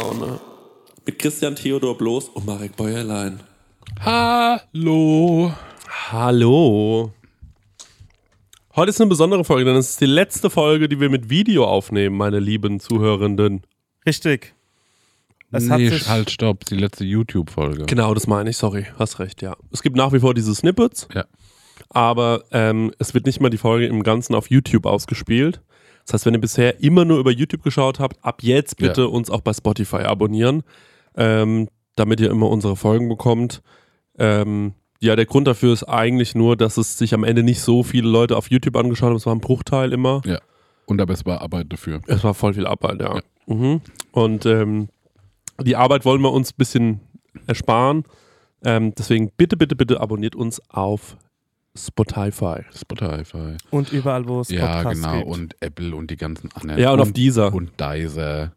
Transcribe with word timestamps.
Laune. 0.00 0.40
Mit 1.06 1.18
Christian 1.18 1.56
Theodor 1.56 1.96
Bloß 1.98 2.30
und 2.30 2.46
Marek 2.46 2.76
Bäuerlein. 2.76 3.40
Hallo. 4.00 5.52
Hallo. 6.10 7.12
Heute 8.76 8.90
ist 8.90 9.00
eine 9.00 9.08
besondere 9.10 9.44
Folge, 9.44 9.66
denn 9.66 9.76
es 9.76 9.90
ist 9.90 10.00
die 10.00 10.06
letzte 10.06 10.48
Folge, 10.48 10.88
die 10.88 11.00
wir 11.00 11.10
mit 11.10 11.28
Video 11.28 11.64
aufnehmen, 11.66 12.16
meine 12.16 12.38
lieben 12.38 12.80
Zuhörenden. 12.80 13.62
Richtig. 14.06 14.54
Es 15.52 15.68
hat 15.68 15.78
nee, 15.80 15.90
sich- 15.90 16.08
halt, 16.08 16.30
stopp, 16.30 16.64
die 16.66 16.76
letzte 16.76 17.04
YouTube-Folge. 17.04 17.84
Genau, 17.86 18.14
das 18.14 18.26
meine 18.26 18.50
ich, 18.50 18.56
sorry, 18.56 18.86
hast 18.98 19.18
recht, 19.18 19.42
ja. 19.42 19.56
Es 19.72 19.82
gibt 19.82 19.96
nach 19.96 20.12
wie 20.12 20.20
vor 20.20 20.32
diese 20.32 20.54
Snippets, 20.54 21.08
Ja. 21.12 21.24
aber 21.90 22.44
ähm, 22.52 22.92
es 22.98 23.12
wird 23.12 23.26
nicht 23.26 23.40
mal 23.40 23.50
die 23.50 23.58
Folge 23.58 23.86
im 23.86 24.02
Ganzen 24.04 24.34
auf 24.34 24.48
YouTube 24.48 24.86
ausgespielt. 24.86 25.60
Das 26.10 26.20
heißt, 26.20 26.26
wenn 26.26 26.34
ihr 26.34 26.40
bisher 26.40 26.80
immer 26.82 27.04
nur 27.04 27.18
über 27.18 27.30
YouTube 27.30 27.62
geschaut 27.62 28.00
habt, 28.00 28.22
ab 28.24 28.42
jetzt 28.42 28.76
bitte 28.78 29.02
Ja. 29.02 29.06
uns 29.06 29.30
auch 29.30 29.42
bei 29.42 29.52
Spotify 29.52 29.98
abonnieren, 29.98 30.62
ähm, 31.16 31.68
damit 31.94 32.18
ihr 32.20 32.30
immer 32.30 32.48
unsere 32.50 32.74
Folgen 32.74 33.08
bekommt. 33.08 33.62
Ähm, 34.18 34.74
ja, 35.00 35.14
der 35.14 35.26
Grund 35.26 35.46
dafür 35.46 35.72
ist 35.72 35.84
eigentlich 35.84 36.34
nur, 36.34 36.56
dass 36.56 36.76
es 36.76 36.98
sich 36.98 37.14
am 37.14 37.22
Ende 37.24 37.42
nicht 37.44 37.60
so 37.60 37.82
viele 37.84 38.08
Leute 38.08 38.36
auf 38.36 38.50
YouTube 38.50 38.76
angeschaut 38.76 39.10
haben. 39.10 39.16
Es 39.16 39.24
war 39.26 39.34
ein 39.34 39.40
Bruchteil 39.40 39.92
immer. 39.92 40.20
Und 40.86 41.00
aber 41.00 41.12
es 41.14 41.24
war 41.24 41.40
Arbeit 41.42 41.72
dafür. 41.72 42.00
Es 42.08 42.24
war 42.24 42.34
voll 42.34 42.54
viel 42.54 42.66
Arbeit, 42.66 43.00
ja. 43.00 43.14
Ja. 43.16 43.22
Mhm. 43.46 43.80
Und 44.10 44.46
ähm, 44.46 44.88
die 45.62 45.76
Arbeit 45.76 46.04
wollen 46.04 46.20
wir 46.22 46.32
uns 46.32 46.50
ein 46.50 46.56
bisschen 46.58 47.00
ersparen. 47.46 48.02
Ähm, 48.64 48.92
deswegen 48.98 49.30
bitte, 49.36 49.56
bitte, 49.56 49.76
bitte 49.76 50.00
abonniert 50.00 50.34
uns 50.34 50.60
auf 50.68 51.16
Spotify. 51.76 52.64
Spotify. 52.76 53.56
Und 53.70 53.92
überall, 53.92 54.26
wo 54.26 54.40
es 54.40 54.50
Ja, 54.50 54.82
Podcasts 54.82 55.02
genau. 55.02 55.18
gibt. 55.18 55.30
Und 55.30 55.56
Apple 55.60 55.94
und 55.94 56.10
die 56.10 56.16
ganzen 56.16 56.50
anderen. 56.52 56.80
Ja, 56.80 56.90
und, 56.90 57.00
und 57.00 57.06
auf 57.06 57.12
dieser. 57.12 57.54
Und 57.54 57.80
Deezer. 57.80 58.52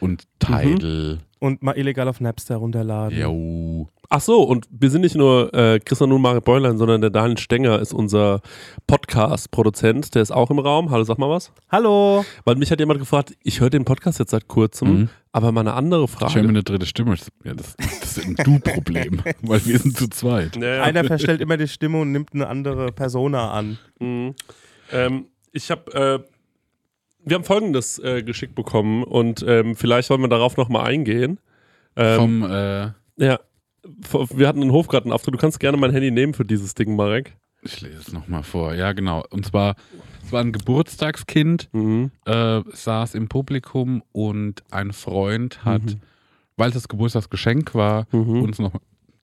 Und 0.00 0.24
Tidal. 0.38 1.18
Und 1.38 1.62
mal 1.62 1.76
illegal 1.76 2.08
auf 2.08 2.20
Napster 2.20 2.56
runterladen. 2.56 3.18
Jo. 3.18 3.88
Ach 4.08 4.20
so, 4.20 4.42
und 4.42 4.66
wir 4.70 4.90
sind 4.90 5.00
nicht 5.00 5.16
nur 5.16 5.52
äh, 5.54 5.80
Christian 5.80 6.12
und 6.12 6.20
Marek 6.22 6.44
Bäulein, 6.44 6.78
sondern 6.78 7.00
der 7.00 7.10
Daniel 7.10 7.38
Stenger 7.38 7.80
ist 7.80 7.92
unser 7.92 8.40
Podcast-Produzent. 8.86 10.14
Der 10.14 10.22
ist 10.22 10.30
auch 10.30 10.50
im 10.50 10.58
Raum. 10.58 10.90
Hallo, 10.90 11.04
sag 11.04 11.18
mal 11.18 11.28
was. 11.30 11.52
Hallo. 11.70 12.24
Weil 12.44 12.56
mich 12.56 12.70
hat 12.70 12.80
jemand 12.80 13.00
gefragt, 13.00 13.34
ich 13.42 13.60
höre 13.60 13.70
den 13.70 13.84
Podcast 13.84 14.18
jetzt 14.18 14.30
seit 14.30 14.48
kurzem, 14.48 14.88
Mhm. 14.88 15.08
aber 15.32 15.52
mal 15.52 15.60
eine 15.60 15.74
andere 15.74 16.04
Ich 16.04 16.10
höre 16.12 16.26
mir 16.26 16.30
Frage. 16.30 16.48
eine 16.48 16.62
dritte 16.62 16.86
Stimme. 16.86 17.16
Ja, 17.44 17.54
das, 17.54 17.76
das 17.76 18.18
ist 18.18 18.26
ein 18.26 18.36
Du-Problem. 18.36 19.22
weil 19.42 19.64
wir 19.66 19.78
sind 19.78 19.96
zu 19.96 20.08
zweit. 20.08 20.56
Ja, 20.56 20.76
ja. 20.76 20.82
Einer 20.82 21.04
verstellt 21.04 21.40
immer 21.40 21.56
die 21.56 21.68
Stimme 21.68 22.00
und 22.00 22.12
nimmt 22.12 22.30
eine 22.34 22.46
andere 22.48 22.92
Persona 22.92 23.50
an. 23.52 23.78
Mhm. 23.98 24.34
Ähm, 24.92 25.26
ich 25.52 25.70
habe, 25.70 25.92
äh, 25.94 26.18
wir 27.24 27.34
haben 27.34 27.44
Folgendes 27.44 27.98
äh, 27.98 28.22
geschickt 28.22 28.54
bekommen 28.54 29.02
und 29.02 29.44
ähm, 29.46 29.74
vielleicht 29.74 30.10
wollen 30.10 30.20
wir 30.20 30.28
darauf 30.28 30.56
nochmal 30.56 30.86
eingehen. 30.86 31.40
Ähm, 31.96 32.16
Vom, 32.18 32.42
äh, 32.50 32.90
ja, 33.16 33.40
wir 34.34 34.48
hatten 34.48 34.62
einen 34.62 34.72
Hofgartenauftritt. 34.72 35.34
Du 35.34 35.38
kannst 35.38 35.60
gerne 35.60 35.76
mein 35.76 35.92
Handy 35.92 36.10
nehmen 36.10 36.34
für 36.34 36.44
dieses 36.44 36.74
Ding, 36.74 36.96
Marek. 36.96 37.36
ich 37.62 37.80
lese 37.80 37.98
es 37.98 38.12
nochmal 38.12 38.42
vor. 38.44 38.74
Ja, 38.74 38.92
genau. 38.92 39.24
Und 39.30 39.44
zwar, 39.46 39.74
es 40.24 40.30
war 40.32 40.40
ein 40.40 40.52
Geburtstagskind, 40.52 41.68
Mhm. 41.72 42.10
äh, 42.24 42.60
saß 42.72 43.14
im 43.14 43.28
Publikum 43.28 44.02
und 44.12 44.62
ein 44.70 44.92
Freund 44.92 45.64
hat, 45.64 45.82
Mhm. 45.82 46.00
weil 46.56 46.68
es 46.68 46.74
das 46.74 46.88
Geburtstagsgeschenk 46.88 47.74
war, 47.74 48.06
Mhm. 48.12 48.42
uns 48.42 48.58
noch 48.60 48.72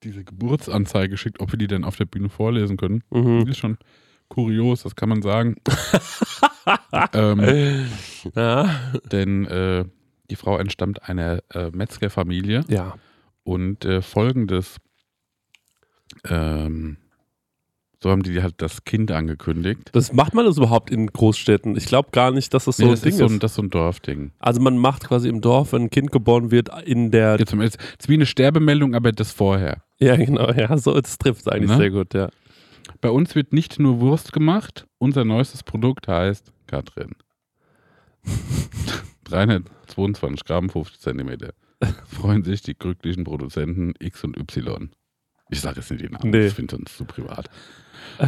diese 0.02 0.24
Geburtsanzeige 0.24 1.10
geschickt, 1.10 1.40
ob 1.40 1.52
wir 1.52 1.58
die 1.58 1.66
denn 1.68 1.84
auf 1.84 1.96
der 1.96 2.04
Bühne 2.04 2.28
vorlesen 2.28 2.76
können. 2.76 3.02
Mhm. 3.10 3.44
Die 3.46 3.52
ist 3.52 3.58
schon 3.58 3.78
kurios, 4.28 4.82
das 4.82 4.94
kann 4.96 5.08
man 5.08 5.22
sagen. 5.22 5.56
ähm, 7.12 7.86
Ja. 8.34 8.70
denn 9.10 9.46
äh, 9.46 9.84
die 10.30 10.36
Frau 10.36 10.58
entstammt 10.58 11.08
einer 11.08 11.40
äh, 11.54 11.70
Metzgerfamilie 11.72 12.62
ja. 12.68 12.94
Und 13.44 13.84
äh, 13.84 14.02
folgendes, 14.02 14.76
ähm, 16.28 16.96
so 18.02 18.10
haben 18.10 18.22
die 18.22 18.42
halt 18.42 18.56
das 18.58 18.84
Kind 18.84 19.10
angekündigt. 19.10 19.88
Das 19.92 20.12
macht 20.12 20.34
man 20.34 20.44
das 20.44 20.58
überhaupt 20.58 20.90
in 20.90 21.06
Großstädten? 21.06 21.74
Ich 21.76 21.86
glaube 21.86 22.10
gar 22.12 22.32
nicht, 22.32 22.52
dass 22.52 22.66
das 22.66 22.76
so 22.76 22.82
Nee, 22.82 22.88
ein 22.90 22.92
das, 22.92 23.00
Ding 23.00 23.12
ist 23.12 23.18
so 23.18 23.24
ein, 23.26 23.38
das 23.38 23.52
ist 23.52 23.56
so 23.56 23.62
ein 23.62 23.70
Dorfding. 23.70 24.32
Also 24.38 24.60
man 24.60 24.76
macht 24.76 25.04
quasi 25.04 25.28
im 25.28 25.40
Dorf, 25.40 25.72
wenn 25.72 25.82
ein 25.84 25.90
Kind 25.90 26.12
geboren 26.12 26.50
wird, 26.50 26.68
in 26.84 27.10
der. 27.10 27.38
Jetzt, 27.38 27.54
es 27.54 27.76
ist 27.76 28.08
wie 28.08 28.14
eine 28.14 28.26
Sterbemeldung, 28.26 28.94
aber 28.94 29.12
das 29.12 29.32
vorher. 29.32 29.82
Ja, 29.98 30.16
genau, 30.16 30.50
ja, 30.52 30.76
so, 30.76 31.00
das 31.00 31.16
trifft 31.16 31.50
eigentlich 31.50 31.70
Ne? 31.70 31.76
sehr 31.78 31.90
gut, 31.90 32.12
ja. 32.12 32.28
Bei 33.00 33.08
uns 33.08 33.34
wird 33.34 33.54
nicht 33.54 33.78
nur 33.78 34.00
Wurst 34.00 34.32
gemacht, 34.32 34.86
unser 34.98 35.24
neuestes 35.24 35.62
Produkt 35.62 36.06
heißt 36.08 36.52
Katrin. 36.66 37.12
322 39.24 40.44
Gramm, 40.44 40.68
50 40.68 41.00
Zentimeter. 41.00 41.54
Freuen 42.06 42.42
sich 42.44 42.62
die 42.62 42.74
glücklichen 42.74 43.24
Produzenten 43.24 43.94
X 43.98 44.24
und 44.24 44.36
Y. 44.38 44.90
Ich 45.50 45.60
sage 45.60 45.80
jetzt 45.80 45.90
nicht 45.90 46.02
die 46.02 46.08
Namen, 46.08 46.30
Nee. 46.30 46.44
das 46.44 46.52
finde 46.54 46.74
ich 46.74 46.78
sonst 46.78 46.96
zu 46.96 47.04
privat. 47.04 47.48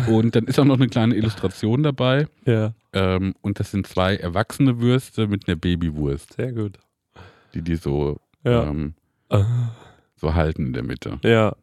Und 0.09 0.35
dann 0.35 0.45
ist 0.45 0.59
auch 0.59 0.65
noch 0.65 0.77
eine 0.77 0.89
kleine 0.89 1.15
Illustration 1.15 1.83
dabei. 1.83 2.27
Ja, 2.45 2.75
Ähm, 2.93 3.35
und 3.41 3.59
das 3.61 3.71
sind 3.71 3.87
zwei 3.87 4.17
erwachsene 4.17 4.81
Würste 4.81 5.27
mit 5.29 5.47
einer 5.49 5.57
Babywurst, 5.57 6.35
sehr 6.35 6.53
gut. 6.53 6.79
die 7.55 7.63
die 7.63 7.77
so, 7.77 8.19
Ja. 8.45 8.65
ähm, 8.65 8.95
so 10.17 10.35
halten 10.35 10.67
in 10.67 10.73
der 10.73 10.83
Mitte. 10.83 11.19
ja, 11.23 11.55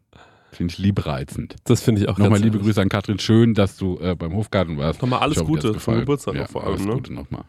Finde 0.51 0.71
ich 0.71 0.77
liebreizend. 0.77 1.55
das 1.63 1.81
finde 1.81 2.01
ich 2.01 2.09
auch 2.09 2.19
Nochmal 2.19 2.39
liebe. 2.39 2.59
Grüße 2.59 2.79
an 2.79 2.87
Katrin. 2.87 3.17
Schön, 3.17 3.55
dass 3.55 3.75
du 3.77 3.97
äh, 3.99 4.15
beim 4.15 4.33
Hofgarten 4.35 4.77
warst. 4.77 5.01
Nochmal 5.01 5.21
alles 5.21 5.37
Ich 5.37 5.41
hoffe, 5.41 5.51
Gute 5.51 5.77
zum. 5.79 5.95
Geburtstag 6.01 6.35
ja, 6.35 6.41
noch 6.41 6.49
vor 6.49 6.63
alles 6.67 6.81
allem. 6.81 6.89
Ne? 6.89 6.93
Gute 6.95 7.13
nochmal. 7.13 7.43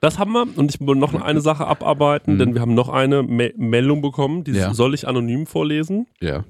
Das 0.00 0.18
haben 0.18 0.32
wir 0.32 0.46
und 0.56 0.74
ich 0.74 0.80
will 0.80 0.94
noch 0.96 1.12
eine 1.14 1.40
Sache 1.42 1.66
abarbeiten, 1.66 2.34
Mhm. 2.34 2.38
denn 2.38 2.54
wir 2.54 2.62
haben 2.62 2.74
noch 2.74 2.88
eine 2.88 3.22
Me 3.22 3.52
Meldung 3.56 4.00
bekommen, 4.00 4.44
die 4.44 4.52
Ja. 4.52 4.72
soll 4.72 4.94
ich 4.94 5.06
anonym 5.06 5.46
vorlesen. 5.46 6.06
Ja. 6.20 6.44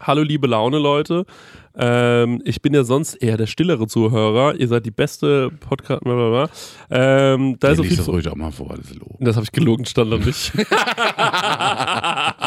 Hallo 0.00 0.22
liebe 0.22 0.46
Laune 0.48 0.78
Leute, 0.78 1.26
ähm, 1.76 2.40
ich 2.44 2.60
bin 2.60 2.74
ja 2.74 2.82
sonst 2.82 3.14
eher 3.14 3.36
der 3.36 3.46
stillere 3.46 3.86
Zuhörer, 3.86 4.54
ihr 4.56 4.66
seid 4.66 4.84
die 4.84 4.90
beste 4.90 5.50
Podcast, 5.60 6.02
blablabla. 6.02 6.48
ähm, 6.90 7.56
da 7.60 7.68
Ja, 7.68 7.72
ist 7.72 7.76
so 7.78 7.84
viel 7.84 7.96
das 7.96 8.08
ruhig 8.08 8.28
auch 8.28 8.34
mal 8.34 8.50
vor, 8.50 8.74
das 8.76 8.92
Lob. 8.94 9.16
Das 9.20 9.36
habe 9.36 9.44
ich 9.44 9.52
gelogen, 9.52 9.84
stand 9.84 10.12
da 10.12 10.18
nicht. 10.18 10.52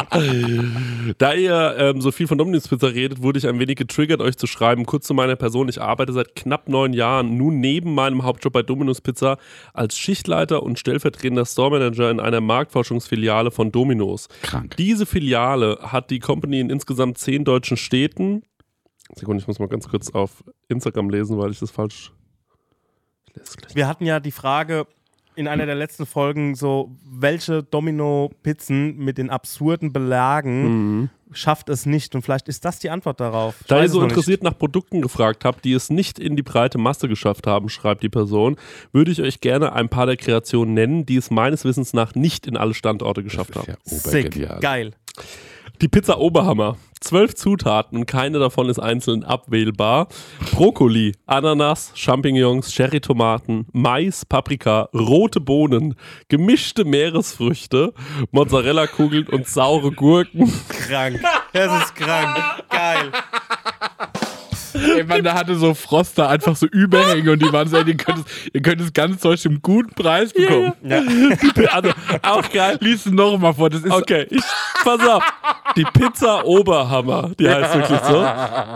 da 1.18 1.34
ihr 1.34 1.76
ähm, 1.78 2.00
so 2.00 2.12
viel 2.12 2.26
von 2.26 2.38
Domino's 2.38 2.68
Pizza 2.68 2.88
redet, 2.88 3.22
wurde 3.22 3.38
ich 3.38 3.46
ein 3.46 3.58
wenig 3.58 3.76
getriggert, 3.76 4.20
euch 4.20 4.36
zu 4.36 4.46
schreiben. 4.46 4.86
Kurz 4.86 5.06
zu 5.06 5.14
meiner 5.14 5.36
Person. 5.36 5.68
Ich 5.68 5.80
arbeite 5.80 6.12
seit 6.12 6.34
knapp 6.34 6.68
neun 6.68 6.92
Jahren 6.92 7.36
nun 7.36 7.60
neben 7.60 7.94
meinem 7.94 8.22
Hauptjob 8.24 8.52
bei 8.52 8.62
Domino's 8.62 9.00
Pizza 9.00 9.38
als 9.72 9.96
Schichtleiter 9.96 10.62
und 10.62 10.78
stellvertretender 10.78 11.46
Store 11.46 11.70
Manager 11.70 12.10
in 12.10 12.20
einer 12.20 12.40
Marktforschungsfiliale 12.40 13.50
von 13.50 13.72
Domino's. 13.72 14.28
Krank. 14.42 14.76
Diese 14.76 15.06
Filiale 15.06 15.78
hat 15.82 16.10
die 16.10 16.18
Company 16.18 16.60
in 16.60 16.70
insgesamt 16.70 17.18
zehn 17.18 17.44
deutschen 17.44 17.76
Städten. 17.76 18.42
Sekunde, 19.14 19.40
ich 19.40 19.46
muss 19.46 19.58
mal 19.58 19.68
ganz 19.68 19.88
kurz 19.88 20.10
auf 20.10 20.42
Instagram 20.68 21.10
lesen, 21.10 21.38
weil 21.38 21.50
ich 21.50 21.60
das 21.60 21.70
falsch. 21.70 22.12
Ich. 23.34 23.74
Wir 23.74 23.86
hatten 23.86 24.06
ja 24.06 24.18
die 24.18 24.30
Frage 24.30 24.86
in 25.36 25.48
einer 25.48 25.66
der 25.66 25.74
letzten 25.74 26.06
Folgen 26.06 26.54
so, 26.54 26.90
welche 27.08 27.62
Domino-Pizzen 27.62 28.96
mit 28.96 29.18
den 29.18 29.30
absurden 29.30 29.92
Belagen 29.92 30.96
Mhm. 31.02 31.10
schafft 31.32 31.68
es 31.68 31.86
nicht? 31.86 32.14
Und 32.14 32.22
vielleicht 32.22 32.48
ist 32.48 32.64
das 32.64 32.78
die 32.78 32.90
Antwort 32.90 33.20
darauf. 33.20 33.56
Ich 33.60 33.66
Da 33.66 33.82
ihr 33.82 33.88
so 33.88 34.02
interessiert 34.02 34.42
nach 34.42 34.56
Produkten 34.56 35.02
gefragt 35.02 35.44
habt, 35.44 35.64
die 35.64 35.72
es 35.72 35.90
nicht 35.90 36.18
in 36.18 36.36
die 36.36 36.42
breite 36.42 36.78
Masse 36.78 37.08
geschafft 37.08 37.46
haben, 37.46 37.68
schreibt 37.68 38.02
die 38.02 38.08
Person, 38.08 38.56
würde 38.92 39.10
ich 39.10 39.20
euch 39.22 39.40
gerne 39.40 39.72
ein 39.72 39.88
paar 39.88 40.06
der 40.06 40.16
Kreationen 40.16 40.74
nennen, 40.74 41.06
die 41.06 41.16
es 41.16 41.30
meines 41.30 41.64
Wissens 41.64 41.92
nach 41.92 42.14
nicht 42.14 42.46
in 42.46 42.56
alle 42.56 42.74
Standorte 42.74 43.22
geschafft 43.22 43.56
haben. 43.56 43.66
ja 43.68 43.76
nicht. 43.84 44.02
Sick, 44.02 44.60
geil. 44.60 44.92
Die 45.82 45.88
Pizza 45.88 46.18
Oberhammer. 46.18 46.78
Zwölf 47.00 47.34
Zutaten 47.34 48.06
keine 48.06 48.38
davon 48.38 48.70
ist 48.70 48.78
einzeln 48.78 49.24
abwählbar. 49.24 50.08
Brokkoli, 50.52 51.12
Ananas, 51.26 51.92
Champignons, 51.94 52.72
Cherrytomaten, 52.72 53.66
Mais, 53.72 54.24
Paprika, 54.24 54.88
rote 54.94 55.40
Bohnen, 55.40 55.94
gemischte 56.28 56.86
Meeresfrüchte, 56.86 57.92
Mozzarella-Kugeln 58.30 59.28
und 59.28 59.46
saure 59.46 59.92
Gurken. 59.92 60.50
Krank. 60.68 61.20
Das 61.52 61.82
ist 61.82 61.94
krank. 61.94 62.64
Geil. 62.70 63.12
Ey, 64.96 65.04
man, 65.04 65.22
da 65.24 65.34
hatte 65.34 65.56
so 65.56 65.74
Froster 65.74 66.28
einfach 66.28 66.56
so 66.56 66.66
Überhänge 66.66 67.32
und 67.32 67.42
die 67.42 67.52
waren 67.52 67.68
so, 67.68 67.76
ey, 67.76 67.84
ihr 67.86 67.96
könnt 67.96 68.18
es, 68.18 68.24
ihr 68.52 68.62
könnt 68.62 68.80
es 68.80 68.92
ganz 68.92 69.20
deutsch 69.20 69.44
im 69.46 69.60
guten 69.62 69.94
Preis 69.94 70.32
bekommen. 70.32 70.72
Ja. 70.82 71.02
Also, 71.72 71.90
auch 72.22 72.50
geil. 72.50 72.78
Lies 72.80 73.06
es 73.06 73.12
noch 73.12 73.38
mal 73.38 73.52
vor, 73.52 73.70
das 73.70 73.82
ist 73.82 73.90
Okay, 73.90 74.26
ich, 74.30 74.42
pass 74.84 75.00
auf. 75.08 75.22
Die 75.76 75.84
Pizza 75.84 76.44
Oberhammer, 76.44 77.30
die 77.38 77.48
heißt 77.48 77.74
wirklich 77.74 78.00
so. 78.00 78.26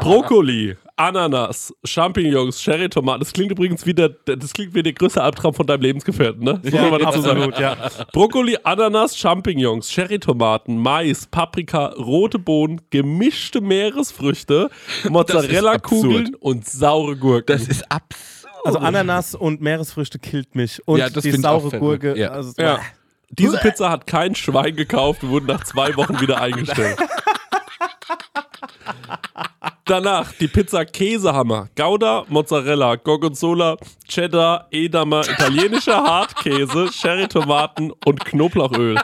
Brokkoli, 0.00 0.76
Ananas, 1.00 1.73
Champignons, 1.85 2.61
Cherrytomaten. 2.62 3.20
Das 3.20 3.32
klingt 3.32 3.50
übrigens 3.52 3.87
wie 3.87 3.94
der, 3.94 4.11
das 4.11 4.52
klingt 4.52 4.75
wie 4.75 4.82
der 4.82 4.93
größte 4.93 5.23
Albtraum 5.23 5.55
von 5.55 5.67
deinem 5.67 5.81
Lebensgefährten, 5.81 6.44
ne? 6.44 6.61
Das 6.62 6.73
muss 6.73 6.91
man 6.91 7.00
dazu 7.00 7.20
sagen. 7.23 7.43
absolut, 7.43 7.58
ja. 7.58 7.76
Brokkoli, 8.12 8.58
Ananas, 8.64 9.17
Champignons, 9.17 9.91
Cherrytomaten, 9.91 10.76
Mais, 10.76 11.26
Paprika, 11.26 11.87
rote 11.97 12.38
Bohnen, 12.38 12.82
gemischte 12.91 13.62
Meeresfrüchte, 13.62 14.69
Mozzarella-Kugeln 15.08 16.35
und 16.35 16.69
saure 16.69 17.17
Gurken. 17.17 17.47
das 17.56 17.67
ist 17.67 17.91
absurd. 17.91 18.55
Also 18.62 18.79
Ananas 18.79 19.35
und 19.35 19.62
Meeresfrüchte 19.62 20.19
killt 20.19 20.55
mich. 20.55 20.87
Und 20.87 20.99
Ja, 20.99 21.08
das 21.08 21.23
die 21.25 21.31
saure 21.32 21.70
verrückt. 21.70 22.02
Gurke. 22.02 22.20
Ja. 22.20 22.32
Also, 22.32 22.52
Ja. 22.58 22.79
Diese 23.31 23.56
Pizza 23.58 23.88
hat 23.88 24.06
kein 24.06 24.35
Schwein 24.35 24.76
gekauft 24.76 25.23
und 25.23 25.31
wurde 25.31 25.47
nach 25.47 25.64
zwei 25.64 25.97
Wochen 25.97 26.20
wieder 26.20 26.41
eingestellt. 26.43 26.99
Danach 29.87 30.32
die 30.35 30.47
Pizza 30.49 30.85
Käsehammer. 30.85 31.69
Gouda, 31.77 32.25
Mozzarella, 32.29 32.97
Gorgonzola, 32.97 33.77
Cheddar, 34.09 34.69
Edamer, 34.71 35.29
italienischer 35.29 36.03
Hartkäse, 36.05 36.93
Sherry-Tomaten 36.93 37.91
und 38.05 38.25
Knoblauchöl. 38.25 38.97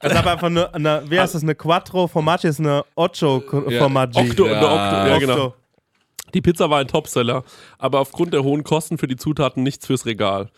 Das 0.00 0.12
ist 0.12 0.18
aber 0.18 0.32
einfach 0.32 0.46
eine, 0.46 0.72
eine 0.72 1.02
wie 1.08 1.20
heißt 1.20 1.34
das, 1.34 1.42
eine 1.42 1.54
Quattro 1.54 2.06
Formaggi, 2.08 2.48
ist 2.48 2.58
eine 2.60 2.84
Ocho 2.94 3.42
Ja, 3.68 3.78
Formaggi. 3.80 4.18
Octo, 4.18 4.46
Ja. 4.46 4.52
eine 4.58 4.66
Octo, 4.66 5.08
ja, 5.10 5.18
genau. 5.18 5.32
Octo. 5.34 5.54
Die 6.32 6.40
Pizza 6.40 6.70
war 6.70 6.78
ein 6.78 6.88
Topseller, 6.88 7.42
aber 7.78 7.98
aufgrund 8.00 8.32
der 8.32 8.42
hohen 8.44 8.62
Kosten 8.64 8.96
für 8.98 9.08
die 9.08 9.16
Zutaten 9.16 9.62
nichts 9.62 9.86
fürs 9.86 10.06
Regal. 10.06 10.48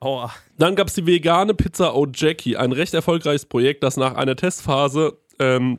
Oh, 0.00 0.26
Dann 0.56 0.76
gab 0.76 0.86
es 0.88 0.94
die 0.94 1.04
vegane 1.06 1.52
Pizza 1.52 1.94
O 1.94 2.06
Jackie, 2.14 2.56
ein 2.56 2.72
recht 2.72 2.94
erfolgreiches 2.94 3.44
Projekt, 3.44 3.82
das 3.82 3.98
nach 3.98 4.14
einer 4.14 4.34
Testphase 4.36 5.18
ähm, 5.38 5.78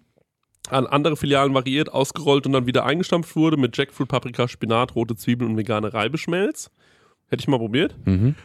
an 0.69 0.88
andere 0.88 1.18
Filialen 1.18 1.54
variiert, 1.54 1.92
ausgerollt 1.92 2.46
und 2.46 2.54
dann 2.54 2.68
wieder 2.68 2.86
eingestampft 2.86 3.36
wurde 3.36 3.58
mit 3.58 3.75
Jackfruit, 3.75 4.08
Paprika, 4.08 4.48
Spinat, 4.48 4.96
rote 4.96 5.16
Zwiebeln 5.16 5.52
und 5.52 5.58
vegane 5.58 5.94
Reibeschmelz. 5.94 6.72
Hätte 7.31 7.42
ich 7.44 7.48
mal 7.48 7.60
probiert. 7.60 7.95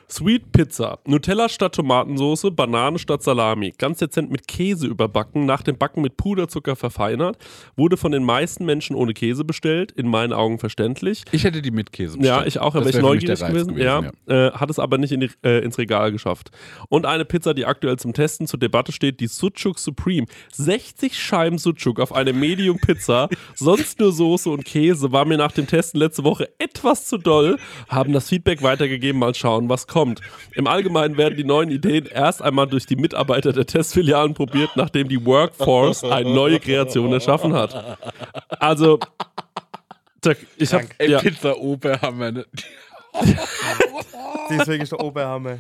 Sweet 0.09 0.53
Pizza. 0.53 1.01
Nutella 1.07 1.49
statt 1.49 1.75
Tomatensauce, 1.75 2.53
Banane 2.55 3.01
statt 3.01 3.21
Salami. 3.25 3.75
Ganz 3.77 3.99
dezent 3.99 4.31
mit 4.31 4.47
Käse 4.47 4.87
überbacken, 4.87 5.45
nach 5.45 5.63
dem 5.63 5.77
Backen 5.77 6.03
mit 6.03 6.17
Puderzucker 6.17 6.77
verfeinert. 6.77 7.37
Wurde 7.77 7.97
von 7.97 8.13
den 8.13 8.23
meisten 8.23 8.65
Menschen 8.65 8.95
ohne 8.95 9.13
Käse 9.13 9.45
bestellt, 9.45 9.91
in 9.91 10.07
meinen 10.09 10.33
Augen 10.33 10.61
verständlich. 10.61 11.25
Ich 11.33 11.43
hätte 11.43 11.63
die 11.63 11.73
mit 11.73 11.91
Käse 11.91 12.17
Ja, 12.21 12.37
bestellt. 12.37 12.47
ich 12.47 12.59
auch, 12.61 12.75
wäre 12.77 12.89
ich 12.89 12.97
neugierig 12.97 13.43
Reiz 13.43 13.51
gewesen. 13.67 13.77
ja, 13.77 14.03
Äh, 14.29 14.53
hat 14.53 14.71
es 14.71 14.79
aber 14.79 14.99
nicht 14.99 15.11
in 15.11 15.19
die, 15.19 15.31
äh, 15.43 15.65
ins 15.65 15.79
Regal 15.79 16.13
geschafft. 16.13 16.53
Und 16.89 17.07
eine 17.07 17.25
Pizza, 17.25 17.55
die 17.55 17.67
aktuell 17.67 17.99
zum 17.99 18.13
Testen 18.13 18.47
zur 18.47 18.61
Debatte 18.61 18.93
steht, 18.93 19.19
die 19.19 19.27
Sucuk 19.27 19.81
Supreme. 19.81 20.27
60 20.53 21.19
Scheiben 21.19 21.59
Sucuk 21.59 21.99
auf 21.99 22.13
eine 22.15 22.33
Medium 22.33 22.79
Pizza, 22.79 23.29
sonst 23.57 23.99
nur 23.99 24.13
Soße 24.13 24.49
und 24.49 24.65
Käse, 24.65 25.11
war 25.11 25.25
mir 25.25 25.39
nach 25.39 25.51
dem 25.53 25.67
Testen 25.67 25.99
letzte 25.99 26.23
Woche 26.23 26.49
etwas 26.59 27.07
zu 27.07 27.19
doll, 27.19 27.59
haben 27.89 28.13
das 28.13 28.29
Feedback 28.29 28.63
weitergegeben, 28.77 29.19
mal 29.19 29.35
schauen, 29.35 29.69
was 29.69 29.87
kommt. 29.87 30.21
Im 30.55 30.67
Allgemeinen 30.67 31.17
werden 31.17 31.37
die 31.37 31.45
neuen 31.45 31.71
Ideen 31.71 32.07
erst 32.07 32.43
einmal 32.43 32.67
durch 32.67 32.87
die 32.87 32.97
Mitarbeiter 32.97 33.53
der 33.53 33.67
Testfilialen 33.67 34.35
probiert, 34.35 34.71
nachdem 34.77 35.09
die 35.09 35.25
Workforce 35.25 36.05
eine 36.05 36.31
neue 36.33 36.61
Kreation 36.61 37.13
erschaffen 37.13 37.55
hat. 37.55 37.99
Also, 38.61 38.99
ich 40.57 40.73
habe 40.73 40.87
Ey, 40.99 41.11
ja, 41.11 41.19
Pizza 41.21 41.57
Oberhammer. 41.57 42.33
Ne? 42.33 42.47
die 44.51 44.57
ist 44.57 44.67
wirklich 44.67 44.91
der 44.91 45.01
Oberhammer. 45.01 45.57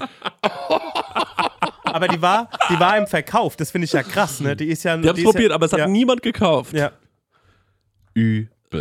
Aber 1.84 2.08
die 2.08 2.20
war, 2.20 2.50
die 2.68 2.78
war 2.78 2.98
im 2.98 3.06
Verkauf, 3.06 3.56
das 3.56 3.70
finde 3.70 3.86
ich 3.86 3.92
ja 3.92 4.02
krass, 4.02 4.40
ne? 4.40 4.54
Die 4.54 4.66
ist 4.66 4.82
ja. 4.82 4.96
Die 4.96 5.08
haben 5.08 5.14
es 5.14 5.20
die 5.20 5.24
probiert, 5.24 5.50
ja, 5.50 5.54
aber 5.54 5.66
es 5.66 5.72
hat 5.72 5.78
ja, 5.78 5.86
niemand 5.86 6.22
gekauft. 6.22 6.74
Ja. 6.74 6.92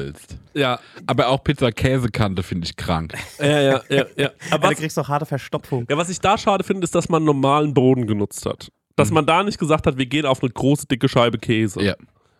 Übelst. 0.01 0.37
Ja, 0.53 0.79
Aber 1.07 1.27
auch 1.29 1.43
Pizza 1.43 1.71
Käsekante 1.71 2.43
finde 2.43 2.65
ich 2.67 2.75
krank. 2.75 3.13
ja, 3.39 3.45
ja, 3.61 3.81
ja. 3.89 4.05
ja. 4.17 4.29
Aber 4.51 4.55
Aber 4.55 4.67
du 4.67 4.71
was, 4.73 4.79
kriegst 4.79 4.97
doch 4.97 5.07
harte 5.09 5.25
Verstopfung. 5.25 5.85
ja, 5.89 5.97
was 5.97 6.09
ich 6.09 6.19
da 6.19 6.37
schade 6.37 6.63
finde, 6.63 6.83
ist, 6.83 6.95
dass 6.95 7.09
man 7.09 7.23
normalen 7.23 7.73
Boden 7.73 8.07
genutzt 8.07 8.45
hat. 8.45 8.71
Dass 8.95 9.11
man 9.11 9.25
da 9.25 9.43
nicht 9.43 9.57
gesagt 9.59 9.87
hat, 9.87 9.97
wir 9.97 10.05
gehen 10.05 10.25
auf 10.25 10.41
eine 10.41 10.51
große, 10.51 10.87
dicke 10.87 11.09
Scheibe 11.09 11.37
Käse. 11.37 11.81
Ja. 11.83 11.95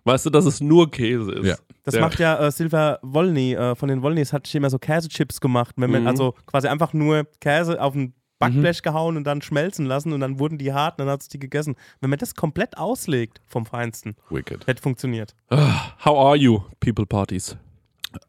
Weißt 0.06 0.26
du, 0.26 0.30
dass 0.30 0.46
es 0.46 0.62
nur 0.62 0.90
Käse 0.92 1.32
ist. 1.34 1.46
Ja. 1.48 1.56
Das 1.84 1.96
Ja. 1.96 2.02
macht 2.02 2.20
ja 2.20 2.38
äh, 2.40 2.52
Silver 2.52 3.00
Wolny, 3.02 3.54
äh, 3.54 3.76
von 3.76 3.90
den 3.90 4.02
Wolnys 4.02 4.32
hat 4.34 4.54
immer 4.56 4.70
so 4.70 4.78
Käsechips 4.80 5.42
gemacht. 5.42 5.74
Wenn 5.78 5.92
man, 5.92 6.02
Mhm. 6.04 6.08
Also 6.08 6.34
quasi 6.46 6.68
einfach 6.68 6.94
nur 6.94 7.26
Käse 7.42 7.82
auf 7.82 7.94
ein 7.96 8.14
Backblech 8.54 8.82
gehauen 8.82 9.18
und 9.18 9.24
dann 9.26 9.42
schmelzen 9.42 9.86
lassen 9.86 10.14
und 10.14 10.20
dann 10.22 10.40
wurden 10.40 10.58
die 10.58 10.74
hart 10.74 11.00
und 11.00 11.06
dann 11.06 11.14
hat 11.14 11.22
es 11.22 11.28
die 11.28 11.40
gegessen. 11.40 11.76
Wenn 12.02 12.10
man 12.10 12.20
das 12.20 12.36
komplett 12.36 12.78
auslegt 12.78 13.42
vom 13.48 13.66
Feinsten, 13.66 14.16
Wicked. 14.30 14.66
hätte 14.68 14.82
funktioniert. 14.82 15.36
How 15.52 16.18
are 16.28 16.36
you, 16.36 16.62
People 16.80 17.06
Parties? 17.06 17.58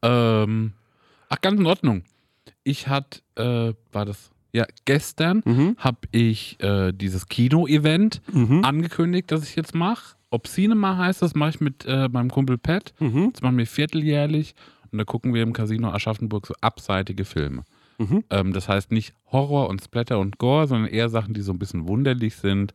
Ähm, 0.02 0.72
ach, 1.28 1.40
ganz 1.40 1.60
in 1.60 1.66
Ordnung. 1.66 2.04
Ich 2.64 2.88
hatte, 2.88 3.20
äh, 3.36 3.74
war 3.92 4.04
das, 4.04 4.30
ja, 4.52 4.66
gestern 4.84 5.42
Mhm. 5.44 5.76
habe 5.78 5.98
ich 6.12 6.60
äh, 6.62 6.92
dieses 6.92 7.28
Kino-Event 7.28 8.22
angekündigt, 8.62 9.30
das 9.30 9.44
ich 9.44 9.54
jetzt 9.56 9.74
mache. 9.74 10.16
Obscinema 10.30 10.96
heißt 10.96 11.22
das, 11.22 11.34
mache 11.34 11.50
ich 11.50 11.60
mit 11.60 11.84
äh, 11.86 12.08
meinem 12.08 12.30
Kumpel 12.30 12.58
Pat. 12.58 12.92
Mhm. 12.98 13.30
Das 13.32 13.42
machen 13.42 13.56
wir 13.58 13.66
vierteljährlich 13.66 14.54
und 14.90 14.98
da 14.98 15.04
gucken 15.04 15.32
wir 15.34 15.42
im 15.42 15.52
Casino 15.52 15.90
Aschaffenburg 15.90 16.46
so 16.46 16.54
abseitige 16.60 17.24
Filme. 17.24 17.64
Mhm. 17.98 18.24
Ähm, 18.30 18.52
das 18.52 18.68
heißt 18.68 18.92
nicht 18.92 19.14
Horror 19.32 19.68
und 19.68 19.82
Splatter 19.82 20.18
und 20.18 20.38
Gore, 20.38 20.66
sondern 20.66 20.90
eher 20.90 21.08
Sachen, 21.08 21.34
die 21.34 21.40
so 21.42 21.52
ein 21.52 21.58
bisschen 21.58 21.88
wunderlich 21.88 22.36
sind, 22.36 22.74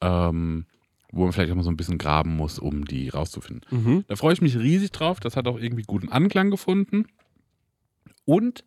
ähm, 0.00 0.66
wo 1.12 1.22
man 1.24 1.32
vielleicht 1.32 1.50
auch 1.52 1.56
mal 1.56 1.62
so 1.62 1.70
ein 1.70 1.76
bisschen 1.76 1.98
graben 1.98 2.36
muss, 2.36 2.58
um 2.58 2.84
die 2.84 3.08
rauszufinden. 3.08 3.62
Mhm. 3.70 4.04
Da 4.08 4.16
freue 4.16 4.32
ich 4.34 4.42
mich 4.42 4.58
riesig 4.58 4.90
drauf. 4.92 5.20
Das 5.20 5.36
hat 5.36 5.46
auch 5.48 5.58
irgendwie 5.58 5.84
guten 5.86 6.08
Anklang 6.10 6.50
gefunden. 6.50 7.06
Und 8.24 8.64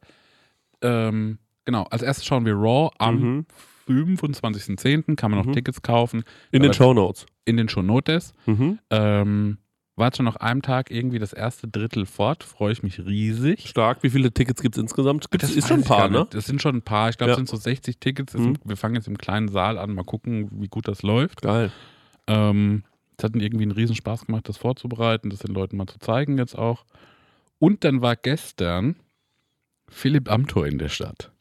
ähm, 0.82 1.38
genau, 1.66 1.84
als 1.84 2.02
erstes 2.02 2.26
schauen 2.26 2.46
wir 2.46 2.54
Raw 2.56 2.90
am 2.98 3.20
Mhm. 3.20 3.46
25.10. 3.88 5.16
Kann 5.16 5.32
man 5.32 5.40
noch 5.40 5.46
Mhm. 5.48 5.54
Tickets 5.54 5.82
kaufen. 5.82 6.24
In 6.52 6.62
den 6.62 6.70
Aber 6.72 6.74
Show 6.74 6.94
Notes. 6.94 7.26
In 7.46 7.58
den 7.58 7.70
Show 7.70 7.82
Notes. 7.82 8.34
Mhm. 8.46 8.80
Ähm, 8.90 9.58
war 10.02 10.08
jetzt 10.08 10.18
schon 10.18 10.26
nach 10.26 10.36
einem 10.36 10.62
Tag 10.62 10.92
irgendwie 10.92 11.18
das 11.20 11.32
erste 11.32 11.70
Drittel 11.70 12.06
fort. 12.06 12.44
Freue 12.44 12.74
ich 12.74 12.84
mich 12.84 13.00
riesig. 13.00 13.66
Stark. 13.70 14.04
Wie 14.04 14.10
viele 14.10 14.34
Tickets 14.34 14.62
gibt 14.62 14.76
es 14.76 14.82
insgesamt? 14.82 15.32
Gibt's, 15.32 15.48
Das 15.48 15.56
ist 15.56 15.70
schon 15.70 15.80
ein 15.80 15.86
paar, 15.86 16.10
ne? 16.10 16.28
Das 16.30 16.46
sind 16.46 16.62
schon 16.62 16.76
ein 16.76 16.82
paar. 16.82 17.10
Ich 17.10 17.18
glaube, 17.18 17.30
Ja. 17.30 17.34
es 17.36 17.38
sind 17.38 17.48
so 17.48 17.56
60 17.56 18.00
Tickets. 18.00 18.34
Mhm. 18.34 18.58
wir 18.66 18.76
fangen 18.76 18.96
jetzt 18.96 19.08
im 19.08 19.18
kleinen 19.18 19.48
Saal 19.48 19.78
an. 19.78 19.94
Mal 19.94 20.04
gucken, 20.04 20.50
wie 20.60 20.68
gut 20.68 20.90
das 20.90 21.02
läuft. 21.04 21.42
Geil. 21.44 21.72
Ähm, 22.28 22.84
es 23.18 23.24
hat 23.24 23.36
mir 23.36 23.44
irgendwie 23.44 23.64
einen 23.64 23.72
riesen 23.72 23.96
Spaß 23.96 24.26
gemacht, 24.26 24.50
das 24.50 24.58
vorzubereiten, 24.58 25.30
das 25.30 25.40
den 25.40 25.54
Leuten 25.54 25.78
mal 25.78 25.88
zu 25.88 26.00
zeigen 26.00 26.38
jetzt 26.38 26.58
auch. 26.58 26.84
Und 27.60 27.84
dann 27.84 28.02
war 28.02 28.16
gestern 28.18 28.96
Philipp 29.88 30.30
Amthor 30.30 30.66
in 30.68 30.78
der 30.80 30.90
Stadt. 30.90 31.32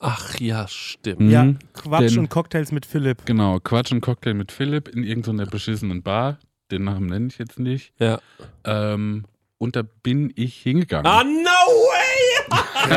Ach 0.00 0.38
ja, 0.38 0.66
stimmt. 0.68 1.20
Mhm. 1.20 1.30
Ja, 1.30 1.54
Quatsch 1.74 2.12
Den- 2.12 2.20
und 2.20 2.28
Cocktails 2.30 2.70
mit 2.72 2.86
Philipp. 2.86 3.24
Genau, 3.26 3.58
Quatsch 3.60 3.90
und 3.92 4.00
Cocktail 4.00 4.34
mit 4.34 4.52
Philipp 4.52 4.88
in 4.88 5.02
irgendeiner 5.02 5.46
beschissenen 5.46 6.02
Bar. 6.02 6.38
Den 6.70 6.84
Namen 6.84 7.06
nenne 7.06 7.26
ich 7.28 7.38
jetzt 7.38 7.58
nicht. 7.58 7.92
Ja. 7.98 8.20
Ähm, 8.64 9.24
und 9.58 9.74
da 9.76 9.82
bin 10.02 10.32
ich 10.36 10.56
hingegangen, 10.56 11.06
Ah, 11.06 11.24
no 11.24 11.50
way! 11.90 12.92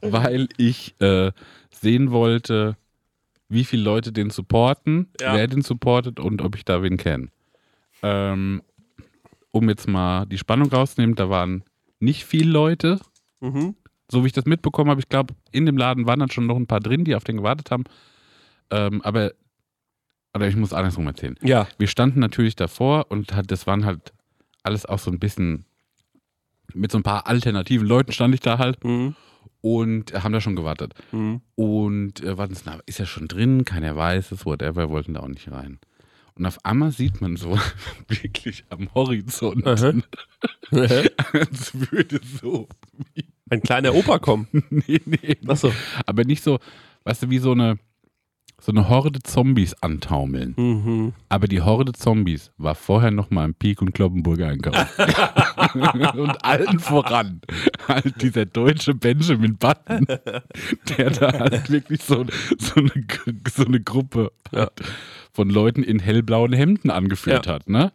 weil 0.12 0.48
ich 0.56 0.94
äh, 1.00 1.32
sehen 1.70 2.10
wollte, 2.10 2.76
wie 3.48 3.64
viele 3.64 3.82
Leute 3.82 4.12
den 4.12 4.30
supporten, 4.30 5.08
Ja. 5.20 5.34
wer 5.34 5.46
den 5.46 5.62
supportet 5.62 6.20
und 6.20 6.42
ob 6.42 6.54
ich 6.56 6.64
da 6.64 6.82
wen 6.82 6.96
kenne. 6.96 7.28
Ähm, 8.02 8.62
um 9.50 9.68
jetzt 9.68 9.88
mal 9.88 10.26
die 10.26 10.38
Spannung 10.38 10.68
rauszunehmen, 10.70 11.16
da 11.16 11.30
waren 11.30 11.64
nicht 12.00 12.24
viele 12.24 12.50
Leute, 12.50 13.00
Mhm. 13.40 13.74
so 14.10 14.22
wie 14.22 14.26
ich 14.26 14.32
das 14.32 14.44
mitbekommen 14.44 14.90
habe. 14.90 15.00
Ich 15.00 15.08
glaube, 15.08 15.34
in 15.52 15.64
dem 15.66 15.76
Laden 15.76 16.06
waren 16.06 16.20
dann 16.20 16.30
schon 16.30 16.46
noch 16.46 16.56
ein 16.56 16.66
paar 16.66 16.80
drin, 16.80 17.04
die 17.04 17.14
auf 17.14 17.24
den 17.24 17.38
gewartet 17.38 17.70
haben. 17.70 17.84
Ähm, 18.70 19.00
aber, 19.02 19.32
oder 20.38 20.48
ich 20.48 20.56
muss 20.56 20.72
andersrum 20.72 21.06
erzählen. 21.06 21.36
Ja. 21.42 21.68
Wir 21.78 21.86
standen 21.88 22.20
natürlich 22.20 22.56
davor 22.56 23.06
und 23.10 23.34
hat, 23.34 23.50
das 23.50 23.66
waren 23.66 23.84
halt 23.84 24.12
alles 24.62 24.86
auch 24.86 24.98
so 24.98 25.10
ein 25.10 25.18
bisschen 25.18 25.64
mit 26.74 26.90
so 26.92 26.98
ein 26.98 27.02
paar 27.02 27.26
alternativen 27.26 27.86
Leuten 27.86 28.12
stand 28.12 28.34
ich 28.34 28.40
da 28.40 28.58
halt 28.58 28.82
Mhm. 28.84 29.14
und 29.62 30.12
haben 30.22 30.32
da 30.32 30.40
schon 30.40 30.56
gewartet. 30.56 30.94
Mhm. 31.12 31.40
Und 31.54 32.22
äh, 32.22 32.36
warten, 32.36 32.56
na, 32.66 32.78
ist 32.86 32.98
ja 32.98 33.06
schon 33.06 33.26
drin, 33.28 33.64
keiner 33.64 33.96
weiß 33.96 34.32
es, 34.32 34.44
whatever, 34.44 34.90
wollten 34.90 35.14
da 35.14 35.20
auch 35.20 35.28
nicht 35.28 35.50
rein. 35.50 35.78
Und 36.34 36.46
auf 36.46 36.64
einmal 36.64 36.92
sieht 36.92 37.20
man 37.20 37.36
so 37.36 37.58
wirklich 38.08 38.64
am 38.70 38.92
Horizont, 38.94 39.66
als 39.66 39.82
würde 41.74 42.20
so, 42.40 42.68
Ein 43.50 43.62
kleiner 43.62 43.94
Opa 43.94 44.18
kommen. 44.18 44.46
nee, 44.70 45.00
nee, 45.06 45.36
Achso. 45.46 45.72
aber 46.06 46.24
nicht 46.24 46.42
so, 46.42 46.58
weißt 47.04 47.22
du, 47.24 47.30
wie 47.30 47.38
so 47.38 47.52
eine, 47.52 47.78
so 48.60 48.72
eine 48.72 48.88
Horde 48.88 49.20
Zombies 49.22 49.74
antaumeln. 49.82 50.54
Mhm. 50.56 51.12
Aber 51.28 51.46
die 51.46 51.60
Horde 51.62 51.92
Zombies 51.92 52.50
war 52.58 52.74
vorher 52.74 53.10
noch 53.12 53.30
mal 53.30 53.44
im 53.44 53.54
Peak 53.54 53.80
und 53.80 53.92
Kloppenburger 53.94 54.48
einkaufen. 54.48 54.86
und 56.18 56.44
allen 56.44 56.80
voran 56.80 57.40
halt 57.86 58.20
dieser 58.20 58.46
deutsche 58.46 58.94
Benjamin 58.94 59.56
Button, 59.56 60.06
der 60.96 61.10
da 61.10 61.32
halt 61.38 61.70
wirklich 61.70 62.02
so, 62.02 62.24
so, 62.58 62.74
eine, 62.80 62.90
so 63.48 63.64
eine 63.64 63.80
Gruppe 63.80 64.32
Ja. 64.52 64.68
von 65.32 65.50
Leuten 65.50 65.82
in 65.84 66.00
hellblauen 66.00 66.52
Hemden 66.52 66.90
angeführt 66.90 67.46
Ja. 67.46 67.54
hat. 67.54 67.68
Ne? 67.68 67.92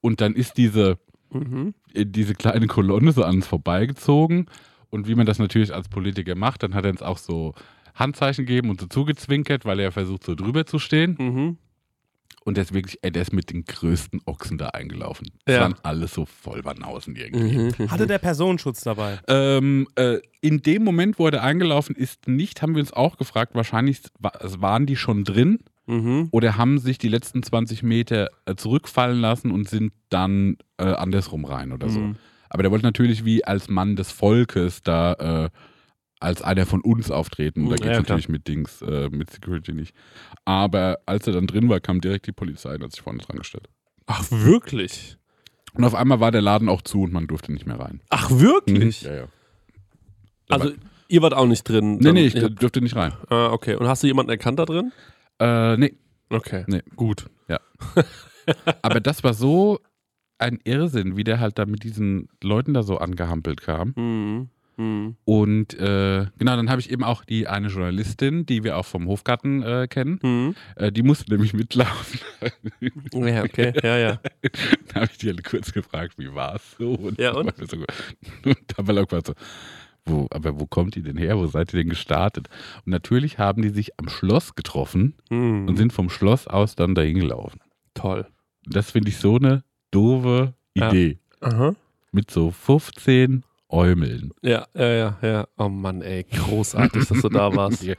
Und 0.00 0.20
dann 0.20 0.34
ist 0.34 0.56
diese, 0.56 0.98
Mhm. 1.30 1.74
äh, 1.94 2.06
diese 2.06 2.34
kleine 2.34 2.66
Kolonne 2.66 3.12
so 3.12 3.24
an 3.24 3.36
uns 3.36 3.46
vorbeigezogen. 3.46 4.46
Und 4.90 5.06
wie 5.08 5.14
man 5.14 5.24
das 5.26 5.38
natürlich 5.38 5.74
als 5.74 5.88
Politiker 5.88 6.34
macht, 6.34 6.62
dann 6.62 6.74
hat 6.74 6.84
er 6.84 6.90
uns 6.90 7.02
auch 7.02 7.16
so 7.18 7.54
Handzeichen 7.94 8.46
gegeben 8.46 8.70
und 8.70 8.80
so 8.80 8.86
zugezwinkert, 8.86 9.64
weil 9.64 9.80
er 9.80 9.92
versucht, 9.92 10.24
so 10.24 10.34
drüber 10.34 10.66
zu 10.66 10.78
stehen. 10.78 11.16
Mhm. 11.18 11.58
Und 12.44 12.56
der 12.56 12.62
ist 12.64 12.74
wirklich, 12.74 12.98
ey, 13.02 13.12
der 13.12 13.22
ist 13.22 13.32
mit 13.32 13.50
den 13.52 13.64
größten 13.64 14.20
Ochsen 14.26 14.58
da 14.58 14.68
eingelaufen. 14.70 15.28
Das 15.44 15.54
Ja. 15.56 15.60
waren 15.62 15.74
alles 15.84 16.12
so 16.12 16.26
Vollbanausen 16.26 17.14
irgendwie. 17.14 17.70
Hatte 17.90 18.08
der 18.08 18.18
Personenschutz 18.18 18.80
dabei? 18.82 19.20
Ähm, 19.28 19.86
äh, 19.94 20.18
in 20.40 20.60
dem 20.60 20.82
Moment, 20.82 21.20
wo 21.20 21.26
er 21.26 21.30
da 21.30 21.42
eingelaufen 21.42 21.94
ist, 21.94 22.26
nicht, 22.26 22.60
haben 22.60 22.74
wir 22.74 22.80
uns 22.80 22.92
auch 22.92 23.16
gefragt, 23.16 23.54
wahrscheinlich 23.54 24.00
wa- 24.18 24.32
waren 24.58 24.86
die 24.86 24.96
schon 24.96 25.22
drin 25.24 25.60
Mhm. 25.86 26.28
oder 26.32 26.56
haben 26.56 26.78
sich 26.78 26.98
die 26.98 27.08
letzten 27.08 27.42
20 27.44 27.82
Meter 27.84 28.28
äh, 28.46 28.54
zurückfallen 28.56 29.20
lassen 29.20 29.50
und 29.52 29.68
sind 29.68 29.92
dann 30.10 30.56
äh, 30.78 30.84
andersrum 30.84 31.44
rein 31.44 31.72
oder 31.72 31.88
so. 31.90 31.98
Mhm. 32.00 32.16
Aber 32.48 32.62
der 32.62 32.70
wollte 32.72 32.84
natürlich 32.86 33.24
wie 33.24 33.44
als 33.44 33.68
Mann 33.68 33.94
des 33.96 34.10
Volkes 34.12 34.82
da 34.82 35.12
äh, 35.46 35.50
als 36.22 36.42
einer 36.42 36.66
von 36.66 36.80
uns 36.80 37.10
auftreten. 37.10 37.64
Da 37.64 37.70
Ja, 37.70 37.76
geht 37.76 37.80
es 37.84 37.90
klar. 37.90 38.00
natürlich 38.00 38.28
mit 38.28 38.48
Dings, 38.48 38.80
äh, 38.82 39.08
mit 39.10 39.30
Security 39.30 39.72
nicht. 39.72 39.94
Aber 40.44 40.98
als 41.06 41.26
er 41.26 41.32
dann 41.34 41.46
drin 41.46 41.68
war, 41.68 41.80
kam 41.80 42.00
direkt 42.00 42.26
die 42.26 42.32
Polizei 42.32 42.74
und 42.74 42.82
hat 42.84 42.92
sich 42.92 43.02
vorne 43.02 43.18
dran 43.18 43.38
gestellt. 43.38 43.68
Ach, 44.06 44.24
wirklich? 44.30 45.16
Und 45.74 45.84
auf 45.84 45.94
einmal 45.94 46.20
war 46.20 46.30
der 46.32 46.42
Laden 46.42 46.68
auch 46.68 46.82
zu 46.82 47.02
und 47.02 47.12
man 47.12 47.26
durfte 47.26 47.52
nicht 47.52 47.66
mehr 47.66 47.78
rein. 47.80 48.00
Ach, 48.10 48.30
wirklich? 48.30 49.02
Ja, 49.02 49.14
ja. 49.14 49.24
Also, 50.48 50.72
ihr 51.08 51.22
wart 51.22 51.34
auch 51.34 51.46
nicht 51.46 51.62
drin? 51.64 51.98
Nee, 51.98 52.12
nee, 52.12 52.26
ich 52.26 52.34
ja. 52.34 52.48
durfte 52.48 52.80
nicht 52.82 52.94
rein. 52.96 53.12
Ah, 53.30 53.46
okay. 53.52 53.76
Und 53.76 53.86
hast 53.88 54.02
du 54.02 54.06
jemanden 54.06 54.30
erkannt 54.30 54.58
da 54.58 54.64
drin? 54.64 54.92
Äh, 55.38 55.76
nee, 55.76 55.94
Okay. 56.28 56.64
nee. 56.66 56.82
Gut. 56.96 57.26
Ja. 57.48 57.58
Aber 58.82 59.00
das 59.00 59.22
war 59.24 59.34
so 59.34 59.80
ein 60.38 60.58
Irrsinn, 60.64 61.16
wie 61.16 61.24
der 61.24 61.40
halt 61.40 61.58
da 61.58 61.66
mit 61.66 61.84
diesen 61.84 62.28
Leuten 62.42 62.74
da 62.74 62.82
so 62.82 62.98
angehampelt 62.98 63.60
kam. 63.60 63.92
Mhm. 63.96 64.48
Mhm. 64.76 65.16
Und 65.24 65.74
äh, 65.78 66.26
genau, 66.38 66.56
dann 66.56 66.70
habe 66.70 66.80
ich 66.80 66.90
eben 66.90 67.04
auch 67.04 67.24
die 67.24 67.46
eine 67.48 67.68
Journalistin, 67.68 68.46
die 68.46 68.64
wir 68.64 68.76
auch 68.78 68.86
vom 68.86 69.06
Hofgarten 69.06 69.62
äh, 69.62 69.86
kennen, 69.88 70.18
Mhm. 70.22 70.54
äh, 70.76 70.90
die 70.92 71.02
musste 71.02 71.30
nämlich 71.32 71.52
mitlaufen. 71.52 72.20
Ja, 73.12 73.42
okay. 73.44 73.72
Ja, 73.82 73.96
ja. 73.98 74.20
da 74.88 75.00
habe 75.02 75.08
ich 75.12 75.18
die 75.18 75.28
halt 75.28 75.44
kurz 75.44 75.72
gefragt, 75.72 76.14
wie 76.18 76.34
war 76.34 76.56
es 76.56 76.76
so? 76.78 76.92
Und 76.94 77.18
Ja, 77.18 77.32
und? 77.32 77.52
So, 77.68 77.76
und 78.44 78.56
da 78.76 78.86
war 78.86 79.22
so, 79.24 79.34
wo, 80.04 80.26
aber 80.30 80.58
wo 80.58 80.66
kommt 80.66 80.94
die 80.96 81.02
denn 81.02 81.16
her? 81.16 81.38
Wo 81.38 81.46
seid 81.46 81.72
ihr 81.72 81.80
denn 81.80 81.88
gestartet? 81.88 82.48
Und 82.84 82.90
natürlich 82.90 83.38
haben 83.38 83.62
die 83.62 83.68
sich 83.68 83.98
am 84.00 84.08
Schloss 84.08 84.54
getroffen 84.54 85.14
Mhm. 85.30 85.68
und 85.68 85.76
sind 85.76 85.92
vom 85.92 86.10
Schloss 86.10 86.46
aus 86.46 86.74
dann 86.74 86.94
dahin 86.94 87.18
gelaufen. 87.20 87.60
Toll. 87.94 88.26
Das 88.64 88.90
finde 88.90 89.10
ich 89.10 89.18
so 89.18 89.36
eine 89.36 89.62
doofe 89.90 90.54
Ja. 90.74 90.88
Idee. 90.88 91.18
Aha. 91.40 91.74
Mit 92.10 92.30
so 92.30 92.50
15 92.50 93.44
Äumeln. 93.72 94.32
Ja, 94.42 94.66
ja, 94.74 94.88
ja, 94.92 95.16
ja. 95.22 95.46
Oh 95.58 95.68
Mann, 95.68 96.02
ey, 96.02 96.24
großartig, 96.24 97.08
dass 97.08 97.20
du 97.22 97.28
da 97.28 97.54
warst. 97.54 97.82
Ja. 97.92 97.94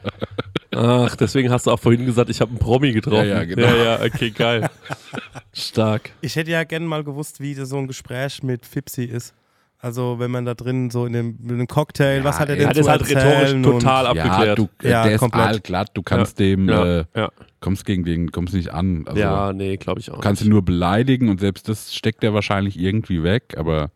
Ach, 0.76 1.16
deswegen 1.16 1.52
hast 1.52 1.68
du 1.68 1.72
auch 1.72 1.80
vorhin 1.80 2.04
gesagt, 2.06 2.32
ich 2.32 2.42
habe 2.42 2.50
einen 2.50 2.58
Promi 2.60 2.94
getroffen. 2.94 3.28
Ja, 3.28 3.38
ja, 3.40 3.44
genau. 3.46 3.68
Ja, 3.68 3.76
ja, 3.76 4.00
okay, 4.04 4.32
geil. 4.32 4.68
Stark. 5.54 6.12
Ich 6.22 6.36
hätte 6.36 6.50
ja 6.50 6.64
gerne 6.64 6.86
mal 6.88 7.04
gewusst, 7.04 7.40
wie 7.40 7.54
das 7.54 7.70
so 7.70 7.78
ein 7.78 7.88
Gespräch 7.88 8.42
mit 8.42 8.66
Fipsi 8.66 9.04
ist. 9.04 9.34
Also 9.78 10.18
wenn 10.18 10.32
man 10.32 10.46
da 10.46 10.54
drin 10.56 10.90
so 10.90 11.06
in 11.06 11.14
dem, 11.14 11.38
in 11.48 11.58
dem 11.60 11.68
Cocktail, 11.68 12.20
Ja, 12.20 12.24
was 12.24 12.40
hat 12.40 12.50
er 12.50 12.56
denn 12.56 12.64
Ja, 12.68 12.74
zu 12.74 12.80
das 12.80 12.86
ist 12.86 12.90
halt 12.90 13.10
rhetorisch 13.10 13.62
total 13.62 14.16
Ja, 14.16 14.24
abgeklärt. 14.24 14.58
du, 14.58 14.70
äh, 14.82 14.90
Ja, 14.90 15.04
der 15.04 15.14
ist 15.16 15.20
komplett. 15.20 15.46
allglatt, 15.46 15.90
du 15.94 16.02
kannst 16.02 16.40
dem, 16.40 16.70
Ja, 16.70 17.00
äh, 17.02 17.06
ja. 17.16 17.30
kommst 17.60 17.86
gegen 17.86 18.04
den, 18.06 18.32
kommst 18.32 18.54
nicht 18.56 18.70
an. 18.74 19.04
Also, 19.08 19.20
ja, 19.20 19.52
nee, 19.54 19.76
glaube 19.78 20.00
ich 20.00 20.10
auch. 20.10 20.16
Du 20.16 20.22
kannst 20.22 20.42
ihn 20.42 20.46
nicht. 20.46 20.52
nur 20.54 20.64
beleidigen 20.64 21.30
und 21.30 21.40
selbst 21.40 21.68
das 21.70 21.94
steckt 21.94 22.24
er 22.24 22.34
wahrscheinlich 22.34 22.80
irgendwie 22.80 23.22
weg, 23.24 23.56
aber 23.58 23.92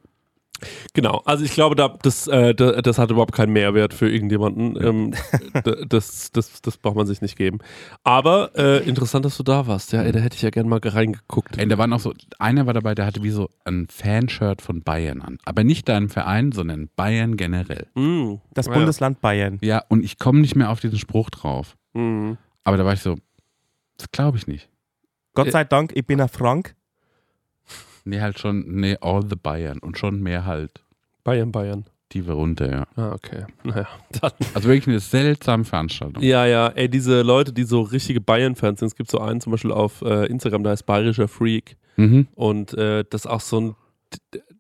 Genau, 0.94 1.22
also 1.26 1.44
ich 1.46 1.52
glaube, 1.54 1.76
da, 1.76 1.96
das, 2.02 2.28
äh, 2.28 2.54
da- 2.56 2.82
das 2.82 2.98
hat 2.98 3.12
überhaupt 3.12 3.34
keinen 3.34 3.54
Mehrwert 3.54 3.94
für 3.94 4.10
irgendjemanden. 4.10 4.78
Ähm, 4.84 5.14
das, 5.90 6.32
das, 6.32 6.62
das 6.62 6.78
braucht 6.78 6.96
man 6.96 7.06
sich 7.08 7.22
nicht 7.22 7.38
geben. 7.38 7.60
Aber 8.04 8.52
äh, 8.56 8.88
interessant, 8.88 9.26
dass 9.26 9.38
du 9.38 9.44
da 9.44 9.68
warst. 9.68 9.92
Ja, 9.94 10.02
ey, 10.04 10.12
da 10.12 10.20
hätte 10.20 10.36
ich 10.36 10.42
ja 10.42 10.50
gerne 10.50 10.70
mal 10.70 10.80
reingeguckt. 10.84 11.58
ey, 11.58 11.68
da 11.68 11.78
waren 11.78 11.94
auch 11.94 12.00
so, 12.00 12.14
einer 12.40 12.66
war 12.66 12.74
dabei, 12.74 12.96
der 12.96 13.06
hatte 13.06 13.24
wie 13.24 13.30
so 13.30 13.50
ein 13.66 13.88
Fanshirt 13.90 14.62
von 14.62 14.82
Bayern 14.84 15.22
an. 15.22 15.38
Aber 15.46 15.64
nicht 15.64 15.90
deinem 15.90 16.10
Verein, 16.10 16.52
sondern 16.52 16.90
Bayern 16.96 17.38
generell. 17.38 17.88
Mm, 17.96 18.36
Das 18.54 18.68
ja. 18.68 18.74
Bundesland 18.74 19.22
Bayern. 19.22 19.58
Ja, 19.62 19.84
und 19.90 20.04
ich 20.04 20.18
komme 20.20 20.40
nicht 20.40 20.56
mehr 20.56 20.70
auf 20.72 20.80
diesen 20.80 20.98
Spruch 21.00 21.30
drauf. 21.30 21.76
Mm. 21.94 22.34
Aber 22.64 22.78
da 22.78 22.86
war 22.86 22.94
ich 22.94 23.02
so, 23.02 23.16
das 23.98 24.12
glaube 24.12 24.38
ich 24.38 24.48
nicht. 24.48 24.70
Gott 25.34 25.48
Äh, 25.48 25.52
sei 25.52 25.64
Dank, 25.66 25.92
ich 25.96 26.06
bin 26.08 26.20
ein 26.22 26.30
Frank. 26.30 26.76
Nee, 28.08 28.22
halt 28.22 28.40
schon, 28.40 28.66
nee, 28.76 28.98
all 29.02 29.22
the 29.28 29.36
Bayern 29.36 29.80
und 29.80 29.98
schon 29.98 30.22
mehr 30.22 30.46
halt 30.46 30.84
Bayern, 31.24 31.52
Bayern. 31.52 31.86
tiefer 32.10 32.34
runter, 32.34 32.72
ja. 32.72 32.84
Ah, 32.96 33.12
okay. 33.14 33.46
Naja, 33.64 33.88
dann. 34.22 34.32
Also 34.54 34.70
wirklich 34.70 34.88
eine 34.88 35.00
seltsame 35.00 35.66
Veranstaltung. 35.66 36.24
Ja, 36.24 36.46
ja, 36.46 36.68
ey, 36.70 36.88
diese 36.90 37.22
Leute, 37.22 37.52
die 37.52 37.64
so 37.64 37.82
richtige 37.82 38.22
Bayern-Fans 38.22 38.80
sind, 38.80 38.88
es 38.88 38.96
gibt 38.96 39.12
so 39.12 39.20
einen 39.20 39.42
zum 39.42 39.52
Beispiel 39.52 39.72
auf 39.72 40.02
äh, 40.02 40.26
Instagram, 40.28 40.64
der 40.64 40.72
heißt 40.72 40.86
Bayerischer 40.86 41.28
Freak. 41.28 41.76
Mhm. 41.98 42.28
Und 42.36 42.74
äh, 42.76 43.04
das 43.10 43.26
ist 43.26 43.28
auch 43.28 43.42
so 43.42 43.60
ein, 43.60 43.76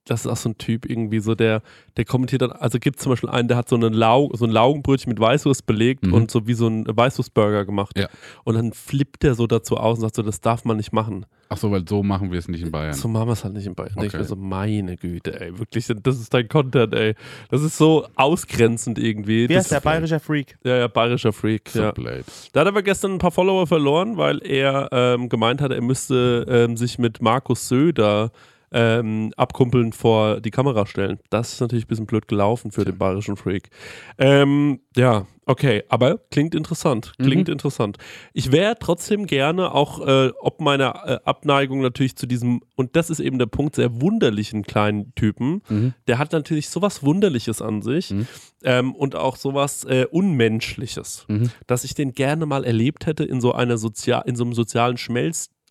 das 0.07 0.21
ist 0.21 0.27
auch 0.31 0.37
so 0.37 0.49
ein 0.49 0.57
Typ 0.57 0.89
irgendwie 0.89 1.19
so, 1.19 1.35
der, 1.35 1.61
der 1.97 2.05
kommentiert 2.05 2.41
dann, 2.41 2.51
also 2.51 2.79
gibt 2.79 2.99
zum 2.99 3.11
Beispiel 3.11 3.29
einen, 3.29 3.47
der 3.47 3.57
hat 3.57 3.69
so, 3.69 3.75
eine 3.75 3.89
Lau 3.89 4.31
so 4.33 4.45
ein 4.45 4.51
Laugenbrötchen 4.51 5.09
mit 5.09 5.19
Weißwurst 5.19 5.65
belegt 5.65 6.05
Mhm. 6.07 6.13
und 6.13 6.31
so 6.31 6.47
wie 6.47 6.53
so 6.53 6.67
ein 6.67 6.85
Weißwurstburger 6.87 7.65
gemacht. 7.65 7.97
Ja. 7.97 8.07
Und 8.43 8.55
dann 8.55 8.73
flippt 8.73 9.23
der 9.23 9.35
so 9.35 9.47
dazu 9.47 9.77
aus 9.77 9.97
und 9.97 10.01
sagt 10.01 10.15
so, 10.15 10.21
das 10.23 10.41
darf 10.41 10.65
man 10.65 10.77
nicht 10.77 10.91
machen. 10.93 11.25
Ach 11.49 11.55
so, 11.57 11.71
weil 11.71 11.87
so 11.87 12.03
machen 12.03 12.29
wir 12.31 12.39
es 12.39 12.49
nicht 12.49 12.61
in 12.61 12.71
Bayern. 12.71 12.93
So 12.93 13.07
machen 13.07 13.27
wir 13.29 13.33
es 13.33 13.43
halt 13.45 13.53
nicht 13.53 13.65
in 13.67 13.73
Bayern. 13.73 13.93
Denk 13.95 14.07
Ich 14.07 14.09
Okay. 14.13 14.17
mir 14.17 14.25
so, 14.27 14.35
meine 14.35 14.97
Güte, 14.97 15.39
ey, 15.39 15.57
wirklich, 15.57 15.87
das 16.03 16.19
ist 16.19 16.33
dein 16.33 16.49
Content, 16.49 16.93
ey. 16.93 17.15
Das 17.49 17.61
ist 17.61 17.77
so 17.77 18.05
ausgrenzend 18.15 18.99
irgendwie. 18.99 19.47
Wie 19.47 19.53
das 19.53 19.63
heißt 19.65 19.71
der 19.71 19.79
bayerische 19.79 20.19
Freak? 20.19 20.57
Ja, 20.63 20.75
ja, 20.77 20.87
bayerischer 20.87 21.31
Freak, 21.33 21.69
So 21.69 21.81
ja. 21.81 21.91
blöd. 21.91 22.25
Da 22.51 22.61
hat 22.61 22.67
aber 22.67 22.83
gestern 22.83 23.13
ein 23.13 23.17
paar 23.19 23.31
Follower 23.31 23.65
verloren, 23.65 24.17
weil 24.17 24.39
er 24.45 24.89
ähm, 24.91 25.29
gemeint 25.29 25.61
hat, 25.61 25.71
er 25.71 25.81
müsste 25.81 26.45
ähm, 26.49 26.75
sich 26.77 26.99
mit 26.99 27.21
Markus 27.21 27.67
Söder 27.69 28.31
ähm, 28.71 29.31
abkumpeln 29.38 29.93
vor 29.93 30.41
die 30.41 30.51
Kamera 30.51 30.86
stellen. 30.86 31.19
Das 31.29 31.53
ist 31.53 31.62
natürlich 31.62 31.86
ein 31.86 31.88
bisschen 31.88 32.05
blöd 32.05 32.27
gelaufen 32.27 32.71
für 32.71 32.83
den 32.86 32.97
bayerischen 32.97 33.38
Freak. 33.38 33.69
Ähm, 34.17 34.81
ja, 34.95 35.25
okay, 35.45 35.83
aber 35.89 36.17
klingt 36.31 36.53
interessant. 36.53 37.13
Klingt 37.17 37.47
interessant. 37.50 37.97
Ich 38.33 38.51
wäre 38.51 38.75
trotzdem 38.79 39.25
gerne 39.25 39.74
auch, 39.74 40.05
äh, 40.05 40.31
ob 40.41 40.59
meiner 40.59 41.01
äh, 41.05 41.19
Abneigung 41.24 41.81
natürlich 41.81 42.15
zu 42.17 42.25
diesem, 42.27 42.62
und 42.75 42.95
das 42.95 43.09
ist 43.09 43.19
eben 43.19 43.39
der 43.39 43.45
Punkt, 43.45 43.75
sehr 43.75 44.01
wunderlichen 44.01 44.63
kleinen 44.63 45.13
Typen, 45.15 45.62
Mhm. 45.69 45.93
der 46.07 46.17
hat 46.17 46.33
natürlich 46.33 46.69
sowas 46.69 47.03
Wunderliches 47.03 47.62
an 47.62 47.81
sich 47.81 48.12
Mhm. 48.12 48.27
ähm, 48.63 48.95
und 48.95 49.15
auch 49.15 49.36
sowas 49.38 49.86
äh, 49.86 50.05
Unmenschliches 50.12 51.25
Mhm. 51.27 51.51
dass 51.67 51.83
ich 51.83 51.93
den 51.93 52.13
gerne 52.13 52.45
mal 52.45 52.63
erlebt 52.65 53.05
hätte 53.05 53.24
in 53.24 53.41
so 53.41 53.53
einer 53.53 53.77
Sozial 53.77 54.24
in 54.25 54.36
so 54.36 54.43
einem 54.43 54.53
sozialen 54.53 54.97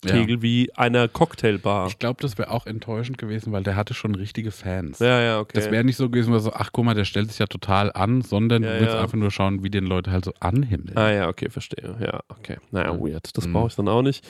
Schmelztegel 0.03 0.41
wie 0.41 0.71
einer 0.75 1.07
Cocktailbar. 1.07 1.87
Ich 1.87 1.97
glaube, 1.99 2.21
das 2.21 2.37
wäre 2.37 2.51
auch 2.51 2.65
enttäuschend 2.67 3.17
gewesen, 3.17 3.51
weil 3.51 3.63
der 3.63 3.75
hatte 3.75 3.93
schon 3.93 4.13
richtige 4.15 4.51
Fans. 4.51 4.99
Ja, 4.99 5.21
ja, 5.21 5.39
okay. 5.39 5.53
Das 5.55 5.71
wäre 5.71 5.83
nicht 5.83 5.97
so 5.97 6.09
gewesen, 6.09 6.31
wo 6.33 6.37
so, 6.39 6.53
ach 6.53 6.69
guck 6.71 6.85
mal, 6.85 6.93
der 6.93 7.05
stellt 7.05 7.29
sich 7.29 7.39
ja 7.39 7.47
total 7.47 7.91
an, 7.93 8.21
sondern 8.21 8.63
Ja, 8.63 8.73
du 8.75 8.79
willst 8.81 8.93
ja. 8.93 9.01
einfach 9.01 9.17
nur 9.17 9.31
schauen, 9.31 9.63
wie 9.63 9.69
den 9.71 9.85
Leute 9.85 10.11
halt 10.11 10.25
so 10.25 10.33
anhimmeln. 10.39 10.95
ah 10.97 11.11
ja, 11.11 11.27
okay, 11.27 11.49
verstehe. 11.49 11.95
Ja, 11.99 12.19
okay. 12.29 12.57
Naja, 12.71 12.93
Ja. 12.93 12.99
weird. 12.99 13.35
Das 13.35 13.47
Mhm. 13.47 13.53
brauche 13.53 13.67
ich 13.69 13.75
dann 13.75 13.87
auch 13.87 14.03
nicht. 14.03 14.23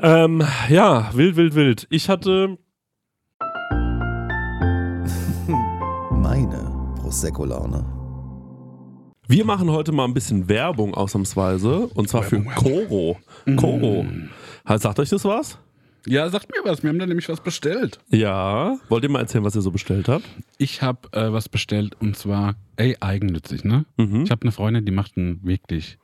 Ähm, 0.00 0.42
ja, 0.68 1.10
wild, 1.14 1.36
wild, 1.36 1.54
wild. 1.54 1.86
Ich 1.90 2.08
hatte, 2.08 2.58
Meine 6.10 6.72
Prosecco-Laune. 7.00 7.84
wir 9.28 9.44
machen 9.44 9.70
heute 9.70 9.92
mal 9.92 10.04
ein 10.04 10.14
bisschen 10.14 10.48
Werbung 10.48 10.94
ausnahmsweise 10.94 11.86
und 11.94 12.08
zwar 12.08 12.22
für 12.22 12.42
Koro. 12.42 13.16
Koro. 13.56 14.04
Halt, 14.04 14.30
Sagt 14.76 14.98
euch 15.00 15.08
das 15.08 15.24
was? 15.24 15.58
Ja, 16.06 16.28
sagt 16.30 16.48
mir 16.50 16.68
was, 16.68 16.82
wir 16.82 16.90
haben 16.90 16.98
da 16.98 17.06
nämlich 17.06 17.28
was 17.28 17.40
bestellt. 17.40 17.98
Ja. 18.08 18.78
Wollt 18.88 19.02
ihr 19.04 19.10
mal 19.10 19.20
erzählen, 19.20 19.44
was 19.44 19.56
ihr 19.56 19.62
so 19.62 19.70
bestellt 19.70 20.08
habt? 20.08 20.24
Ich 20.56 20.80
habe 20.82 21.08
äh, 21.12 21.32
was 21.32 21.48
bestellt 21.48 21.96
und 22.00 22.16
zwar, 22.16 22.54
ey, 22.76 22.96
eigennützig, 23.00 23.64
ne? 23.64 23.84
Mhm. 23.96 24.22
Ich 24.22 24.30
habe 24.30 24.42
eine 24.42 24.52
Freundin, 24.52 24.84
die 24.84 24.92
macht 24.92 25.16
einen 25.16 25.40
wirklich 25.44 25.98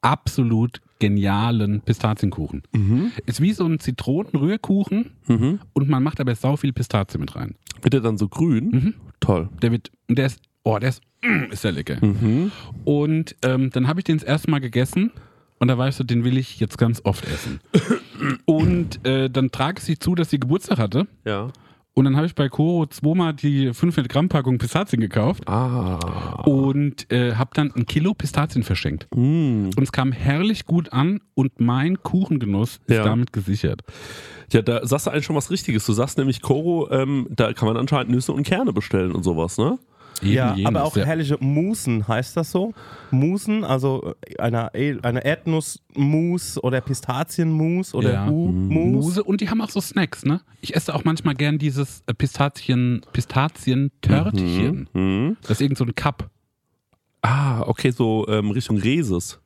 absolut 0.00 0.80
genialen 0.98 1.80
Pistazienkuchen. 1.80 2.62
Ist 3.26 3.40
wie 3.40 3.52
so 3.52 3.66
ein 3.66 3.78
Zitronenrührkuchen 3.78 5.12
Mhm. 5.28 5.60
und 5.72 5.88
man 5.88 6.02
macht 6.02 6.20
aber 6.20 6.34
sau 6.34 6.56
viel 6.56 6.72
Pistazie 6.72 7.18
mit 7.18 7.34
rein. 7.36 7.54
Wird 7.82 7.94
der 7.94 8.00
dann 8.00 8.18
so 8.18 8.28
grün? 8.28 8.70
Mhm. 8.70 8.94
Toll. 9.20 9.48
Der 9.62 9.70
wird, 9.70 9.90
und 10.08 10.18
der 10.18 10.26
ist, 10.26 10.40
oh, 10.64 10.78
der 10.78 10.90
ist, 10.90 11.02
mm, 11.22 11.52
ist 11.52 11.62
der 11.64 11.72
lecker. 11.72 12.04
Mhm. 12.04 12.50
Und 12.84 13.36
ähm, 13.42 13.70
dann 13.70 13.86
habe 13.88 14.00
ich 14.00 14.04
den 14.04 14.18
das 14.18 14.24
erste 14.26 14.50
Mal 14.50 14.60
gegessen 14.60 15.12
und 15.62 15.68
da 15.68 15.78
weißt 15.78 16.00
du, 16.00 16.04
den 16.04 16.24
will 16.24 16.36
ich 16.36 16.58
jetzt 16.58 16.76
ganz 16.76 17.00
oft 17.04 17.24
essen. 17.24 17.60
Und 18.44 19.06
äh, 19.06 19.30
dann 19.30 19.50
trage 19.52 19.78
ich 19.78 19.84
sie 19.84 19.98
zu, 19.98 20.14
dass 20.16 20.28
sie 20.30 20.40
Geburtstag 20.40 20.78
hatte. 20.78 21.06
Ja. 21.24 21.50
Und 21.94 22.04
dann 22.06 22.16
habe 22.16 22.26
ich 22.26 22.34
bei 22.34 22.48
Koro 22.48 22.86
zweimal 22.86 23.34
die 23.34 23.72
500 23.72 24.10
Gramm 24.10 24.28
Packung 24.28 24.58
Pistazien 24.58 25.00
gekauft 25.00 25.46
Ah. 25.46 26.42
und 26.46 27.12
äh, 27.12 27.34
habe 27.34 27.50
dann 27.54 27.70
ein 27.76 27.84
Kilo 27.86 28.14
Pistazien 28.14 28.62
verschenkt. 28.64 29.06
Mm. 29.14 29.66
Und 29.76 29.82
es 29.82 29.92
kam 29.92 30.10
herrlich 30.10 30.64
gut 30.64 30.92
an 30.92 31.20
und 31.34 31.60
mein 31.60 32.02
Kuchengenuss 32.02 32.80
ist 32.86 32.96
Ja. 32.96 33.04
damit 33.04 33.32
gesichert. 33.32 33.82
Ja, 34.52 34.62
da 34.62 34.86
sagst 34.86 35.06
du 35.06 35.10
eigentlich 35.10 35.26
schon 35.26 35.36
was 35.36 35.50
Richtiges. 35.50 35.84
Du 35.86 35.92
sagst 35.92 36.16
nämlich, 36.18 36.40
Koro, 36.40 36.90
ähm, 36.90 37.26
da 37.30 37.52
kann 37.52 37.68
man 37.68 37.76
anscheinend 37.76 38.10
Nüsse 38.10 38.32
und 38.32 38.44
Kerne 38.44 38.72
bestellen 38.72 39.12
und 39.12 39.22
sowas, 39.22 39.58
ne? 39.58 39.78
Eben 40.22 40.32
Ja, 40.32 40.54
jenes, 40.54 40.66
aber 40.68 40.84
auch 40.84 40.96
ja. 40.96 41.04
herrliche 41.04 41.36
Musen, 41.40 42.06
heißt 42.06 42.36
das 42.36 42.50
so? 42.52 42.72
Musen, 43.10 43.64
also 43.64 44.14
eine, 44.38 44.72
eine 44.74 45.24
Erdnussmus 45.24 46.62
oder 46.62 46.80
Pistazienmus 46.80 47.94
oder 47.94 48.12
Ja. 48.12 48.28
U-Mus. 48.28 49.04
Muse 49.04 49.24
und 49.24 49.40
die 49.40 49.50
haben 49.50 49.60
auch 49.60 49.70
so 49.70 49.80
Snacks, 49.80 50.24
ne? 50.24 50.40
Ich 50.60 50.74
esse 50.76 50.94
auch 50.94 51.04
manchmal 51.04 51.34
gern 51.34 51.58
dieses 51.58 52.02
äh, 52.06 52.14
Pistazien, 52.14 53.02
Pistazien-Törtchen. 53.12 54.88
Mhm. 54.92 55.36
Das 55.42 55.52
ist 55.52 55.60
irgend 55.60 55.78
so 55.78 55.84
ein 55.84 55.94
Cup. 55.94 56.30
Ah, 57.22 57.62
okay, 57.62 57.90
so 57.90 58.26
ähm, 58.28 58.50
Richtung 58.50 58.78
Reses. 58.78 59.40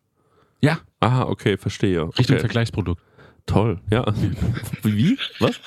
Ja, 0.60 0.78
Ah, 1.00 1.22
okay, 1.24 1.58
verstehe. 1.58 2.04
Richtung 2.18 2.34
okay. 2.36 2.40
Vergleichsprodukt. 2.40 3.02
Toll, 3.44 3.80
ja. 3.90 4.04
Wie? 4.82 5.18
Was? 5.38 5.60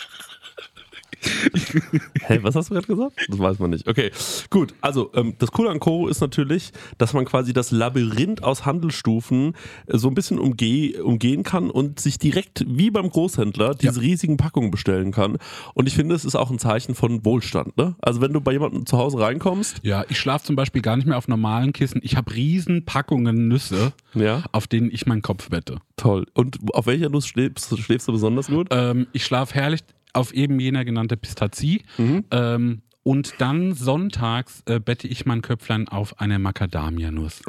Hä, 2.22 2.40
was 2.42 2.56
hast 2.56 2.70
du 2.70 2.74
gerade 2.76 2.88
gesagt? 2.88 3.14
Das 3.28 3.40
weiß 3.40 3.60
man 3.60 3.72
nicht. 3.72 3.88
Okay, 3.88 4.12
gut. 4.50 4.74
Also, 4.82 5.12
ähm, 5.16 5.34
das 5.40 5.52
Coole 5.52 5.70
an 5.70 5.80
Koro 5.80 6.08
ist 6.08 6.22
natürlich, 6.22 6.72
dass 6.98 7.14
man 7.14 7.26
quasi 7.26 7.54
das 7.54 7.72
Labyrinth 7.72 8.44
aus 8.44 8.66
Handelsstufen 8.66 9.54
äh, 9.88 9.98
so 9.98 10.08
ein 10.08 10.14
bisschen 10.14 10.40
umge 10.40 11.04
umgehen 11.04 11.44
kann 11.44 11.70
und 11.70 12.00
sich 12.00 12.20
direkt 12.20 12.66
wie 12.68 12.92
beim 12.92 13.10
Großhändler 13.10 13.76
diese 13.76 14.02
riesigen 14.02 14.38
Packungen 14.38 14.72
bestellen 14.72 15.12
kann. 15.12 15.38
Und 15.74 15.88
ich 15.88 15.96
finde, 15.96 16.16
es 16.16 16.26
ist 16.26 16.36
auch 16.36 16.50
ein 16.52 16.60
Zeichen 16.60 16.96
von 16.96 17.24
Wohlstand. 17.26 17.78
Ne? 17.78 17.96
Also, 18.02 18.22
wenn 18.22 18.34
du 18.34 18.42
bei 18.42 18.52
jemandem 18.54 18.86
zu 18.86 18.98
Hause 18.98 19.20
reinkommst, 19.20 19.78
Ja, 19.84 20.06
ich 20.10 20.20
schlafe 20.20 20.46
zum 20.46 20.56
Beispiel 20.56 20.82
gar 20.82 20.98
nicht 20.98 21.06
mehr 21.08 21.18
auf 21.18 21.28
normalen 21.28 21.74
Kissen. 21.74 22.02
Ich 22.04 22.16
habe 22.18 22.34
riesen 22.34 22.86
Packungen 22.86 23.48
Nüsse, 23.48 23.94
ja, 24.14 24.44
auf 24.52 24.68
denen 24.68 24.90
ich 24.92 25.06
meinen 25.06 25.22
Kopf 25.22 25.52
wette. 25.52 25.78
toll. 25.98 26.26
Und 26.34 26.58
auf 26.74 26.86
welcher 26.88 27.10
Nuss 27.10 27.28
schläfst, 27.28 27.78
schläfst 27.80 28.08
du 28.08 28.12
besonders 28.12 28.48
gut? 28.48 28.68
Ähm, 28.72 29.08
ich 29.14 29.24
schlafe 29.26 29.54
herrlich 29.56 29.82
auf 30.14 30.34
eben 30.34 30.60
jener 30.60 30.86
genannte 30.86 31.18
Pistazie. 31.18 31.84
Ähm, 32.32 32.82
und 33.04 33.34
dann 33.40 33.74
sonntags 33.74 34.62
äh, 34.66 34.80
bette 34.80 35.08
ich 35.08 35.26
mein 35.26 35.42
Köpflein 35.42 35.88
auf 35.88 36.20
eine 36.20 36.38
Macadamia-Nuss. 36.38 37.42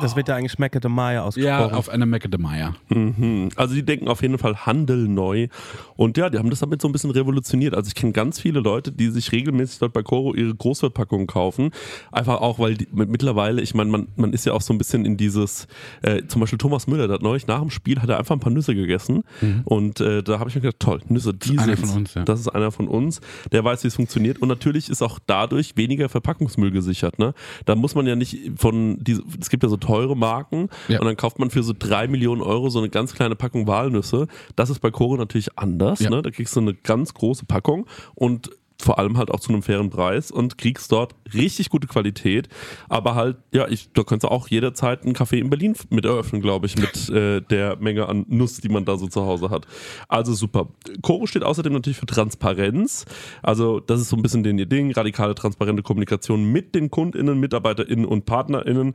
Das 0.00 0.16
wird 0.16 0.28
ja 0.28 0.36
eigentlich 0.36 0.54
de 0.56 0.88
Maya 0.90 1.12
Ja, 1.14 1.24
ausgesprochen. 1.24 1.74
auf 1.74 1.88
eine 1.88 2.06
Macadamia. 2.06 2.74
Mhm. 2.88 3.50
Also 3.56 3.74
die 3.74 3.82
denken 3.84 4.08
auf 4.08 4.22
jeden 4.22 4.38
Fall 4.38 4.64
Handel 4.66 5.08
neu. 5.08 5.48
Und 5.96 6.16
ja, 6.16 6.30
die 6.30 6.38
haben 6.38 6.50
das 6.50 6.60
damit 6.60 6.80
so 6.80 6.88
ein 6.88 6.92
bisschen 6.92 7.10
revolutioniert. 7.10 7.74
Also 7.74 7.88
ich 7.88 7.94
kenne 7.94 8.12
ganz 8.12 8.40
viele 8.40 8.60
Leute, 8.60 8.92
die 8.92 9.08
sich 9.08 9.32
regelmäßig 9.32 9.80
dort 9.80 9.92
bei 9.92 10.02
Coro 10.02 10.34
ihre 10.34 10.54
Großverpackungen 10.54 11.26
kaufen. 11.26 11.70
Einfach 12.12 12.40
auch, 12.40 12.58
weil 12.58 12.74
die, 12.76 12.88
mit- 12.92 13.10
mittlerweile, 13.10 13.60
ich 13.62 13.74
meine, 13.74 13.90
man, 13.90 14.08
man 14.16 14.32
ist 14.32 14.46
ja 14.46 14.52
auch 14.52 14.62
so 14.62 14.72
ein 14.72 14.78
bisschen 14.78 15.04
in 15.04 15.16
dieses, 15.16 15.66
äh, 16.02 16.22
zum 16.26 16.40
Beispiel 16.40 16.58
Thomas 16.58 16.86
Müller, 16.86 17.06
der 17.08 17.14
hat 17.14 17.22
neulich 17.22 17.46
nach 17.46 17.60
dem 17.60 17.70
Spiel, 17.70 18.00
hat 18.00 18.08
er 18.08 18.18
einfach 18.18 18.36
ein 18.36 18.40
paar 18.40 18.52
Nüsse 18.52 18.74
gegessen. 18.74 19.24
Und 19.64 20.00
äh, 20.00 20.22
da 20.22 20.38
habe 20.38 20.48
ich 20.48 20.54
mir 20.54 20.60
gedacht, 20.62 20.78
toll, 20.80 21.00
Nüsse, 21.08 21.34
die 21.34 21.52
Mhm. 21.52 21.58
einer 21.58 21.76
sind's. 21.76 21.90
von 21.90 21.98
uns, 22.00 22.14
ja. 22.14 22.22
Das 22.24 22.40
ist 22.40 22.48
einer 22.48 22.70
von 22.70 22.86
uns, 22.88 23.20
der 23.52 23.64
weiß, 23.64 23.82
wie 23.84 23.88
es 23.88 23.96
funktioniert. 23.96 24.38
Und 24.40 24.48
natürlich 24.60 24.90
ist 24.90 25.00
auch 25.02 25.18
dadurch 25.26 25.76
weniger 25.76 26.10
Verpackungsmüll 26.10 26.70
gesichert. 26.70 27.18
Ne? 27.18 27.32
Da 27.64 27.74
muss 27.74 27.94
man 27.94 28.06
ja 28.06 28.14
nicht 28.14 28.36
von, 28.56 28.98
diese, 29.00 29.22
es 29.40 29.48
gibt 29.48 29.62
ja 29.62 29.68
so 29.70 29.78
teure 29.78 30.14
Marken 30.16 30.68
Ja. 30.88 31.00
und 31.00 31.06
dann 31.06 31.16
kauft 31.16 31.38
man 31.38 31.48
für 31.50 31.62
so 31.62 31.72
drei 31.76 32.08
Millionen 32.08 32.42
Euro 32.42 32.68
so 32.68 32.78
eine 32.78 32.90
ganz 32.90 33.14
kleine 33.14 33.36
Packung 33.36 33.66
Walnüsse. 33.66 34.26
Das 34.56 34.68
ist 34.68 34.80
bei 34.80 34.90
Koro 34.90 35.16
natürlich 35.16 35.58
anders. 35.58 36.00
Ja. 36.00 36.10
Ne? 36.10 36.20
Da 36.20 36.30
kriegst 36.30 36.54
du 36.56 36.60
eine 36.60 36.74
ganz 36.74 37.14
große 37.14 37.46
Packung 37.46 37.86
und 38.14 38.50
vor 38.80 38.98
allem 38.98 39.16
halt 39.18 39.30
auch 39.30 39.40
zu 39.40 39.52
einem 39.52 39.62
fairen 39.62 39.90
Preis 39.90 40.30
und 40.30 40.58
kriegst 40.58 40.92
dort 40.92 41.14
richtig 41.32 41.70
gute 41.70 41.86
Qualität. 41.86 42.48
Aber 42.88 43.14
halt, 43.14 43.36
ja, 43.52 43.68
ich, 43.68 43.92
da 43.92 44.02
könntest 44.02 44.24
du 44.24 44.28
auch 44.28 44.48
jederzeit 44.48 45.04
einen 45.04 45.14
Café 45.14 45.38
in 45.38 45.50
Berlin 45.50 45.74
mit 45.90 46.04
eröffnen, 46.04 46.42
glaube 46.42 46.66
ich, 46.66 46.76
mit 46.76 47.08
äh, 47.10 47.40
der 47.40 47.76
Menge 47.76 48.08
an 48.08 48.26
Nuss, 48.28 48.60
die 48.60 48.68
man 48.68 48.84
da 48.84 48.96
so 48.96 49.08
zu 49.08 49.22
Hause 49.22 49.50
hat. 49.50 49.66
Also 50.08 50.34
super. 50.34 50.68
Koro 51.02 51.26
steht 51.26 51.44
außerdem 51.44 51.72
natürlich 51.72 51.98
für 51.98 52.06
Transparenz. 52.06 53.04
Also 53.42 53.80
das 53.80 54.00
ist 54.00 54.08
so 54.08 54.16
ein 54.16 54.22
bisschen 54.22 54.42
den 54.42 54.58
ihr 54.58 54.66
Ding, 54.66 54.92
radikale, 54.92 55.34
transparente 55.34 55.82
Kommunikation 55.82 56.44
mit 56.44 56.74
den 56.74 56.90
KundInnen, 56.90 57.38
MitarbeiterInnen 57.38 58.04
und 58.04 58.26
PartnerInnen. 58.26 58.94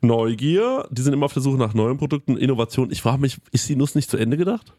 Neugier, 0.00 0.86
die 0.90 1.02
sind 1.02 1.12
immer 1.12 1.26
auf 1.26 1.32
der 1.32 1.42
Suche 1.42 1.58
nach 1.58 1.74
neuen 1.74 1.98
Produkten, 1.98 2.36
Innovation. 2.36 2.90
Ich 2.90 3.02
frage 3.02 3.20
mich, 3.20 3.38
ist 3.52 3.68
die 3.68 3.76
Nuss 3.76 3.94
nicht 3.94 4.10
zu 4.10 4.16
Ende 4.16 4.36
gedacht? 4.36 4.72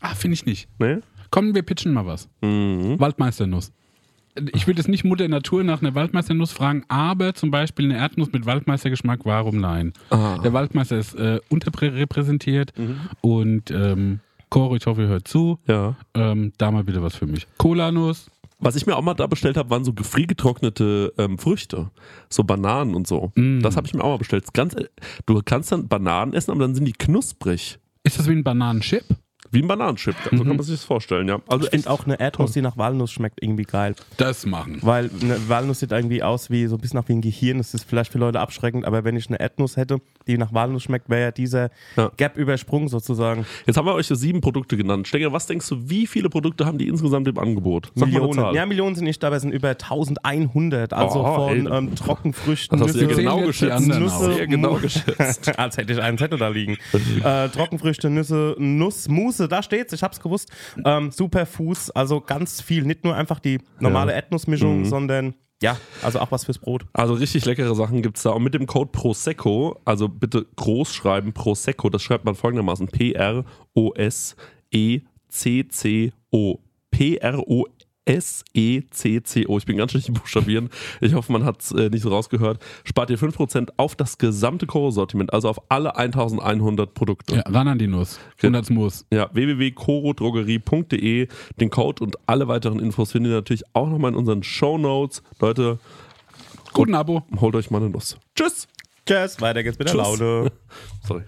Ah, 0.00 0.14
finde 0.14 0.34
ich 0.34 0.46
nicht. 0.46 0.68
Nee? 0.78 0.98
Komm, 1.30 1.54
wir 1.54 1.62
pitchen 1.62 1.92
mal 1.92 2.06
was. 2.06 2.28
Mhm. 2.42 2.98
Waldmeisternuss. 2.98 3.72
Ich 4.52 4.66
würde 4.68 4.78
jetzt 4.80 4.88
nicht 4.88 5.04
Mutter 5.04 5.26
Natur 5.26 5.64
nach 5.64 5.80
einer 5.82 5.94
Waldmeisternuss 5.96 6.52
fragen, 6.52 6.84
aber 6.88 7.34
zum 7.34 7.50
Beispiel 7.50 7.86
eine 7.86 7.96
Erdnuss 7.98 8.30
mit 8.30 8.46
Waldmeistergeschmack, 8.46 9.20
warum 9.24 9.58
nein? 9.58 9.92
Ah. 10.10 10.38
Der 10.38 10.52
Waldmeister 10.52 10.96
ist 10.98 11.14
äh, 11.14 11.40
unterrepräsentiert 11.48 12.72
Mhm. 12.78 13.00
und 13.20 13.70
ähm, 13.72 14.20
Coro, 14.50 14.76
ich 14.76 14.86
hoffe, 14.86 15.02
ihr 15.02 15.08
hört 15.08 15.26
zu. 15.28 15.58
Ja. 15.66 15.96
Ähm, 16.14 16.52
da 16.56 16.70
mal 16.70 16.84
bitte 16.84 17.02
was 17.02 17.16
für 17.16 17.26
mich. 17.26 17.46
Cola-Nuss. 17.58 18.30
Was 18.60 18.74
ich 18.76 18.86
mir 18.86 18.96
auch 18.96 19.02
mal 19.02 19.14
da 19.14 19.26
bestellt 19.26 19.56
habe, 19.56 19.70
waren 19.70 19.84
so 19.84 19.92
gefriergetrocknete 19.92 21.12
ähm, 21.18 21.38
Früchte. 21.38 21.90
So 22.28 22.42
Bananen 22.44 22.94
und 22.94 23.06
so. 23.06 23.30
Mm. 23.36 23.60
Das 23.60 23.76
habe 23.76 23.86
ich 23.86 23.94
mir 23.94 24.02
auch 24.02 24.10
mal 24.10 24.18
bestellt. 24.18 24.52
Ganz, 24.54 24.74
äh, 24.74 24.86
du 25.26 25.40
kannst 25.44 25.70
dann 25.70 25.86
Bananen 25.86 26.32
essen, 26.32 26.50
aber 26.50 26.60
dann 26.60 26.74
sind 26.74 26.84
die 26.86 26.92
knusprig. 26.92 27.78
Ist 28.04 28.18
das 28.18 28.26
wie 28.28 28.32
ein 28.32 28.42
Bananenchip? 28.42 29.04
Wie 29.50 29.62
ein 29.62 29.68
Bananenchip. 29.68 30.14
So 30.30 30.38
kann 30.44 30.46
man 30.56 30.62
sich 30.62 30.74
das 30.76 30.84
vorstellen, 30.84 31.28
ja. 31.28 31.38
Also 31.48 31.64
ich 31.64 31.70
finde 31.70 31.90
auch 31.90 32.04
eine 32.04 32.18
Erdnuss, 32.20 32.52
die 32.52 32.60
nach 32.62 32.76
Walnuss 32.76 33.10
schmeckt, 33.12 33.42
irgendwie 33.42 33.64
geil. 33.64 33.94
Das 34.16 34.44
machen. 34.46 34.78
Weil 34.82 35.10
eine 35.22 35.48
Walnuss 35.48 35.80
sieht 35.80 35.92
irgendwie 35.92 36.22
aus 36.22 36.50
wie 36.50 36.66
so 36.66 36.76
ein 36.76 36.80
bisschen 36.80 36.98
nach 37.00 37.08
wie 37.08 37.14
ein 37.14 37.20
Gehirn. 37.20 37.58
Das 37.58 37.74
ist 37.74 37.84
vielleicht 37.84 38.12
für 38.12 38.18
Leute 38.18 38.40
abschreckend, 38.40 38.84
aber 38.84 39.04
wenn 39.04 39.16
ich 39.16 39.28
eine 39.28 39.40
Erdnuss 39.40 39.76
hätte, 39.76 40.00
die 40.26 40.36
nach 40.38 40.52
Walnuss 40.52 40.82
schmeckt, 40.82 41.08
wäre 41.08 41.22
ja 41.22 41.30
dieser 41.30 41.70
Ja. 41.96 42.10
Gap 42.16 42.36
übersprungen 42.36 42.88
sozusagen. 42.88 43.46
Jetzt 43.66 43.76
haben 43.76 43.86
wir 43.86 43.94
euch 43.94 44.08
ja 44.10 44.16
sieben 44.16 44.40
Produkte 44.40 44.76
genannt. 44.76 45.08
Stenger, 45.08 45.32
was 45.32 45.46
denkst 45.46 45.68
du, 45.68 45.88
wie 45.88 46.06
viele 46.06 46.28
Produkte 46.28 46.66
haben 46.66 46.78
die 46.78 46.88
insgesamt 46.88 47.26
im 47.28 47.38
Angebot? 47.38 47.90
Sag 47.94 48.08
Millionen. 48.08 48.54
Ja, 48.54 48.66
Millionen 48.66 48.94
sind 48.94 49.04
nicht 49.04 49.22
dabei, 49.22 49.36
es 49.36 49.42
sind 49.42 49.52
über 49.52 49.68
1100. 49.70 50.92
Also 50.92 51.24
Oh, 51.24 51.48
von 51.48 51.72
ähm, 51.72 51.94
Trockenfrüchten, 51.94 52.78
Das 52.78 52.88
hast 52.88 52.96
ja 53.00 53.06
Nüsse, 53.06 53.20
genau 53.22 53.40
geschätzt. 53.40 53.86
Nüsse, 53.86 54.46
genau 54.46 54.72
Mu- 54.74 54.80
geschätzt. 54.80 55.58
Als 55.58 55.76
hätte 55.76 55.92
ich 55.92 56.00
einen 56.02 56.18
Zettel 56.18 56.38
da 56.38 56.48
liegen. 56.48 56.76
äh, 57.24 57.48
Trockenfrüchte, 57.48 58.10
Nüsse, 58.10 58.54
Nuss, 58.58 59.08
Muse, 59.38 59.48
da 59.48 59.62
steht's, 59.62 59.92
ich 59.92 60.02
hab's 60.02 60.20
gewusst. 60.20 60.50
Ähm, 60.84 61.10
Superfuß, 61.10 61.90
also 61.90 62.20
ganz 62.20 62.60
viel. 62.60 62.84
Nicht 62.84 63.04
nur 63.04 63.14
einfach 63.14 63.40
die 63.40 63.58
normale 63.80 64.12
Ja. 64.12 64.16
Mhm. 64.16 64.22
Erdnussmischung, 64.22 64.84
sondern 64.84 65.34
ja, 65.60 65.76
also 66.02 66.20
auch 66.20 66.30
was 66.30 66.44
fürs 66.44 66.58
Brot. 66.58 66.86
Also 66.92 67.14
richtig 67.14 67.44
leckere 67.44 67.74
Sachen 67.74 68.00
gibt 68.02 68.16
es 68.16 68.22
da. 68.22 68.30
Und 68.30 68.44
mit 68.44 68.54
dem 68.54 68.66
Code 68.66 68.90
Prosecco, 68.92 69.80
also 69.84 70.08
bitte 70.08 70.46
groß 70.56 70.94
schreiben, 70.94 71.32
Prosecco, 71.32 71.90
das 71.90 72.02
schreibt 72.02 72.24
man 72.24 72.36
folgendermaßen: 72.36 72.86
P-R-O-S-E-C-C-O. 72.88 73.44
P-R-O-S-E-C-C-O. 78.08 79.58
Ich 79.58 79.66
bin 79.66 79.76
ganz 79.76 79.90
schlecht 79.92 80.08
im 80.08 80.14
Buchstabieren. 80.14 80.70
Ich 81.00 81.14
hoffe, 81.14 81.30
man 81.32 81.44
hat 81.44 81.60
es 81.60 81.72
äh, 81.72 81.90
nicht 81.90 82.02
so 82.02 82.08
rausgehört. 82.08 82.62
Spart 82.84 83.10
ihr 83.10 83.18
5% 83.18 83.68
auf 83.76 83.96
das 83.96 84.18
gesamte 84.18 84.66
Koro-Sortiment, 84.66 85.32
also 85.32 85.48
auf 85.48 85.60
alle 85.70 85.96
1100 85.96 86.94
Produkte. 86.94 87.36
Ja, 87.36 87.42
ran 87.42 87.68
an 87.68 87.78
die 87.78 87.86
Nuss. 87.86 88.18
100 88.38 88.70
Muss. 88.70 89.06
Ja, 89.12 89.28
www.corodrogerie.de. 89.32 91.28
Den 91.60 91.70
Code 91.70 92.02
und 92.04 92.16
alle 92.26 92.48
weiteren 92.48 92.80
Infos 92.80 93.12
findet 93.12 93.32
ihr 93.32 93.36
natürlich 93.36 93.64
auch 93.74 93.88
nochmal 93.88 94.12
in 94.12 94.16
unseren 94.16 94.42
Show 94.42 94.78
Notes. 94.78 95.22
Leute, 95.40 95.78
Guten 96.72 96.94
Abo. 96.94 97.22
holt 97.40 97.54
euch 97.56 97.70
mal 97.70 97.78
eine 97.78 97.90
Nuss. 97.90 98.16
Tschüss! 98.34 98.66
Tschüss, 99.06 99.40
weiter 99.40 99.62
geht's 99.62 99.78
mit 99.78 99.88
der 99.88 99.94
Tschüss. 99.94 100.18
Laune. 100.20 100.52
Sorry. 101.06 101.22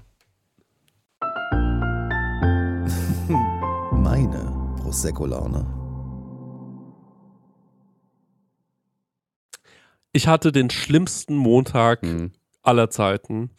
Meine 3.92 4.74
Prosecco-Laune. 4.82 5.79
Ich 10.12 10.26
hatte 10.26 10.52
den 10.52 10.70
schlimmsten 10.70 11.36
Montag 11.36 12.02
aller 12.62 12.90
Zeiten. 12.90 13.50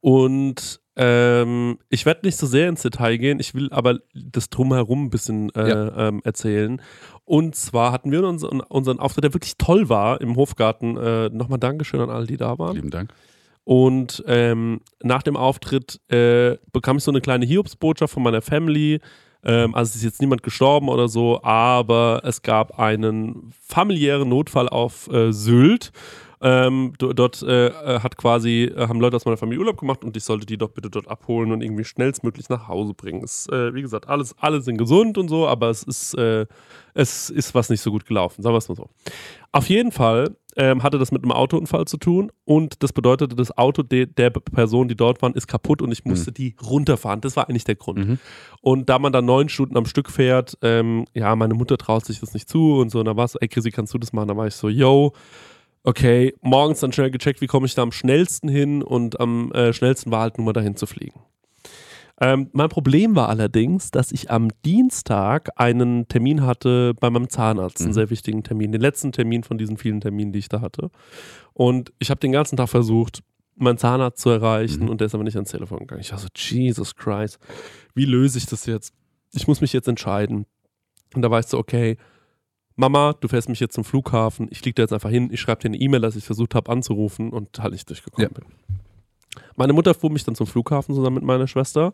Und 0.00 0.80
ähm, 0.96 1.78
ich 1.88 2.06
werde 2.06 2.26
nicht 2.26 2.36
so 2.36 2.46
sehr 2.46 2.68
ins 2.68 2.82
Detail 2.82 3.16
gehen, 3.16 3.40
ich 3.40 3.54
will 3.54 3.68
aber 3.72 3.98
das 4.14 4.48
Drumherum 4.48 5.06
ein 5.06 5.10
bisschen 5.10 5.50
äh, 5.54 5.68
Ja. 5.68 6.08
ähm, 6.08 6.20
erzählen. 6.24 6.80
Und 7.24 7.56
zwar 7.56 7.90
hatten 7.90 8.12
wir 8.12 8.22
unseren, 8.28 8.60
unseren 8.60 9.00
Auftritt, 9.00 9.24
der 9.24 9.34
wirklich 9.34 9.56
toll 9.56 9.88
war 9.88 10.20
im 10.20 10.36
Hofgarten. 10.36 10.96
Äh, 10.96 11.30
Nochmal 11.30 11.58
Dankeschön 11.58 12.00
an 12.00 12.10
alle, 12.10 12.26
die 12.26 12.36
da 12.36 12.58
waren. 12.58 12.76
Lieben 12.76 12.90
Dank. 12.90 13.12
Und 13.64 14.22
ähm, 14.26 14.82
nach 15.02 15.22
dem 15.22 15.36
Auftritt 15.38 15.98
äh, 16.12 16.58
bekam 16.70 16.98
ich 16.98 17.02
so 17.04 17.10
eine 17.10 17.22
kleine 17.22 17.46
Hiobsbotschaft 17.46 18.12
von 18.12 18.22
meiner 18.22 18.42
Family. 18.42 19.00
Ähm, 19.44 19.74
also 19.74 19.90
es 19.90 19.96
ist 19.96 20.04
jetzt 20.04 20.20
niemand 20.20 20.42
gestorben 20.42 20.88
oder 20.88 21.08
so, 21.08 21.42
aber 21.42 22.22
es 22.24 22.42
gab 22.42 22.78
einen 22.78 23.52
familiären 23.66 24.28
Notfall 24.28 24.68
auf 24.68 25.08
äh, 25.12 25.32
Sylt. 25.32 25.92
Ähm, 26.46 26.92
do- 26.98 27.14
dort 27.14 27.42
äh, 27.42 27.68
äh, 27.68 28.00
hat 28.00 28.18
quasi, 28.18 28.64
äh, 28.64 28.86
haben 28.86 29.00
Leute 29.00 29.16
aus 29.16 29.24
meiner 29.24 29.38
Familie 29.38 29.60
Urlaub 29.60 29.78
gemacht 29.78 30.04
und 30.04 30.14
ich 30.14 30.24
sollte 30.24 30.44
die 30.44 30.58
doch 30.58 30.68
bitte 30.68 30.90
dort 30.90 31.08
abholen 31.08 31.52
und 31.52 31.62
irgendwie 31.62 31.84
schnellstmöglich 31.84 32.50
nach 32.50 32.68
Hause 32.68 32.92
bringen. 32.92 33.24
Es, 33.24 33.48
äh, 33.48 33.72
wie 33.72 33.80
gesagt, 33.80 34.08
alles, 34.10 34.34
alle 34.38 34.60
sind 34.60 34.76
gesund 34.76 35.16
und 35.16 35.28
so, 35.28 35.48
aber 35.48 35.70
es 35.70 35.84
ist, 35.84 36.12
äh, 36.18 36.44
es 36.92 37.30
ist 37.30 37.54
was 37.54 37.70
nicht 37.70 37.80
so 37.80 37.90
gut 37.90 38.04
gelaufen, 38.04 38.42
sagen 38.42 38.52
wir 38.52 38.58
es 38.58 38.68
mal 38.68 38.74
so. 38.74 38.90
Auf 39.52 39.70
jeden 39.70 39.90
Fall 39.90 40.36
ähm, 40.56 40.82
hatte 40.82 40.98
das 40.98 41.12
mit 41.12 41.22
einem 41.22 41.32
Autounfall 41.32 41.86
zu 41.86 41.96
tun 41.96 42.30
und 42.44 42.82
das 42.82 42.92
bedeutete, 42.92 43.34
das 43.34 43.56
Auto 43.56 43.82
de 43.82 44.04
der 44.04 44.28
Person, 44.28 44.86
die 44.88 44.96
dort 44.96 45.22
waren, 45.22 45.32
ist 45.32 45.46
kaputt 45.46 45.80
und 45.80 45.92
ich 45.92 46.04
musste 46.04 46.30
die 46.30 46.56
runterfahren. 46.62 47.22
Das 47.22 47.36
war 47.36 47.48
eigentlich 47.48 47.64
der 47.64 47.76
Grund. 47.76 48.18
Und 48.60 48.90
da 48.90 48.98
man 48.98 49.14
dann 49.14 49.24
neun 49.24 49.48
Stunden 49.48 49.78
am 49.78 49.86
Stück 49.86 50.10
fährt, 50.10 50.58
ähm, 50.60 51.06
ja, 51.14 51.34
meine 51.36 51.54
Mutter 51.54 51.78
traut 51.78 52.04
sich 52.04 52.20
das 52.20 52.34
nicht 52.34 52.50
zu 52.50 52.76
und 52.76 52.90
so, 52.90 52.98
und 52.98 53.06
da 53.06 53.16
war 53.16 53.24
es 53.24 53.34
ey 53.36 53.48
Chrissy, 53.48 53.70
kannst 53.70 53.94
du 53.94 53.98
das 53.98 54.12
machen? 54.12 54.28
Da 54.28 54.36
war 54.36 54.46
ich 54.46 54.54
so, 54.54 54.68
yo, 54.68 55.14
okay, 55.84 56.34
morgens 56.42 56.80
dann 56.80 56.92
schnell 56.92 57.10
gecheckt, 57.10 57.40
wie 57.40 57.46
komme 57.46 57.66
ich 57.66 57.74
da 57.74 57.82
am 57.82 57.92
schnellsten 57.92 58.48
hin 58.48 58.82
und 58.82 59.20
am 59.20 59.52
äh, 59.52 59.72
schnellsten 59.72 60.10
war 60.10 60.22
halt 60.22 60.38
nur 60.38 60.46
mal 60.46 60.52
dahin 60.52 60.76
zu 60.76 60.86
fliegen. 60.86 61.20
Ähm, 62.20 62.48
mein 62.52 62.68
Problem 62.68 63.16
war 63.16 63.28
allerdings, 63.28 63.90
dass 63.90 64.12
ich 64.12 64.30
am 64.30 64.48
Dienstag 64.64 65.50
einen 65.56 66.06
Termin 66.06 66.46
hatte 66.46 66.94
bei 67.00 67.10
meinem 67.10 67.28
Zahnarzt, 67.28 67.80
einen 67.80 67.90
Mhm. 67.90 67.94
sehr 67.94 68.10
wichtigen 68.10 68.42
Termin, 68.44 68.70
den 68.72 68.80
letzten 68.80 69.10
Termin 69.12 69.42
von 69.42 69.58
diesen 69.58 69.76
vielen 69.76 70.00
Terminen, 70.00 70.32
die 70.32 70.38
ich 70.38 70.48
da 70.48 70.60
hatte. 70.60 70.90
Und 71.54 71.92
ich 71.98 72.10
habe 72.10 72.20
den 72.20 72.30
ganzen 72.32 72.56
Tag 72.56 72.68
versucht, 72.68 73.22
meinen 73.56 73.78
Zahnarzt 73.78 74.20
zu 74.22 74.30
erreichen 74.30 74.84
Mhm. 74.84 74.90
und 74.90 75.00
der 75.00 75.06
ist 75.06 75.14
aber 75.14 75.24
nicht 75.24 75.34
ans 75.36 75.50
Telefon 75.50 75.80
gegangen. 75.80 76.00
Ich 76.00 76.12
war 76.12 76.18
so, 76.18 76.28
Jesus 76.34 76.94
Christ, 76.94 77.38
wie 77.94 78.04
löse 78.04 78.38
ich 78.38 78.46
das 78.46 78.66
jetzt? 78.66 78.94
Ich 79.32 79.48
muss 79.48 79.60
mich 79.60 79.72
jetzt 79.72 79.88
entscheiden. 79.88 80.46
Und 81.16 81.22
da 81.22 81.30
war 81.30 81.40
ich 81.40 81.46
so, 81.46 81.58
okay, 81.58 81.96
Mama, 82.76 83.12
du 83.20 83.28
fährst 83.28 83.48
mich 83.48 83.60
jetzt 83.60 83.74
zum 83.74 83.84
Flughafen, 83.84 84.48
ich 84.50 84.58
fliege 84.58 84.74
da 84.74 84.82
jetzt 84.82 84.92
einfach 84.92 85.10
hin, 85.10 85.28
ich 85.32 85.40
schreibe 85.40 85.62
dir 85.62 85.68
eine 85.68 85.76
E-Mail, 85.78 86.00
dass 86.00 86.16
ich 86.16 86.24
versucht 86.24 86.54
habe 86.54 86.70
anzurufen 86.72 87.30
und 87.30 87.58
halt 87.60 87.72
nicht 87.72 87.88
durchgekommen 87.88 88.30
Ja. 88.32 88.34
bin. 88.40 88.44
Meine 89.56 89.72
Mutter 89.72 89.94
fuhr 89.94 90.10
mich 90.10 90.24
dann 90.24 90.34
zum 90.34 90.46
Flughafen 90.46 90.94
zusammen 90.94 91.14
mit 91.16 91.24
meiner 91.24 91.46
Schwester 91.48 91.92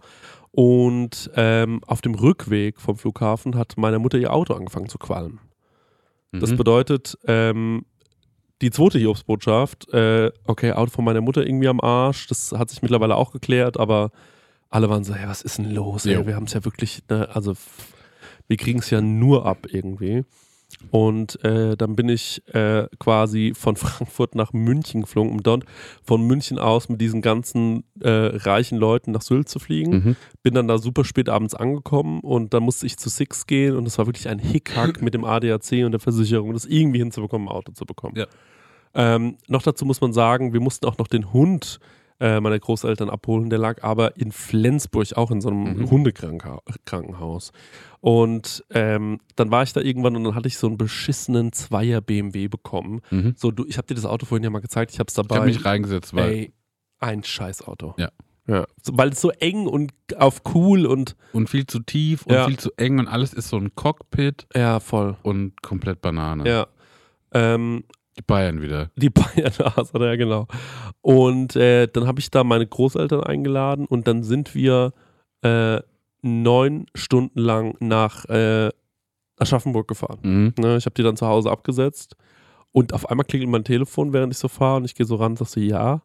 und 0.52 1.30
ähm, 1.36 1.80
auf 1.86 2.00
dem 2.00 2.14
Rückweg 2.14 2.80
vom 2.80 2.96
Flughafen 2.96 3.56
hat 3.56 3.74
meine 3.76 3.98
Mutter 3.98 4.18
ihr 4.18 4.32
Auto 4.32 4.54
angefangen 4.54 4.88
zu 4.88 4.98
qualmen. 4.98 5.40
Das 6.32 6.50
Mhm. 6.52 6.56
bedeutet, 6.56 7.18
ähm, 7.26 7.84
die 8.62 8.70
zweite 8.70 8.98
Hiobsbotschaft, 8.98 9.88
äh, 9.92 10.30
okay, 10.44 10.72
Auto 10.72 10.90
von 10.92 11.04
meiner 11.04 11.20
Mutter 11.22 11.44
irgendwie 11.46 11.68
am 11.68 11.80
Arsch, 11.80 12.26
das 12.26 12.52
hat 12.52 12.70
sich 12.70 12.82
mittlerweile 12.82 13.16
auch 13.16 13.32
geklärt, 13.32 13.78
aber 13.80 14.10
alle 14.68 14.88
waren 14.90 15.02
so, 15.04 15.14
hey, 15.14 15.28
was 15.28 15.42
ist 15.42 15.58
denn 15.58 15.70
los? 15.70 16.06
Ey? 16.06 16.26
Wir 16.26 16.36
haben 16.36 16.44
es 16.44 16.52
ja 16.52 16.64
wirklich, 16.64 17.02
ne, 17.08 17.28
also 17.34 17.54
wir 18.48 18.56
kriegen 18.58 18.78
es 18.80 18.90
ja 18.90 19.00
nur 19.00 19.46
ab 19.46 19.66
irgendwie. 19.70 20.24
Und 20.90 21.42
äh, 21.44 21.76
dann 21.76 21.96
bin 21.96 22.08
ich 22.08 22.42
äh, 22.54 22.86
quasi 22.98 23.52
von 23.56 23.76
Frankfurt 23.76 24.34
nach 24.34 24.52
München 24.52 25.02
geflogen, 25.02 25.32
um 25.32 25.42
dort 25.42 25.64
von 26.02 26.22
München 26.26 26.58
aus 26.58 26.88
mit 26.88 27.00
diesen 27.00 27.22
ganzen 27.22 27.84
äh, 28.00 28.08
reichen 28.08 28.78
Leuten 28.78 29.12
nach 29.12 29.22
Sylt 29.22 29.48
zu 29.48 29.58
fliegen 29.58 29.90
Mhm. 29.90 30.16
bin 30.42 30.54
dann 30.54 30.68
da 30.68 30.78
super 30.78 31.04
spät 31.04 31.28
abends 31.28 31.54
angekommen 31.54 32.20
und 32.20 32.54
dann 32.54 32.62
musste 32.62 32.86
ich 32.86 32.96
zu 32.96 33.08
Six 33.08 33.46
gehen 33.46 33.76
und 33.76 33.86
es 33.86 33.98
war 33.98 34.06
wirklich 34.06 34.28
ein 34.28 34.38
Hickhack 34.38 35.02
mit 35.02 35.14
dem 35.14 35.24
ADAC 35.24 35.84
und 35.84 35.92
der 35.92 36.00
Versicherung, 36.00 36.52
das 36.52 36.64
irgendwie 36.64 36.98
hinzubekommen, 36.98 37.48
ein 37.48 37.54
Auto 37.54 37.72
zu 37.72 37.84
bekommen. 37.84 38.14
Ja. 38.16 38.26
Ähm, 38.94 39.36
noch 39.48 39.62
dazu 39.62 39.84
muss 39.84 40.00
man 40.00 40.12
sagen, 40.12 40.52
wir 40.52 40.60
mussten 40.60 40.86
auch 40.86 40.98
noch 40.98 41.06
den 41.06 41.32
Hund 41.32 41.80
äh, 42.20 42.40
meiner 42.40 42.58
Großeltern 42.58 43.08
abholen, 43.10 43.50
der 43.50 43.58
lag 43.58 43.82
aber 43.82 44.16
in 44.18 44.30
Flensburg, 44.30 45.16
auch 45.16 45.30
in 45.30 45.40
so 45.40 45.48
einem 45.48 45.78
Mhm. 45.78 45.90
Hundekrankenhaus. 45.90 47.52
Und 48.00 48.64
ähm, 48.70 49.20
dann 49.36 49.50
war 49.50 49.62
ich 49.62 49.72
da 49.72 49.80
irgendwann 49.80 50.16
und 50.16 50.24
dann 50.24 50.34
hatte 50.34 50.48
ich 50.48 50.56
so 50.58 50.66
einen 50.66 50.78
beschissenen 50.78 51.52
Zweier 51.52 52.00
BMW 52.00 52.48
bekommen. 52.48 53.00
Mhm. 53.10 53.34
So, 53.36 53.50
du, 53.50 53.64
ich 53.66 53.76
habe 53.78 53.86
dir 53.86 53.94
das 53.94 54.06
Auto 54.06 54.26
vorhin 54.26 54.44
ja 54.44 54.50
mal 54.50 54.60
gezeigt, 54.60 54.92
ich 54.92 54.98
habe 54.98 55.08
es 55.08 55.14
Ich 55.14 55.16
dabei. 55.16 55.36
habe 55.36 55.46
mich 55.46 55.64
reingesetzt, 55.64 56.14
weil 56.14 56.30
Ey, 56.32 56.52
ein 56.98 57.22
Scheißauto. 57.22 57.94
Ja. 57.98 58.08
Ja. 58.46 58.66
Weil 58.90 59.10
es 59.10 59.20
so 59.20 59.30
eng 59.30 59.66
und 59.66 59.92
auf 60.16 60.42
cool 60.54 60.86
und 60.86 61.14
und 61.32 61.48
viel 61.48 61.66
zu 61.66 61.78
tief 61.80 62.26
und 62.26 62.32
Ja. 62.34 62.46
viel 62.46 62.58
zu 62.58 62.70
eng 62.78 62.98
und 62.98 63.06
alles 63.06 63.32
ist 63.32 63.48
so 63.48 63.56
ein 63.58 63.74
Cockpit 63.76 64.46
ja, 64.56 64.80
voll. 64.80 65.16
und 65.22 65.62
komplett 65.62 66.00
Banane. 66.00 66.48
Ja. 66.48 66.66
Ähm, 67.32 67.84
Die 68.20 68.26
Bayern 68.26 68.60
wieder. 68.60 68.90
die 68.96 69.08
Bayern 69.10 69.52
Nase, 69.58 69.92
ja 69.98 70.16
genau. 70.16 70.46
Und 71.00 71.56
äh, 71.56 71.86
dann 71.88 72.06
habe 72.06 72.20
ich 72.20 72.30
da 72.30 72.44
meine 72.44 72.66
Großeltern 72.66 73.22
eingeladen 73.24 73.86
und 73.86 74.06
dann 74.06 74.22
sind 74.22 74.54
wir 74.54 74.92
äh, 75.42 75.80
neun 76.22 76.84
Stunden 76.94 77.38
lang 77.40 77.76
nach 77.80 78.26
äh, 78.26 78.68
Aschaffenburg 79.38 79.88
gefahren. 79.88 80.18
Mhm. 80.22 80.54
Ne, 80.58 80.76
ich 80.76 80.84
habe 80.84 80.94
die 80.94 81.02
dann 81.02 81.16
zu 81.16 81.26
Hause 81.26 81.50
abgesetzt 81.50 82.14
und 82.72 82.92
auf 82.92 83.08
einmal 83.08 83.24
klingelt 83.24 83.50
mein 83.50 83.64
Telefon, 83.64 84.12
während 84.12 84.34
ich 84.34 84.38
so 84.38 84.48
fahre 84.48 84.76
und 84.76 84.84
ich 84.84 84.94
gehe 84.94 85.06
so 85.06 85.14
ran 85.16 85.32
und 85.32 85.38
sag 85.38 85.48
so, 85.48 85.60
ja. 85.60 86.02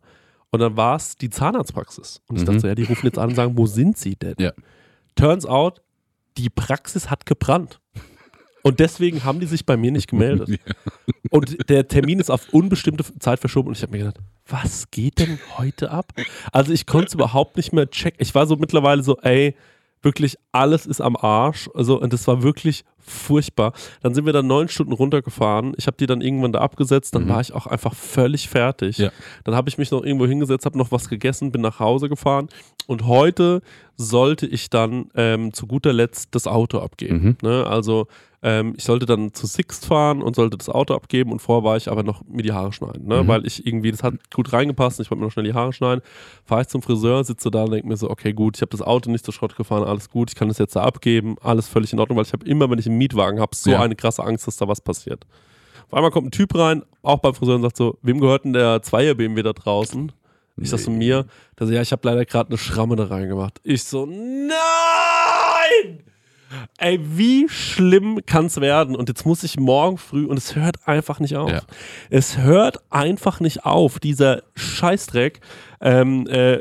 Und 0.51 0.61
dann 0.61 0.77
war 0.77 0.95
es 0.95 1.17
die 1.17 1.29
Zahnarztpraxis. 1.29 2.21
Und 2.29 2.37
ich 2.37 2.43
Mhm. 2.43 2.45
dachte 2.45 2.59
so, 2.61 2.67
ja, 2.67 2.75
die 2.75 2.83
rufen 2.83 3.05
jetzt 3.07 3.17
an 3.19 3.29
und 3.31 3.35
sagen, 3.35 3.57
wo 3.57 3.65
sind 3.65 3.97
sie 3.97 4.15
denn? 4.15 4.35
Ja. 4.39 4.53
Turns 5.15 5.45
out, 5.45 5.81
die 6.37 6.49
Praxis 6.49 7.09
hat 7.09 7.25
gebrannt. 7.25 7.81
Und 8.65 8.79
deswegen 8.79 9.23
haben 9.23 9.39
die 9.39 9.45
sich 9.45 9.63
bei 9.67 9.77
mir 9.77 9.91
nicht 9.91 10.09
gemeldet. 10.09 10.59
Und 11.29 11.69
der 11.69 11.87
Termin 11.87 12.19
ist 12.19 12.31
auf 12.31 12.49
unbestimmte 12.51 13.03
Zeit 13.19 13.39
verschoben. 13.39 13.67
Und 13.67 13.77
ich 13.77 13.83
habe 13.83 13.91
mir 13.91 13.99
gedacht, 13.99 14.17
was 14.47 14.89
geht 14.89 15.19
denn 15.19 15.37
heute 15.59 15.91
ab? 15.91 16.13
Also 16.51 16.73
ich 16.73 16.87
konnte 16.87 17.07
es 17.09 17.13
überhaupt 17.13 17.57
nicht 17.57 17.73
mehr 17.73 17.87
checken. 17.91 18.17
Ich 18.19 18.33
war 18.33 18.47
so 18.47 18.55
mittlerweile 18.55 19.03
so, 19.03 19.19
ey, 19.21 19.53
wirklich 20.01 20.37
alles 20.51 20.87
ist 20.87 20.99
am 20.99 21.15
Arsch. 21.15 21.69
Also, 21.75 22.01
und 22.01 22.11
das 22.11 22.27
war 22.27 22.41
wirklich 22.41 22.85
furchtbar. 22.97 23.73
Dann 24.01 24.15
sind 24.15 24.25
wir 24.25 24.33
dann 24.33 24.47
neun 24.47 24.67
Stunden 24.67 24.93
runtergefahren. 24.93 25.73
Ich 25.77 25.85
habe 25.85 25.97
die 25.97 26.07
dann 26.07 26.21
irgendwann 26.21 26.51
da 26.51 26.61
abgesetzt. 26.61 27.13
Dann 27.13 27.25
Mhm. 27.25 27.29
war 27.29 27.41
ich 27.41 27.53
auch 27.53 27.67
einfach 27.67 27.93
völlig 27.93 28.49
fertig. 28.49 28.97
Ja. 28.97 29.11
Dann 29.43 29.53
habe 29.53 29.69
ich 29.69 29.77
mich 29.77 29.91
noch 29.91 30.03
irgendwo 30.03 30.25
hingesetzt, 30.25 30.65
habe 30.65 30.77
noch 30.79 30.91
was 30.91 31.07
gegessen, 31.07 31.51
bin 31.51 31.61
nach 31.61 31.79
Hause 31.79 32.09
gefahren. 32.09 32.49
Und 32.87 33.05
heute 33.07 33.61
sollte 33.97 34.45
ich 34.45 34.69
dann 34.69 35.09
ähm, 35.15 35.53
zu 35.53 35.67
guter 35.67 35.93
Letzt 35.93 36.35
das 36.35 36.47
Auto 36.47 36.79
abgeben. 36.79 37.37
Mhm. 37.41 37.49
Ne? 37.49 37.65
Also 37.65 38.07
ähm, 38.43 38.73
ich 38.77 38.83
sollte 38.83 39.05
dann 39.07 39.33
zu 39.33 39.47
Sixt 39.47 39.85
fahren 39.87 40.21
und 40.21 40.35
sollte 40.35 40.57
das 40.57 40.69
Auto 40.69 40.93
abgeben 40.93 41.31
und 41.31 41.39
vorher 41.39 41.63
war 41.63 41.77
ich 41.77 41.89
aber 41.89 42.03
noch 42.03 42.21
mir 42.27 42.43
die 42.43 42.51
Haare 42.51 42.71
schneiden, 42.73 43.07
ne? 43.07 43.23
Mhm. 43.23 43.27
weil 43.27 43.47
ich 43.47 43.65
irgendwie, 43.65 43.89
das 43.89 44.03
hat 44.03 44.13
gut 44.31 44.53
reingepasst 44.53 44.99
und 44.99 45.03
ich 45.05 45.09
wollte 45.09 45.21
mir 45.21 45.25
noch 45.27 45.31
schnell 45.33 45.45
die 45.45 45.53
Haare 45.55 45.73
schneiden. 45.73 46.01
Fahre 46.43 46.61
ich 46.61 46.67
zum 46.67 46.83
Friseur, 46.83 47.23
sitze 47.23 47.49
da 47.49 47.63
und 47.63 47.71
denke 47.71 47.87
mir 47.87 47.97
so, 47.97 48.07
okay 48.09 48.33
gut, 48.33 48.57
ich 48.57 48.61
habe 48.61 48.69
das 48.69 48.83
Auto 48.83 49.09
nicht 49.09 49.25
zur 49.25 49.33
Schrott 49.33 49.55
gefahren, 49.55 49.83
alles 49.83 50.09
gut, 50.11 50.29
ich 50.29 50.35
kann 50.35 50.47
das 50.49 50.59
jetzt 50.59 50.75
da 50.75 50.83
abgeben, 50.83 51.37
alles 51.41 51.67
völlig 51.67 51.91
in 51.91 51.99
Ordnung, 51.99 52.17
weil 52.17 52.25
ich 52.25 52.33
habe 52.33 52.45
immer, 52.45 52.69
wenn 52.69 52.77
ich 52.77 52.85
einen 52.85 52.99
Mietwagen 52.99 53.39
habe, 53.39 53.55
so 53.55 53.71
Ja. 53.71 53.81
eine 53.81 53.95
krasse 53.95 54.23
Angst, 54.23 54.45
dass 54.45 54.57
da 54.57 54.67
was 54.67 54.79
passiert. 54.81 55.25
Auf 55.87 55.93
einmal 55.95 56.11
kommt 56.11 56.27
ein 56.27 56.31
Typ 56.31 56.53
rein, 56.55 56.83
auch 57.01 57.19
beim 57.19 57.33
Friseur 57.33 57.55
und 57.55 57.61
sagt 57.63 57.77
so, 57.77 57.97
wem 58.03 58.19
gehört 58.19 58.45
denn 58.45 58.53
der 58.53 58.81
Zweier 58.83 59.15
BMW 59.15 59.41
da 59.41 59.53
draußen? 59.53 60.11
Ich 60.57 60.69
sag 60.69 60.79
so 60.79 60.89
mir, 60.91 61.25
so, 61.59 61.65
ja, 61.65 61.81
ich 61.81 61.91
habe 61.91 62.07
leider 62.07 62.25
gerade 62.25 62.49
eine 62.49 62.57
Schramme 62.57 62.95
da 62.95 63.05
reingemacht. 63.05 63.59
Ich 63.63 63.83
so, 63.83 64.05
nein! 64.05 64.55
Ey, 66.77 66.99
wie 67.01 67.49
schlimm 67.49 68.21
kann's 68.25 68.61
werden? 68.61 68.95
Und 68.95 69.09
jetzt 69.09 69.25
muss 69.25 69.43
ich 69.43 69.59
morgen 69.59 69.97
früh, 69.97 70.25
und 70.25 70.37
es 70.37 70.55
hört 70.55 70.87
einfach 70.87 71.19
nicht 71.19 71.35
auf. 71.35 71.51
Ja. 71.51 71.61
Es 72.09 72.37
hört 72.37 72.79
einfach 72.89 73.41
nicht 73.41 73.65
auf, 73.65 73.99
dieser 73.99 74.43
Scheißdreck. 74.55 75.41
Ähm, 75.81 76.27
äh, 76.27 76.59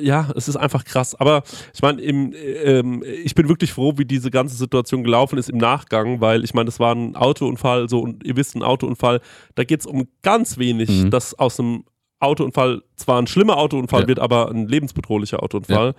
ja, 0.00 0.30
es 0.34 0.48
ist 0.48 0.56
einfach 0.56 0.84
krass. 0.84 1.14
Aber 1.14 1.42
ich 1.74 1.82
meine, 1.82 2.00
ähm, 2.00 3.02
ich 3.04 3.34
bin 3.34 3.48
wirklich 3.48 3.72
froh, 3.72 3.92
wie 3.96 4.06
diese 4.06 4.30
ganze 4.30 4.56
Situation 4.56 5.04
gelaufen 5.04 5.38
ist 5.38 5.50
im 5.50 5.58
Nachgang, 5.58 6.22
weil 6.22 6.42
ich 6.44 6.54
meine, 6.54 6.66
das 6.66 6.80
war 6.80 6.94
ein 6.94 7.14
Autounfall, 7.14 7.88
so 7.90 8.00
und 8.00 8.24
ihr 8.24 8.36
wisst, 8.36 8.54
ein 8.54 8.62
Autounfall, 8.62 9.20
da 9.56 9.64
geht's 9.64 9.84
um 9.84 10.08
ganz 10.22 10.56
wenig, 10.56 10.88
Mhm. 10.88 11.10
dass 11.10 11.38
aus 11.38 11.60
einem 11.60 11.84
Autounfall 12.24 12.82
zwar 12.96 13.20
ein 13.20 13.26
schlimmer 13.26 13.56
Autounfall 13.58 14.02
Ja. 14.02 14.08
wird, 14.08 14.18
aber 14.18 14.50
ein 14.50 14.66
lebensbedrohlicher 14.68 15.42
Autounfall. 15.42 15.94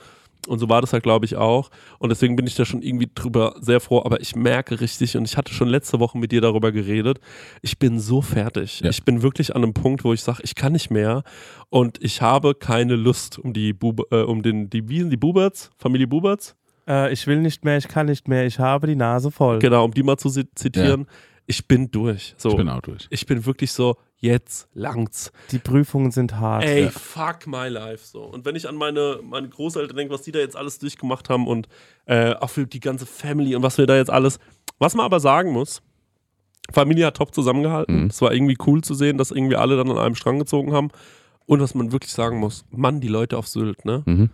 Und 0.47 0.59
so 0.59 0.69
war 0.69 0.79
das 0.81 0.93
halt, 0.93 1.01
glaube 1.01 1.25
ich, 1.25 1.35
auch. 1.37 1.71
Und 1.97 2.09
deswegen 2.09 2.35
bin 2.35 2.45
ich 2.45 2.53
da 2.53 2.65
schon 2.65 2.83
irgendwie 2.83 3.09
drüber 3.15 3.55
sehr 3.61 3.79
froh. 3.79 4.03
Aber 4.05 4.21
ich 4.21 4.35
merke 4.35 4.79
richtig, 4.79 5.17
und 5.17 5.25
ich 5.25 5.37
hatte 5.37 5.51
schon 5.51 5.67
letzte 5.67 5.99
Woche 5.99 6.19
mit 6.19 6.31
dir 6.31 6.39
darüber 6.39 6.71
geredet, 6.71 7.19
ich 7.63 7.79
bin 7.79 7.99
so 7.99 8.21
fertig. 8.21 8.81
Ja. 8.81 8.91
Ich 8.91 9.03
bin 9.03 9.23
wirklich 9.23 9.55
an 9.55 9.63
einem 9.63 9.73
Punkt, 9.73 10.03
wo 10.03 10.13
ich 10.13 10.21
sage, 10.21 10.41
ich 10.43 10.53
kann 10.53 10.73
nicht 10.73 10.91
mehr. 10.91 11.23
Und 11.69 11.97
ich 12.03 12.21
habe 12.21 12.53
keine 12.53 12.95
Lust 12.95 13.39
um 13.39 13.53
die, 13.53 13.73
Bub 13.73 14.01
äh, 14.11 14.17
um 14.21 14.43
den, 14.43 14.69
die 14.69 14.87
Wiesen, 14.87 15.09
die 15.09 15.17
Buberts, 15.17 15.71
Familie 15.79 16.05
Buberts, 16.07 16.55
Äh, 16.87 17.11
ich 17.11 17.25
will 17.25 17.39
nicht 17.41 17.65
mehr, 17.65 17.77
ich 17.77 17.87
kann 17.87 18.05
nicht 18.05 18.27
mehr, 18.27 18.45
ich 18.45 18.59
habe 18.59 18.85
die 18.85 18.95
Nase 18.95 19.31
voll. 19.31 19.57
genau, 19.57 19.83
um 19.85 19.91
die 19.95 20.03
mal 20.03 20.17
zu 20.17 20.29
zitieren. 20.29 21.07
Ich 21.47 21.67
bin 21.67 21.91
durch. 21.91 22.33
So. 22.37 22.49
Ich 22.49 22.55
bin 22.55 22.69
auch 22.69 22.81
durch. 22.81 23.07
ich 23.09 23.25
bin 23.25 23.45
wirklich 23.45 23.71
so, 23.71 23.97
jetzt 24.17 24.67
langt's. 24.73 25.31
Die 25.51 25.59
Prüfungen 25.59 26.11
sind 26.11 26.35
hart. 26.39 26.63
Ey, 26.63 26.85
Ja. 26.85 26.89
fuck 26.89 27.45
my 27.45 27.67
life 27.67 28.05
so. 28.05 28.23
Und 28.23 28.45
wenn 28.45 28.55
ich 28.55 28.67
an 28.67 28.75
meine, 28.75 29.19
meine 29.23 29.47
Großeltern 29.49 29.95
denke, 29.95 30.13
was 30.13 30.23
die 30.23 30.31
da 30.31 30.39
jetzt 30.39 30.55
alles 30.55 30.79
durchgemacht 30.79 31.29
haben 31.29 31.45
und 31.47 31.67
äh, 32.05 32.33
auch 32.33 32.49
für 32.49 32.65
die 32.65 32.79
ganze 32.79 33.05
Family 33.05 33.55
und 33.55 33.61
was 33.63 33.77
wir 33.77 33.85
da 33.85 33.95
jetzt 33.95 34.09
alles. 34.09 34.39
Was 34.79 34.95
man 34.95 35.05
aber 35.05 35.19
sagen 35.19 35.51
muss, 35.51 35.81
Familie 36.71 37.05
hat 37.05 37.17
top 37.17 37.33
zusammengehalten. 37.35 38.01
Mhm. 38.03 38.07
Es 38.07 38.21
war 38.21 38.33
irgendwie 38.33 38.57
cool 38.65 38.83
zu 38.83 38.95
sehen, 38.95 39.17
dass 39.19 39.29
irgendwie 39.31 39.55
alle 39.55 39.77
dann 39.77 39.91
an 39.91 39.97
einem 39.99 40.15
Strang 40.15 40.39
gezogen 40.39 40.73
haben. 40.73 40.89
Und 41.45 41.59
was 41.59 41.75
man 41.75 41.91
wirklich 41.91 42.11
sagen 42.11 42.39
muss, 42.39 42.65
Mann, 42.71 43.01
die 43.01 43.07
Leute 43.07 43.37
auf 43.37 43.47
Sylt, 43.47 43.85
ne? 43.85 44.01
Mhm. 44.07 44.29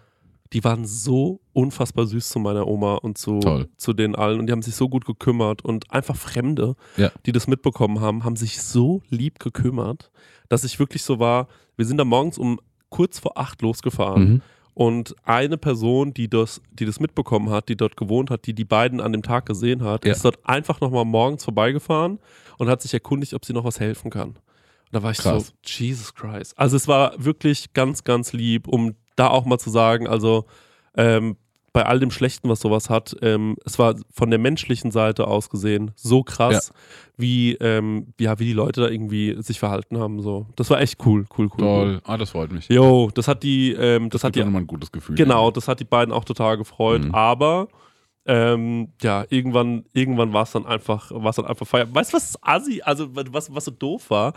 Die 0.53 0.63
waren 0.63 0.85
so 0.85 1.39
unfassbar 1.53 2.05
süß 2.05 2.27
zu 2.29 2.39
meiner 2.39 2.67
Oma 2.67 2.95
und 2.95 3.17
zu, 3.17 3.39
Toll. 3.39 3.69
zu 3.77 3.93
den 3.93 4.15
allen. 4.15 4.39
Und 4.39 4.47
die 4.47 4.51
haben 4.51 4.61
sich 4.61 4.75
so 4.75 4.89
gut 4.89 5.05
gekümmert. 5.05 5.63
Und 5.63 5.89
einfach 5.91 6.15
Fremde, 6.15 6.75
Ja. 6.97 7.11
die 7.25 7.31
das 7.31 7.47
mitbekommen 7.47 8.01
haben, 8.01 8.23
haben 8.25 8.35
sich 8.35 8.61
so 8.61 9.01
lieb 9.09 9.39
gekümmert, 9.39 10.11
dass 10.49 10.63
ich 10.65 10.77
wirklich 10.79 11.03
so 11.03 11.19
war, 11.19 11.47
wir 11.77 11.85
sind 11.85 11.97
da 11.97 12.03
morgens 12.05 12.37
um 12.37 12.59
kurz 12.89 13.19
vor 13.19 13.37
acht 13.37 13.61
losgefahren. 13.61 14.23
Mhm. 14.29 14.41
Und 14.73 15.15
eine 15.23 15.57
Person, 15.57 16.13
die 16.13 16.29
das, 16.29 16.61
die 16.71 16.85
das 16.85 16.99
mitbekommen 16.99 17.49
hat, 17.49 17.67
die 17.69 17.75
dort 17.75 17.97
gewohnt 17.97 18.29
hat, 18.29 18.45
die 18.45 18.53
die 18.53 18.63
beiden 18.65 18.99
an 19.01 19.11
dem 19.11 19.21
Tag 19.21 19.45
gesehen 19.45 19.83
hat, 19.83 20.05
Ja. 20.05 20.11
ist 20.11 20.23
dort 20.25 20.39
einfach 20.47 20.79
nochmal 20.81 21.05
morgens 21.05 21.43
vorbeigefahren 21.43 22.19
und 22.57 22.67
hat 22.69 22.81
sich 22.81 22.93
erkundigt, 22.93 23.33
ob 23.33 23.43
sie 23.45 23.53
noch 23.53 23.63
was 23.65 23.79
helfen 23.79 24.09
kann. 24.11 24.29
Und 24.29 24.37
da 24.91 25.03
war 25.03 25.11
ich 25.11 25.17
Krass. 25.19 25.47
so, 25.47 25.53
Jesus 25.65 26.13
Christ. 26.13 26.57
Also 26.57 26.75
es 26.77 26.87
war 26.87 27.13
wirklich 27.17 27.73
ganz, 27.73 28.03
ganz 28.03 28.33
lieb, 28.33 28.67
um 28.67 28.95
da 29.15 29.27
auch 29.27 29.45
mal 29.45 29.59
zu 29.59 29.69
sagen, 29.69 30.07
also 30.07 30.45
ähm, 30.95 31.37
bei 31.73 31.85
all 31.85 31.99
dem 31.99 32.11
Schlechten, 32.11 32.49
was 32.49 32.59
sowas 32.59 32.89
hat, 32.89 33.15
ähm, 33.21 33.55
es 33.65 33.79
war 33.79 33.95
von 34.11 34.29
der 34.29 34.39
menschlichen 34.39 34.91
Seite 34.91 35.27
aus 35.27 35.49
gesehen 35.49 35.91
so 35.95 36.21
krass, 36.21 36.73
wie, 37.15 37.53
ähm, 37.53 38.07
ja, 38.19 38.39
wie 38.39 38.45
die 38.45 38.53
Leute 38.53 38.81
da 38.81 38.89
irgendwie 38.89 39.41
sich 39.41 39.59
verhalten 39.59 39.97
haben. 39.97 40.21
So. 40.21 40.47
Das 40.57 40.69
war 40.69 40.81
echt 40.81 40.97
cool, 41.05 41.25
cool, 41.37 41.47
cool. 41.47 41.49
cool. 41.57 41.57
Toll. 41.59 42.01
Ah, 42.03 42.17
das 42.17 42.31
freut 42.31 42.51
mich. 42.51 42.67
Jo, 42.67 43.09
das 43.13 43.27
hat 43.27 43.43
die, 43.43 43.71
ähm, 43.71 44.09
das, 44.09 44.21
Das 44.21 44.27
hat 44.27 44.35
die 44.35 44.39
ja 44.39 44.45
nochmal 44.45 44.63
ein 44.63 44.67
gutes 44.67 44.91
Gefühl. 44.91 45.15
Genau, 45.15 45.49
das 45.49 45.67
hat 45.67 45.79
die 45.79 45.85
beiden 45.85 46.13
auch 46.13 46.25
total 46.25 46.57
gefreut. 46.57 47.05
Mhm. 47.05 47.15
Aber 47.15 47.69
ähm, 48.25 48.89
ja, 49.01 49.25
irgendwann, 49.29 49.85
irgendwann 49.93 50.33
war 50.33 50.43
es 50.43 50.51
dann 50.51 50.65
einfach, 50.65 51.09
war 51.11 51.29
es 51.29 51.37
dann 51.37 51.45
einfach 51.45 51.65
Feier. 51.65 51.93
Weißt 51.93 52.11
du, 52.11 52.17
was 52.17 52.37
assi, 52.43 52.81
also 52.83 53.07
was, 53.13 53.53
was 53.53 53.65
so 53.65 53.71
doof 53.71 54.09
war? 54.09 54.33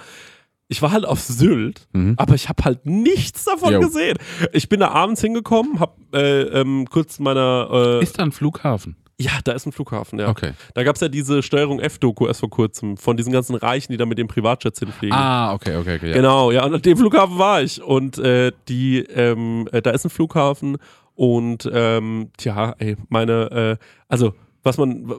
Ich 0.68 0.80
war 0.82 0.92
halt 0.92 1.04
auf 1.04 1.20
Sylt, 1.20 1.86
Mhm. 1.92 2.14
aber 2.16 2.34
ich 2.34 2.48
habe 2.48 2.64
halt 2.64 2.86
nichts 2.86 3.44
davon 3.44 3.74
Jo. 3.74 3.80
gesehen. 3.80 4.16
Ich 4.52 4.68
bin 4.68 4.80
da 4.80 4.88
abends 4.88 5.20
hingekommen, 5.20 5.78
hab 5.80 5.96
äh, 6.14 6.42
ähm, 6.42 6.86
kurz 6.90 7.18
meiner 7.18 7.68
äh, 7.70 8.02
Ist 8.02 8.18
da 8.18 8.22
ein 8.24 8.32
Flughafen? 8.32 8.96
ja, 9.20 9.30
da 9.44 9.52
ist 9.52 9.64
ein 9.66 9.72
Flughafen, 9.72 10.18
ja. 10.18 10.28
Okay. 10.28 10.52
Da 10.74 10.82
gab 10.82 10.96
es 10.96 11.00
ja 11.02 11.08
diese 11.08 11.42
Steuerung 11.42 11.78
F-Doku 11.80 12.26
erst 12.26 12.40
vor 12.40 12.50
kurzem 12.50 12.96
von 12.96 13.16
diesen 13.16 13.32
ganzen 13.32 13.54
Reichen, 13.54 13.92
die 13.92 13.96
da 13.98 14.06
mit 14.06 14.18
dem 14.18 14.26
Privatjets 14.26 14.78
hinfliegen. 14.80 15.16
Ah, 15.16 15.52
okay, 15.52 15.76
okay, 15.76 15.96
okay. 15.96 16.08
Ja. 16.08 16.14
Genau, 16.14 16.50
ja, 16.50 16.64
und 16.64 16.74
an 16.74 16.82
dem 16.82 16.96
Flughafen 16.96 17.38
war 17.38 17.62
ich. 17.62 17.80
Und 17.82 18.18
äh, 18.18 18.50
die, 18.68 19.00
ähm, 19.00 19.68
äh, 19.70 19.82
da 19.82 19.90
ist 19.90 20.04
ein 20.04 20.10
Flughafen 20.10 20.78
und 21.14 21.70
ähm, 21.72 22.30
tja, 22.38 22.74
ey, 22.78 22.96
meine, 23.08 23.78
äh, 23.80 23.84
also 24.08 24.34
was 24.64 24.78
man, 24.78 25.12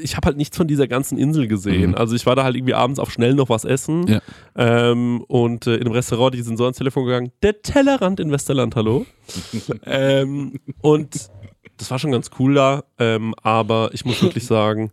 ich 0.00 0.16
habe 0.16 0.26
halt 0.26 0.36
nichts 0.36 0.56
von 0.56 0.66
dieser 0.66 0.86
ganzen 0.88 1.18
Insel 1.18 1.48
gesehen. 1.48 1.90
Mhm. 1.90 1.96
Also 1.96 2.14
ich 2.14 2.26
war 2.26 2.36
da 2.36 2.44
halt 2.44 2.56
irgendwie 2.56 2.74
abends 2.74 2.98
auf 3.00 3.10
schnell 3.10 3.34
noch 3.34 3.48
was 3.48 3.64
essen 3.64 4.06
Ja. 4.06 4.20
ähm, 4.56 5.22
und 5.28 5.66
äh, 5.66 5.76
in 5.76 5.82
einem 5.82 5.92
Restaurant, 5.92 6.34
die 6.34 6.42
sind 6.42 6.56
so 6.56 6.64
ans 6.64 6.78
Telefon 6.78 7.04
gegangen, 7.06 7.32
der 7.42 7.62
Tellerrand 7.62 8.20
in 8.20 8.30
Westerland, 8.30 8.76
hallo. 8.76 9.06
ähm, 9.86 10.54
und 10.80 11.30
das 11.76 11.90
war 11.90 11.98
schon 11.98 12.12
ganz 12.12 12.30
cool 12.38 12.54
da, 12.54 12.84
ähm, 12.98 13.34
aber 13.42 13.90
ich 13.92 14.04
muss 14.04 14.22
wirklich 14.22 14.46
sagen, 14.46 14.90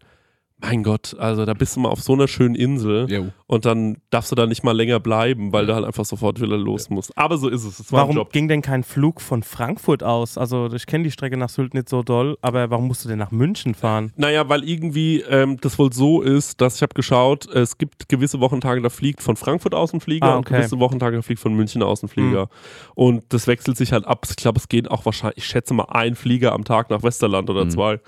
mein 0.58 0.84
Gott, 0.84 1.16
also 1.20 1.46
da 1.46 1.54
bist 1.54 1.76
du 1.76 1.82
mal 1.82 1.90
auf 1.90 2.02
so 2.02 2.14
einer 2.14 2.30
schönen 2.30 2.56
Insel 2.56 3.12
Jo. 3.12 3.28
und 3.46 3.66
dann 3.66 3.98
darfst 4.10 4.32
du 4.32 4.36
da 4.36 4.48
nicht 4.48 4.64
mal 4.64 4.72
länger 4.72 5.02
bleiben, 5.02 5.52
weil 5.52 5.66
du 5.66 5.76
halt 5.76 5.84
einfach 5.86 6.06
sofort 6.06 6.40
wieder 6.42 6.56
los 6.58 6.90
musst. 6.90 7.16
Aber 7.18 7.38
so 7.38 7.50
ist 7.50 7.66
es. 7.66 7.80
Es 7.80 7.92
war 7.92 8.02
Warum 8.04 8.16
Job. 8.16 8.32
ging 8.32 8.48
denn 8.48 8.62
kein 8.62 8.84
Flug 8.84 9.20
von 9.20 9.44
Frankfurt 9.44 10.02
aus? 10.02 10.38
Also 10.38 10.72
ich 10.74 10.86
kenne 10.88 11.04
die 11.04 11.12
Strecke 11.12 11.36
nach 11.36 11.50
Sylt 11.50 11.74
nicht 11.74 11.90
so 11.90 12.04
doll, 12.04 12.38
aber 12.42 12.70
warum 12.70 12.88
musst 12.88 13.04
du 13.04 13.10
denn 13.10 13.20
nach 13.20 13.32
München 13.32 13.76
fahren? 13.76 14.14
Naja, 14.16 14.48
weil 14.48 14.64
irgendwie 14.64 15.20
ähm, 15.30 15.58
das 15.60 15.78
wohl 15.78 15.92
so 15.92 16.22
ist, 16.22 16.62
dass 16.62 16.78
ich 16.78 16.82
habe 16.84 16.94
geschaut, 16.94 17.48
es 17.54 17.78
gibt 17.78 18.08
gewisse 18.08 18.40
Wochentage, 18.40 18.82
da 18.82 18.90
fliegt 18.90 19.22
von 19.22 19.36
Frankfurt 19.36 19.76
aus 19.76 19.94
ein 19.94 20.00
Flieger 20.00 20.26
Ah, 20.28 20.36
und 20.38 20.48
okay. 20.48 20.60
gewisse 20.60 20.80
Wochentage, 20.80 21.18
da 21.18 21.22
fliegt 21.22 21.42
von 21.42 21.54
München 21.54 21.84
aus 21.84 22.02
ein 22.02 22.08
Flieger. 22.08 22.48
Und 22.96 23.26
das 23.34 23.46
wechselt 23.48 23.76
sich 23.76 23.92
halt 23.92 24.06
ab. 24.06 24.26
Ich 24.30 24.38
glaube, 24.38 24.58
es 24.60 24.70
geht 24.70 24.90
auch 24.90 25.06
wahrscheinlich, 25.06 25.40
ich 25.40 25.46
schätze 25.48 25.74
mal, 25.74 25.88
ein 25.90 26.16
Flieger 26.16 26.54
am 26.54 26.64
Tag 26.64 26.90
nach 26.90 27.04
Westerland 27.04 27.50
oder 27.50 27.66
Mhm. 27.66 27.70
zwei. 27.72 28.00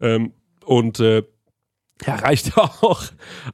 Ähm, 0.00 0.32
und 0.64 0.98
äh, 1.00 1.22
ja, 2.06 2.16
reicht 2.16 2.56
ja 2.56 2.62
auch. 2.80 3.02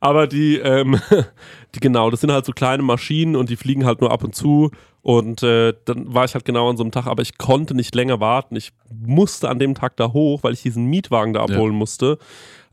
Aber 0.00 0.26
die, 0.26 0.56
ähm, 0.56 1.00
die, 1.74 1.80
genau, 1.80 2.10
das 2.10 2.20
sind 2.20 2.32
halt 2.32 2.44
so 2.44 2.52
kleine 2.52 2.82
Maschinen 2.82 3.36
und 3.36 3.48
die 3.50 3.56
fliegen 3.56 3.84
halt 3.84 4.00
nur 4.00 4.10
ab 4.10 4.24
und 4.24 4.34
zu. 4.34 4.70
Und 5.02 5.42
äh, 5.42 5.74
dann 5.84 6.12
war 6.12 6.24
ich 6.24 6.34
halt 6.34 6.44
genau 6.44 6.68
an 6.68 6.76
so 6.76 6.82
einem 6.82 6.92
Tag, 6.92 7.06
aber 7.06 7.22
ich 7.22 7.38
konnte 7.38 7.74
nicht 7.74 7.94
länger 7.94 8.20
warten. 8.20 8.56
Ich 8.56 8.72
musste 8.90 9.48
an 9.48 9.58
dem 9.58 9.74
Tag 9.74 9.96
da 9.96 10.12
hoch, 10.12 10.42
weil 10.42 10.52
ich 10.52 10.62
diesen 10.62 10.86
Mietwagen 10.86 11.32
da 11.32 11.40
abholen 11.40 11.74
musste. 11.74 12.18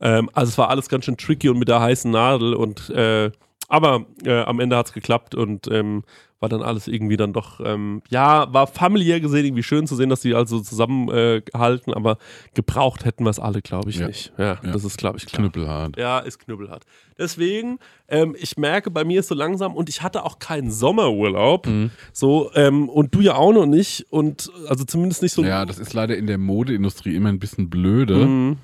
Ähm, 0.02 0.30
also 0.34 0.50
es 0.50 0.58
war 0.58 0.70
alles 0.70 0.90
ganz 0.90 1.06
schön 1.06 1.18
tricky 1.18 1.50
und 1.50 1.60
mit 1.60 1.70
der 1.70 1.80
heißen 1.80 2.12
Nadel 2.12 2.54
und 2.54 2.90
äh, 2.90 3.32
aber 3.67 4.06
äh, 4.23 4.41
am 4.43 4.60
Ende 4.60 4.78
hat 4.78 4.88
es 4.88 4.93
geklappt 4.93 5.36
und 5.36 5.67
ähm, 5.71 6.04
war 6.41 6.49
dann 6.49 6.62
alles 6.62 6.88
irgendwie 6.88 7.17
dann 7.17 7.32
doch, 7.34 7.60
ähm, 7.63 8.01
ja, 8.10 8.54
war 8.54 8.67
familiär 8.67 9.19
gesehen 9.21 9.45
irgendwie 9.45 9.63
schön 9.63 9.88
zu 9.88 9.95
sehen, 9.95 10.10
dass 10.10 10.19
die 10.19 10.36
also 10.36 10.60
zusammenhalten, 10.60 11.93
äh, 11.93 11.95
aber 11.95 12.17
gebraucht 12.54 13.06
hätten 13.06 13.23
wir 13.23 13.30
es 13.30 13.39
alle, 13.39 13.62
glaube 13.62 13.89
ich, 13.89 13.97
Ja. 13.97 14.08
nicht. 14.08 14.34
Ja, 14.38 14.60
Ja. 14.62 14.71
das 14.71 14.84
ist, 14.84 14.97
glaube 14.97 15.17
ich, 15.17 15.25
klar. 15.25 15.41
Knüppelhart. 15.41 15.97
Ja, 15.97 16.19
ist 16.19 16.39
knüppelhart. 16.39 16.84
Deswegen, 17.17 17.80
ähm, 18.10 18.36
ich 18.38 18.58
merke, 18.58 18.91
bei 18.91 19.04
mir 19.06 19.21
ist 19.21 19.30
so 19.30 19.36
langsam 19.36 19.75
und 19.75 19.88
ich 19.89 20.01
hatte 20.04 20.23
auch 20.25 20.38
keinen 20.39 20.69
Sommerurlaub. 20.71 21.67
Mhm. 21.67 21.91
So, 22.12 22.51
ähm, 22.54 22.89
und 22.89 23.15
du 23.15 23.21
ja 23.21 23.36
auch 23.36 23.54
noch 23.54 23.65
nicht. 23.65 24.06
Und 24.10 24.51
also 24.67 24.84
zumindest 24.84 25.21
nicht 25.21 25.34
so. 25.34 25.43
Ja, 25.43 25.65
das 25.65 25.80
ist 25.80 25.93
leider 25.93 26.17
in 26.17 26.28
der 26.28 26.38
Modeindustrie 26.38 27.15
immer 27.15 27.30
ein 27.30 27.39
bisschen 27.39 27.69
blöde, 27.69 28.25
Mhm. 28.25 28.58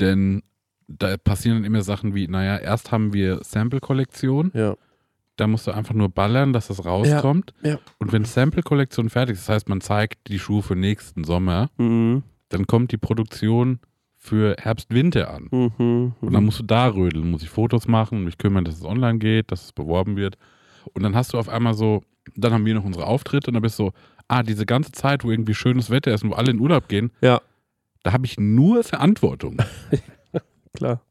denn 0.00 0.42
da 0.88 1.16
passieren 1.18 1.58
dann 1.58 1.64
immer 1.64 1.82
Sachen 1.82 2.14
wie, 2.14 2.26
naja, 2.28 2.56
erst 2.58 2.90
haben 2.92 3.12
wir 3.12 3.40
Sample-Kollektion, 3.44 4.50
Ja. 4.54 4.74
da 5.36 5.46
musst 5.46 5.66
du 5.66 5.70
einfach 5.72 5.94
nur 5.94 6.08
ballern, 6.08 6.52
dass 6.52 6.68
das 6.68 6.84
rauskommt. 6.84 7.52
Ja, 7.62 7.70
ja. 7.72 7.78
Und 7.98 8.12
wenn 8.12 8.24
Sample-Kollektion 8.24 9.10
fertig 9.10 9.34
ist, 9.34 9.48
das 9.48 9.54
heißt, 9.56 9.68
man 9.68 9.80
zeigt 9.80 10.28
die 10.28 10.38
Schuhe 10.38 10.62
für 10.62 10.74
nächsten 10.76 11.24
Sommer, 11.24 11.70
Mhm. 11.76 12.22
dann 12.48 12.66
kommt 12.66 12.90
die 12.92 12.96
Produktion 12.96 13.78
für 14.16 14.56
Herbst-Winter 14.58 15.30
an. 15.32 15.48
Mhm. 15.50 16.12
Und 16.20 16.32
dann 16.32 16.44
musst 16.44 16.58
du 16.58 16.64
da 16.64 16.88
rödeln, 16.88 17.30
muss 17.30 17.42
ich 17.42 17.50
Fotos 17.50 17.86
machen, 17.86 18.24
mich 18.24 18.36
kümmern, 18.38 18.64
dass 18.64 18.76
es 18.76 18.84
online 18.84 19.18
geht, 19.18 19.52
dass 19.52 19.64
es 19.64 19.72
beworben 19.72 20.16
wird. 20.16 20.36
Und 20.94 21.02
dann 21.02 21.14
hast 21.14 21.34
du 21.34 21.38
auf 21.38 21.48
einmal 21.48 21.74
so, 21.74 22.02
dann 22.34 22.52
haben 22.52 22.64
wir 22.66 22.74
noch 22.74 22.84
unsere 22.84 23.06
Auftritte 23.06 23.48
und 23.50 23.54
dann 23.54 23.62
bist 23.62 23.78
du 23.78 23.84
so, 23.84 23.92
ah, 24.26 24.42
diese 24.42 24.66
ganze 24.66 24.90
Zeit, 24.92 25.22
wo 25.24 25.30
irgendwie 25.30 25.54
schönes 25.54 25.88
Wetter 25.90 26.12
ist 26.12 26.24
und 26.24 26.30
wo 26.30 26.34
alle 26.34 26.50
in 26.50 26.58
Urlaub 26.60 26.88
gehen, 26.88 27.10
Ja, 27.20 27.40
da 28.02 28.12
habe 28.12 28.26
ich 28.26 28.38
nur 28.40 28.82
Verantwortung. 28.84 29.58
klar. 30.72 31.02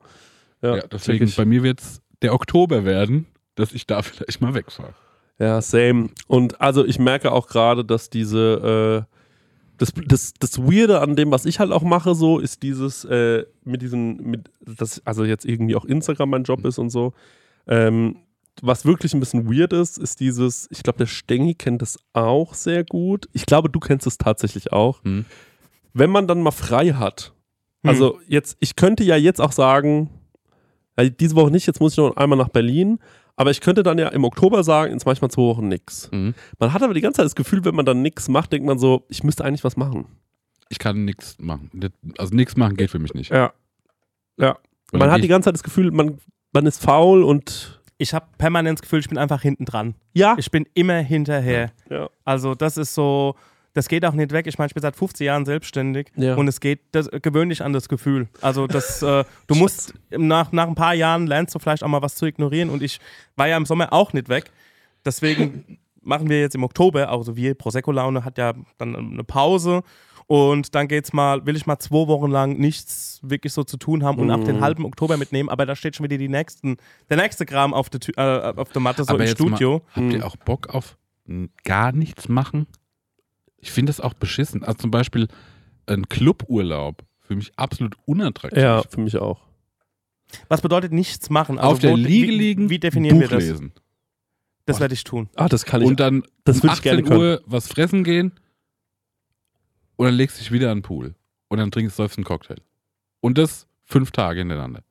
Ja, 0.62 0.78
Ja, 0.78 0.88
deswegen, 0.88 1.20
check 1.20 1.30
ich. 1.30 1.36
bei 1.36 1.46
mir 1.46 1.64
wird 1.64 1.82
es 1.82 2.02
der 2.22 2.34
Oktober 2.34 2.86
werden, 2.86 3.28
dass 3.56 3.74
ich 3.74 3.86
da 3.88 4.02
vielleicht 4.04 4.42
mal 4.42 4.54
wegfahre. 4.54 4.94
Ja, 5.40 5.62
same. 5.62 6.10
Und 6.28 6.60
also 6.62 6.84
ich 6.84 6.98
merke 6.98 7.32
auch 7.32 7.48
gerade, 7.48 7.86
dass 7.86 8.10
diese, 8.10 9.06
äh, 9.08 9.14
das, 9.78 9.94
das, 10.08 10.34
das 10.40 10.58
Weirde 10.60 11.02
an 11.02 11.16
dem, 11.16 11.30
was 11.30 11.46
ich 11.46 11.60
halt 11.60 11.72
auch 11.72 11.84
mache, 11.84 12.16
so, 12.16 12.40
ist 12.40 12.64
dieses, 12.64 13.06
äh, 13.06 13.46
mit 13.64 13.84
diesen, 13.84 14.18
mit, 14.18 14.50
das, 14.62 15.02
also 15.06 15.24
jetzt 15.24 15.46
irgendwie 15.46 15.76
auch 15.76 15.86
Instagram 15.86 16.32
mein 16.32 16.44
Job 16.44 16.66
ist 16.66 16.80
und 16.80 16.90
so. 16.90 17.14
Ähm, 17.68 18.18
was 18.64 18.86
wirklich 18.86 19.14
ein 19.14 19.20
bisschen 19.20 19.52
weird 19.52 19.74
ist, 19.74 20.00
ist 20.00 20.20
dieses, 20.20 20.68
ich 20.72 20.82
glaube, 20.82 20.98
der 20.98 21.06
Stengi 21.06 21.54
kennt 21.54 21.84
das 21.84 22.00
auch 22.14 22.56
sehr 22.56 22.84
gut. 22.84 23.30
Ich 23.34 23.46
glaube, 23.46 23.70
du 23.70 23.80
kennst 23.80 24.08
es 24.08 24.18
tatsächlich 24.18 24.74
auch. 24.74 25.04
Hm. 25.04 25.26
Wenn 25.94 26.10
man 26.10 26.28
dann 26.28 26.42
mal 26.42 26.50
frei 26.52 26.94
hat, 26.94 27.34
Hm. 27.84 27.90
also 27.90 28.20
jetzt, 28.28 28.58
ich 28.60 28.76
könnte 28.76 29.04
ja 29.04 29.16
jetzt 29.16 29.40
auch 29.42 29.52
sagen, 29.52 30.10
diese 31.20 31.36
Woche 31.36 31.52
nicht, 31.52 31.68
jetzt 31.68 31.80
muss 31.80 31.94
ich 31.94 31.98
noch 31.98 32.16
einmal 32.18 32.38
nach 32.38 32.50
Berlin, 32.50 33.00
aber 33.36 33.52
ich 33.52 33.62
könnte 33.62 33.84
dann 33.84 34.00
ja 34.00 34.08
im 34.10 34.24
Oktober 34.24 34.64
sagen, 34.64 34.94
jetzt 34.94 35.06
manchmal 35.06 35.30
zwei 35.30 35.44
Wochen 35.44 35.68
nix. 35.68 36.10
Mhm. 36.12 36.34
Man 36.58 36.74
hat 36.74 36.82
aber 36.82 36.94
die 36.96 37.02
ganze 37.02 37.18
Zeit 37.18 37.26
das 37.26 37.36
Gefühl, 37.36 37.64
wenn 37.66 37.76
man 37.76 37.86
dann 37.86 38.02
nichts 38.02 38.28
macht, 38.30 38.52
denkt 38.52 38.66
man 38.66 38.80
so, 38.80 39.06
ich 39.10 39.24
müsste 39.24 39.46
eigentlich 39.46 39.64
was 39.64 39.78
machen. 39.78 40.06
Ich 40.70 40.80
kann 40.80 41.06
nichts 41.06 41.38
machen. 41.40 41.70
Also 42.18 42.36
nichts 42.36 42.58
machen 42.58 42.76
geht 42.76 42.90
für 42.90 43.00
mich 43.00 43.14
nicht. 43.14 43.32
Ja. 43.32 43.54
Ja. 44.40 44.58
Weil 44.92 45.00
Man 45.00 45.12
hat 45.12 45.24
die 45.24 45.28
ganze 45.28 45.46
Zeit 45.48 45.54
das 45.54 45.64
Gefühl, 45.64 45.92
man, 45.92 46.18
man 46.52 46.66
ist 46.66 46.82
faul 46.84 47.24
und 47.24 47.80
Ich 48.00 48.14
habe 48.14 48.26
permanent 48.38 48.80
das 48.80 48.82
Gefühl, 48.82 49.00
ich 49.00 49.08
bin 49.10 49.18
einfach 49.18 49.42
hinten 49.42 49.66
dran. 49.66 49.96
ja. 50.14 50.36
Ich 50.38 50.50
bin 50.52 50.66
immer 50.74 50.98
hinterher. 50.98 51.72
Ja. 51.90 52.10
Also 52.26 52.56
das 52.56 52.78
ist 52.78 52.96
so, 52.96 53.36
das 53.78 53.88
geht 53.88 54.04
auch 54.06 54.14
nicht 54.14 54.32
weg. 54.32 54.48
Ich 54.48 54.58
meine, 54.58 54.68
ich 54.68 54.74
bin 54.74 54.82
seit 54.82 54.96
15 54.96 55.26
Jahren 55.26 55.46
selbstständig 55.46 56.08
Ja. 56.16 56.36
und 56.36 56.48
es 56.48 56.60
geht 56.60 56.82
das, 56.92 57.10
gewöhn 57.22 57.50
dich 57.50 57.64
an 57.64 57.74
das 57.74 57.88
Gefühl. 57.88 58.28
Also 58.42 58.68
das, 58.68 59.02
äh, 59.02 59.24
du 59.48 59.56
musst 59.56 59.94
nach, 60.10 60.52
nach 60.52 60.68
ein 60.68 60.76
paar 60.76 60.94
Jahren 60.96 61.28
lernst 61.28 61.54
du 61.56 61.60
vielleicht 61.60 61.84
auch 61.84 61.88
mal 61.88 62.02
was 62.02 62.16
zu 62.16 62.26
ignorieren 62.26 62.70
und 62.70 62.82
ich 62.84 63.00
war 63.36 63.48
ja 63.48 63.56
im 63.58 63.66
Sommer 63.66 63.94
auch 63.94 64.14
nicht 64.14 64.30
weg. 64.30 64.52
Deswegen 65.06 65.78
machen 66.02 66.30
wir 66.30 66.40
jetzt 66.40 66.56
im 66.56 66.64
Oktober, 66.64 67.10
also 67.10 67.36
wir, 67.36 67.54
Prosecco 67.56 67.92
Laune 67.92 68.26
hat 68.26 68.38
ja 68.38 68.54
dann 68.78 68.96
eine 68.96 69.24
Pause 69.24 69.84
und 70.26 70.74
dann 70.76 70.88
geht's 70.88 71.14
mal, 71.14 71.46
will 71.46 71.56
ich 71.56 71.66
mal 71.66 71.80
zwei 71.80 72.08
Wochen 72.08 72.30
lang 72.32 72.58
nichts 72.58 73.20
wirklich 73.24 73.54
so 73.54 73.64
zu 73.64 73.78
tun 73.78 74.04
haben 74.04 74.18
und 74.20 74.30
ab 74.32 74.42
Mhm. 74.42 74.46
den 74.46 74.62
halben 74.62 74.86
Oktober 74.86 75.16
mitnehmen, 75.18 75.50
aber 75.50 75.66
da 75.66 75.76
steht 75.76 75.96
schon 75.96 76.04
wieder 76.04 76.18
die 76.18 76.28
nächsten, 76.30 76.78
der 77.10 77.18
nächste 77.18 77.46
Kram 77.46 77.74
auf 77.74 77.90
der, 77.90 78.02
äh, 78.18 78.54
auf 78.60 78.70
der 78.70 78.82
Matte 78.82 79.04
so 79.04 79.10
Aber 79.14 79.20
im 79.24 79.28
jetzt 79.30 79.38
Studio. 79.38 79.84
Mal, 79.96 80.02
habt 80.04 80.14
ihr 80.14 80.18
Mhm. 80.20 80.24
auch 80.24 80.36
Bock 80.38 80.68
auf 80.70 80.98
gar 81.64 81.92
nichts 81.92 82.28
machen? 82.30 82.68
Ich 83.60 83.72
finde 83.72 83.90
das 83.92 84.00
auch 84.02 84.14
beschissen. 84.14 84.64
Also 84.64 84.80
zum 84.80 84.92
Beispiel 84.92 85.28
ein 85.88 86.08
Cluburlaub. 86.10 87.04
Für 87.20 87.36
mich 87.36 87.52
absolut 87.58 87.96
unattraktiv. 88.06 88.62
Ja, 88.62 88.84
für 88.84 89.02
mich 89.02 89.18
auch. 89.18 89.42
Was 90.48 90.62
bedeutet 90.62 90.92
nichts 90.94 91.30
machen? 91.30 91.58
Also 91.60 91.72
auf 91.74 91.80
der 91.80 91.92
wo- 91.92 91.96
Liege 91.96 92.28
wie, 92.28 92.38
liegen, 92.38 92.70
Wie 92.70 92.80
definieren 92.80 93.16
Buch 93.18 93.24
wir 93.30 93.38
das? 93.38 93.44
lesen. 93.44 93.74
Das 94.66 94.80
werde 94.82 94.94
ich 94.94 95.04
tun. 95.06 95.30
Ah, 95.36 95.48
das 95.48 95.66
kann 95.66 95.82
ich. 95.82 95.88
Und 95.88 96.00
dann 96.02 96.24
das 96.44 96.58
um 96.58 96.64
würde 96.64 96.76
ich 96.76 96.82
gerne 96.82 97.02
18 97.04 97.18
Uhr 97.18 97.42
was 97.46 97.68
fressen 97.70 98.04
gehen 98.04 98.34
und 99.96 100.06
dann 100.06 100.14
legst 100.16 100.38
du 100.38 100.42
dich 100.42 100.52
wieder 100.52 100.72
an 100.72 100.80
den 100.80 100.84
Pool. 100.84 101.16
Und 101.50 101.58
dann 101.60 101.72
trinkst 101.72 101.98
du 101.98 102.04
einen 102.04 102.24
Cocktail. 102.26 102.58
Und 103.22 103.38
das 103.38 103.68
fünf 103.86 104.12
Tage 104.12 104.40
hintereinander. 104.42 104.84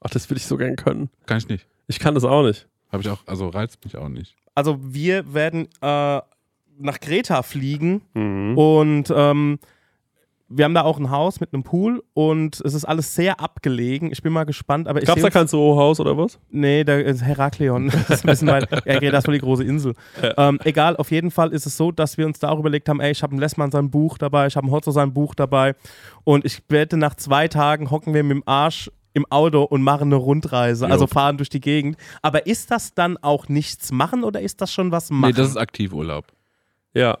Ach, 0.00 0.10
das 0.10 0.28
würde 0.28 0.38
ich 0.38 0.46
so 0.46 0.56
gerne 0.58 0.76
können. 0.76 1.08
Kann 1.26 1.38
ich 1.38 1.48
nicht. 1.48 1.66
Ich 1.86 1.98
kann 1.98 2.14
das 2.14 2.24
auch 2.24 2.42
nicht. 2.44 2.68
Habe 2.92 3.02
ich 3.02 3.08
auch, 3.08 3.26
also 3.26 3.48
reizt 3.48 3.82
mich 3.84 3.96
auch 3.96 4.08
nicht. 4.08 4.36
Also 4.54 4.78
wir 4.82 5.32
werden 5.32 5.68
äh, 5.80 6.20
nach 6.78 7.00
Kreta 7.00 7.42
fliegen 7.42 8.02
Mhm. 8.14 8.56
und 8.58 9.12
ähm, 9.14 9.58
wir 10.50 10.64
haben 10.64 10.72
da 10.72 10.80
auch 10.80 10.98
ein 10.98 11.10
Haus 11.10 11.40
mit 11.40 11.52
einem 11.52 11.62
Pool 11.62 12.02
und 12.14 12.62
es 12.64 12.72
ist 12.72 12.86
alles 12.86 13.14
sehr 13.14 13.38
abgelegen. 13.38 14.10
Ich 14.10 14.22
bin 14.22 14.32
mal 14.32 14.44
gespannt, 14.44 14.88
aber 14.88 15.02
ich 15.02 15.06
Gab's 15.06 15.20
da 15.20 15.28
kein 15.28 15.46
Soho-Haus 15.46 16.00
oder 16.00 16.16
was? 16.16 16.38
Nee, 16.48 16.84
da 16.84 16.96
ist 16.96 17.22
Herakleon. 17.22 17.90
Das 18.08 18.08
ist 18.10 18.24
ein 18.24 18.30
bisschen 18.30 18.48
weit. 18.48 18.66
Ja, 18.86 19.10
das 19.10 19.26
war 19.26 19.34
die 19.34 19.40
große 19.40 19.62
Insel. 19.62 19.92
Ähm, 20.38 20.58
egal, 20.64 20.96
auf 20.96 21.10
jeden 21.10 21.30
Fall 21.30 21.52
ist 21.52 21.66
es 21.66 21.76
so, 21.76 21.92
dass 21.92 22.16
wir 22.16 22.24
uns 22.24 22.38
da 22.38 22.48
auch 22.48 22.58
überlegt 22.60 22.88
haben, 22.88 22.98
ey, 23.00 23.10
ich 23.10 23.22
habe 23.22 23.32
einen 23.32 23.40
Lessmann 23.40 23.70
sein 23.70 23.90
Buch 23.90 24.16
dabei, 24.16 24.46
ich 24.46 24.56
habe 24.56 24.64
einen 24.66 24.72
Hotzo 24.72 24.90
sein 24.90 25.12
Buch 25.12 25.34
dabei 25.34 25.74
und 26.24 26.46
ich 26.46 26.62
wette, 26.70 26.96
nach 26.96 27.14
zwei 27.16 27.46
Tagen 27.48 27.90
hocken 27.90 28.14
wir 28.14 28.22
mit 28.22 28.36
dem 28.38 28.42
Arsch 28.46 28.90
im 29.12 29.26
Auto 29.30 29.64
und 29.64 29.82
machen 29.82 30.04
eine 30.04 30.16
Rundreise, 30.16 30.86
Jo. 30.86 30.92
also 30.92 31.06
fahren 31.06 31.36
durch 31.36 31.50
die 31.50 31.60
Gegend. 31.60 31.98
Aber 32.22 32.46
ist 32.46 32.70
das 32.70 32.94
dann 32.94 33.18
auch 33.18 33.48
nichts 33.48 33.92
machen 33.92 34.24
oder 34.24 34.40
ist 34.40 34.62
das 34.62 34.72
schon 34.72 34.92
was 34.92 35.10
machen? 35.10 35.32
Nee, 35.32 35.36
das 35.36 35.48
ist 35.50 35.56
Aktivurlaub. 35.58 36.24
Ja. 36.98 37.18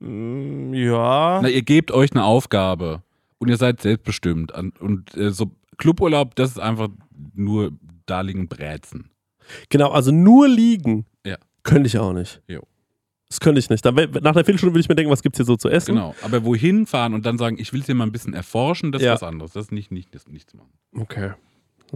Mm, 0.00 0.72
ja. 0.74 1.40
Na, 1.42 1.48
ihr 1.48 1.62
gebt 1.62 1.90
euch 1.90 2.12
eine 2.12 2.24
Aufgabe 2.24 3.02
und 3.38 3.48
ihr 3.48 3.56
seid 3.56 3.80
selbstbestimmt. 3.80 4.52
Und 4.80 5.16
äh, 5.16 5.30
so 5.30 5.50
Cluburlaub, 5.76 6.34
das 6.36 6.50
ist 6.52 6.58
einfach 6.60 6.88
nur 7.34 7.72
da 8.06 8.20
liegen 8.20 8.48
Brätzen. 8.48 9.10
Genau, 9.70 9.90
also 9.90 10.10
nur 10.12 10.48
liegen 10.48 11.06
Ja. 11.26 11.36
könnte 11.62 11.86
ich 11.86 11.98
auch 11.98 12.12
nicht. 12.12 12.42
Jo. 12.48 12.62
Das 13.28 13.40
könnte 13.40 13.58
ich 13.58 13.68
nicht. 13.68 13.84
Dann, 13.84 13.94
nach 13.94 14.06
einer 14.34 14.44
Viertelstunde 14.44 14.72
würde 14.72 14.80
ich 14.80 14.88
mir 14.88 14.94
denken, 14.94 15.10
was 15.12 15.22
gibt's 15.22 15.36
hier 15.38 15.44
so 15.44 15.56
zu 15.56 15.68
essen? 15.68 15.94
Genau. 15.94 16.14
Aber 16.22 16.44
wohin 16.44 16.86
fahren 16.86 17.12
und 17.12 17.26
dann 17.26 17.36
sagen, 17.36 17.58
ich 17.58 17.72
will 17.74 17.80
es 17.80 17.86
hier 17.86 17.94
mal 17.94 18.04
ein 18.06 18.12
bisschen 18.12 18.32
erforschen, 18.32 18.90
das 18.90 19.02
ist 19.02 19.06
Ja. 19.06 19.14
was 19.14 19.22
anderes. 19.22 19.52
Das 19.52 19.66
ist 19.66 19.72
nicht, 19.72 19.90
nicht, 19.92 20.14
das 20.14 20.26
nichts 20.28 20.54
machen. 20.54 20.72
Okay. 20.96 21.32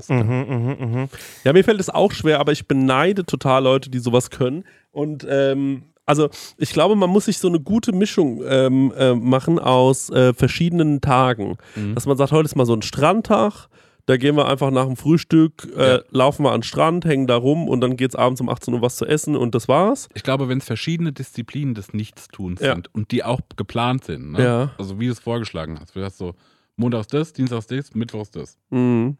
Mhm, 0.08 0.16
mhm, 0.18 0.76
mhm. 1.00 1.08
Ja, 1.44 1.52
mir 1.52 1.64
fällt 1.64 1.80
es 1.80 1.88
auch 1.90 2.12
schwer, 2.12 2.40
aber 2.40 2.52
ich 2.52 2.66
beneide 2.68 3.24
total 3.24 3.62
Leute, 3.64 3.90
die 3.90 3.98
sowas 3.98 4.30
können. 4.30 4.64
Und 4.90 5.26
ähm, 5.28 5.84
also 6.06 6.28
ich 6.56 6.72
glaube, 6.72 6.96
man 6.96 7.10
muss 7.10 7.26
sich 7.26 7.38
so 7.38 7.48
eine 7.48 7.60
gute 7.60 7.92
Mischung 7.92 8.42
ähm, 8.46 8.92
äh, 8.96 9.14
machen 9.14 9.58
aus 9.58 10.10
äh, 10.10 10.34
verschiedenen 10.34 11.00
Tagen. 11.00 11.56
Mhm. 11.76 11.94
Dass 11.94 12.06
man 12.06 12.16
sagt, 12.16 12.32
heute 12.32 12.46
ist 12.46 12.56
mal 12.56 12.66
so 12.66 12.74
ein 12.74 12.82
Strandtag. 12.82 13.68
Da 14.06 14.16
gehen 14.16 14.34
wir 14.36 14.48
einfach 14.48 14.72
nach 14.72 14.86
dem 14.86 14.96
Frühstück, 14.96 15.68
äh, 15.76 15.92
Ja. 15.98 16.00
laufen 16.10 16.42
wir 16.44 16.50
an 16.50 16.58
den 16.58 16.62
Strand, 16.64 17.04
hängen 17.04 17.28
da 17.28 17.36
rum 17.36 17.68
und 17.68 17.80
dann 17.80 17.96
geht's 17.96 18.16
abends 18.16 18.40
um 18.40 18.48
18 18.48 18.74
Uhr 18.74 18.82
was 18.82 18.96
zu 18.96 19.06
essen 19.06 19.36
und 19.36 19.54
das 19.54 19.68
war's. 19.68 20.08
Ich 20.14 20.24
glaube, 20.24 20.48
wenn 20.48 20.58
es 20.58 20.64
verschiedene 20.64 21.12
Disziplinen 21.12 21.74
des 21.76 21.92
Nichtstuns 21.94 22.60
Ja. 22.60 22.74
sind 22.74 22.92
und 22.92 23.12
die 23.12 23.22
auch 23.22 23.40
geplant 23.54 24.04
sind, 24.04 24.32
ne? 24.32 24.42
Ja. 24.42 24.70
also 24.76 24.98
wie 24.98 25.06
du 25.06 25.12
es 25.12 25.20
vorgeschlagen 25.20 25.78
hast, 25.80 25.94
du 25.94 26.02
hast 26.04 26.18
so 26.18 26.34
montags 26.74 27.06
das, 27.06 27.32
dienstags 27.32 27.68
das, 27.68 27.94
mittwochs 27.94 28.32
das. 28.32 28.58
Mhm. 28.70 29.18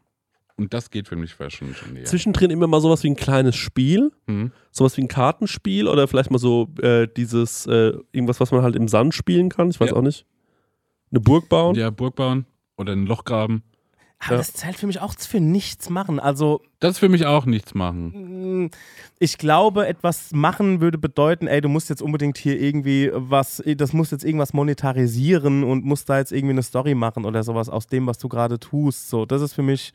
Und 0.55 0.73
das 0.73 0.91
geht 0.91 1.07
für 1.07 1.15
mich 1.15 1.33
fast 1.33 1.55
schon, 1.55 1.73
schon 1.73 1.93
näher. 1.93 2.05
Zwischendrin 2.05 2.51
immer 2.51 2.67
mal 2.67 2.79
sowas 2.79 3.03
wie 3.03 3.09
ein 3.09 3.15
kleines 3.15 3.55
Spiel. 3.55 4.11
Mhm. 4.27 4.51
sowas 4.71 4.95
wie 4.97 5.01
ein 5.01 5.07
Kartenspiel 5.07 5.87
oder 5.87 6.07
vielleicht 6.07 6.31
mal 6.31 6.37
so 6.39 6.69
äh, 6.81 7.07
dieses, 7.07 7.65
äh, 7.67 7.93
irgendwas, 8.11 8.39
was 8.39 8.51
man 8.51 8.61
halt 8.63 8.75
im 8.75 8.87
Sand 8.87 9.13
spielen 9.13 9.49
kann. 9.49 9.69
Ich 9.69 9.79
weiß 9.79 9.89
Ja. 9.91 9.95
auch 9.95 10.01
nicht. 10.01 10.25
Eine 11.11 11.19
Burg 11.19 11.47
bauen. 11.49 11.75
Ja, 11.75 11.89
Burg 11.91 12.15
bauen 12.15 12.45
oder 12.77 12.93
ein 12.93 13.05
Loch 13.05 13.23
graben. 13.23 13.63
Aber 14.19 14.31
Ja. 14.33 14.37
das 14.37 14.53
zählt 14.53 14.75
für 14.77 14.87
mich 14.87 14.99
auch 15.01 15.13
für 15.19 15.39
nichts 15.39 15.89
machen. 15.89 16.19
Also 16.19 16.61
Das 16.79 16.91
ist 16.93 16.99
für 16.99 17.09
mich 17.09 17.25
auch 17.25 17.45
nichts 17.45 17.73
machen. 17.75 18.63
Mm, 18.65 18.69
Ich 19.19 19.37
glaube, 19.37 19.85
etwas 19.87 20.31
machen 20.33 20.81
würde 20.81 20.97
bedeuten, 20.97 21.45
ey, 21.47 21.61
du 21.61 21.69
musst 21.69 21.89
jetzt 21.89 22.01
unbedingt 22.01 22.37
hier 22.37 22.59
irgendwie 22.59 23.09
was, 23.13 23.61
das 23.77 23.91
muss 23.93 24.11
jetzt 24.11 24.23
irgendwas 24.23 24.53
monetarisieren 24.53 25.63
und 25.63 25.83
musst 25.85 26.09
da 26.09 26.17
jetzt 26.19 26.31
irgendwie 26.31 26.53
eine 26.53 26.63
Story 26.63 26.95
machen 26.95 27.25
oder 27.25 27.43
sowas 27.43 27.69
aus 27.69 27.87
dem, 27.87 28.07
was 28.07 28.17
du 28.17 28.27
gerade 28.29 28.59
tust. 28.59 29.09
So, 29.09 29.25
das 29.25 29.41
ist 29.41 29.53
für 29.53 29.63
mich. 29.63 29.93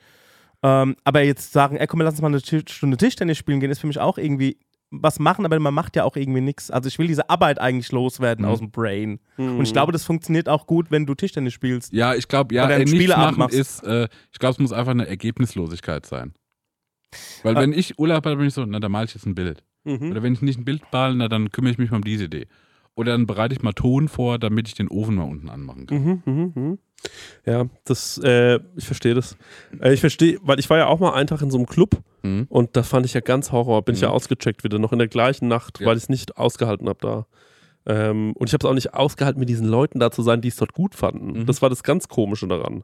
Ähm, 0.63 0.97
aber 1.05 1.23
jetzt 1.23 1.53
sagen, 1.53 1.77
ey, 1.77 1.87
komm, 1.87 2.01
lass 2.01 2.15
uns 2.15 2.23
mal 2.23 2.29
eine 2.29 2.43
Ti- 2.43 2.65
Stunde 2.69 2.97
Tischtennis 2.97 3.39
spielen 3.39 3.61
gehen, 3.61 3.71
ist 3.71 3.79
für 3.81 3.87
mich 3.87 4.01
auch 4.01 4.19
irgendwie 4.19 4.59
was 4.91 5.19
machen, 5.19 5.45
aber 5.45 5.59
man 5.61 5.75
macht 5.75 5.97
ja 5.97 6.05
auch 6.05 6.17
irgendwie 6.17 6.41
nichts. 6.41 6.71
Also 6.71 6.89
ich 6.89 6.99
will 6.99 7.07
diese 7.07 7.29
Arbeit 7.29 7.59
eigentlich 7.61 7.93
loswerden 7.93 8.45
Mhm. 8.47 8.51
aus 8.51 8.59
dem 8.59 8.71
Brain. 8.71 9.21
Und 9.37 9.63
ich 9.63 9.73
glaube, 9.75 9.93
das 9.93 10.05
funktioniert 10.05 10.49
auch 10.49 10.67
gut, 10.67 10.91
wenn 10.91 11.05
du 11.05 11.15
Tischtennis 11.15 11.53
spielst. 11.53 11.93
Ja, 11.93 12.15
ich 12.15 12.27
glaube, 12.27 12.55
ja, 12.55 12.69
äh, 12.71 12.75
einen 12.75 12.91
nichts 12.91 13.15
machen 13.17 13.39
machst. 13.39 13.55
ist, 13.55 13.83
äh, 13.85 14.09
ich 14.33 14.39
glaube, 14.39 14.53
es 14.53 14.59
muss 14.59 14.73
einfach 14.73 14.93
eine 14.93 15.07
Ergebnislosigkeit 15.07 16.07
sein. 16.07 16.33
Weil 17.43 17.57
Ah. 17.57 17.61
wenn 17.61 17.73
ich 17.73 17.99
Urlaub 17.99 18.25
habe, 18.27 18.37
bin 18.37 18.47
ich 18.47 18.55
so, 18.55 18.65
na, 18.65 18.81
da 18.81 18.89
male 18.89 19.05
ich 19.07 19.15
jetzt 19.15 19.27
ein 19.27 19.35
Bild. 19.35 19.63
Mhm. 19.85 20.11
Oder 20.11 20.23
wenn 20.23 20.33
ich 20.33 20.43
nicht 20.43 20.59
ein 20.59 20.65
Bild 20.65 20.83
male, 20.91 21.15
na, 21.15 21.29
dann 21.29 21.51
kümmere 21.51 21.73
ich 21.73 21.79
mich 21.79 21.91
mal 21.91 21.99
um 21.99 22.05
diese 22.05 22.25
Idee. 22.25 22.47
Oder 22.99 23.13
dann 23.13 23.27
bereite 23.27 23.55
ich 23.55 23.63
mal 23.63 23.73
Ton 23.73 24.09
vor, 24.09 24.39
damit 24.39 24.67
ich 24.69 24.75
den 24.75 24.89
Ofen 24.89 25.15
mal 25.15 25.23
unten 25.25 25.49
anmachen 25.49 25.87
kann. 25.87 26.03
Mhm, 26.05 26.23
mhm, 26.27 26.53
mhm. 26.55 26.79
Ja, 27.47 27.67
das, 27.85 28.19
äh, 28.25 28.59
ich 28.77 28.87
verstehe 28.87 29.15
das. 29.15 29.37
Äh, 29.81 29.95
ich 29.95 30.01
verstehe, 30.01 30.39
weil 30.43 30.59
ich 30.59 30.69
war 30.69 30.79
ja 30.79 30.87
auch 30.89 30.99
mal 30.99 31.13
einen 31.15 31.29
Tag 31.29 31.41
in 31.43 31.51
so 31.51 31.57
einem 31.57 31.67
Club 31.67 32.03
Mhm. 32.25 32.47
und 32.49 32.77
das 32.77 32.89
fand 32.89 33.07
ich 33.07 33.15
ja 33.15 33.21
ganz 33.21 33.53
Horror. 33.53 33.83
Bin 33.83 33.95
ich 33.95 34.01
ja 34.01 34.09
Mhm. 34.09 34.15
ausgecheckt 34.15 34.65
wieder, 34.65 34.81
noch 34.81 34.93
in 34.93 34.99
der 34.99 35.07
gleichen 35.07 35.47
Nacht, 35.47 35.79
Ja. 35.79 35.87
weil 35.87 35.97
ich 35.97 36.03
es 36.05 36.09
nicht 36.09 36.37
ausgehalten 36.37 36.89
habe 36.89 36.99
da. 37.01 37.27
Ähm, 37.87 38.33
und 38.33 38.49
ich 38.49 38.53
habe 38.53 38.67
es 38.67 38.71
auch 38.71 38.75
nicht 38.75 38.95
ausgehalten, 38.95 39.39
mit 39.39 39.49
diesen 39.49 39.69
Leuten 39.69 40.01
da 40.01 40.11
zu 40.11 40.23
sein, 40.23 40.41
die 40.41 40.49
es 40.49 40.57
dort 40.57 40.73
gut 40.73 40.97
fanden. 40.97 41.39
Mhm. 41.43 41.47
Das 41.47 41.63
war 41.63 41.71
das 41.71 41.85
ganz 41.85 42.09
Komische 42.09 42.49
daran. 42.49 42.83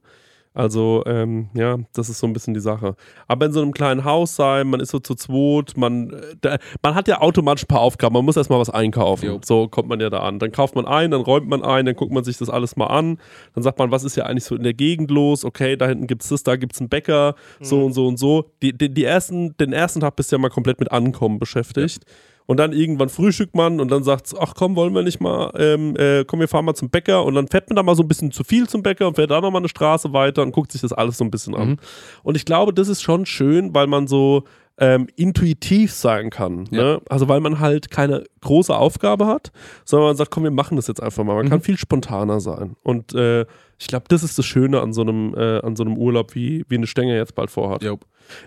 Also, 0.54 1.02
ähm, 1.06 1.48
ja, 1.54 1.78
das 1.94 2.08
ist 2.08 2.20
so 2.20 2.28
ein 2.28 2.32
bisschen 2.32 2.54
die 2.54 2.60
Sache. 2.60 2.94
Aber 3.26 3.46
in 3.46 3.52
so 3.52 3.60
einem 3.60 3.72
kleinen 3.72 4.04
Haus 4.04 4.36
sein, 4.36 4.68
man 4.68 4.78
ist 4.78 4.90
so 4.90 5.00
zu 5.00 5.16
zweit, 5.16 5.76
man, 5.76 6.10
äh, 6.10 6.36
da, 6.40 6.58
man 6.80 6.94
hat 6.94 7.08
ja 7.08 7.20
automatisch 7.20 7.64
ein 7.64 7.68
paar 7.68 7.80
Aufgaben, 7.80 8.12
man 8.12 8.24
muss 8.24 8.36
erstmal 8.36 8.60
was 8.60 8.70
einkaufen. 8.70 9.26
Jo. 9.26 9.40
So 9.44 9.66
kommt 9.66 9.88
man 9.88 9.98
ja 9.98 10.10
da 10.10 10.20
an. 10.20 10.38
Dann 10.38 10.52
kauft 10.52 10.76
man 10.76 10.86
ein, 10.86 11.10
dann 11.10 11.22
räumt 11.22 11.48
man 11.48 11.64
ein, 11.64 11.86
dann 11.86 11.96
guckt 11.96 12.12
man 12.12 12.22
sich 12.22 12.38
das 12.38 12.48
alles 12.48 12.76
mal 12.76 12.86
an. 12.86 13.18
Dann 13.54 13.64
sagt 13.64 13.80
man, 13.80 13.90
was 13.90 14.04
ist 14.04 14.16
ja 14.16 14.26
eigentlich 14.26 14.44
so 14.44 14.54
in 14.54 14.62
der 14.62 14.74
Gegend 14.74 15.10
los? 15.10 15.44
Okay, 15.44 15.76
da 15.76 15.88
hinten 15.88 16.06
gibt's 16.06 16.28
das, 16.28 16.44
da 16.44 16.54
gibt's 16.54 16.78
einen 16.78 16.88
Bäcker, 16.88 17.34
so 17.60 17.84
und 17.84 17.92
so 17.92 18.06
und 18.06 18.18
so. 18.20 18.52
Die, 18.62 18.72
die, 18.72 18.94
die 18.94 19.04
ersten, 19.04 19.56
den 19.56 19.72
ersten 19.72 19.98
Tag 19.98 20.14
bist 20.14 20.30
du 20.30 20.36
ja 20.36 20.40
mal 20.40 20.50
komplett 20.50 20.78
mit 20.78 20.92
Ankommen 20.92 21.40
beschäftigt. 21.40 22.04
Und 22.46 22.59
dann 22.59 22.72
irgendwann 22.72 23.09
frühstückt 23.09 23.54
man 23.54 23.80
und 23.80 23.90
dann 23.90 24.04
sagt 24.04 24.35
ach 24.38 24.54
komm, 24.54 24.76
wollen 24.76 24.94
wir 24.94 25.02
nicht 25.02 25.20
mal, 25.20 25.50
ähm, 25.57 25.96
äh, 25.96 26.24
komm, 26.26 26.40
wir 26.40 26.48
fahren 26.48 26.66
mal 26.66 26.74
zum 26.74 26.90
Bäcker. 26.90 27.24
Und 27.24 27.35
dann 27.35 27.48
fährt 27.48 27.70
man 27.70 27.76
da 27.76 27.83
mal 27.83 27.96
so 27.96 28.02
ein 28.02 28.09
bisschen 28.09 28.33
zu 28.33 28.44
viel 28.44 28.68
zum 28.68 28.83
Bäcker 28.83 29.09
und 29.09 29.14
fährt 29.16 29.30
da 29.30 29.40
nochmal 29.40 29.62
eine 29.62 29.68
Straße 29.68 30.12
weiter 30.12 30.42
und 30.42 30.52
guckt 30.52 30.72
sich 30.72 30.83
das 30.83 30.92
alles 30.92 31.16
so 31.16 31.24
ein 31.24 31.30
bisschen 31.30 31.54
an. 31.54 31.68
Mhm. 31.70 31.76
Und 32.22 32.37
ich 32.37 32.44
glaube, 32.44 32.74
das 32.74 32.88
ist 32.88 33.02
schon 33.02 33.24
schön, 33.24 33.74
weil 33.74 33.87
man 33.87 34.07
so 34.07 34.44
ähm, 34.78 35.06
intuitiv 35.16 35.92
sein 35.92 36.30
kann. 36.30 36.64
Ja. 36.70 36.82
Ne? 36.82 37.00
Also 37.08 37.28
weil 37.28 37.40
man 37.40 37.60
halt 37.60 37.90
keine 37.90 38.24
große 38.40 38.74
Aufgabe 38.74 39.26
hat, 39.26 39.52
sondern 39.84 40.08
man 40.10 40.16
sagt, 40.16 40.30
komm, 40.32 40.42
wir 40.44 40.50
machen 40.50 40.76
das 40.76 40.88
jetzt 40.88 41.02
einfach 41.02 41.22
mal. 41.24 41.34
Man 41.37 41.46
Mhm. 41.46 41.50
kann 41.50 41.60
viel 41.60 41.78
spontaner 41.78 42.40
sein. 42.40 42.74
Und 42.82 43.14
äh, 43.14 43.42
ich 43.78 43.87
glaube, 43.87 44.06
das 44.08 44.22
ist 44.22 44.37
das 44.38 44.44
Schöne 44.46 44.80
an 44.80 44.92
so 44.92 45.02
einem, 45.02 45.34
äh, 45.37 45.60
an 45.60 45.76
so 45.76 45.84
einem 45.84 45.96
Urlaub, 45.96 46.34
wie, 46.34 46.64
wie 46.68 46.76
eine 46.76 46.87
Stenge 46.87 47.16
jetzt 47.16 47.34
bald 47.34 47.50
vorhat. 47.50 47.82
Jo. 47.82 47.98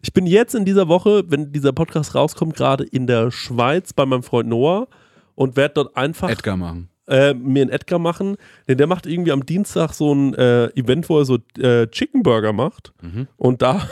Ich 0.02 0.12
bin 0.12 0.26
jetzt 0.26 0.54
in 0.56 0.66
dieser 0.66 0.88
Woche, 0.88 1.24
wenn 1.28 1.52
dieser 1.54 1.72
Podcast 1.72 2.16
rauskommt, 2.16 2.56
gerade 2.56 2.84
in 2.84 3.08
der 3.08 3.32
Schweiz 3.32 3.94
bei 3.94 4.06
meinem 4.06 4.24
Freund 4.24 4.50
Noah 4.50 4.88
und 5.36 5.56
werde 5.56 5.76
dort 5.76 5.96
einfach 5.98 6.30
Edgar 6.30 6.58
machen. 6.58 6.90
äh, 7.08 7.34
mir 7.36 7.62
einen 7.62 7.70
Edgar 7.72 8.00
machen. 8.00 8.36
Denn 8.68 8.78
der 8.78 8.88
macht 8.88 9.06
irgendwie 9.06 9.32
am 9.32 9.46
Dienstag 9.46 9.94
so 9.94 10.14
ein 10.14 10.34
äh, 10.34 10.66
Event, 10.76 11.08
wo 11.10 11.20
er 11.20 11.26
so 11.26 11.38
äh, 11.60 11.88
Chicken 11.88 12.24
Burger 12.24 12.52
macht. 12.54 12.92
Mhm. 13.02 13.28
Und 13.38 13.62
da 13.62 13.88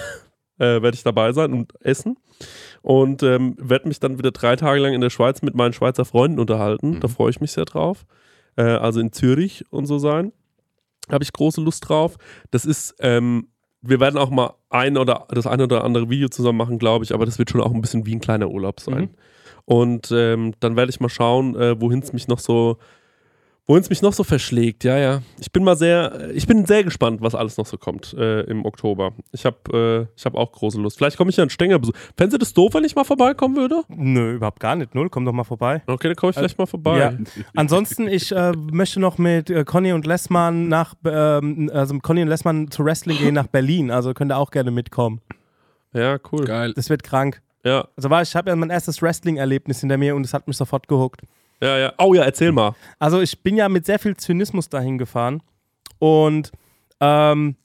äh, 0.58 0.82
werde 0.82 0.96
ich 0.96 1.04
dabei 1.04 1.32
sein 1.34 1.54
und 1.54 1.74
essen. 1.82 2.18
Und 2.82 3.24
ähm, 3.24 3.56
werde 3.58 3.88
mich 3.88 4.00
dann 4.00 4.18
wieder 4.18 4.32
drei 4.32 4.56
Tage 4.56 4.80
lang 4.80 4.94
in 4.94 5.02
der 5.02 5.10
Schweiz 5.10 5.42
mit 5.42 5.56
meinen 5.56 5.74
Schweizer 5.74 6.06
Freunden 6.06 6.40
unterhalten. 6.40 6.92
Mhm. 6.92 7.00
Da 7.00 7.08
freue 7.08 7.30
ich 7.30 7.42
mich 7.42 7.52
sehr 7.52 7.66
drauf. 7.66 8.06
Äh, 8.56 8.64
also 8.64 9.00
in 9.00 9.12
Zürich 9.12 9.66
und 9.72 9.86
so 9.86 9.98
sein. 9.98 10.32
Habe 11.12 11.24
ich 11.24 11.34
große 11.34 11.62
Lust 11.62 11.88
drauf. 11.88 12.18
Das 12.52 12.66
ist, 12.66 12.96
ähm, 13.00 13.48
wir 13.82 14.00
werden 14.00 14.18
auch 14.18 14.30
mal 14.30 14.54
ein 14.70 14.98
oder 14.98 15.28
das 15.30 15.46
eine 15.46 15.64
oder 15.64 15.84
andere 15.84 16.10
Video 16.10 16.30
zusammen 16.30 16.58
machen, 16.58 16.80
glaube 16.80 17.06
ich, 17.06 17.14
aber 17.14 17.26
das 17.26 17.38
wird 17.38 17.52
schon 17.52 17.62
auch 17.62 17.74
ein 17.74 17.82
bisschen 17.82 18.06
wie 18.06 18.16
ein 18.16 18.22
kleiner 18.22 18.50
Urlaub 18.50 18.80
sein. 18.80 19.02
Mhm. 19.02 19.10
Und 19.66 20.12
ähm, 20.12 20.54
dann 20.60 20.76
werde 20.76 20.90
ich 20.92 21.00
mal 21.00 21.10
schauen, 21.10 21.56
äh, 21.56 21.80
wohin 21.80 22.00
es 22.00 22.14
mich 22.14 22.28
noch 22.28 22.40
so, 22.40 22.78
wohin 23.68 23.82
es 23.82 23.90
mich 23.90 24.02
noch 24.02 24.14
so 24.14 24.24
verschlägt. 24.24 24.84
Ja, 24.84 24.98
ja. 24.98 25.22
Ich 25.40 25.52
bin 25.52 25.64
mal 25.64 25.76
sehr, 25.76 26.30
ich 26.34 26.46
bin 26.46 26.66
sehr 26.66 26.84
gespannt, 26.84 27.22
was 27.22 27.34
alles 27.36 27.58
noch 27.58 27.66
so 27.66 27.78
kommt 27.78 28.14
äh, 28.14 28.42
im 28.42 28.66
Oktober. 28.66 29.14
Ich 29.32 29.46
habe, 29.46 30.08
äh, 30.12 30.18
ich 30.18 30.26
habe 30.26 30.38
auch 30.38 30.52
große 30.52 30.80
Lust. 30.80 30.98
Vielleicht 30.98 31.18
komme 31.18 31.32
ich 31.32 31.38
ja 31.38 31.44
in 31.44 31.50
Stenger 31.50 31.80
besuchen. 31.80 31.98
Fändest 32.16 32.34
du 32.34 32.38
das 32.38 32.54
doof, 32.54 32.74
wenn 32.76 32.84
ich 32.84 32.96
mal 32.96 33.04
vorbeikommen 33.04 33.56
würde? 33.56 33.82
Nö, 33.88 34.36
überhaupt 34.36 34.60
gar 34.60 34.76
nicht. 34.76 34.94
Null, 34.94 35.10
komm 35.10 35.26
doch 35.26 35.34
mal 35.34 35.44
vorbei. 35.44 35.82
Okay, 35.88 36.08
dann 36.08 36.16
komme 36.16 36.32
ich 36.32 36.38
vielleicht 36.38 36.58
mal 36.58 36.68
vorbei. 36.68 37.00
Ja. 37.00 37.14
Ansonsten, 37.56 38.08
ich 38.08 38.32
äh, 38.32 38.52
möchte 38.72 39.00
noch 39.00 39.18
mit 39.18 39.50
äh, 39.50 39.64
Conny 39.64 39.94
und 39.94 40.06
Lessmann 40.06 40.68
nach, 40.68 40.94
ähm, 41.06 41.70
also 41.74 41.96
mit 41.96 42.04
Conny 42.04 42.22
und 42.22 42.28
Lessmann 42.28 42.70
zu 42.70 42.86
Wrestling 42.86 43.18
gehen 43.18 43.34
nach 43.34 43.48
Berlin. 43.48 43.90
Also 43.90 44.14
könnt 44.14 44.32
ihr 44.32 44.38
auch 44.38 44.52
gerne 44.52 44.72
mitkommen. 44.72 45.22
Ja, 45.94 46.18
cool. 46.32 46.46
Geil. 46.46 46.74
Das 46.76 46.90
wird 46.90 47.04
krank. 47.04 47.42
Ja, 47.64 47.88
Also 47.96 48.12
war 48.12 48.22
ich 48.22 48.36
habe 48.36 48.52
ja 48.52 48.56
mein 48.56 48.70
erstes 48.70 49.02
Wrestling-Erlebnis 49.02 49.80
hinter 49.80 49.98
mir 49.98 50.16
und 50.16 50.24
es 50.24 50.36
hat 50.36 50.48
mich 50.48 50.56
sofort 50.56 50.88
gehuckt. 50.88 51.22
Ja, 51.62 51.78
ja. 51.78 51.94
Oh 51.98 52.14
ja, 52.14 52.24
erzähl 52.24 52.52
mal. 52.52 52.76
Also 53.00 53.22
ich 53.22 53.42
bin 53.42 53.58
ja 53.58 53.70
mit 53.70 53.86
sehr 53.86 54.00
viel 54.00 54.16
Zynismus 54.16 54.70
dahin 54.70 54.98
gefahren 54.98 55.42
und 56.00 56.52
ähm, 57.00 57.56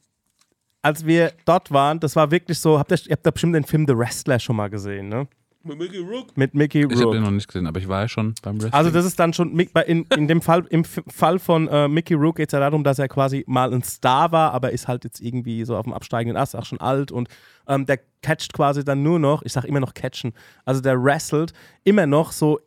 als 0.81 1.05
wir 1.05 1.31
dort 1.45 1.71
waren, 1.71 1.99
das 1.99 2.15
war 2.15 2.31
wirklich 2.31 2.59
so, 2.59 2.79
habt 2.79 2.91
ihr, 2.91 2.97
ihr 3.05 3.11
habt 3.11 3.25
da 3.25 3.31
bestimmt 3.31 3.55
den 3.55 3.63
Film 3.63 3.85
The 3.87 3.97
Wrestler 3.97 4.39
schon 4.39 4.55
mal 4.55 4.69
gesehen, 4.69 5.09
ne? 5.09 5.27
Mit 5.63 5.77
Mickey 5.77 5.99
Rook. 5.99 6.35
Mit 6.35 6.55
Mickey 6.55 6.79
Ich 6.79 6.85
habe 6.85 6.95
den 6.95 7.03
Rourke. 7.03 7.21
noch 7.21 7.29
nicht 7.29 7.47
gesehen, 7.47 7.67
aber 7.67 7.79
ich 7.79 7.87
war 7.87 8.01
ja 8.01 8.07
schon 8.07 8.33
beim 8.41 8.55
Wrestling. 8.55 8.73
Also 8.73 8.89
das 8.89 9.05
ist 9.05 9.19
dann 9.19 9.31
schon, 9.31 9.59
in, 9.59 10.05
in 10.05 10.27
dem 10.27 10.41
Fall, 10.41 10.65
im 10.69 10.83
Fall 10.83 11.37
von 11.37 11.67
äh, 11.67 11.87
Mickey 11.87 12.15
Rook 12.15 12.37
geht 12.37 12.49
es 12.49 12.53
ja 12.53 12.59
darum, 12.59 12.83
dass 12.83 12.97
er 12.97 13.07
quasi 13.07 13.43
mal 13.45 13.71
ein 13.71 13.83
Star 13.83 14.31
war, 14.31 14.53
aber 14.53 14.71
ist 14.71 14.87
halt 14.87 15.03
jetzt 15.03 15.21
irgendwie 15.21 15.63
so 15.63 15.77
auf 15.77 15.83
dem 15.83 15.93
absteigenden 15.93 16.35
Ast, 16.35 16.55
auch 16.55 16.65
schon 16.65 16.81
alt 16.81 17.11
und 17.11 17.29
ähm, 17.67 17.85
der 17.85 17.99
catcht 18.23 18.53
quasi 18.53 18.83
dann 18.83 19.03
nur 19.03 19.19
noch, 19.19 19.43
ich 19.43 19.53
sag 19.53 19.65
immer 19.65 19.79
noch 19.79 19.93
catchen, 19.93 20.33
also 20.65 20.81
der 20.81 21.01
wrestelt 21.01 21.53
immer 21.83 22.07
noch 22.07 22.31
so 22.31 22.59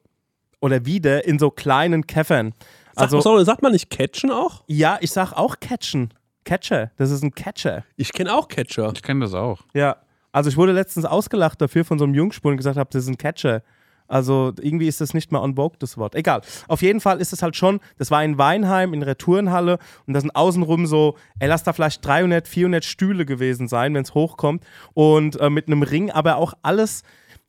oder 0.64 0.86
wieder 0.86 1.26
in 1.26 1.38
so 1.38 1.50
kleinen 1.50 2.06
Käffern. 2.06 2.54
Also, 2.96 3.18
Sag, 3.18 3.22
sorry, 3.24 3.44
sagt 3.44 3.60
man 3.60 3.72
nicht 3.72 3.90
Catchen 3.90 4.30
auch? 4.30 4.64
ja, 4.66 4.96
ich 5.02 5.10
sag 5.10 5.34
auch 5.34 5.56
Catchen. 5.60 6.14
Catcher, 6.46 6.90
das 6.96 7.10
ist 7.10 7.22
ein 7.22 7.34
Catcher. 7.34 7.84
Ich 7.96 8.12
kenne 8.14 8.32
auch 8.32 8.48
Catcher. 8.48 8.90
Ich 8.94 9.02
kenne 9.02 9.20
das 9.20 9.34
auch. 9.34 9.60
Ja. 9.74 9.96
Also 10.32 10.48
ich 10.48 10.56
wurde 10.56 10.72
letztens 10.72 11.04
ausgelacht 11.04 11.60
dafür 11.60 11.84
von 11.84 11.98
so 11.98 12.04
einem 12.06 12.14
Jungspur 12.14 12.50
und 12.50 12.56
gesagt 12.56 12.78
habe, 12.78 12.88
das 12.90 13.02
ist 13.04 13.08
ein 13.10 13.18
Catcher. 13.18 13.62
Also 14.08 14.52
irgendwie 14.58 14.88
ist 14.88 15.02
das 15.02 15.12
nicht 15.12 15.32
mehr 15.32 15.42
on 15.42 15.54
vogue, 15.56 15.76
das 15.78 15.98
Wort. 15.98 16.14
Egal. 16.14 16.40
Auf 16.66 16.80
jeden 16.80 17.00
Fall 17.00 17.20
ist 17.20 17.34
es 17.34 17.42
halt 17.42 17.56
schon, 17.56 17.80
das 17.98 18.10
war 18.10 18.24
in 18.24 18.38
Weinheim, 18.38 18.94
in 18.94 19.00
der 19.00 19.10
Retourenhalle 19.10 19.78
und 20.06 20.14
da 20.14 20.20
sind 20.20 20.34
außenrum 20.34 20.86
so, 20.86 21.16
ey, 21.40 21.48
lass 21.48 21.62
da 21.62 21.74
vielleicht 21.74 22.04
300, 22.06 22.48
400 22.48 22.84
Stühle 22.84 23.26
gewesen 23.26 23.68
sein, 23.68 23.92
wenn 23.94 24.02
es 24.02 24.14
hochkommt. 24.14 24.64
Und 24.94 25.38
äh, 25.40 25.50
mit 25.50 25.66
einem 25.66 25.82
Ring, 25.82 26.10
aber 26.10 26.36
auch 26.36 26.54
alles 26.62 27.02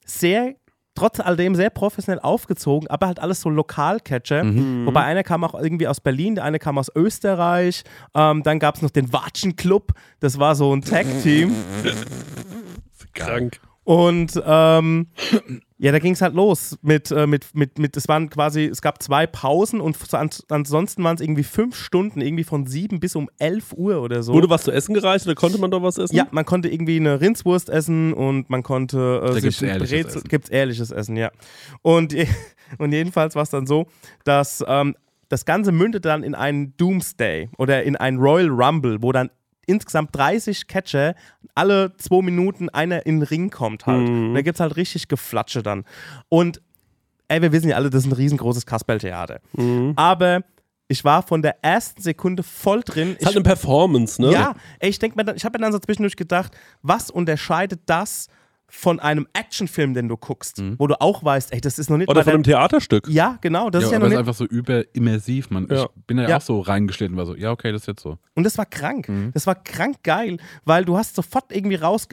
sehr, 0.05 0.55
trotz 0.95 1.19
alledem 1.19 1.55
sehr 1.55 1.69
professionell 1.69 2.19
aufgezogen, 2.19 2.89
aber 2.89 3.07
halt 3.07 3.19
alles 3.19 3.41
so 3.41 3.49
Lokalcatcher. 3.49 4.43
Wobei 4.85 5.03
einer 5.03 5.23
kam 5.23 5.43
auch 5.43 5.53
irgendwie 5.53 5.87
aus 5.87 5.99
Berlin, 5.99 6.35
der 6.35 6.43
eine 6.45 6.57
kam 6.59 6.77
aus 6.77 6.89
Österreich. 6.95 7.83
Ähm, 8.15 8.43
dann 8.43 8.59
gab 8.59 8.75
es 8.75 8.81
noch 8.81 8.89
den 8.89 9.11
Watschen 9.13 9.55
Club, 9.55 9.91
das 10.19 10.39
war 10.39 10.55
so 10.55 10.73
ein 10.73 10.81
Tag-Team. 10.81 11.53
Krank. 13.13 13.59
Und 13.83 14.41
ähm, 14.45 15.07
ja, 15.77 15.91
da 15.91 15.99
ging 15.99 16.13
es 16.13 16.21
halt 16.21 16.33
los 16.33 16.77
mit, 16.81 17.11
äh, 17.11 17.27
mit, 17.27 17.53
mit, 17.53 17.79
mit, 17.79 17.97
es 17.97 18.07
waren 18.07 18.29
quasi, 18.29 18.63
es 18.63 18.81
gab 18.81 19.03
zwei 19.03 19.27
Pausen 19.27 19.81
und 19.81 19.97
so 19.97 20.15
an, 20.15 20.29
ansonsten 20.49 21.03
waren 21.03 21.15
es 21.15 21.21
irgendwie 21.21 21.43
fünf 21.43 21.75
Stunden, 21.75 22.21
irgendwie 22.21 22.45
von 22.45 22.65
sieben 22.65 22.99
bis 23.01 23.15
um 23.15 23.29
elf 23.39 23.73
Uhr 23.73 24.01
oder 24.01 24.23
so. 24.23 24.33
Wurde 24.33 24.49
was 24.49 24.63
zu 24.63 24.71
essen 24.71 24.93
gereicht 24.93 25.25
oder 25.25 25.35
konnte 25.35 25.57
man 25.57 25.71
da 25.71 25.81
was 25.83 25.97
essen? 25.97 26.15
ja, 26.15 26.27
man 26.31 26.45
konnte 26.45 26.69
irgendwie 26.69 26.95
eine 26.97 27.19
Rindswurst 27.19 27.69
essen 27.69 28.13
und 28.13 28.49
man 28.49 28.63
konnte 28.63 29.19
äh, 29.21 29.27
Da 29.27 29.33
sich 29.33 29.43
gibt's 29.43 29.61
ein 29.63 29.67
ehrliches 29.69 29.91
Brezel- 29.91 30.07
Essen. 30.17 30.27
gibt's 30.29 30.49
ehrliches 30.49 30.91
Essen, 30.91 31.17
ja. 31.17 31.31
Und, 31.81 32.15
und 32.77 32.91
jedenfalls 32.93 33.35
war 33.35 33.43
es 33.43 33.49
dann 33.49 33.67
so, 33.67 33.87
dass 34.23 34.63
ähm, 34.67 34.95
das 35.27 35.43
Ganze 35.43 35.71
mündet 35.73 36.05
dann 36.05 36.23
in 36.23 36.35
einen 36.35 36.77
Doomsday 36.77 37.49
oder 37.57 37.83
in 37.83 37.95
einen 37.97 38.19
Royal 38.19 38.47
Rumble, 38.49 39.01
wo 39.01 39.11
dann 39.11 39.29
insgesamt 39.65 40.15
30 40.15 40.67
Catcher 40.67 41.15
alle 41.55 41.95
zwei 41.97 42.21
Minuten 42.21 42.69
einer 42.69 43.05
in 43.05 43.19
den 43.19 43.23
Ring 43.27 43.49
kommt 43.49 43.85
halt. 43.85 44.07
Und 44.09 44.33
da 44.35 44.41
gibt 44.41 44.55
es 44.55 44.59
halt 44.59 44.75
richtig 44.75 45.07
Geflatsche 45.07 45.63
dann. 45.63 45.85
Und 46.29 46.61
ey, 47.27 47.41
wir 47.41 47.51
wissen 47.51 47.69
ja 47.69 47.75
alle, 47.75 47.89
das 47.89 48.03
ist 48.05 48.09
ein 48.11 48.13
riesengroßes 48.15 48.65
Kasperltheater. 48.65 49.39
Aber 49.95 50.41
ich 50.87 51.03
war 51.03 51.23
von 51.23 51.41
der 51.41 51.63
ersten 51.63 52.01
Sekunde 52.01 52.43
voll 52.43 52.81
drin. 52.85 53.15
Ist 53.15 53.25
halt 53.25 53.35
eine 53.37 53.43
Performance, 53.43 54.21
ne? 54.21 54.31
Ja, 54.31 54.53
ey, 54.79 54.89
ich 54.89 54.99
denke 54.99 55.17
mir, 55.17 55.23
dann- 55.25 55.35
ich 55.35 55.43
habe 55.45 55.57
mir 55.57 55.63
dann 55.63 55.71
so 55.73 55.79
zwischendurch 55.79 56.15
gedacht, 56.15 56.55
was 56.83 57.09
unterscheidet 57.09 57.81
das 57.87 58.27
von 58.67 58.99
einem 58.99 59.27
Actionfilm, 59.33 59.93
den 59.93 60.09
du 60.09 60.17
guckst, 60.17 60.61
wo 60.77 60.87
du 60.87 60.99
auch 60.99 61.23
weißt, 61.23 61.53
ey, 61.53 61.61
das 61.61 61.77
ist 61.79 61.89
noch 61.89 61.97
nicht 61.97 62.09
Oder 62.09 62.19
mal 62.21 62.23
von 62.25 62.33
einem 62.33 62.43
Theaterstück. 62.43 63.07
Ja, 63.07 63.37
genau, 63.41 63.69
das 63.69 63.83
ja, 63.83 63.87
ist 63.87 63.93
ja 63.93 63.99
noch 63.99 64.09
nicht. 64.09 64.17
einfach 64.17 64.33
so 64.33 64.43
überimmersiv. 64.45 65.49
Man, 65.49 65.67
Ja. 65.69 65.83
Ich 65.83 66.03
bin 66.07 66.17
ja, 66.17 66.27
Ja. 66.29 66.37
auch 66.37 66.41
so 66.41 66.59
reingeschnitten 66.59 67.13
und 67.13 67.17
war 67.19 67.25
so, 67.25 67.35
ja, 67.35 67.51
okay, 67.51 67.71
das 67.71 67.81
ist 67.83 67.87
jetzt 67.87 68.01
so. 68.01 68.17
Und 68.33 68.43
das 68.43 68.57
war 68.57 68.65
krank. 68.65 69.07
Mhm. 69.07 69.31
Das 69.33 69.47
war 69.47 69.55
krank 69.55 69.97
geil, 70.03 70.37
weil 70.65 70.83
du 70.83 70.97
hast 70.97 71.15
sofort 71.15 71.51
irgendwie 71.55 71.75
raus, 71.75 72.07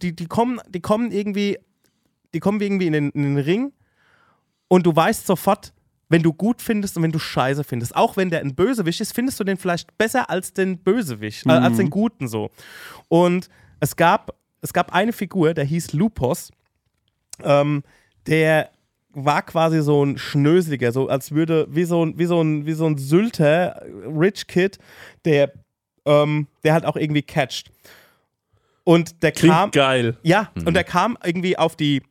die, 0.00 0.16
die 0.16 0.26
kommen, 0.26 0.60
die 0.68 0.80
kommen 0.80 1.12
irgendwie, 1.12 1.58
die 2.34 2.40
kommen 2.40 2.60
irgendwie 2.60 2.86
in 2.86 2.92
den, 2.94 3.10
in 3.10 3.22
den 3.22 3.38
Ring 3.38 3.72
und 4.68 4.86
du 4.86 4.96
weißt 4.96 5.26
sofort, 5.26 5.72
wenn 6.08 6.22
du 6.22 6.32
gut 6.32 6.60
findest 6.62 6.96
und 6.96 7.02
wenn 7.02 7.12
du 7.12 7.18
scheiße 7.18 7.64
findest. 7.64 7.94
Auch 7.96 8.16
wenn 8.16 8.28
der 8.30 8.40
ein 8.40 8.54
Bösewicht 8.54 9.00
ist, 9.00 9.14
findest 9.14 9.38
du 9.40 9.44
den 9.44 9.56
vielleicht 9.56 9.96
besser 9.98 10.28
als 10.30 10.52
den 10.52 10.78
Bösewicht, 10.78 11.46
äh, 11.46 11.50
als 11.52 11.74
Mhm. 11.74 11.78
den 11.78 11.90
Guten 11.90 12.28
so. 12.28 12.50
Und 13.08 13.48
es 13.80 13.96
gab, 13.96 14.34
es 14.62 14.72
gab 14.72 14.94
eine 14.94 15.12
Figur, 15.12 15.52
der 15.52 15.64
hieß 15.64 15.92
Lupus, 15.92 16.50
ähm, 17.42 17.82
der 18.26 18.70
war 19.14 19.42
quasi 19.42 19.82
so 19.82 20.04
ein 20.04 20.16
Schnöseliger, 20.16 20.92
so 20.92 21.08
als 21.08 21.32
würde, 21.32 21.66
wie 21.68 21.84
so 21.84 22.04
ein, 22.04 22.16
wie 22.16 22.24
so 22.24 22.40
ein, 22.40 22.64
wie 22.64 22.72
so 22.72 22.86
ein 22.86 22.96
Sylter, 22.96 23.82
Rich 24.06 24.46
Kid, 24.46 24.78
der, 25.24 25.52
ähm, 26.06 26.46
der 26.64 26.72
halt 26.72 26.86
auch 26.86 26.96
irgendwie 26.96 27.22
catcht. 27.22 27.70
Und 28.84 29.22
der 29.22 29.32
Klingt 29.32 29.54
kam. 29.54 29.70
geil. 29.70 30.16
Ja, 30.22 30.50
und 30.64 30.74
der 30.74 30.84
kam 30.84 31.18
irgendwie 31.22 31.58
auf 31.58 31.76
die, 31.76 32.02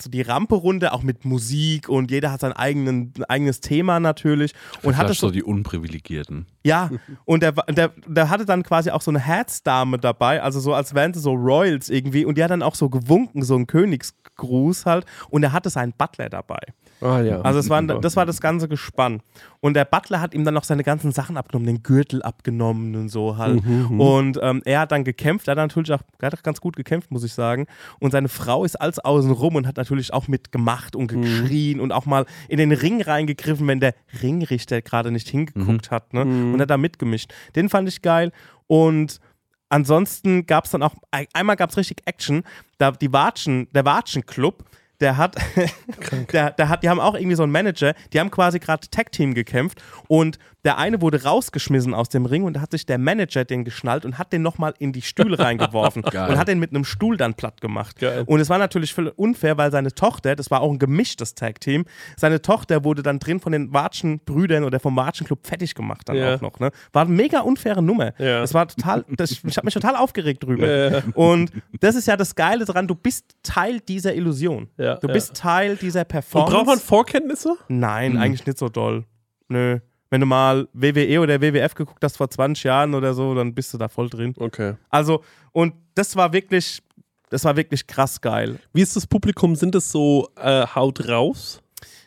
so 0.00 0.10
die 0.10 0.22
Rampe 0.22 0.54
runter, 0.54 0.92
auch 0.92 1.02
mit 1.02 1.24
Musik 1.24 1.88
und 1.88 2.10
jeder 2.10 2.32
hat 2.32 2.40
sein 2.40 2.52
eigenen, 2.52 3.12
eigenes 3.28 3.60
Thema 3.60 4.00
natürlich. 4.00 4.52
Und 4.82 4.96
hatte 4.96 5.14
so 5.14 5.28
so, 5.28 5.30
die 5.30 5.42
Unprivilegierten. 5.42 6.46
ja, 6.64 6.90
und 7.24 7.42
der, 7.42 7.52
der, 7.52 7.92
der 8.06 8.30
hatte 8.30 8.44
dann 8.44 8.62
quasi 8.62 8.90
auch 8.90 9.02
so 9.02 9.10
eine 9.10 9.20
Herzdame 9.20 9.98
dabei, 9.98 10.42
also 10.42 10.60
so 10.60 10.74
als 10.74 10.94
wären 10.94 11.14
sie 11.14 11.20
so 11.20 11.32
Royals 11.32 11.88
irgendwie. 11.88 12.24
Und 12.24 12.38
die 12.38 12.44
hat 12.44 12.50
dann 12.50 12.62
auch 12.62 12.74
so 12.74 12.88
gewunken, 12.88 13.42
so 13.42 13.56
ein 13.56 13.66
Königsgruß 13.66 14.86
halt. 14.86 15.06
Und 15.28 15.42
er 15.42 15.52
hatte 15.52 15.70
seinen 15.70 15.92
Butler 15.92 16.28
dabei. 16.28 16.60
Ah, 17.00 17.20
ja. 17.20 17.40
Also 17.42 17.58
es 17.60 17.70
war, 17.70 17.80
das 18.00 18.16
war 18.16 18.26
das 18.26 18.40
ganze 18.40 18.68
Gespann. 18.68 19.22
Und 19.60 19.74
der 19.74 19.84
Butler 19.84 20.20
hat 20.20 20.34
ihm 20.34 20.44
dann 20.44 20.54
noch 20.54 20.64
seine 20.64 20.84
ganzen 20.84 21.12
Sachen 21.12 21.36
abgenommen, 21.36 21.66
den 21.66 21.82
Gürtel 21.82 22.22
abgenommen 22.22 22.94
und 22.96 23.08
so 23.08 23.36
halt. 23.38 23.62
Und 24.00 24.38
ähm, 24.42 24.62
er 24.64 24.80
hat 24.80 24.92
dann 24.92 25.04
gekämpft, 25.04 25.48
er 25.48 25.52
hat 25.52 25.58
natürlich 25.58 25.92
auch, 25.92 26.00
er 26.18 26.26
hat 26.26 26.38
auch 26.38 26.42
ganz 26.42 26.60
gut 26.60 26.76
gekämpft, 26.76 27.10
muss 27.10 27.24
ich 27.24 27.32
sagen. 27.32 27.66
Und 27.98 28.10
seine 28.12 28.28
Frau 28.28 28.64
ist 28.64 28.80
alles 28.80 28.98
außen 28.98 29.30
rum 29.32 29.54
und 29.56 29.66
hat 29.66 29.76
natürlich 29.76 30.12
auch 30.12 30.28
mitgemacht 30.28 30.94
und 30.96 31.08
geschrien 31.08 31.80
und 31.80 31.92
auch 31.92 32.06
mal 32.06 32.26
in 32.48 32.58
den 32.58 32.72
Ring 32.72 33.02
reingegriffen, 33.02 33.66
wenn 33.66 33.80
der 33.80 33.94
Ringrichter 34.22 34.80
gerade 34.82 35.10
nicht 35.10 35.28
hingeguckt 35.28 35.90
hat. 35.90 36.12
Ne? 36.14 36.22
Und 36.54 36.60
hat 36.60 36.70
da 36.70 36.76
mitgemischt. 36.76 37.32
Den 37.56 37.68
fand 37.68 37.88
ich 37.88 38.02
geil. 38.02 38.32
Und 38.66 39.20
ansonsten 39.68 40.46
gab 40.46 40.64
es 40.64 40.70
dann 40.70 40.82
auch, 40.82 40.94
ein- 41.10 41.26
einmal 41.32 41.56
gab 41.56 41.70
es 41.70 41.76
richtig 41.76 42.02
Action, 42.06 42.42
da 42.78 42.90
die 42.90 43.12
Watschen, 43.12 43.68
der 43.72 43.84
Watschen-Club, 43.84 44.64
der 45.00 45.16
hat, 45.16 45.36
der, 46.32 46.50
der 46.50 46.68
hat, 46.68 46.82
die 46.82 46.88
haben 46.88 47.00
auch 47.00 47.14
irgendwie 47.14 47.36
so 47.36 47.42
einen 47.42 47.52
Manager, 47.52 47.94
die 48.12 48.20
haben 48.20 48.30
quasi 48.30 48.58
gerade 48.58 48.88
Tag-Team 48.90 49.34
gekämpft 49.34 49.82
und 50.08 50.38
der 50.64 50.78
eine 50.78 51.00
wurde 51.00 51.22
rausgeschmissen 51.24 51.94
aus 51.94 52.08
dem 52.08 52.26
Ring 52.26 52.44
und 52.44 52.54
da 52.54 52.60
hat 52.60 52.70
sich 52.72 52.84
der 52.86 52.98
Manager 52.98 53.44
den 53.44 53.64
geschnallt 53.64 54.04
und 54.04 54.18
hat 54.18 54.32
den 54.32 54.42
nochmal 54.42 54.74
in 54.78 54.92
die 54.92 55.02
Stühle 55.02 55.38
reingeworfen 55.38 56.02
Geil. 56.02 56.30
und 56.30 56.38
hat 56.38 56.48
den 56.48 56.58
mit 56.58 56.70
einem 56.70 56.84
Stuhl 56.84 57.16
dann 57.16 57.34
platt 57.34 57.60
gemacht. 57.60 57.98
Geil. 57.98 58.24
Und 58.26 58.40
es 58.40 58.48
war 58.50 58.58
natürlich 58.58 58.92
völlig 58.92 59.16
unfair, 59.18 59.56
weil 59.56 59.70
seine 59.70 59.92
Tochter, 59.94 60.36
das 60.36 60.50
war 60.50 60.60
auch 60.60 60.70
ein 60.70 60.78
gemischtes 60.78 61.34
Tag-Team, 61.34 61.84
seine 62.16 62.42
Tochter 62.42 62.84
wurde 62.84 63.02
dann 63.02 63.18
drin 63.18 63.40
von 63.40 63.52
den 63.52 63.72
Watschen-Brüdern 63.72 64.64
oder 64.64 64.80
vom 64.80 64.96
Watschen-Club 64.96 65.46
fertig 65.46 65.74
gemacht 65.74 66.08
dann 66.08 66.16
Ja. 66.16 66.34
auch 66.36 66.40
noch. 66.40 66.58
Ne? 66.60 66.70
War 66.92 67.02
eine 67.06 67.12
mega 67.14 67.40
unfaire 67.40 67.82
Nummer. 67.82 68.12
Ja. 68.18 68.40
Das 68.40 68.52
war 68.54 68.68
total, 68.68 69.04
das, 69.08 69.30
ich 69.30 69.56
habe 69.56 69.64
mich 69.66 69.74
total 69.74 69.96
aufgeregt 69.96 70.42
drüber. 70.44 71.02
Und 71.14 71.52
das 71.80 71.94
ist 71.94 72.06
ja 72.06 72.16
das 72.16 72.34
Geile 72.34 72.64
daran, 72.64 72.86
du 72.86 72.94
bist 72.94 73.36
Teil 73.42 73.80
dieser 73.80 74.14
Illusion. 74.14 74.68
Ja, 74.76 74.96
du 74.96 75.06
ja. 75.08 75.12
bist 75.14 75.34
Teil 75.34 75.76
dieser 75.76 76.00
Und 76.02 76.08
Performance. 76.08 76.54
braucht 76.54 76.66
man 76.66 76.78
Vorkenntnisse? 76.78 77.56
Nein, 77.68 78.16
eigentlich 78.18 78.44
nicht 78.46 78.58
so 78.58 78.68
doll. 78.68 79.04
Nö. 79.48 79.78
Wenn 80.10 80.20
du 80.20 80.26
mal 80.26 80.68
WWE 80.72 81.20
oder 81.20 81.40
WWF 81.40 81.74
geguckt 81.74 82.02
hast 82.04 82.16
vor 82.16 82.28
20 82.28 82.64
Jahren 82.64 82.94
oder 82.94 83.14
so, 83.14 83.34
dann 83.34 83.54
bist 83.54 83.72
du 83.72 83.78
da 83.78 83.88
voll 83.88 84.10
drin. 84.10 84.34
Okay. 84.38 84.74
Also, 84.88 85.22
und 85.52 85.72
das 85.94 86.16
war 86.16 86.32
wirklich, 86.32 86.82
das 87.30 87.44
war 87.44 87.56
wirklich 87.56 87.86
krass 87.86 88.20
geil. 88.20 88.58
Wie 88.72 88.82
ist 88.82 88.96
das 88.96 89.06
Publikum? 89.06 89.54
Sind 89.54 89.74
es 89.76 89.90
so 89.92 90.28
äh, 90.36 90.66
Haut 90.74 91.08
raus? 91.08 91.62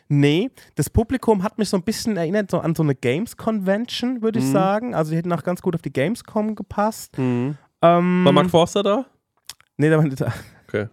Nee, 0.08 0.50
das 0.74 0.90
Publikum 0.90 1.42
hat 1.42 1.56
mich 1.56 1.70
so 1.70 1.78
ein 1.78 1.82
bisschen 1.82 2.18
erinnert 2.18 2.50
so 2.50 2.58
an 2.60 2.74
so 2.74 2.82
eine 2.82 2.94
Games-Convention, 2.94 4.20
würde 4.20 4.38
Mhm. 4.38 4.44
ich 4.44 4.52
sagen. 4.52 4.94
Also, 4.94 5.12
die 5.12 5.16
hätten 5.16 5.32
auch 5.32 5.42
ganz 5.42 5.62
gut 5.62 5.74
auf 5.74 5.80
die 5.80 5.92
Gamescom 5.92 6.54
gepasst. 6.54 7.16
Ähm, 7.18 7.56
War 7.80 8.32
Mark 8.32 8.50
Forster 8.50 8.82
da? 8.82 9.06
nee, 9.78 9.88
da 9.88 9.96
war 9.96 10.04
nicht 10.04 10.20
da. 10.20 10.32
Okay. 10.68 10.88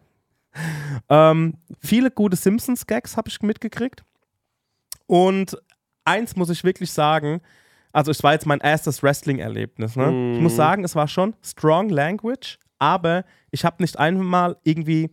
Ähm, 1.10 1.56
viele 1.82 2.10
gute 2.10 2.38
Simpsons-Gags 2.38 3.18
habe 3.18 3.28
ich 3.30 3.42
mitgekriegt. 3.42 4.04
Und 5.08 5.58
eins 6.06 6.36
muss 6.36 6.50
ich 6.50 6.64
wirklich 6.64 6.92
sagen, 6.92 7.42
also 7.94 8.12
es 8.12 8.24
war 8.24 8.34
jetzt 8.34 8.46
mein 8.46 8.60
erstes 8.60 9.04
Wrestling-Erlebnis. 9.04 9.96
Ne? 9.96 10.36
Ich 10.36 10.42
muss 10.42 10.56
sagen, 10.56 10.84
es 10.84 10.96
war 10.96 11.08
schon 11.08 11.36
strong 11.44 11.90
language, 11.90 12.58
aber 12.80 13.26
ich 13.52 13.66
habe 13.66 13.84
nicht 13.84 14.00
einmal 14.00 14.58
irgendwie, 14.64 15.10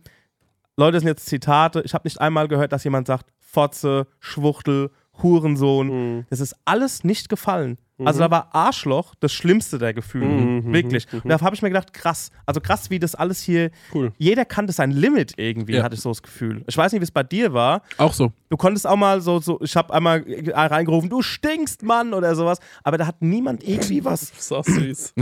Leute, 0.77 0.93
das 0.93 1.01
sind 1.01 1.09
jetzt 1.09 1.25
Zitate, 1.25 1.81
ich 1.83 1.93
habe 1.93 2.07
nicht 2.07 2.21
einmal 2.21 2.47
gehört, 2.47 2.71
dass 2.71 2.83
jemand 2.83 3.07
sagt, 3.07 3.31
Fotze, 3.37 4.07
Schwuchtel, 4.19 4.91
Hurensohn. 5.21 6.25
Das 6.29 6.39
ist 6.39 6.55
alles 6.65 7.03
nicht 7.03 7.29
gefallen. 7.29 7.77
Also 8.05 8.21
da 8.21 8.31
war 8.31 8.55
Arschloch 8.55 9.13
das 9.19 9.33
schlimmste 9.33 9.77
der 9.77 9.93
Gefühle. 9.93 10.63
Wirklich. 10.71 11.05
Und 11.11 11.27
da 11.27 11.41
habe 11.41 11.53
ich 11.53 11.61
mir 11.61 11.67
gedacht, 11.67 11.91
krass. 11.91 12.31
Also 12.45 12.61
krass, 12.61 12.89
wie 12.89 12.97
das 12.97 13.13
alles 13.13 13.41
hier. 13.41 13.71
Cool. 13.93 14.13
Jeder 14.17 14.45
kannte 14.45 14.71
sein 14.71 14.91
Limit 14.91 15.33
irgendwie, 15.35 15.73
Ja. 15.73 15.83
hatte 15.83 15.95
ich 15.95 16.01
so 16.01 16.09
das 16.09 16.23
Gefühl. 16.23 16.63
Ich 16.67 16.77
weiß 16.77 16.93
nicht, 16.93 17.01
wie 17.01 17.03
es 17.03 17.11
bei 17.11 17.23
dir 17.23 17.51
war. 17.51 17.81
Auch 17.97 18.13
so. 18.13 18.31
Du 18.49 18.55
konntest 18.55 18.87
auch 18.87 18.95
mal 18.95 19.19
so, 19.19 19.39
so 19.39 19.59
ich 19.61 19.75
habe 19.75 19.93
einmal 19.93 20.23
reingerufen, 20.53 21.09
du 21.09 21.21
stinkst, 21.21 21.83
Mann, 21.83 22.13
oder 22.13 22.35
sowas. 22.35 22.59
Aber 22.85 22.97
da 22.97 23.05
hat 23.05 23.21
niemand 23.21 23.67
irgendwie 23.67 24.05
was 24.05 24.29
Das 24.31 24.39
ist 24.39 24.51
auch 24.53 24.63
süß. 24.63 25.13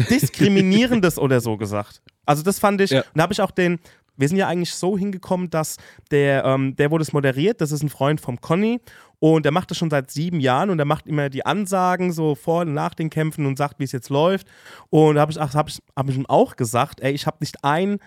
Diskriminierendes 0.41 1.17
oder 1.17 1.41
so 1.41 1.57
gesagt. 1.57 2.01
Also 2.27 2.43
das 2.43 2.59
fand 2.59 2.81
ich, 2.81 2.91
Ja. 2.91 2.99
und 2.99 3.05
da 3.15 3.23
habe 3.23 3.33
ich 3.33 3.41
auch 3.41 3.51
den, 3.51 3.79
wir 4.17 4.27
sind 4.27 4.37
ja 4.37 4.47
eigentlich 4.47 4.73
so 4.73 4.97
hingekommen, 4.97 5.49
dass 5.49 5.77
der, 6.11 6.43
ähm, 6.45 6.75
der 6.75 6.91
wurde 6.91 7.03
es 7.03 7.13
moderiert, 7.13 7.61
das 7.61 7.71
ist 7.71 7.83
ein 7.83 7.89
Freund 7.89 8.19
vom 8.19 8.41
Conny 8.41 8.79
und 9.19 9.45
der 9.45 9.51
macht 9.51 9.71
das 9.71 9.77
schon 9.77 9.89
seit 9.89 10.11
sieben 10.11 10.39
Jahren 10.39 10.69
und 10.69 10.77
der 10.77 10.85
macht 10.85 11.07
immer 11.07 11.29
die 11.29 11.45
Ansagen 11.45 12.11
so 12.11 12.35
vor 12.35 12.61
und 12.61 12.73
nach 12.73 12.93
den 12.93 13.09
Kämpfen 13.09 13.45
und 13.45 13.57
sagt, 13.57 13.79
wie 13.79 13.83
es 13.83 13.91
jetzt 13.91 14.09
läuft. 14.09 14.47
Und 14.89 15.15
da 15.15 15.21
habe 15.21 15.31
ich, 15.31 15.41
ach, 15.41 15.55
hab 15.55 15.69
ich, 15.69 15.79
hab 15.95 16.09
ich 16.09 16.17
ihm 16.17 16.25
auch 16.27 16.55
gesagt, 16.55 17.01
ey, 17.01 17.13
ich 17.13 17.25
habe 17.25 17.37
nicht 17.39 17.63
ein 17.63 17.99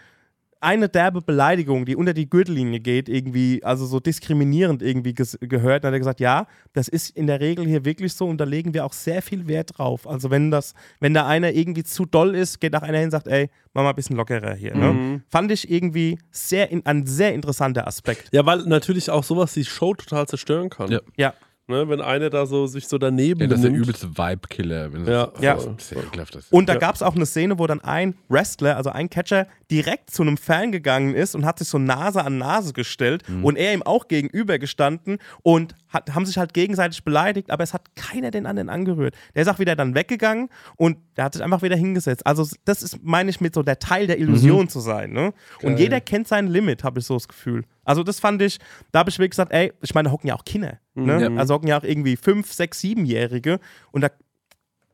eine 0.62 0.88
derbe 0.90 1.22
Beleidigung, 1.22 1.86
die 1.86 1.96
unter 1.96 2.12
die 2.12 2.28
Gürtellinie 2.28 2.80
geht, 2.80 3.08
irgendwie, 3.08 3.64
also 3.64 3.86
so 3.86 3.98
diskriminierend 3.98 4.82
irgendwie 4.82 5.10
ges- 5.12 5.38
gehört. 5.38 5.84
Dann 5.84 5.88
hat 5.88 5.94
er 5.96 5.98
gesagt, 6.00 6.20
ja, 6.20 6.46
das 6.74 6.88
ist 6.88 7.16
in 7.16 7.26
der 7.26 7.40
Regel 7.40 7.66
hier 7.66 7.84
wirklich 7.84 8.12
so 8.12 8.26
und 8.28 8.38
da 8.38 8.44
legen 8.44 8.74
wir 8.74 8.84
auch 8.84 8.92
sehr 8.92 9.22
viel 9.22 9.48
Wert 9.48 9.78
drauf. 9.78 10.06
Also 10.06 10.30
wenn 10.30 10.50
das, 10.50 10.74
wenn 11.00 11.14
da 11.14 11.26
einer 11.26 11.52
irgendwie 11.52 11.82
zu 11.82 12.04
doll 12.04 12.34
ist, 12.34 12.60
geht 12.60 12.76
auch 12.76 12.82
einer 12.82 12.98
hin 12.98 13.06
und 13.06 13.10
sagt, 13.12 13.26
ey, 13.26 13.48
mach 13.72 13.82
mal 13.82 13.90
ein 13.90 13.96
bisschen 13.96 14.16
lockerer 14.16 14.54
hier. 14.54 14.74
Ne? 14.76 15.22
Fand 15.30 15.50
ich 15.50 15.70
irgendwie 15.70 16.18
sehr 16.30 16.70
in, 16.70 16.84
ein 16.84 17.06
sehr 17.06 17.32
interessanter 17.34 17.86
Aspekt. 17.86 18.28
Ja, 18.32 18.44
weil 18.44 18.58
natürlich 18.64 19.08
auch 19.10 19.24
sowas 19.24 19.54
die 19.54 19.64
Show 19.64 19.94
total 19.94 20.26
zerstören 20.26 20.68
kann. 20.68 20.90
Ja. 20.90 21.00
Ja. 21.16 21.34
Ne, 21.70 21.88
wenn 21.88 22.00
einer 22.00 22.30
da 22.30 22.46
so 22.46 22.66
sich 22.66 22.88
so 22.88 22.98
daneben 22.98 23.40
Ja, 23.42 23.46
das 23.46 23.60
ist 23.60 23.64
der 23.64 23.72
übelste 23.72 24.08
Vibe-Killer. 24.18 24.90
Ja. 25.06 25.26
das- 25.28 25.40
Ja. 25.40 25.56
ekelhaft, 26.02 26.34
das. 26.34 26.48
Und 26.50 26.68
da 26.68 26.72
Ja. 26.74 26.78
gab 26.80 26.96
es 26.96 27.02
auch 27.02 27.14
eine 27.14 27.26
Szene, 27.26 27.58
wo 27.60 27.66
dann 27.68 27.80
ein 27.80 28.14
Wrestler, 28.28 28.76
also 28.76 28.90
ein 28.90 29.08
Catcher, 29.08 29.46
direkt 29.70 30.10
zu 30.10 30.22
einem 30.22 30.36
Fan 30.36 30.72
gegangen 30.72 31.14
ist 31.14 31.36
und 31.36 31.44
hat 31.46 31.60
sich 31.60 31.68
so 31.68 31.78
Nase 31.78 32.24
an 32.24 32.38
Nase 32.38 32.72
gestellt 32.72 33.22
und 33.42 33.56
er 33.56 33.72
ihm 33.72 33.82
auch 33.84 34.08
gegenüber 34.08 34.58
gestanden 34.58 35.18
und 35.42 35.76
hat, 35.90 36.14
haben 36.14 36.24
sich 36.24 36.38
halt 36.38 36.54
gegenseitig 36.54 37.04
beleidigt, 37.04 37.50
aber 37.50 37.62
es 37.64 37.74
hat 37.74 37.94
keiner 37.96 38.30
den 38.30 38.46
anderen 38.46 38.68
angerührt. 38.68 39.14
Der 39.34 39.42
ist 39.42 39.48
auch 39.48 39.58
wieder 39.58 39.76
dann 39.76 39.94
weggegangen 39.94 40.48
und 40.76 40.98
der 41.16 41.24
hat 41.24 41.34
sich 41.34 41.42
einfach 41.42 41.62
wieder 41.62 41.76
hingesetzt. 41.76 42.26
Also 42.26 42.46
das 42.64 42.82
ist, 42.82 43.02
meine 43.02 43.30
ich, 43.30 43.40
mit 43.40 43.54
so 43.54 43.62
der 43.62 43.78
Teil 43.78 44.06
der 44.06 44.18
Illusion 44.18 44.68
zu 44.68 44.80
sein. 44.80 45.12
Ne? 45.12 45.32
Und 45.62 45.78
jeder 45.78 46.00
kennt 46.00 46.28
sein 46.28 46.46
Limit, 46.46 46.84
habe 46.84 47.00
ich 47.00 47.06
so 47.06 47.14
das 47.14 47.28
Gefühl. 47.28 47.64
Also 47.84 48.02
das 48.02 48.20
fand 48.20 48.40
ich, 48.42 48.58
da 48.92 49.00
habe 49.00 49.10
ich 49.10 49.18
wirklich 49.18 49.30
gesagt, 49.30 49.52
ey, 49.52 49.72
ich 49.82 49.94
meine, 49.94 50.08
da 50.08 50.12
hocken 50.12 50.28
ja 50.28 50.36
auch 50.36 50.44
Kinder. 50.44 50.78
Ne? 50.94 51.22
Ja. 51.22 51.36
Also 51.36 51.54
hocken 51.54 51.68
ja 51.68 51.78
auch 51.78 51.84
irgendwie 51.84 52.16
fünf, 52.16 52.52
sechs, 52.52 52.80
siebenjährige 52.80 53.58
und 53.90 54.02
da 54.02 54.10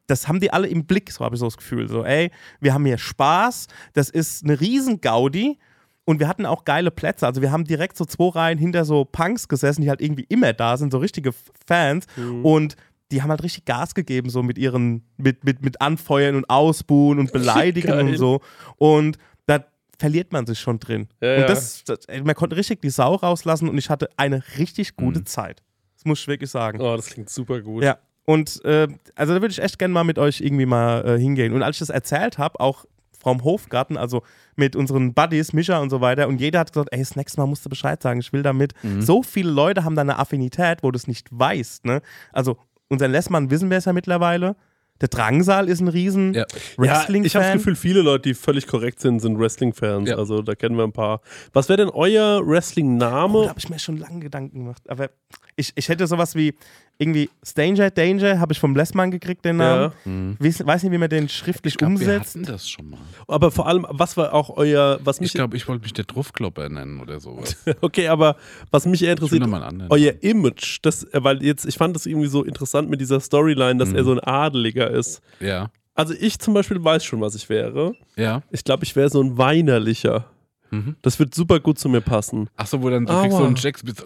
das 0.08 0.28
haben 0.28 0.38
die 0.38 0.52
alle 0.52 0.68
im 0.68 0.86
Blick, 0.86 1.10
so 1.10 1.24
habe 1.24 1.34
ich 1.34 1.40
so 1.40 1.46
das 1.46 1.56
Gefühl. 1.56 1.88
So, 1.88 2.04
ey, 2.04 2.30
wir 2.60 2.72
haben 2.72 2.86
hier 2.86 2.96
Spaß, 2.98 3.66
das 3.92 4.08
ist 4.08 4.44
eine 4.44 4.60
riesen 4.60 5.00
Gaudi 5.00 5.58
und 6.06 6.20
wir 6.20 6.28
hatten 6.28 6.46
auch 6.46 6.64
geile 6.64 6.90
Plätze. 6.90 7.26
Also 7.26 7.42
wir 7.42 7.52
haben 7.52 7.64
direkt 7.64 7.98
so 7.98 8.06
zwei 8.06 8.30
Reihen 8.30 8.58
hinter 8.58 8.86
so 8.86 9.04
Punks 9.04 9.48
gesessen, 9.48 9.82
die 9.82 9.90
halt 9.90 10.00
irgendwie 10.00 10.24
immer 10.28 10.54
da 10.54 10.78
sind, 10.78 10.92
so 10.92 10.98
richtige 10.98 11.32
Fans 11.66 12.06
und 12.42 12.76
die 13.10 13.22
haben 13.22 13.30
halt 13.30 13.42
richtig 13.42 13.64
Gas 13.66 13.94
gegeben, 13.94 14.30
so 14.30 14.42
mit 14.42 14.58
ihren, 14.58 15.04
mit, 15.16 15.44
mit, 15.44 15.62
mit 15.62 15.80
Anfeuern 15.80 16.34
und 16.34 16.48
Ausbuhen 16.50 17.18
und 17.18 17.32
Beleidigen 17.32 17.88
Geil. 17.88 18.06
und 18.06 18.16
so. 18.16 18.40
Und 18.78 19.18
da 19.46 19.64
verliert 19.98 20.32
man 20.32 20.46
sich 20.46 20.58
schon 20.58 20.80
drin. 20.80 21.08
Ja, 21.20 21.42
und 21.42 21.48
das, 21.48 21.84
das, 21.84 22.00
man 22.24 22.34
konnte 22.34 22.56
richtig 22.56 22.80
die 22.82 22.90
Sau 22.90 23.14
rauslassen 23.14 23.68
und 23.68 23.78
ich 23.78 23.90
hatte 23.90 24.08
eine 24.16 24.42
richtig 24.58 24.96
gute 24.96 25.24
Zeit. 25.24 25.62
Das 25.94 26.04
muss 26.04 26.20
ich 26.20 26.28
wirklich 26.28 26.50
sagen. 26.50 26.80
Oh, 26.80 26.96
das 26.96 27.06
klingt 27.06 27.30
super 27.30 27.60
gut. 27.60 27.84
Ja. 27.84 27.98
Und 28.24 28.64
äh, 28.64 28.88
also 29.14 29.34
da 29.34 29.40
würde 29.40 29.52
ich 29.52 29.62
echt 29.62 29.78
gerne 29.78 29.94
mal 29.94 30.02
mit 30.02 30.18
euch 30.18 30.40
irgendwie 30.40 30.66
mal 30.66 31.06
äh, 31.06 31.18
hingehen. 31.18 31.52
Und 31.52 31.62
als 31.62 31.76
ich 31.76 31.80
das 31.80 31.90
erzählt 31.90 32.38
habe, 32.38 32.58
auch 32.58 32.84
vom 33.26 33.42
Hofgarten, 33.42 33.96
also 33.96 34.22
mit 34.54 34.76
unseren 34.76 35.12
Buddies, 35.12 35.52
Mischa 35.52 35.80
und 35.80 35.90
so 35.90 36.00
weiter, 36.00 36.28
und 36.28 36.40
jeder 36.40 36.60
hat 36.60 36.72
gesagt, 36.72 36.90
ey, 36.92 37.00
das 37.00 37.16
nächste 37.16 37.40
Mal 37.40 37.48
musst 37.48 37.64
du 37.64 37.68
Bescheid 37.68 38.00
sagen, 38.00 38.20
ich 38.20 38.32
will 38.32 38.44
damit. 38.44 38.72
So 39.00 39.24
viele 39.24 39.50
Leute 39.50 39.82
haben 39.82 39.96
da 39.96 40.02
eine 40.02 40.20
Affinität, 40.20 40.84
wo 40.84 40.92
du 40.92 40.96
es 40.96 41.08
nicht 41.08 41.26
weißt. 41.32 41.84
Ne? 41.86 42.02
Also 42.32 42.56
unseren 42.88 43.10
Lessmann 43.10 43.50
wissen 43.50 43.68
wir 43.68 43.78
es 43.78 43.84
ja 43.86 43.92
mittlerweile. 43.92 44.54
Der 45.00 45.08
Drangsal 45.08 45.68
ist 45.68 45.80
ein 45.80 45.88
riesen 45.88 46.34
Ja. 46.34 46.42
Ja, 46.42 46.46
Wrestling-Fan. 46.78 47.26
ich 47.26 47.34
habe 47.34 47.44
das 47.46 47.52
Gefühl, 47.54 47.74
viele 47.74 48.00
Leute, 48.00 48.28
die 48.30 48.34
völlig 48.34 48.66
korrekt 48.68 49.00
sind, 49.00 49.18
sind 49.20 49.38
Wrestling-Fans. 49.40 50.08
Ja. 50.08 50.16
Also 50.16 50.40
da 50.40 50.54
kennen 50.54 50.76
wir 50.76 50.84
ein 50.84 50.92
paar. 50.92 51.20
Was 51.52 51.68
wäre 51.68 51.78
denn 51.78 51.90
euer 51.90 52.38
Oh, 52.40 52.44
da 52.44 52.48
Wrestling-Name? 52.50 53.48
habe 53.48 53.58
ich 53.58 53.68
mir 53.68 53.78
schon 53.80 53.96
lange 53.98 54.20
Gedanken 54.20 54.60
gemacht. 54.60 54.88
Aber 54.88 55.10
ich, 55.56 55.72
ich 55.74 55.88
hätte 55.88 56.06
sowas 56.06 56.34
wie 56.36 56.54
irgendwie 56.98 57.28
Stranger 57.42 57.90
Danger, 57.90 58.40
habe 58.40 58.52
ich 58.52 58.58
vom 58.58 58.74
Lessmann 58.74 59.10
gekriegt, 59.10 59.44
den 59.44 59.56
Namen. 59.56 60.36
Weiß, 60.38 60.66
weiß 60.66 60.82
nicht, 60.82 60.92
wie 60.92 60.98
man 60.98 61.10
den 61.10 61.28
schriftlich 61.28 61.74
Ich 61.74 61.78
glaub, 61.78 61.90
wir 61.90 61.98
umsetzt. 61.98 62.36
hatten 62.36 62.44
das 62.44 62.68
schon 62.68 62.90
mal. 62.90 62.98
aber 63.28 63.50
vor 63.50 63.66
allem, 63.68 63.86
was 63.90 64.16
war 64.16 64.32
auch 64.32 64.56
euer, 64.56 64.98
was 65.04 65.16
Ich 65.16 65.22
mich, 65.22 65.32
glaube, 65.34 65.56
ich 65.56 65.68
wollte 65.68 65.82
mich 65.82 65.92
der 65.92 66.04
Druffklopper 66.04 66.68
nennen 66.68 67.00
oder 67.00 67.20
sowas. 67.20 67.56
okay, 67.80 68.08
aber 68.08 68.36
was 68.70 68.86
mich 68.86 69.02
eher 69.02 69.14
Ich 69.14 69.22
interessiert, 69.22 69.46
euer 69.90 70.12
Image, 70.22 70.78
das, 70.82 71.06
weil 71.12 71.42
jetzt, 71.42 71.66
ich 71.66 71.76
fand 71.76 71.94
das 71.94 72.06
irgendwie 72.06 72.28
so 72.28 72.44
interessant 72.44 72.88
mit 72.88 73.00
dieser 73.00 73.20
Storyline, 73.20 73.78
dass 73.78 73.92
er 73.92 74.04
so 74.04 74.12
ein 74.12 74.20
Adeliger 74.20 74.90
ist. 74.90 75.20
Ja. 75.40 75.70
Also 75.94 76.14
ich 76.18 76.38
zum 76.38 76.54
Beispiel 76.54 76.82
weiß 76.82 77.04
schon, 77.04 77.20
was 77.20 77.34
ich 77.34 77.48
wäre. 77.48 77.94
Ja. 78.16 78.42
Ich 78.50 78.64
glaube, 78.64 78.84
ich 78.84 78.94
wäre 78.96 79.08
so 79.08 79.20
ein 79.22 79.38
Weinerlicher. 79.38 80.26
Mhm. 80.70 80.96
Das 81.02 81.18
wird 81.18 81.34
super 81.34 81.60
gut 81.60 81.78
zu 81.78 81.88
mir 81.88 82.00
passen. 82.00 82.48
Achso, 82.56 82.82
wo 82.82 82.90
dann 82.90 83.06
du 83.06 83.12
kriegst 83.20 83.36
so 83.36 83.44
einen 83.44 83.56
Jacks 83.56 83.82
mit 83.84 83.96
so, 83.98 84.04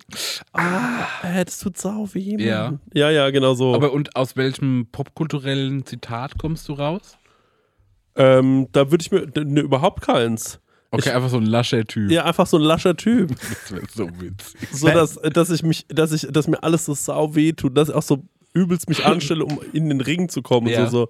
Äh, 1.23 1.45
das 1.45 1.59
tut 1.59 1.77
sau 1.79 2.09
weh. 2.13 2.37
Ja. 2.39 2.79
Ja, 2.93 3.11
ja, 3.11 3.31
genau 3.31 3.55
so. 3.55 3.75
Aber 3.75 3.93
und 3.93 4.15
aus 4.17 4.37
welchem 4.37 4.87
popkulturellen 4.93 5.87
Zitat 5.87 6.39
kommst 6.39 6.69
du 6.69 6.75
raus? 6.75 7.17
ähm, 8.17 8.67
da 8.73 8.91
würde 8.91 9.03
ich 9.03 9.11
mir, 9.13 9.27
ne, 9.45 9.61
überhaupt 9.61 10.03
keins. 10.03 10.61
Okay, 10.91 11.09
Ich- 11.11 11.15
einfach 11.15 11.29
so 11.31 11.37
ein 11.37 11.47
lascher 11.47 11.85
Typ. 11.85 12.11
Ja, 12.11 12.25
einfach 12.25 12.47
so 12.47 12.57
ein 12.57 12.63
lascher 12.65 12.97
Typ. 12.97 13.31
Das 13.39 13.71
wäre 13.73 13.87
so 13.95 14.09
witzig. 14.21 14.69
So, 14.73 14.89
dass, 14.89 15.15
dass 15.15 15.51
ich 15.51 15.63
mich, 15.63 15.87
dass 15.89 16.13
ich, 16.13 16.27
dass 16.31 16.49
mir 16.49 16.63
alles 16.63 16.85
so 16.85 16.95
sau 16.95 17.35
weh 17.37 17.53
tut, 17.53 17.77
dass 17.77 17.89
ich 17.89 17.95
auch 17.95 18.03
so 18.03 18.25
übelst 18.53 18.89
mich 18.89 19.07
anstelle, 19.07 19.45
um 19.45 19.61
in 19.73 19.89
den 19.89 20.01
Ring 20.01 20.29
zu 20.29 20.43
kommen. 20.43 20.67
Ja. 20.67 20.87
So, 20.87 21.07
so. 21.07 21.09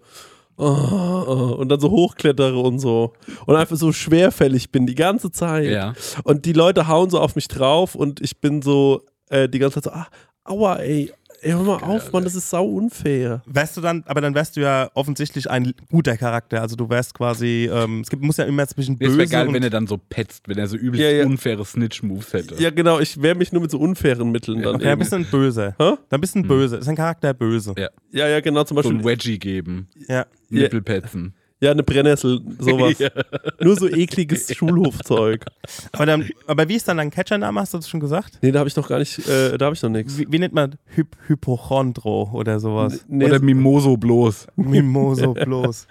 Oh, 0.57 0.65
oh, 0.65 1.55
und 1.59 1.71
dann 1.71 1.81
so 1.81 1.91
hochklettere 1.91 2.59
und 2.59 2.79
so. 2.79 3.15
Und 3.47 3.57
einfach 3.57 3.77
so 3.77 3.93
schwerfällig 3.93 4.71
bin 4.71 4.87
die 4.87 4.95
ganze 4.95 5.31
Zeit. 5.31 5.71
Ja. 5.71 5.95
Und 6.25 6.45
die 6.45 6.53
Leute 6.53 6.87
hauen 6.87 7.09
so 7.09 7.19
auf 7.19 7.35
mich 7.35 7.49
drauf 7.49 7.95
und 7.95 8.21
ich 8.21 8.41
bin 8.41 8.61
so 8.61 9.03
äh, 9.31 9.49
die 9.49 9.59
ganze 9.59 9.81
Zeit 9.81 9.85
so, 9.85 9.99
ah, 9.99 10.07
aua, 10.45 10.77
ey, 10.77 11.13
ey, 11.43 11.53
hör 11.53 11.63
mal 11.63 11.77
auf, 11.83 12.13
Mann, 12.13 12.25
das 12.25 12.35
ist 12.35 12.51
sau 12.51 12.65
unfair. 12.67 13.43
Wärst 13.47 13.77
du 13.77 13.81
dann, 13.81 14.03
aber 14.07 14.21
dann 14.21 14.35
wärst 14.35 14.57
du 14.57 14.61
ja 14.61 14.91
offensichtlich 14.95 15.51
ein 15.51 15.73
guter 15.91 16.17
Charakter. 16.17 16.61
Also 16.63 16.77
du 16.77 16.89
wärst 16.89 17.15
quasi, 17.15 17.71
ähm, 17.73 18.01
es 18.01 18.11
gibt, 18.11 18.23
muss 18.23 18.37
ja 18.37 18.45
immer 18.45 18.67
zwischen 18.67 18.95
Es 18.95 18.99
böse 19.01 19.19
wäre 19.19 19.29
geil, 19.29 19.49
und 19.49 19.55
wenn 19.55 19.63
er 19.63 19.71
dann 19.71 19.87
so 19.87 19.97
petzt, 19.99 20.49
wenn 20.49 20.59
er 20.59 20.67
so 20.67 20.77
übelst 20.77 21.03
Ja, 21.03 21.11
ja. 21.11 21.27
unfaire 21.27 21.65
Snitch-Moves 21.65 22.33
hätte. 22.33 22.55
Ja, 22.63 22.71
genau, 22.71 22.99
ich 23.01 23.21
wehre 23.23 23.35
mich 23.35 23.53
nur 23.53 23.63
mit 23.63 23.71
so 23.71 23.79
unfairen 23.79 24.31
Mitteln 24.31 24.63
dann. 24.63 24.81
ja, 24.81 24.93
ein 24.93 24.99
bisschen 24.99 25.25
böse. 25.31 25.75
Hä? 25.79 25.95
Dann 26.09 26.21
bist 26.21 26.35
du 26.35 26.41
ein 26.41 26.49
böse. 26.49 26.77
Ist 26.77 26.89
ein 26.89 26.97
Charakter 26.97 27.33
böse. 27.35 27.75
Ja. 27.79 27.89
Ja, 28.13 28.29
ja, 28.29 28.41
genau, 28.41 28.65
zum 28.65 28.77
So 28.77 28.83
Beispiel. 28.83 28.99
ein 28.99 29.05
Wedgie 29.05 29.39
geben. 29.39 29.89
Ja. 30.09 30.15
Ja. 30.17 30.63
Nippelpetzen. 30.63 31.35
Ja, 31.63 31.73
eine 31.73 31.83
Brennnessel, 31.83 32.41
sowas. 32.59 32.95
Nur 33.61 33.77
so 33.77 33.87
ekliges 33.87 34.55
Schulhofzeug. 34.57 35.45
Aber, 35.93 36.07
dann, 36.07 36.27
aber 36.47 36.67
wie 36.69 36.75
ist 36.77 36.89
dann 36.89 36.97
dein 36.97 37.11
Catchername? 37.11 37.61
Hast 37.61 37.75
du 37.75 37.79
das 37.79 37.89
schon 37.89 38.01
gesagt? 38.01 38.39
Nee, 38.41 38.51
da 38.51 38.61
habe 38.61 38.69
ich 38.69 38.77
noch 38.77 38.89
gar 38.89 38.99
nicht, 38.99 39.19
äh, 39.29 39.59
da 39.59 39.67
habe 39.67 39.75
ich 39.75 39.83
noch 39.83 39.91
nichts. 39.91 40.17
Wie, 40.17 40.27
wie 40.31 40.39
nennt 40.39 40.55
man 40.55 40.77
Hy 40.97 41.05
Hypochondro 41.27 42.31
oder 42.33 42.59
sowas? 42.61 43.05
Nee, 43.09 43.27
Oder 43.27 43.41
Mimoso 43.41 43.99
bloß. 43.99 44.47
Mimoso 44.57 45.35
bloß. 45.35 45.87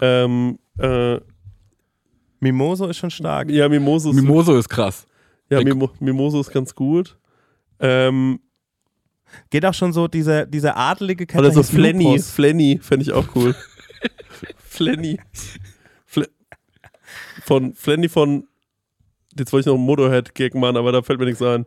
ähm, 0.00 0.58
äh, 0.78 1.18
Mimoso 2.38 2.86
ist 2.86 2.98
schon 2.98 3.10
stark. 3.10 3.50
ja, 3.50 3.68
Mimoso 3.68 4.10
ist, 4.10 4.16
Mimoso 4.16 4.56
ist 4.56 4.68
krass. 4.68 5.04
ja, 5.50 5.60
Mimo, 5.62 5.90
Mimoso 5.98 6.40
ist 6.40 6.52
ganz 6.52 6.72
gut. 6.74 7.16
Ähm, 7.80 8.38
Geht 9.50 9.66
auch 9.66 9.74
schon 9.74 9.92
so 9.92 10.06
dieser, 10.06 10.46
dieser 10.46 10.76
adelige 10.76 11.26
Catcher. 11.26 11.40
oder 11.40 11.50
so 11.50 11.64
Flenny. 11.64 12.20
Flenny 12.20 12.78
fände 12.80 13.02
ich 13.02 13.12
auch 13.12 13.26
cool. 13.34 13.52
Flenny. 14.76 15.18
Fle 16.06 16.28
von 17.44 17.74
Flenny 17.74 18.08
von, 18.08 18.46
jetzt 19.38 19.52
wollte 19.52 19.62
ich 19.62 19.66
noch 19.66 19.74
einen 19.74 19.86
Motorhead-Gag 19.86 20.54
machen, 20.54 20.76
aber 20.76 20.92
da 20.92 21.02
fällt 21.02 21.18
mir 21.18 21.26
nichts 21.26 21.42
ein. 21.42 21.66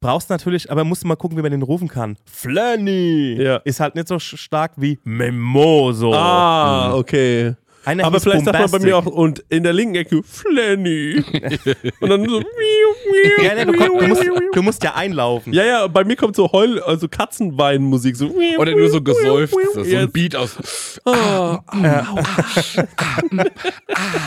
Brauchst 0.00 0.30
natürlich, 0.30 0.70
aber 0.70 0.82
musst 0.84 1.04
du 1.04 1.08
mal 1.08 1.16
gucken, 1.16 1.38
wie 1.38 1.42
man 1.42 1.52
den 1.52 1.62
rufen 1.62 1.88
kann. 1.88 2.16
Flenny! 2.24 3.40
Ja. 3.40 3.56
Ist 3.58 3.80
halt 3.80 3.94
nicht 3.94 4.08
so 4.08 4.18
stark 4.18 4.72
wie 4.76 4.98
Mimoso. 5.04 6.12
Ah, 6.12 6.94
okay. 6.94 7.54
Einer 7.84 8.04
Aber 8.04 8.20
vielleicht 8.20 8.44
sagt 8.44 8.58
man 8.58 8.70
bei 8.70 8.78
Bombastic. 8.78 8.88
mir 8.90 8.96
auch, 8.96 9.06
und 9.06 9.44
in 9.48 9.64
der 9.64 9.72
linken 9.72 9.96
Ecke, 9.96 10.22
Flenny. 10.22 11.16
und 12.00 12.10
dann 12.10 12.28
so, 12.28 12.40
Ja, 13.42 13.54
nee, 13.56 13.64
du, 13.64 13.72
kon- 13.72 13.98
du, 13.98 14.06
musst, 14.06 14.22
du 14.52 14.62
musst 14.62 14.84
ja 14.84 14.94
einlaufen. 14.94 15.52
Ja, 15.52 15.64
ja, 15.64 15.86
bei 15.88 16.04
mir 16.04 16.14
kommt 16.16 16.36
so 16.36 16.50
Heul, 16.52 16.80
also 16.80 17.08
Katzenweinmusik, 17.08 18.14
so. 18.16 18.32
Oder 18.58 18.72
nur 18.76 18.88
so 18.88 19.00
gesäuft. 19.02 19.54
So 19.74 19.80
ein 19.80 19.86
Jetzt. 19.86 20.12
Beat 20.12 20.36
aus. 20.36 20.56
Ah, 21.04 21.58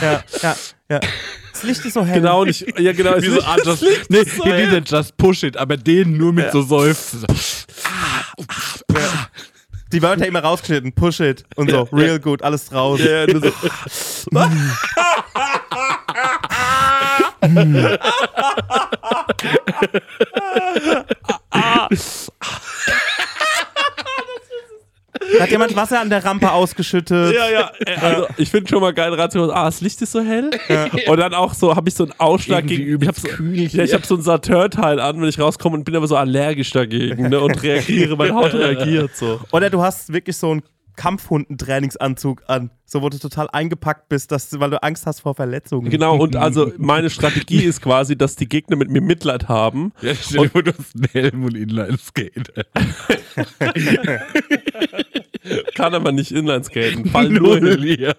Ja, 0.02 0.22
ja, 0.42 0.56
ja. 0.90 1.00
Das 1.52 1.62
Licht 1.62 1.84
ist 1.86 1.94
so 1.94 2.04
hell. 2.04 2.20
genau, 2.20 2.42
und 2.42 2.48
ich, 2.50 2.60
ja, 2.78 2.92
genau. 2.92 3.16
Wie 3.22 3.28
so, 3.30 3.40
ah, 3.40 3.56
just, 3.64 3.82
nee, 4.10 4.24
hier 4.44 4.56
dieser 4.80 4.98
Just 4.98 5.16
Push 5.16 5.42
It, 5.44 5.56
aber 5.56 5.78
den 5.78 6.16
nur 6.18 6.32
mit 6.34 6.52
so 6.52 6.60
Seufzen. 6.62 7.20
So. 7.20 7.26
Die 9.92 10.02
Wörter 10.02 10.26
immer 10.26 10.40
rausgeschnitten. 10.40 10.92
Push 10.92 11.20
it. 11.20 11.44
Und 11.54 11.70
so. 11.70 11.82
Real 11.92 12.18
good. 12.18 12.42
Alles 12.42 12.68
draus. 12.68 12.98
Ja, 13.00 13.24
ja, 13.24 13.40
so. 13.40 13.52
Hat 25.40 25.50
jemand 25.50 25.76
Wasser 25.76 26.00
an 26.00 26.10
der 26.10 26.24
Rampe 26.24 26.50
ausgeschüttet? 26.50 27.34
Ja, 27.34 27.48
ja. 27.50 27.70
äh, 27.86 27.94
Also, 28.00 28.26
ich 28.36 28.50
finde 28.50 28.68
schon 28.68 28.80
mal 28.80 28.92
geil, 28.92 29.12
Ratio, 29.14 29.50
ah, 29.50 29.66
das 29.66 29.80
Licht 29.80 30.00
ist 30.02 30.12
so 30.12 30.20
hell. 30.20 30.50
Und 31.08 31.16
dann 31.18 31.34
auch 31.34 31.54
so, 31.54 31.74
habe 31.74 31.88
ich 31.88 31.94
so 31.94 32.04
einen 32.04 32.12
Ausschlag 32.18 32.64
Irgendwie 32.70 32.84
gegen. 32.84 33.02
Ich 33.02 33.08
habe 33.08 33.20
so, 33.20 33.28
ja, 33.76 33.84
ich 33.84 33.94
hab 33.94 34.06
so 34.06 34.16
ein 34.16 34.22
Saturn-Teil 34.22 35.00
an, 35.00 35.20
wenn 35.20 35.28
ich 35.28 35.38
rauskomme 35.38 35.76
und 35.76 35.84
bin 35.84 35.96
aber 35.96 36.06
so 36.06 36.16
allergisch 36.16 36.70
dagegen 36.70 37.28
ne, 37.28 37.40
und 37.40 37.62
reagiere, 37.62 38.16
meine 38.16 38.34
Haut 38.34 38.54
reagiert 38.54 39.16
so. 39.16 39.40
Oder 39.52 39.70
du 39.70 39.82
hast 39.82 40.12
wirklich 40.12 40.36
so 40.36 40.54
ein 40.54 40.62
Kampfhunden-Trainingsanzug 40.96 42.42
an. 42.48 42.70
So, 42.84 43.02
wo 43.02 43.08
du 43.08 43.18
total 43.18 43.48
eingepackt 43.50 44.08
bist, 44.08 44.30
dass, 44.32 44.58
weil 44.60 44.70
du 44.70 44.82
Angst 44.82 45.06
hast 45.06 45.20
vor 45.20 45.34
Verletzungen. 45.34 45.90
Genau, 45.90 46.16
und 46.16 46.36
also 46.36 46.72
meine 46.78 47.10
Strategie 47.10 47.64
ist 47.64 47.82
quasi, 47.82 48.16
dass 48.16 48.36
die 48.36 48.48
Gegner 48.48 48.76
mit 48.76 48.90
mir 48.90 49.00
Mitleid 49.00 49.48
haben. 49.48 49.92
Ja, 50.02 50.14
stell 50.14 50.44
dir 50.44 50.50
vor, 50.50 50.62
du 50.62 50.72
hast 50.72 50.94
einen 50.94 51.08
Helm 51.12 51.44
und 51.44 51.56
Inline-Skate. 51.56 52.52
Kann 55.74 55.94
aber 55.94 56.12
nicht 56.12 56.32
Inlineskaten. 56.32 57.06
Fall 57.10 57.28
nur. 57.28 57.56
hier. 57.78 58.16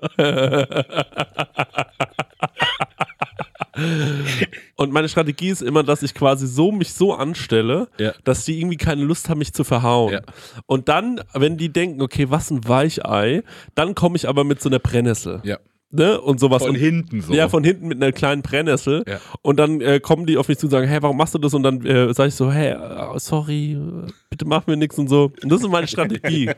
Und 4.76 4.92
meine 4.92 5.10
Strategie 5.10 5.50
ist 5.50 5.62
immer, 5.62 5.84
dass 5.84 6.04
ich 6.04 6.14
quasi 6.14 6.48
so 6.48 6.72
mich 6.72 6.94
so 6.94 7.14
anstelle, 7.14 7.88
Ja. 7.98 8.14
dass 8.24 8.46
die 8.46 8.60
irgendwie 8.60 8.78
keine 8.78 9.04
Lust 9.04 9.30
haben, 9.30 9.40
mich 9.40 9.54
zu 9.54 9.64
verhauen. 9.64 10.14
Ja. 10.14 10.22
Und 10.66 10.90
dann, 10.90 11.22
wenn 11.34 11.58
die 11.58 11.70
denken, 11.70 12.02
okay, 12.02 12.30
was 12.30 12.52
ein 12.52 12.68
Weichei, 12.68 13.44
dann 13.76 13.96
komme 13.96 14.16
ich 14.16 14.28
aber 14.28 14.44
mit 14.44 14.62
so 14.62 14.70
einer 14.70 14.80
Brennnessel. 14.80 15.42
Ja. 15.44 15.58
Ne? 15.90 16.20
Und 16.20 16.40
sowas. 16.40 16.64
Von 16.64 16.72
und, 16.72 16.76
hinten 16.76 17.22
so. 17.22 17.34
Ja, 17.34 17.48
von 17.48 17.64
hinten 17.64 17.88
mit 17.88 18.02
einer 18.02 18.12
kleinen 18.12 18.42
Brennnessel. 18.42 19.06
Ja. 19.08 19.20
Und 19.42 19.58
dann 19.58 19.80
äh, 19.80 20.02
kommen 20.02 20.26
die 20.26 20.38
auf 20.38 20.50
mich 20.50 20.58
zu 20.58 20.66
und 20.66 20.72
sagen, 20.72 20.88
hey, 20.88 21.02
warum 21.02 21.16
machst 21.16 21.34
du 21.34 21.38
das? 21.38 21.54
Und 21.54 21.64
dann 21.64 21.86
äh, 21.86 22.14
sage 22.14 22.28
ich 22.28 22.36
so, 22.36 22.52
hey, 22.52 22.72
äh, 22.72 23.20
sorry, 23.20 23.74
äh, 23.74 24.12
bitte 24.30 24.46
mach 24.46 24.68
mir 24.68 24.76
nichts 24.76 24.98
und 24.98 25.08
so. 25.08 25.32
Und 25.42 25.50
das 25.50 25.62
ist 25.62 25.70
meine 25.70 25.88
Strategie. 25.88 26.48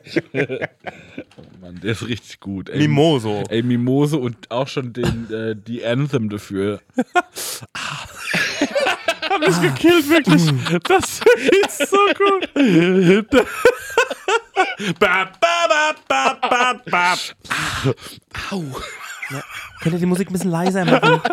Mann, 1.61 1.79
der 1.83 1.91
ist 1.91 2.07
richtig 2.07 2.39
gut. 2.39 2.69
Ey, 2.69 2.79
Mimoso. 2.79 3.43
Ey, 3.49 3.61
Mimose 3.61 4.17
und 4.17 4.49
auch 4.49 4.67
schon 4.67 4.93
den, 4.93 5.31
äh, 5.31 5.55
die 5.55 5.85
Anthem 5.85 6.29
dafür. 6.29 6.81
Hab 9.29 9.41
mich 9.41 9.61
gekillt, 9.61 10.09
wirklich. 10.09 10.41
Das 10.83 11.21
ist 11.61 11.89
so 11.89 11.97
gut. 12.17 12.49
ba, 14.99 15.31
ba, 15.39 15.95
ba, 16.07 16.33
ba, 16.41 16.73
ba, 16.89 17.15
ba. 19.31 19.43
Könnt 19.81 19.93
ihr 19.95 19.99
die 19.99 20.05
Musik 20.05 20.29
ein 20.29 20.33
bisschen 20.33 20.51
leiser 20.51 20.85
machen? 20.85 21.21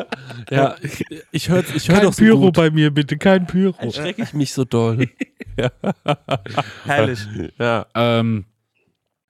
Ja, 0.48 0.76
ich, 0.80 1.04
ich 1.32 1.48
höre 1.48 1.64
ich 1.74 1.88
hör 1.88 1.96
Kein 1.96 2.04
doch 2.04 2.12
so 2.12 2.22
Pyro 2.22 2.38
gut. 2.38 2.54
bei 2.54 2.70
mir, 2.70 2.92
bitte, 2.92 3.16
kein 3.18 3.46
Pyro. 3.48 3.90
Schrecke 3.90 4.22
ich 4.22 4.32
mich 4.32 4.52
so 4.52 4.64
doll. 4.64 5.08
Herrlich. 6.84 7.20
ja. 7.58 7.86
Ähm, 7.94 8.44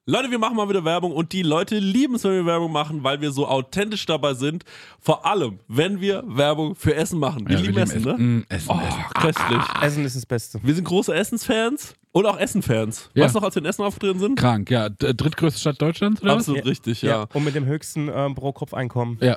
Leute, 0.09 0.31
wir 0.31 0.39
machen 0.39 0.57
mal 0.57 0.69
wieder 0.69 0.85
Werbung 0.85 1.13
und 1.13 1.33
die 1.33 1.43
Leute 1.43 1.79
lieben 1.79 2.15
es, 2.15 2.25
wenn 2.25 2.33
wir 2.33 2.47
Werbung 2.47 2.71
machen, 2.71 3.03
weil 3.03 3.21
wir 3.21 3.33
so 3.33 3.49
authentisch 3.49 4.07
dabei 4.07 4.35
sind. 4.35 4.65
Vor 5.01 5.27
allem, 5.27 5.59
wenn 5.69 6.01
wir 6.01 6.23
Werbung 6.27 6.77
für 6.77 6.95
Essen 6.95 7.19
machen. 7.19 7.49
Wir 7.49 7.57
ja, 7.57 7.63
lieben 7.63 7.77
wir 7.77 7.83
Essen, 7.85 8.03
ne? 8.03 8.13
Mm, 8.17 8.45
Essen, 8.49 8.71
Oh, 8.71 8.81
Essen. 8.87 9.05
köstlich. 9.21 9.63
Essen 9.83 10.05
ist 10.05 10.17
das 10.17 10.27
Beste. 10.27 10.61
Wir 10.63 10.75
sind 10.75 10.85
große 10.85 11.13
Essensfans 11.15 11.95
und 12.17 12.25
auch 12.25 12.39
Essenfans. 12.39 13.11
Ja. 13.13 13.25
Weißt 13.25 13.35
du 13.35 13.41
noch, 13.41 13.45
als 13.45 13.55
wir 13.57 13.63
in 13.63 13.69
Essen 13.69 13.83
aufgetreten 13.85 14.19
sind? 14.19 14.39
Krank, 14.39 14.71
ja. 14.71 14.89
Drittgrößte 14.89 15.61
Stadt 15.61 15.83
Deutschlands, 15.83 16.23
oder 16.23 16.33
Absolut 16.33 16.65
richtig, 16.65 17.03
ja. 17.03 17.27
Und 17.35 17.45
mit 17.45 17.55
dem 17.55 17.67
höchsten 17.67 18.11
ähm, 18.13 18.35
Pro-Kopf-Einkommen. 18.35 19.19
was? 19.21 19.29
Ja. 19.29 19.37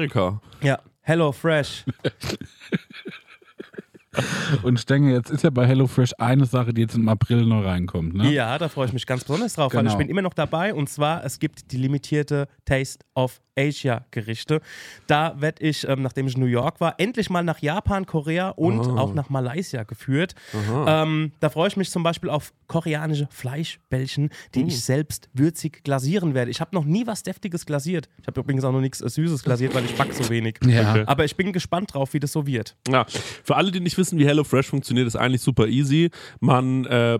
Ja, 0.61 0.79
HelloFresh. 1.01 1.85
Und 4.63 4.79
Stenge, 4.79 5.13
jetzt 5.13 5.29
ist 5.31 5.43
ja 5.43 5.49
bei 5.49 5.65
HelloFresh 5.65 6.13
eine 6.17 6.45
Sache, 6.45 6.73
die 6.73 6.81
jetzt 6.81 6.95
im 6.95 7.07
April 7.07 7.45
noch 7.45 7.63
reinkommt, 7.63 8.13
ne? 8.13 8.31
Ja, 8.31 8.57
da 8.57 8.67
freue 8.69 8.87
ich 8.87 8.93
mich 8.93 9.05
ganz 9.05 9.23
besonders 9.23 9.53
drauf, 9.53 9.73
weil 9.73 9.81
Genau. 9.83 9.91
ich 9.93 9.97
bin 9.97 10.09
immer 10.09 10.21
noch 10.21 10.33
dabei 10.33 10.73
und 10.73 10.89
zwar, 10.89 11.23
es 11.23 11.39
gibt 11.39 11.71
die 11.71 11.77
limitierte 11.77 12.47
Taste 12.65 12.99
of 13.15 13.41
Asia 13.57 14.05
Gerichte. 14.11 14.61
Da 15.07 15.35
werde 15.39 15.61
ich, 15.63 15.87
ähm, 15.87 16.01
nachdem 16.01 16.25
ich 16.27 16.35
in 16.35 16.39
New 16.41 16.45
York 16.47 16.79
war, 16.79 16.95
endlich 16.99 17.29
mal 17.29 17.43
nach 17.43 17.59
Japan, 17.59 18.05
Korea 18.05 18.49
und 18.49 18.79
auch 18.79 19.13
nach 19.13 19.29
Malaysia 19.29 19.83
geführt. 19.83 20.35
Ähm, 20.87 21.33
da 21.41 21.49
freue 21.49 21.67
ich 21.67 21.75
mich 21.77 21.91
zum 21.91 22.01
Beispiel 22.01 22.29
auf 22.29 22.53
koreanische 22.67 23.27
Fleischbällchen, 23.29 24.29
die 24.55 24.63
ich 24.63 24.81
selbst 24.81 25.29
würzig 25.33 25.83
glasieren 25.83 26.33
werde. 26.33 26.49
Ich 26.49 26.61
habe 26.61 26.73
noch 26.73 26.85
nie 26.85 27.05
was 27.07 27.23
Deftiges 27.23 27.65
glasiert. 27.65 28.07
Ich 28.21 28.27
habe 28.27 28.39
übrigens 28.39 28.63
auch 28.63 28.71
noch 28.71 28.79
nichts 28.81 29.01
äh, 29.01 29.09
Süßes 29.09 29.43
glasiert, 29.43 29.75
weil 29.75 29.83
ich 29.85 29.95
backe 29.95 30.13
so 30.13 30.29
wenig. 30.29 30.57
Ja. 30.65 31.05
Aber 31.07 31.25
ich 31.25 31.35
bin 31.35 31.51
gespannt 31.51 31.93
drauf, 31.93 32.13
wie 32.13 32.19
das 32.21 32.31
so 32.31 32.47
wird. 32.47 32.77
Ja, 32.89 33.05
für 33.43 33.57
alle, 33.57 33.71
die 33.71 33.81
nicht 33.81 33.97
wissen, 33.97 34.00
wie 34.17 34.25
HelloFresh 34.25 34.67
funktioniert, 34.67 35.07
ist 35.07 35.15
eigentlich 35.15 35.41
super 35.41 35.67
easy. 35.67 36.09
Man, 36.39 36.85
äh, 36.85 37.19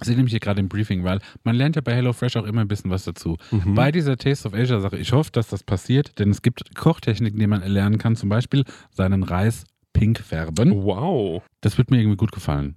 Ich 0.00 0.06
sehe 0.06 0.16
nämlich 0.16 0.32
hier 0.32 0.40
gerade 0.40 0.60
im 0.60 0.68
Briefing, 0.68 1.04
weil 1.04 1.20
man 1.44 1.54
lernt 1.54 1.76
ja 1.76 1.82
bei 1.82 1.94
HelloFresh 1.94 2.36
auch 2.36 2.44
immer 2.44 2.62
ein 2.62 2.68
bisschen 2.68 2.90
was 2.90 3.04
dazu. 3.04 3.36
Bei 3.64 3.92
dieser 3.92 4.16
Taste 4.16 4.48
of 4.48 4.54
Asia 4.54 4.80
Sache, 4.80 4.98
ich 4.98 5.12
hoffe, 5.12 5.30
dass 5.30 5.48
das 5.48 5.62
passiert, 5.62 6.18
denn 6.18 6.30
es 6.30 6.42
gibt 6.42 6.74
Kochtechniken, 6.74 7.38
die 7.38 7.46
man 7.46 7.62
erlernen 7.62 7.98
kann, 7.98 8.16
zum 8.16 8.28
Beispiel 8.28 8.64
seinen 8.90 9.22
Reis 9.22 9.64
pink 9.92 10.18
färben. 10.18 10.84
Wow. 10.84 11.42
Das 11.60 11.78
wird 11.78 11.90
mir 11.90 11.98
irgendwie 11.98 12.16
gut 12.16 12.32
gefallen. 12.32 12.76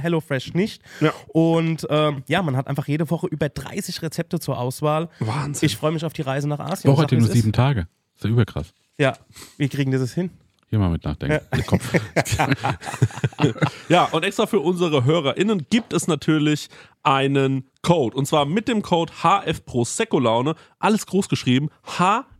HelloFresh 0.00 0.54
nicht. 0.54 0.82
Ja. 1.00 1.12
Und 1.28 1.86
ähm, 1.90 2.22
ja, 2.28 2.42
man 2.42 2.56
hat 2.56 2.66
einfach 2.66 2.88
jede 2.88 3.10
Woche 3.10 3.26
über 3.26 3.48
30 3.48 4.02
Rezepte 4.02 4.40
zur 4.40 4.58
Auswahl. 4.58 5.08
Wahnsinn. 5.20 5.66
Ich 5.66 5.76
freue 5.76 5.92
mich 5.92 6.04
auf 6.04 6.12
die 6.12 6.22
Reise 6.22 6.48
nach 6.48 6.60
Asien. 6.60 6.92
Woche 6.92 7.02
hat 7.02 7.12
ja 7.12 7.18
nur 7.18 7.28
sieben 7.28 7.52
Tage. 7.52 7.86
Ist 8.14 8.24
ja 8.24 8.30
überkrass. 8.30 8.72
Ja, 8.98 9.16
wir 9.56 9.68
kriegen 9.68 9.90
das 9.90 10.12
hin. 10.12 10.30
Hier 10.68 10.78
mal 10.78 10.90
mit 10.90 11.04
nachdenken. 11.04 11.44
Der 11.52 11.62
Kopf. 11.64 11.92
Ja, 13.88 14.04
und 14.04 14.24
extra 14.24 14.46
für 14.46 14.60
unsere 14.60 15.04
HörerInnen 15.04 15.66
gibt 15.70 15.92
es 15.92 16.06
natürlich 16.06 16.68
einen 17.02 17.66
Code. 17.82 18.16
Und 18.16 18.26
zwar 18.26 18.44
mit 18.44 18.68
dem 18.68 18.82
Code 18.82 19.12
HF 19.22 19.64
Prosecco 19.64 20.18
Laune. 20.18 20.54
Alles 20.78 21.06
groß 21.06 21.28
geschrieben. 21.28 21.70
HF 21.98 22.24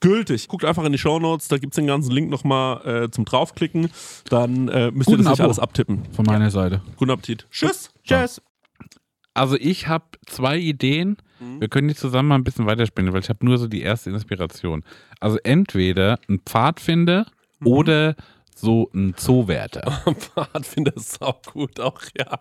gültig. 0.00 0.48
Guckt 0.48 0.64
einfach 0.64 0.84
in 0.84 0.92
die 0.92 0.98
Shownotes, 0.98 1.48
da 1.48 1.58
gibt's 1.58 1.76
den 1.76 1.86
ganzen 1.86 2.10
Link 2.12 2.30
nochmal 2.30 3.04
äh, 3.04 3.10
zum 3.10 3.24
draufklicken. 3.24 3.90
Dann 4.28 4.68
äh, 4.68 4.90
müsst 4.90 5.06
Guten 5.06 5.20
ihr 5.20 5.24
das 5.24 5.32
nicht 5.32 5.40
Abo. 5.40 5.44
alles 5.48 5.58
abtippen. 5.58 6.02
Von 6.12 6.24
meiner 6.24 6.50
Seite. 6.50 6.82
Guten 6.96 7.10
Appetit. 7.10 7.46
Tschüss. 7.50 7.90
Tschüss. 8.04 8.40
Also 9.34 9.56
ich 9.56 9.86
habe 9.88 10.04
zwei 10.26 10.58
Ideen. 10.58 11.16
Mhm. 11.40 11.60
Wir 11.60 11.68
können 11.68 11.88
die 11.88 11.94
zusammen 11.94 12.28
mal 12.28 12.34
ein 12.34 12.44
bisschen 12.44 12.66
weiterspinnen, 12.66 13.12
weil 13.12 13.20
ich 13.20 13.28
habe 13.28 13.44
nur 13.44 13.58
so 13.58 13.68
die 13.68 13.82
erste 13.82 14.10
Inspiration. 14.10 14.82
Also 15.20 15.38
entweder 15.44 16.18
ein 16.28 16.40
Pfadfinder 16.44 17.26
Mhm. 17.60 17.66
oder 17.66 18.16
so 18.60 18.90
ein 18.94 19.14
Zoowärter. 19.16 20.02
Pfadfinder 20.34 20.92
ist 20.96 21.20
auch 21.22 21.40
gut, 21.42 21.80
auch 21.80 22.00
ja. 22.16 22.38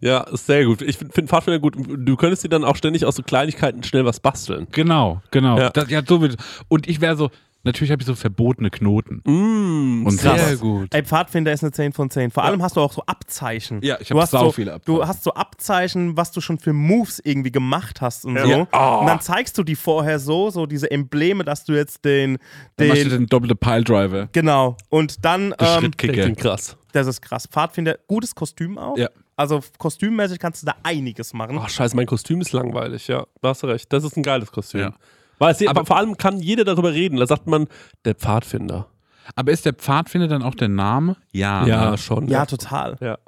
Ja, 0.00 0.20
ist 0.22 0.46
sehr 0.46 0.64
gut. 0.64 0.82
Ich 0.82 0.98
finde 0.98 1.14
find 1.14 1.28
Pfadfinder 1.28 1.58
gut. 1.58 1.76
Du 1.76 2.16
könntest 2.16 2.44
dir 2.44 2.48
dann 2.48 2.64
auch 2.64 2.76
ständig 2.76 3.04
aus 3.04 3.16
so 3.16 3.22
Kleinigkeiten 3.22 3.82
schnell 3.82 4.04
was 4.04 4.20
basteln. 4.20 4.66
Genau, 4.72 5.22
genau. 5.30 5.58
Ja. 5.58 5.70
Das, 5.70 5.90
ja 5.90 6.02
so 6.06 6.20
und 6.68 6.88
ich 6.88 7.00
wäre 7.00 7.16
so, 7.16 7.30
natürlich 7.66 7.90
habe 7.90 8.00
ich 8.02 8.06
so 8.06 8.14
verbotene 8.14 8.70
Knoten. 8.70 9.20
Mm, 9.24 10.06
Und 10.06 10.16
krass. 10.18 10.46
sehr 10.48 10.56
gut. 10.56 10.94
Ey, 10.94 11.02
Pfadfinder 11.04 11.52
ist 11.52 11.62
eine 11.62 11.72
10 11.72 11.92
von 11.92 12.08
10. 12.08 12.30
Vor 12.30 12.44
allem 12.44 12.62
hast 12.62 12.76
du 12.76 12.80
auch 12.80 12.92
so 12.92 13.02
Abzeichen. 13.06 13.80
Ja, 13.82 13.98
ich 14.00 14.08
Du 14.08 14.18
habe 14.18 14.26
so, 14.26 14.50
viele 14.52 14.72
Abzeichen. 14.74 14.98
Du 15.00 15.06
hast 15.06 15.22
so 15.24 15.34
Abzeichen, 15.34 16.16
was 16.16 16.32
du 16.32 16.40
schon 16.40 16.58
für 16.58 16.72
Moves 16.72 17.20
irgendwie 17.22 17.50
gemacht 17.52 18.00
hast 18.00 18.24
und 18.24 18.38
so. 18.38 18.48
Ja. 18.48 18.66
Oh. 18.72 19.00
Und 19.00 19.06
dann 19.06 19.20
zeigst 19.20 19.58
du 19.58 19.62
die 19.62 19.76
vorher 19.76 20.18
so, 20.18 20.50
so 20.50 20.66
diese 20.66 20.90
Embleme, 20.90 21.44
dass 21.44 21.64
du 21.64 21.74
jetzt 21.74 22.04
den, 22.04 22.38
Dann 22.76 22.88
machst 22.88 23.04
du 23.04 23.08
den 23.10 23.18
den 23.20 23.26
doppelte 23.26 23.54
Piledriver. 23.56 24.28
genau. 24.32 24.76
Und 24.88 25.24
dann, 25.24 25.46
ähm, 25.46 25.54
Das 25.58 25.74
Schrittkicker. 25.78 26.12
klingt 26.22 26.38
krass. 26.38 26.76
das 26.92 27.06
ist 27.06 27.20
krass. 27.20 27.46
Pfadfinder, 27.50 27.98
gutes 28.06 28.34
Kostüm 28.34 28.78
auch. 28.78 28.96
Ja. 28.96 29.08
Also 29.38 29.60
kostümmäßig 29.76 30.38
kannst 30.38 30.62
du 30.62 30.66
da 30.66 30.76
einiges 30.82 31.34
machen. 31.34 31.58
Ach, 31.60 31.68
scheiße, 31.68 31.94
mein 31.94 32.06
Kostüm 32.06 32.40
ist 32.40 32.52
langweilig, 32.52 33.06
ja. 33.08 33.26
Da 33.42 33.50
hast 33.50 33.62
du 33.62 33.66
recht. 33.66 33.92
Das 33.92 34.02
ist 34.02 34.16
ein 34.16 34.22
geiles 34.22 34.50
Kostüm. 34.50 34.80
Ja. 34.80 34.92
Weil 35.38 35.52
es, 35.52 35.66
aber 35.66 35.84
vor 35.84 35.96
allem 35.96 36.16
kann 36.16 36.40
jeder 36.40 36.64
darüber 36.64 36.92
reden. 36.92 37.18
Da 37.18 37.26
sagt 37.26 37.46
man, 37.46 37.66
der 38.04 38.14
Pfadfinder. 38.14 38.88
Aber 39.34 39.52
ist 39.52 39.64
der 39.66 39.74
Pfadfinder 39.74 40.28
dann 40.28 40.42
auch 40.42 40.54
der 40.54 40.68
Name? 40.68 41.16
Ja. 41.32 41.66
Ja, 41.66 41.90
ne? 41.90 41.98
schon. 41.98 42.28
ja, 42.28 42.46
total. 42.46 42.96
ja. 43.00 43.18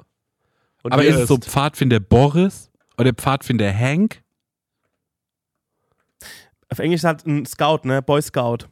Und 0.81 0.93
Aber 0.93 1.03
ist 1.03 1.17
es 1.17 1.27
so 1.27 1.37
Pfadfinder 1.37 1.99
Boris 1.99 2.71
oder 2.97 3.13
Pfadfinder 3.13 3.71
Hank? 3.73 4.23
Auf 6.69 6.79
Englisch 6.79 6.99
ist 6.99 7.05
halt 7.05 7.25
ein 7.25 7.45
Scout, 7.45 7.81
ne? 7.83 8.01
Boy 8.01 8.21
Scout. 8.21 8.67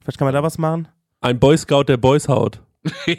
Vielleicht 0.00 0.18
kann 0.18 0.26
man 0.26 0.34
da 0.34 0.42
was 0.42 0.58
machen. 0.58 0.88
ein 1.20 1.38
Boy 1.38 1.56
Scout, 1.58 1.84
der 1.84 1.96
Boys 1.96 2.28
haut. 2.28 2.60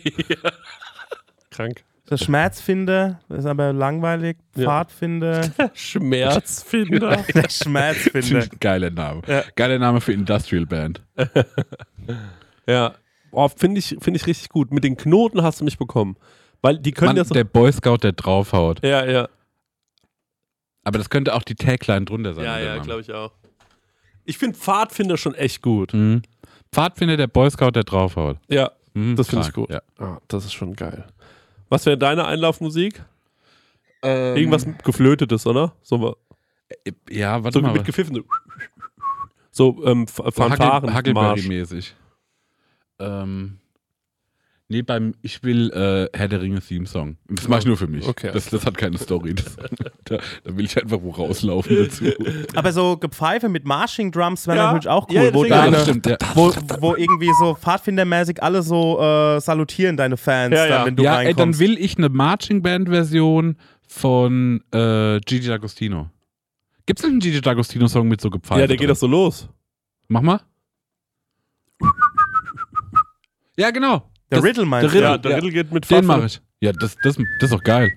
Krank. 1.51 1.83
Der 2.09 2.17
Schmerzfinder, 2.17 3.21
das 3.29 3.39
ist 3.39 3.45
aber 3.45 3.71
langweilig. 3.71 4.37
Ja. 4.55 4.65
Pfadfinder, 4.65 5.41
Schmerzfinder. 5.73 7.17
der 7.33 7.49
Schmerzfinder. 7.49 8.45
Geiler 8.59 8.89
Name. 8.89 9.21
Ja. 9.25 9.43
Geiler 9.55 9.79
Name 9.79 10.01
für 10.01 10.11
Industrial 10.13 10.65
Band. 10.65 11.01
ja. 12.67 12.93
Oh, 13.31 13.47
Finde 13.47 13.79
ich, 13.79 13.97
find 14.01 14.15
ich 14.17 14.27
richtig 14.27 14.49
gut. 14.49 14.71
Mit 14.71 14.83
den 14.83 14.97
Knoten 14.97 15.41
hast 15.41 15.61
du 15.61 15.65
mich 15.65 15.77
bekommen. 15.77 16.17
Weil 16.61 16.77
die 16.77 16.91
können 16.91 17.09
Mann, 17.09 17.17
ja 17.17 17.23
so. 17.23 17.33
der 17.33 17.45
Boy 17.45 17.71
Scout, 17.71 17.97
der 18.03 18.11
draufhaut. 18.11 18.83
Ja, 18.85 19.05
ja. 19.05 19.27
Aber 20.83 20.97
das 20.97 21.09
könnte 21.09 21.33
auch 21.33 21.43
die 21.43 21.55
Tagline 21.55 22.05
drunter 22.05 22.33
sein. 22.33 22.43
Ja, 22.45 22.59
ja, 22.59 22.77
glaube 22.79 23.01
ich 23.01 23.11
auch. 23.11 23.31
Ich 24.25 24.37
finde 24.37 24.57
Pfadfinder 24.57 25.17
schon 25.17 25.33
echt 25.35 25.61
gut. 25.61 25.93
Mhm. 25.93 26.21
Pfadfinder, 26.71 27.17
der 27.17 27.27
Boy 27.27 27.49
Scout, 27.49 27.71
der 27.71 27.83
draufhaut. 27.83 28.37
Ja, 28.49 28.71
Mhm, 28.95 29.15
das 29.15 29.27
finde 29.29 29.47
ich 29.47 29.53
gut. 29.53 29.69
Ja. 29.71 29.81
Ah, 29.97 30.19
das 30.27 30.45
ist 30.45 30.53
schon 30.53 30.75
geil. 30.75 31.05
Was 31.73 31.87
wäre 31.87 31.97
deine 31.97 32.27
Einlaufmusik? 32.27 33.03
Ähm, 34.03 34.37
Irgendwas 34.37 34.67
geflötetes, 34.83 35.47
oder? 35.47 35.73
So, 35.81 36.15
Ja, 37.09 37.43
warte 37.43 37.57
so 37.57 37.61
mal. 37.63 37.73
mit 37.73 37.83
Gepfiffen. 37.83 38.23
So 39.49 39.83
ähm, 39.83 40.05
Fanfaren. 40.07 40.83
Marsch. 40.85 40.95
Huckleberry-mäßig. 40.95 41.95
Ähm, 42.99 43.57
nee, 44.73 44.81
beim 44.81 45.13
Ich 45.21 45.41
will 45.43 45.71
äh, 45.71 46.09
Herr 46.17 46.27
der 46.27 46.41
Ringe 46.41 46.59
Theme 46.61 46.85
Song. 46.85 47.17
Das 47.29 47.47
mache 47.47 47.59
ich 47.61 47.65
nur 47.65 47.77
für 47.77 47.87
mich. 47.87 48.05
Okay. 48.07 48.31
Das, 48.33 48.49
das 48.49 48.65
hat 48.65 48.77
keine 48.77 48.97
Story. 48.97 49.33
Das, 49.35 49.55
da, 50.05 50.17
da 50.43 50.57
will 50.57 50.65
ich 50.65 50.75
einfach 50.81 50.99
wo 51.01 51.11
rauslaufen 51.11 51.77
dazu. 51.77 52.05
Aber 52.55 52.73
so 52.73 52.97
Gepfeife 52.97 53.47
mit 53.49 53.65
Marching 53.65 54.11
Drums 54.11 54.45
wäre 54.47 54.57
Ja. 54.57 54.65
natürlich 54.65 54.87
auch 54.89 55.07
cool, 55.09 55.15
Ja, 55.15 55.33
wo, 55.33 55.43
deine, 55.45 55.71
das 55.71 55.83
stimmt. 55.83 56.05
Ja, 56.07 56.17
wo, 56.35 56.51
wo 56.81 56.95
irgendwie 56.95 57.31
so 57.39 57.55
Pfadfindermäßig 57.55 58.43
alle 58.43 58.61
so 58.63 58.99
äh, 58.99 59.39
salutieren, 59.39 59.95
deine 59.95 60.17
Fans, 60.17 60.53
Ja, 60.55 60.65
ja. 60.65 60.77
Dann, 60.79 60.85
wenn 60.87 60.95
du 60.97 61.03
ja 61.03 61.19
ey, 61.21 61.27
dann 61.27 61.35
reinkommst. 61.37 61.59
will 61.59 61.77
ich 61.77 61.97
eine 61.97 62.09
Marching 62.09 62.61
Band 62.61 62.89
Version 62.89 63.55
von 63.87 64.61
äh, 64.71 65.19
Gigi 65.21 65.49
D'Agostino. 65.49 66.07
Gibt 66.85 66.99
es 66.99 67.05
einen 67.05 67.19
Gigi 67.19 67.37
D'Agostino 67.39 67.87
Song 67.87 68.07
mit 68.07 68.19
so 68.19 68.29
Gepfeife? 68.29 68.59
Ja, 68.61 68.67
der 68.67 68.75
geht 68.77 68.89
doch 68.89 68.95
so 68.95 69.07
los. 69.07 69.47
Mach 70.09 70.21
mal. 70.21 70.41
Ja, 73.57 73.69
genau. 73.71 74.09
Der 74.33 74.41
das- 74.41 74.49
Riddle 74.49 74.65
meinst 74.65 74.93
der 74.93 75.01
du? 75.01 75.07
Ja, 75.07 75.17
der 75.17 75.31
ja. 75.31 75.37
Riddle 75.37 75.51
geht 75.51 75.71
mit 75.71 75.83
Den 75.83 75.87
Pfadfinder. 75.87 76.17
mache 76.17 76.25
ich. 76.27 76.41
Ja, 76.61 76.71
das, 76.73 76.95
das, 77.03 77.15
das 77.15 77.23
ist 77.41 77.53
doch 77.53 77.63
geil. 77.63 77.91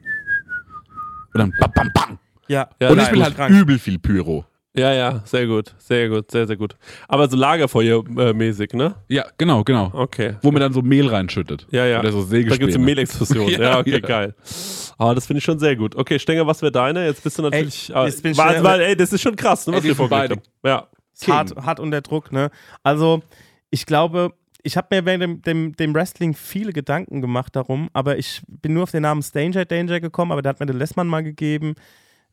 Und 1.35 1.39
dann 1.41 1.53
bam, 1.61 1.73
bam, 1.75 1.91
bam. 1.95 2.19
Ja. 2.49 2.69
Ja, 2.81 2.91
Und 2.91 2.97
nein, 2.97 3.07
ich 3.07 3.13
will 3.13 3.23
halt 3.23 3.37
krank. 3.37 3.51
übel 3.55 3.79
viel 3.79 3.99
Pyro. 3.99 4.45
Ja, 4.79 4.93
ja, 4.93 5.23
sehr 5.25 5.47
gut. 5.47 5.75
Sehr 5.79 6.09
gut, 6.11 6.31
sehr, 6.31 6.47
sehr 6.47 6.57
gut. 6.57 6.77
Aber 7.09 7.29
so 7.31 7.37
Lagerfeuer-mäßig, 7.37 8.77
ne? 8.77 8.95
Ja, 9.09 9.25
genau, 9.39 9.65
genau. 9.65 9.91
Okay. 9.95 10.37
Wo 10.43 10.51
man 10.51 10.61
dann 10.61 10.73
so 10.75 10.83
Mehl 10.83 11.09
reinschüttet. 11.09 11.67
Ja, 11.71 11.87
ja. 11.87 12.01
Oder 12.01 12.13
so 12.13 12.21
Da 12.23 12.27
Sägespäne. 12.29 12.59
gibt 12.59 12.71
es 12.71 12.77
eine 12.77 12.85
Mehlexplosion. 12.85 13.49
ja, 13.53 13.61
Ja, 13.61 13.79
okay, 13.79 13.91
ja. 13.93 13.99
geil. 14.01 14.35
Aber 14.99 15.15
das 15.15 15.27
finde 15.27 15.39
ich 15.39 15.45
schon 15.45 15.59
sehr 15.59 15.77
gut. 15.77 15.97
Okay, 15.97 16.19
Stenger, 16.19 16.47
was 16.47 16.61
wäre 16.61 16.73
deine? 16.73 17.07
Jetzt 17.07 17.23
bist 17.25 17.39
du 17.39 17.43
natürlich. 17.43 17.91
Ey, 17.95 18.05
jetzt 18.05 18.23
bin 18.23 18.37
weil, 18.37 18.51
schnell- 18.51 18.65
weil, 18.65 18.81
ey, 18.83 18.97
das 18.97 19.13
ist 19.15 19.23
schon 19.23 19.35
krass, 19.35 19.67
ne, 19.67 19.77
was 19.77 19.83
wir 19.85 19.97
vorgelegt 19.97 20.29
beide. 20.29 20.35
haben. 20.35 20.43
Ja. 20.65 20.89
Ist 21.15 21.27
hart, 21.29 21.57
hart 21.57 21.81
unter 21.81 22.03
Druck, 22.03 22.31
ne? 22.31 22.51
Also, 22.83 23.23
ich 23.71 23.87
glaube, 23.87 24.33
ich 24.63 24.77
habe 24.77 24.89
mir 24.91 25.05
während 25.05 25.23
dem, 25.23 25.43
dem, 25.43 25.77
dem 25.77 25.95
Wrestling 25.95 26.35
viele 26.35 26.73
Gedanken 26.73 27.21
gemacht 27.21 27.57
darum, 27.57 27.89
aber 27.93 28.19
ich 28.19 28.43
bin 28.47 28.75
nur 28.75 28.85
auf 28.85 28.91
den 28.91 29.03
Namen 29.03 29.25
Danger 29.33 29.65
Danger 29.65 30.01
gekommen, 30.01 30.33
aber 30.33 30.43
der 30.43 30.51
hat 30.51 30.61
mir 30.61 30.67
den 30.67 30.79
Lessmann 30.79 31.09
mal 31.09 31.23
gegeben. 31.23 31.75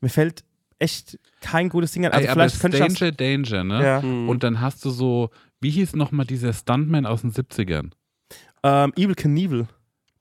Mir 0.02 0.10
fällt 0.10 0.44
echt 0.80 1.20
kein 1.42 1.70
gutes 1.70 1.92
Ding 1.92 2.06
an. 2.06 2.12
Also 2.12 2.26
Ey, 2.26 2.32
aber 2.32 2.50
vielleicht 2.50 2.76
ich 2.76 3.00
Danger, 3.00 3.12
Danger, 3.12 3.64
ne? 3.64 3.84
Ja. 3.84 4.02
Hm. 4.02 4.30
Und 4.30 4.44
dann 4.44 4.62
hast 4.62 4.84
du 4.84 4.90
so, 4.90 5.30
wie 5.62 5.70
hieß 5.70 5.96
nochmal 5.96 6.26
dieser 6.26 6.54
Stuntman 6.54 7.06
aus 7.06 7.22
den 7.22 7.32
70ern? 7.32 7.92
ähm, 8.64 8.94
Evil 8.96 9.16
Knievel. 9.16 9.68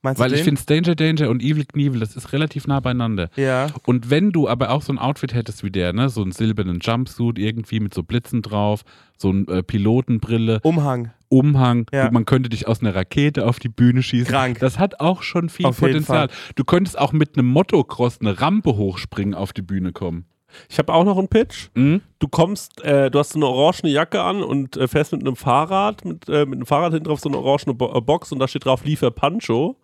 Meinst 0.05 0.21
Weil 0.21 0.35
ich 0.35 0.43
finde 0.43 0.61
Danger, 0.67 0.97
Danger 0.97 1.31
und 1.31 1.43
Evil 1.43 1.65
Knievel, 1.65 2.01
das 2.01 2.17
ist 2.17 2.33
relativ 2.33 2.67
nah 2.67 2.81
beieinander. 2.81 3.31
Ja. 3.37 3.69
Und 3.87 4.11
wenn 4.11 4.33
du 4.33 4.49
aber 4.49 4.71
auch 4.71 4.83
so 4.83 4.93
ein 4.93 4.99
Outfit 4.99 5.33
hättest 5.33 5.63
wie 5.63 5.71
der, 5.71 5.93
ne, 5.93 6.09
so 6.09 6.23
einen 6.23 6.33
silbernen 6.33 6.81
Jumpsuit 6.81 7.39
irgendwie 7.39 7.79
mit 7.79 7.95
so 7.95 8.03
Blitzen 8.03 8.43
drauf, 8.43 8.83
so 9.17 9.31
ein 9.31 9.47
äh, 9.47 9.63
Pilotenbrille, 9.63 10.59
Umhang. 10.65 11.13
Umhang, 11.29 11.87
Ja. 11.93 12.11
man 12.11 12.27
könnte 12.27 12.49
dich 12.51 12.67
aus 12.67 12.81
einer 12.81 12.95
Rakete 12.97 13.47
auf 13.47 13.61
die 13.61 13.69
Bühne 13.69 14.03
schießen. 14.03 14.27
Krank. 14.33 14.59
Das 14.59 14.79
hat 14.81 14.99
auch 15.01 15.23
schon 15.23 15.49
viel 15.49 15.67
Auf 15.67 15.79
Potenzial. 15.79 16.29
Du 16.57 16.65
könntest 16.65 16.99
auch 16.99 17.13
mit 17.13 17.39
einem 17.39 17.47
Motocross 17.47 18.21
eine 18.21 18.41
Rampe 18.41 18.77
hochspringen 18.77 19.35
auf 19.35 19.53
die 19.53 19.63
Bühne 19.63 19.93
kommen. 19.93 20.27
Ich 20.69 20.79
habe 20.79 20.93
auch 20.93 21.05
noch 21.05 21.19
einen 21.19 21.29
Pitch. 21.29 21.69
Mhm. 21.75 22.03
Du 22.19 22.29
kommst, 22.29 22.83
äh, 22.85 23.11
du 23.11 23.19
hast 23.19 23.31
so 23.33 23.39
eine 23.39 23.47
orangene 23.47 23.91
Jacke 23.93 24.23
an 24.23 24.43
und 24.43 24.77
äh, 24.77 24.87
fährst 24.87 25.13
mit 25.13 25.21
einem 25.23 25.35
Fahrrad, 25.37 26.05
mit, 26.05 26.29
äh, 26.29 26.45
mit 26.47 26.55
einem 26.55 26.67
Fahrrad 26.67 26.93
hinten 26.93 27.09
drauf 27.09 27.21
so 27.21 27.29
eine 27.29 27.39
orangene 27.39 27.75
Bo 27.75 27.93
äh, 27.97 28.01
Box 28.01 28.31
und 28.33 28.39
da 28.39 28.47
steht 28.47 28.65
drauf 28.65 28.85
Liefer 28.85 29.11
Pancho. 29.11 29.77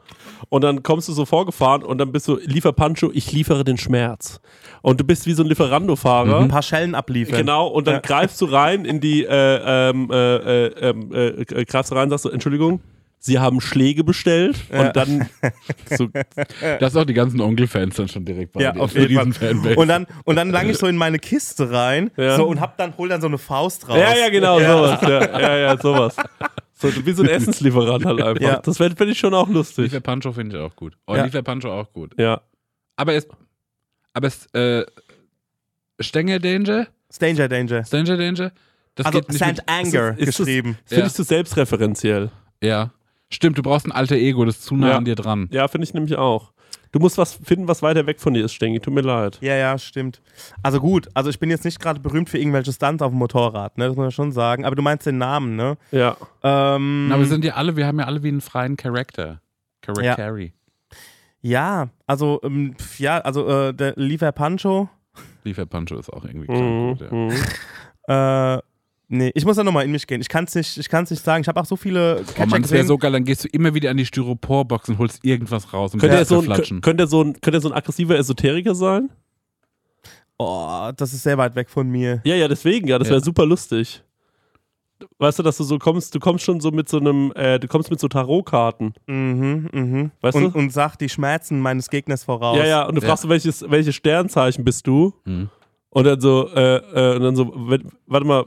Und 0.49 0.63
dann 0.63 0.83
kommst 0.83 1.09
du 1.09 1.13
so 1.13 1.25
vorgefahren 1.25 1.83
und 1.83 1.99
dann 1.99 2.13
bist 2.13 2.29
du 2.29 2.37
Liefer 2.37 2.73
Pancho, 2.73 3.11
ich 3.13 3.33
liefere 3.33 3.65
den 3.65 3.77
Schmerz. 3.77 4.41
Und 4.83 5.01
du 5.01 5.05
bist 5.05 5.27
wie 5.27 5.33
so 5.33 5.43
ein 5.43 5.49
Lieferando-Fahrer. 5.49 6.41
Ein 6.41 6.49
paar 6.49 6.63
Schellen 6.63 6.95
abliefern. 6.95 7.39
Genau, 7.39 7.67
und 7.67 7.87
dann 7.87 7.95
Ja. 7.97 8.01
greifst 8.01 8.41
du 8.41 8.45
rein 8.47 8.85
in 8.85 9.01
die, 9.01 9.25
äh, 9.25 9.91
ähm, 9.91 10.09
äh, 10.11 10.37
äh, 10.37 10.91
ähm, 10.91 11.13
äh, 11.13 11.27
äh, 11.29 11.65
greifst 11.65 11.91
du 11.91 11.97
rein 11.97 12.05
und 12.05 12.11
sagst 12.11 12.23
so, 12.23 12.31
Entschuldigung, 12.31 12.81
Sie 13.21 13.39
haben 13.39 13.61
Schläge 13.61 14.05
bestellt 14.05 14.57
Ja. 14.73 14.81
und 14.87 14.97
dann 14.97 15.29
so, 15.97 16.09
Das 16.81 16.93
ist 16.93 16.97
auch 16.97 17.05
die 17.05 17.15
ganzen 17.15 17.41
Onkel-Fans 17.41 17.97
dann 17.97 18.09
schon 18.09 18.25
direkt 18.25 18.53
bei 18.53 18.63
Ja, 18.63 18.73
dir. 18.73 18.81
auf 18.81 18.95
jeden 18.95 19.33
Fall. 19.33 19.75
Und 19.77 19.89
dann, 19.89 20.07
und 20.25 20.37
dann 20.37 20.51
lang 20.51 20.69
ich 20.71 20.79
so 20.79 20.87
in 20.87 20.97
meine 20.97 21.19
Kiste 21.19 21.71
rein 21.71 22.11
Ja. 22.17 22.37
so, 22.37 22.47
und 22.47 22.61
hab 22.61 22.77
dann, 22.77 22.97
hol 22.97 23.09
dann 23.09 23.21
so 23.21 23.27
eine 23.27 23.39
Faust 23.39 23.89
raus. 23.89 23.99
ja, 23.99 24.15
ja, 24.17 24.29
genau, 24.31 24.61
Ja. 24.61 24.77
sowas, 24.77 25.01
ja, 25.03 25.41
ja, 25.41 25.57
ja, 25.57 25.77
sowas. 25.79 26.15
So, 26.75 26.91
du 26.91 27.03
bist 27.03 27.17
so 27.17 27.25
ein 27.25 27.29
Essenslieferant 27.31 28.05
halt 28.05 28.23
einfach. 28.23 28.41
Ja. 28.41 28.61
Das 28.61 28.77
fände 28.77 28.95
find 28.97 29.11
ich 29.11 29.19
schon 29.19 29.35
auch 29.35 29.49
lustig. 29.49 29.85
Liefer 29.87 30.01
Pancho 30.01 30.33
finde 30.33 30.57
ich 30.57 30.63
auch 30.63 30.77
gut. 30.77 30.97
Oh, 31.09 31.17
Ja. 31.17 31.25
Liefer 31.25 31.43
Pancho 31.43 31.73
auch 31.73 31.93
gut. 31.93 32.15
Ja. 32.19 32.41
Aber 32.95 33.15
es, 33.15 33.27
aber 34.15 34.29
es, 34.29 34.47
äh, 34.55 34.85
Stenger 36.01 36.39
Danger? 36.39 36.87
Danger, 37.19 37.49
Danger. 37.49 37.83
Danger 37.83 38.17
Danger? 38.17 38.53
Das 38.95 39.07
Also 39.07 39.21
St. 39.23 39.47
mit, 39.47 39.69
Anger 39.69 40.17
Ist 40.19 40.29
das- 40.29 40.37
geschrieben. 40.37 40.79
Das 40.83 40.89
finde 40.91 41.01
Ja. 41.03 41.07
ich 41.09 41.13
zu 41.15 41.23
selbstreferenziell. 41.25 42.31
Ja. 42.63 42.91
Stimmt, 43.31 43.59
du 43.59 43.63
brauchst 43.63 43.87
ein 43.87 43.93
alter 43.93 44.17
Ego, 44.17 44.45
das 44.45 44.57
ist 44.57 44.65
zu 44.65 44.77
nah 44.77 44.89
Ja. 44.91 44.97
an 44.97 45.05
dir 45.05 45.15
dran. 45.15 45.49
Ja, 45.53 45.69
finde 45.69 45.85
ich 45.87 45.95
nämlich 45.95 46.17
auch. 46.17 46.53
Du 46.93 46.99
musst 47.01 47.19
was 47.19 47.35
finden, 47.35 47.69
was 47.69 47.83
weiter 47.83 48.07
weg 48.07 48.19
von 48.19 48.33
dir 48.33 48.45
ist, 48.47 48.55
Stengi. 48.55 48.81
Tut 48.81 48.95
mir 48.95 49.03
leid. 49.03 49.39
Ja, 49.43 49.55
ja, 49.55 49.77
stimmt. 49.77 50.23
Also 50.63 50.81
gut, 50.81 51.09
also 51.13 51.29
ich 51.29 51.39
bin 51.39 51.51
jetzt 51.51 51.67
nicht 51.67 51.79
gerade 51.81 52.01
berühmt 52.01 52.31
für 52.31 52.39
irgendwelche 52.39 52.73
Stunts 52.73 53.03
auf 53.03 53.11
dem 53.11 53.19
Motorrad, 53.19 53.77
ne? 53.77 53.87
Das 53.89 53.97
muss 53.97 54.03
man 54.05 54.11
schon 54.11 54.33
sagen. 54.33 54.65
Aber 54.65 54.75
du 54.75 54.81
meinst 54.81 55.05
den 55.07 55.19
Namen, 55.19 55.55
ne? 55.57 55.77
Ja. 55.91 56.17
Ähm, 56.43 57.11
Aber 57.13 57.21
wir 57.21 57.27
sind 57.29 57.45
ja 57.45 57.55
alle, 57.55 57.77
wir 57.77 57.87
haben 57.87 57.99
ja 57.99 58.07
alle 58.07 58.23
wie 58.23 58.29
einen 58.29 58.41
freien 58.41 58.77
Charakter. 58.79 59.43
Character. 59.83 60.39
ja, 61.43 61.89
also, 62.07 62.41
ähm, 62.43 62.75
pf, 62.79 63.01
ja, 63.01 63.19
also 63.19 63.47
äh, 63.49 63.75
der 63.75 63.93
Liefer 63.97 64.33
Pancho. 64.33 64.89
Liefer 65.45 65.67
Pancho 65.67 65.99
ist 65.99 66.11
auch 66.11 66.25
irgendwie 66.25 66.51
Mhm. 66.51 66.97
krank 66.97 66.99
gut, 66.99 67.39
ja. 68.09 68.55
Äh, 68.57 68.63
nee, 69.09 69.31
ich 69.35 69.45
muss 69.45 69.57
da 69.57 69.65
nochmal 69.65 69.85
in 69.85 69.91
mich 69.93 70.07
gehen. 70.07 70.21
Ich 70.21 70.29
kann 70.29 70.45
es 70.45 70.55
nicht, 70.55 70.77
ich 70.79 70.89
kann's 70.89 71.11
nicht 71.11 71.25
sagen. 71.25 71.43
Ich 71.43 71.49
habe 71.49 71.61
auch 71.61 71.67
so 71.67 71.77
viele 71.77 72.21
Oh 72.21 72.33
Catcher 72.33 72.47
Mann, 72.47 72.63
das 72.63 72.71
wäre 72.71 72.85
so 72.87 72.97
geil, 72.99 73.13
dann 73.13 73.25
gehst 73.25 73.45
du 73.45 73.49
immer 73.49 73.75
wieder 73.75 73.91
an 73.91 73.97
die 73.97 74.07
Styroporbox 74.07 74.89
und 74.91 74.99
holst 74.99 75.25
irgendwas 75.25 75.73
raus 75.73 75.95
und 75.95 76.01
Könnte, 76.01 76.17
er 76.17 76.25
so 76.25 76.41
ein, 76.41 76.81
könnte, 76.81 77.03
er 77.05 77.07
so 77.07 77.23
ein, 77.23 77.33
könnte 77.41 77.59
er 77.59 77.61
so 77.61 77.69
ein 77.69 77.75
aggressiver 77.75 78.17
Esoteriker 78.17 78.75
sein? 78.75 79.11
oh, 80.39 80.91
das 80.97 81.13
ist 81.13 81.23
sehr 81.25 81.37
weit 81.39 81.55
weg 81.57 81.69
von 81.69 81.89
mir. 81.89 82.21
Ja, 82.25 82.35
ja, 82.37 82.47
deswegen, 82.49 82.87
ja, 82.89 82.99
das 82.99 83.09
Ja. 83.09 83.13
wäre 83.15 83.25
super 83.25 83.45
lustig. 83.47 84.03
weißt 85.21 85.39
du, 85.39 85.43
dass 85.45 85.57
du 85.57 85.63
so 85.65 85.79
kommst, 85.79 86.13
du 86.15 86.19
kommst 86.19 86.45
schon 86.45 86.61
so 86.61 86.73
mit 86.73 86.89
so 86.89 86.99
einem, 86.99 87.33
äh, 87.37 87.61
du 87.61 87.69
kommst 87.69 87.89
mit 87.91 88.01
so 88.01 88.09
Tarotkarten. 88.09 88.95
Mhm, 89.07 89.69
mhm. 89.73 90.11
Weißt 90.21 90.37
und, 90.37 90.55
du? 90.55 90.59
und 90.59 90.71
sagt 90.73 91.01
die 91.01 91.09
Schmerzen 91.09 91.61
meines 91.61 91.89
Gegners 91.89 92.25
voraus. 92.25 92.57
Ja, 92.59 92.67
ja, 92.67 92.83
und 92.85 92.97
du 92.97 93.01
Ja. 93.01 93.07
fragst 93.07 93.23
so, 93.23 93.29
welches, 93.29 93.65
welches 93.71 93.95
Sternzeichen 93.95 94.65
bist 94.65 94.87
du? 94.89 95.15
Hm. 95.25 95.51
Und 95.91 96.05
dann 96.05 96.21
so, 96.21 96.49
äh, 96.53 96.77
äh, 96.79 97.17
und 97.17 97.23
dann 97.23 97.37
so, 97.37 97.53
warte 98.07 98.27
mal. 98.27 98.47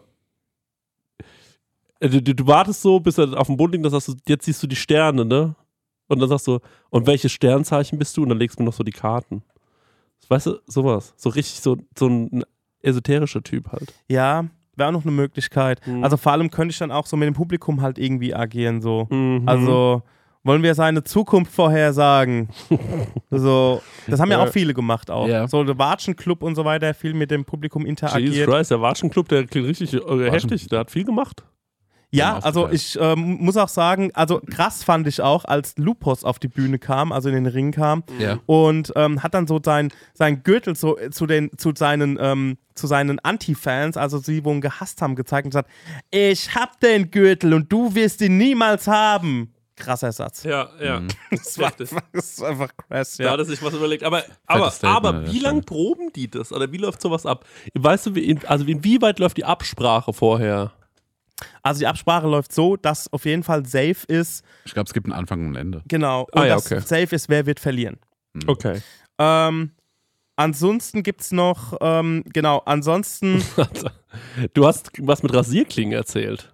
Äh, 2.01 2.09
Du, 2.09 2.21
du, 2.21 2.35
du 2.35 2.47
wartest 2.47 2.81
so, 2.81 2.99
bis 2.99 3.17
er 3.17 3.39
auf 3.39 3.47
dem 3.47 3.55
Boden 3.55 3.73
liegt, 3.73 3.85
dann 3.85 3.91
sagst 3.91 4.09
du, 4.09 4.13
jetzt 4.27 4.45
siehst 4.45 4.61
du 4.61 4.67
die 4.67 4.75
Sterne, 4.75 5.23
ne? 5.23 5.55
Und 6.07 6.19
dann 6.19 6.27
sagst 6.27 6.47
du, 6.47 6.59
und 6.89 7.07
welches 7.07 7.31
Sternzeichen 7.31 7.97
bist 7.97 8.17
du? 8.17 8.23
Und 8.23 8.29
dann 8.29 8.39
legst 8.39 8.59
du 8.59 8.63
mir 8.63 8.65
noch 8.65 8.73
so 8.73 8.83
die 8.83 8.91
Karten. 8.91 9.43
Weißt 10.27 10.47
du, 10.47 10.59
sowas. 10.65 11.13
So 11.15 11.29
richtig 11.29 11.61
so, 11.61 11.77
so 11.97 12.07
ein 12.07 12.43
esoterischer 12.81 13.43
Typ 13.43 13.71
halt. 13.71 13.93
Ja, 14.09 14.45
wäre 14.75 14.89
auch 14.89 14.93
noch 14.93 15.03
eine 15.03 15.11
Möglichkeit. 15.11 15.85
Mhm. 15.85 16.03
Also 16.03 16.17
vor 16.17 16.31
allem 16.31 16.49
könnte 16.49 16.71
ich 16.73 16.79
dann 16.79 16.91
auch 16.91 17.05
so 17.05 17.15
mit 17.17 17.27
dem 17.27 17.33
Publikum 17.33 17.81
halt 17.81 17.97
irgendwie 17.97 18.33
agieren, 18.33 18.81
so. 18.81 19.07
Mhm. 19.09 19.43
Also 19.45 20.03
wollen 20.43 20.63
wir 20.63 20.73
seine 20.73 21.03
Zukunft 21.03 21.53
vorhersagen? 21.53 22.49
so, 23.29 23.81
das 24.07 24.19
haben 24.19 24.31
ja 24.31 24.43
auch 24.43 24.49
viele 24.49 24.73
gemacht 24.73 25.11
auch. 25.11 25.27
Ja. 25.27 25.47
So 25.47 25.63
der 25.63 25.77
Watschenclub 25.77 26.41
und 26.43 26.55
so 26.55 26.65
weiter, 26.65 26.93
viel 26.93 27.13
mit 27.13 27.29
dem 27.29 27.45
Publikum 27.45 27.83
Jesus 27.83 27.89
interagiert. 28.01 28.49
Christ, 28.49 28.71
der 28.71 28.81
Watschenclub, 28.81 29.27
der 29.29 29.45
klingt 29.45 29.67
richtig 29.67 29.93
äh, 29.93 30.31
heftig. 30.31 30.67
Der 30.67 30.79
hat 30.79 30.91
viel 30.91 31.03
gemacht. 31.03 31.43
Ja, 32.13 32.39
also 32.39 32.69
ich 32.69 32.97
ähm, 32.99 33.37
muss 33.39 33.55
auch 33.55 33.69
sagen, 33.69 34.11
also 34.13 34.41
krass 34.41 34.83
fand 34.83 35.07
ich 35.07 35.21
auch, 35.21 35.45
als 35.45 35.75
Lupus 35.77 36.23
auf 36.25 36.39
die 36.39 36.49
Bühne 36.49 36.77
kam, 36.77 37.11
also 37.13 37.29
in 37.29 37.35
den 37.35 37.45
Ring 37.47 37.71
kam 37.71 38.03
Ja. 38.19 38.39
und 38.47 38.91
ähm, 38.97 39.23
hat 39.23 39.33
dann 39.33 39.47
so 39.47 39.59
sein, 39.63 39.91
sein 40.13 40.43
Gürtel 40.43 40.75
so 40.75 40.97
äh, 40.97 41.09
zu, 41.09 41.25
den, 41.25 41.51
zu 41.57 41.71
seinen, 41.75 42.17
ähm, 42.19 42.57
zu 42.75 42.87
seinen 42.87 43.19
Anti-Fans, 43.19 43.95
also 43.95 44.17
sie, 44.17 44.43
wo 44.43 44.51
ihn 44.51 44.59
gehasst 44.61 45.01
haben, 45.01 45.15
gezeigt 45.15 45.45
und 45.45 45.51
gesagt, 45.51 45.69
ich 46.09 46.53
hab 46.53 46.79
den 46.81 47.11
Gürtel 47.11 47.53
und 47.53 47.71
du 47.71 47.95
wirst 47.95 48.21
ihn 48.21 48.37
niemals 48.37 48.87
haben. 48.87 49.53
Krasser 49.77 50.11
Satz. 50.11 50.43
Ja, 50.43 50.69
ja. 50.83 50.99
Mhm. 50.99 51.07
Das 51.31 51.57
war 51.57 51.71
das 51.77 51.91
ist 52.13 52.43
einfach 52.43 52.69
krass, 52.75 53.17
Da 53.17 53.23
ja. 53.23 53.31
hat 53.31 53.39
er 53.39 53.45
sich 53.45 53.63
was 53.63 53.73
überlegt. 53.73 54.03
Aber, 54.03 54.23
aber, 54.45 54.71
aber 54.83 55.31
wie 55.31 55.39
lang 55.39 55.63
proben 55.63 56.11
die 56.13 56.29
das? 56.29 56.51
Oder 56.51 56.71
wie 56.73 56.77
läuft 56.77 57.01
sowas 57.01 57.25
ab? 57.25 57.45
Weißt 57.73 58.05
du, 58.07 58.15
wie, 58.15 58.25
in, 58.25 58.45
also 58.45 58.65
inwieweit 58.65 59.17
läuft 59.19 59.37
die 59.37 59.45
Absprache 59.45 60.11
vorher? 60.13 60.73
Also 61.63 61.79
die 61.79 61.87
Absprache 61.87 62.27
läuft 62.27 62.51
so, 62.53 62.75
dass 62.77 63.11
auf 63.13 63.25
jeden 63.25 63.43
Fall 63.43 63.65
safe 63.65 64.05
ist, 64.07 64.43
Ich 64.65 64.73
glaube, 64.73 64.87
es 64.87 64.93
gibt 64.93 65.05
einen 65.07 65.13
Anfang 65.13 65.41
und 65.45 65.53
ein 65.53 65.55
Ende. 65.61 65.83
genau, 65.87 66.23
und 66.31 66.37
Ah 66.39 66.45
ja, 66.45 66.55
dass 66.55 66.65
okay. 66.71 66.79
safe 66.81 67.15
ist, 67.15 67.29
wer 67.29 67.45
wird 67.45 67.59
verlieren. 67.59 67.97
Okay. 68.47 68.81
Ähm, 69.19 69.71
ansonsten 70.35 71.03
gibt 71.03 71.21
es 71.21 71.31
noch, 71.31 71.77
ähm, 71.81 72.23
genau, 72.33 72.59
ansonsten 72.65 73.43
Du 74.53 74.65
hast 74.67 74.91
was 74.99 75.23
mit 75.23 75.33
Rasierklingen 75.33 75.93
erzählt. 75.93 76.53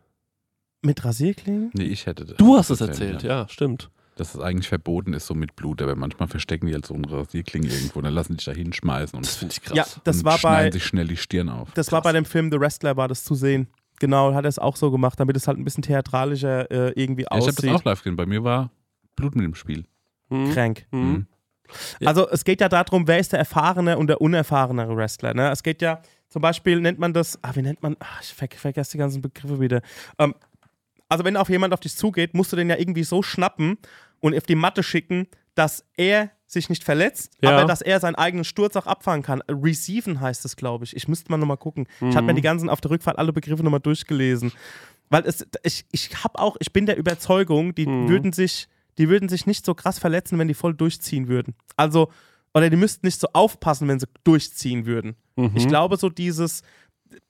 mit 0.84 1.04
Rasierklingen? 1.04 1.72
Nee, 1.74 1.86
ich 1.86 2.06
hätte 2.06 2.26
das. 2.26 2.38
Du 2.38 2.56
hast 2.58 2.70
es 2.70 2.82
erzählt, 2.82 3.14
erzählt, 3.16 3.24
ja, 3.24 3.48
stimmt. 3.50 3.90
Dass 4.16 4.34
es 4.34 4.42
eigentlich 4.42 4.68
verboten 4.68 5.14
ist, 5.14 5.28
so 5.28 5.36
mit 5.36 5.56
Blut, 5.56 5.80
aber 5.82 5.96
manchmal 5.96 6.28
verstecken 6.28 6.66
die 6.68 6.74
halt 6.74 6.86
so 6.88 6.96
eine 6.96 7.10
Rasierklinge 7.12 7.68
irgendwo 7.68 8.00
und 8.00 8.06
dann 8.06 8.14
lassen 8.16 8.34
die 8.34 8.38
sich 8.44 8.46
da 8.46 8.52
hinschmeißen 8.52 9.16
und, 9.18 9.26
Das 9.26 9.36
finde 9.36 9.54
ich 9.54 9.62
krass. 9.62 9.76
Ja, 9.78 9.86
das 10.04 10.18
und 10.18 10.26
war 10.26 10.38
schneiden 10.40 10.70
bei, 10.70 10.72
sich 10.72 10.86
schnell 10.86 11.08
die 11.08 11.18
Stirn 11.18 11.50
auf. 11.50 11.70
das 11.74 11.92
war 11.92 12.02
bei 12.02 12.12
dem 12.14 12.26
Film 12.26 12.52
The 12.52 12.60
Wrestler, 12.60 12.98
war 12.98 13.08
das 13.08 13.24
zu 13.24 13.36
sehen. 13.36 13.68
Genau, 14.00 14.34
hat 14.34 14.46
er 14.46 14.50
es 14.50 14.60
auch 14.60 14.76
so 14.76 14.92
gemacht, 14.92 15.20
damit 15.20 15.36
es 15.36 15.48
halt 15.48 15.58
ein 15.58 15.64
bisschen 15.64 15.82
theatralischer 15.84 16.70
äh, 16.70 16.92
irgendwie 16.96 17.24
Ja, 17.24 17.30
ich 17.38 17.42
habe 17.42 17.46
das 17.48 17.58
aussieht. 17.58 17.72
auch 17.74 17.84
live 17.84 18.00
gesehen. 18.04 18.16
Bei 18.16 18.26
mir 18.26 18.44
war 18.44 18.72
Blut 19.16 19.36
mit 19.36 19.44
dem 19.44 19.56
Spiel. 19.56 19.86
Hm? 20.30 20.52
Krank. 20.54 20.86
Hm? 20.92 21.26
Ja. 22.00 22.08
Also 22.10 22.30
es 22.30 22.44
geht 22.46 22.62
ja 22.62 22.70
darum, 22.70 23.08
wer 23.08 23.20
ist 23.20 23.32
der 23.34 23.40
erfahrene 23.40 23.98
und 23.98 24.08
der 24.08 24.22
unerfahrenere 24.22 24.96
Wrestler. 24.96 25.34
Ne? 25.34 25.50
Es 25.52 25.64
geht 25.64 25.82
ja, 25.82 26.02
zum 26.30 26.42
Beispiel 26.42 26.80
nennt 26.80 27.00
man 27.00 27.14
das, 27.14 27.44
ah, 27.44 27.52
wie 27.56 27.62
nennt 27.62 27.82
man, 27.84 27.96
ah, 28.00 28.06
ich 28.22 28.34
ver 28.34 28.48
vergesse 28.56 28.92
die 28.92 28.98
ganzen 28.98 29.22
Begriffe 29.22 29.60
wieder. 29.60 29.82
Ähm, 30.18 30.34
also 31.10 31.24
wenn 31.24 31.36
auf 31.38 31.50
jemand 31.50 31.74
auf 31.74 31.80
dich 31.80 31.96
zugeht, 31.96 32.34
musst 32.34 32.52
du 32.52 32.56
den 32.56 32.70
ja 32.70 32.78
irgendwie 32.78 33.04
so 33.04 33.22
schnappen 33.24 33.78
und 34.20 34.36
auf 34.36 34.44
die 34.44 34.56
Matte 34.56 34.84
schicken, 34.84 35.28
dass 35.56 35.86
er 35.96 36.32
sich 36.48 36.70
nicht 36.70 36.84
verletzt, 36.84 37.34
Ja. 37.42 37.52
aber 37.58 37.68
dass 37.68 37.82
er 37.82 38.00
seinen 38.00 38.16
eigenen 38.16 38.46
Sturz 38.46 38.76
auch 38.78 38.88
abfangen 38.88 39.22
kann. 39.22 39.42
Receiven 39.50 40.22
heißt 40.22 40.46
es, 40.46 40.56
glaube 40.56 40.86
ich. 40.86 40.96
Ich 40.96 41.08
müsste 41.08 41.30
mal 41.30 41.38
nochmal 41.38 41.58
gucken. 41.58 41.88
Ich 42.02 42.16
habe 42.16 42.26
mir 42.28 42.34
die 42.34 42.42
ganzen 42.42 42.70
auf 42.70 42.80
der 42.82 42.92
Rückfahrt 42.92 43.18
alle 43.20 43.34
Begriffe 43.34 43.64
nochmal 43.64 43.82
durchgelesen. 43.82 44.52
Weil 45.10 45.24
es, 45.26 45.46
ich, 45.64 45.86
ich 45.92 46.24
habe 46.24 46.40
auch, 46.40 46.56
ich 46.60 46.72
bin 46.74 46.86
der 46.86 46.98
Überzeugung, 46.98 47.76
die 47.76 47.86
würden 47.86 48.32
sich, 48.34 48.68
die 48.98 49.10
würden 49.10 49.30
sich 49.30 49.46
nicht 49.46 49.66
so 49.66 49.74
krass 49.76 50.00
verletzen, 50.00 50.40
wenn 50.40 50.48
die 50.48 50.54
voll 50.54 50.74
durchziehen 50.74 51.28
würden. 51.28 51.54
Also, 51.76 52.12
oder 52.54 52.70
die 52.70 52.78
müssten 52.78 53.06
nicht 53.06 53.20
so 53.20 53.28
aufpassen, 53.34 53.88
wenn 53.88 54.00
sie 54.00 54.08
durchziehen 54.24 54.86
würden. 54.86 55.16
Ich 55.56 55.68
glaube, 55.68 55.98
so 55.98 56.10
dieses, 56.10 56.64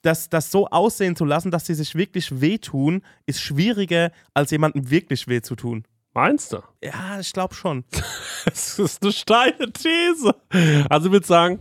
das, 0.02 0.30
das 0.30 0.50
so 0.52 0.68
aussehen 0.68 1.16
zu 1.16 1.26
lassen, 1.26 1.52
dass 1.52 1.66
sie 1.66 1.74
sich 1.74 1.94
wirklich 1.96 2.40
wehtun, 2.40 3.02
ist 3.26 3.42
schwieriger, 3.42 4.12
als 4.34 4.52
jemandem 4.52 4.90
wirklich 4.90 5.28
weh 5.28 5.42
zu 5.42 5.56
tun. 5.56 5.84
Meinst 6.18 6.52
du? 6.52 6.64
Ja, 6.84 7.20
ich 7.20 7.32
glaube 7.32 7.54
schon. 7.54 7.84
Das 8.46 8.80
ist 8.80 9.04
eine 9.04 9.12
steile 9.12 9.72
These. 9.72 10.34
Also 10.90 11.08
ich 11.08 11.12
würde 11.12 11.28
sagen, 11.28 11.60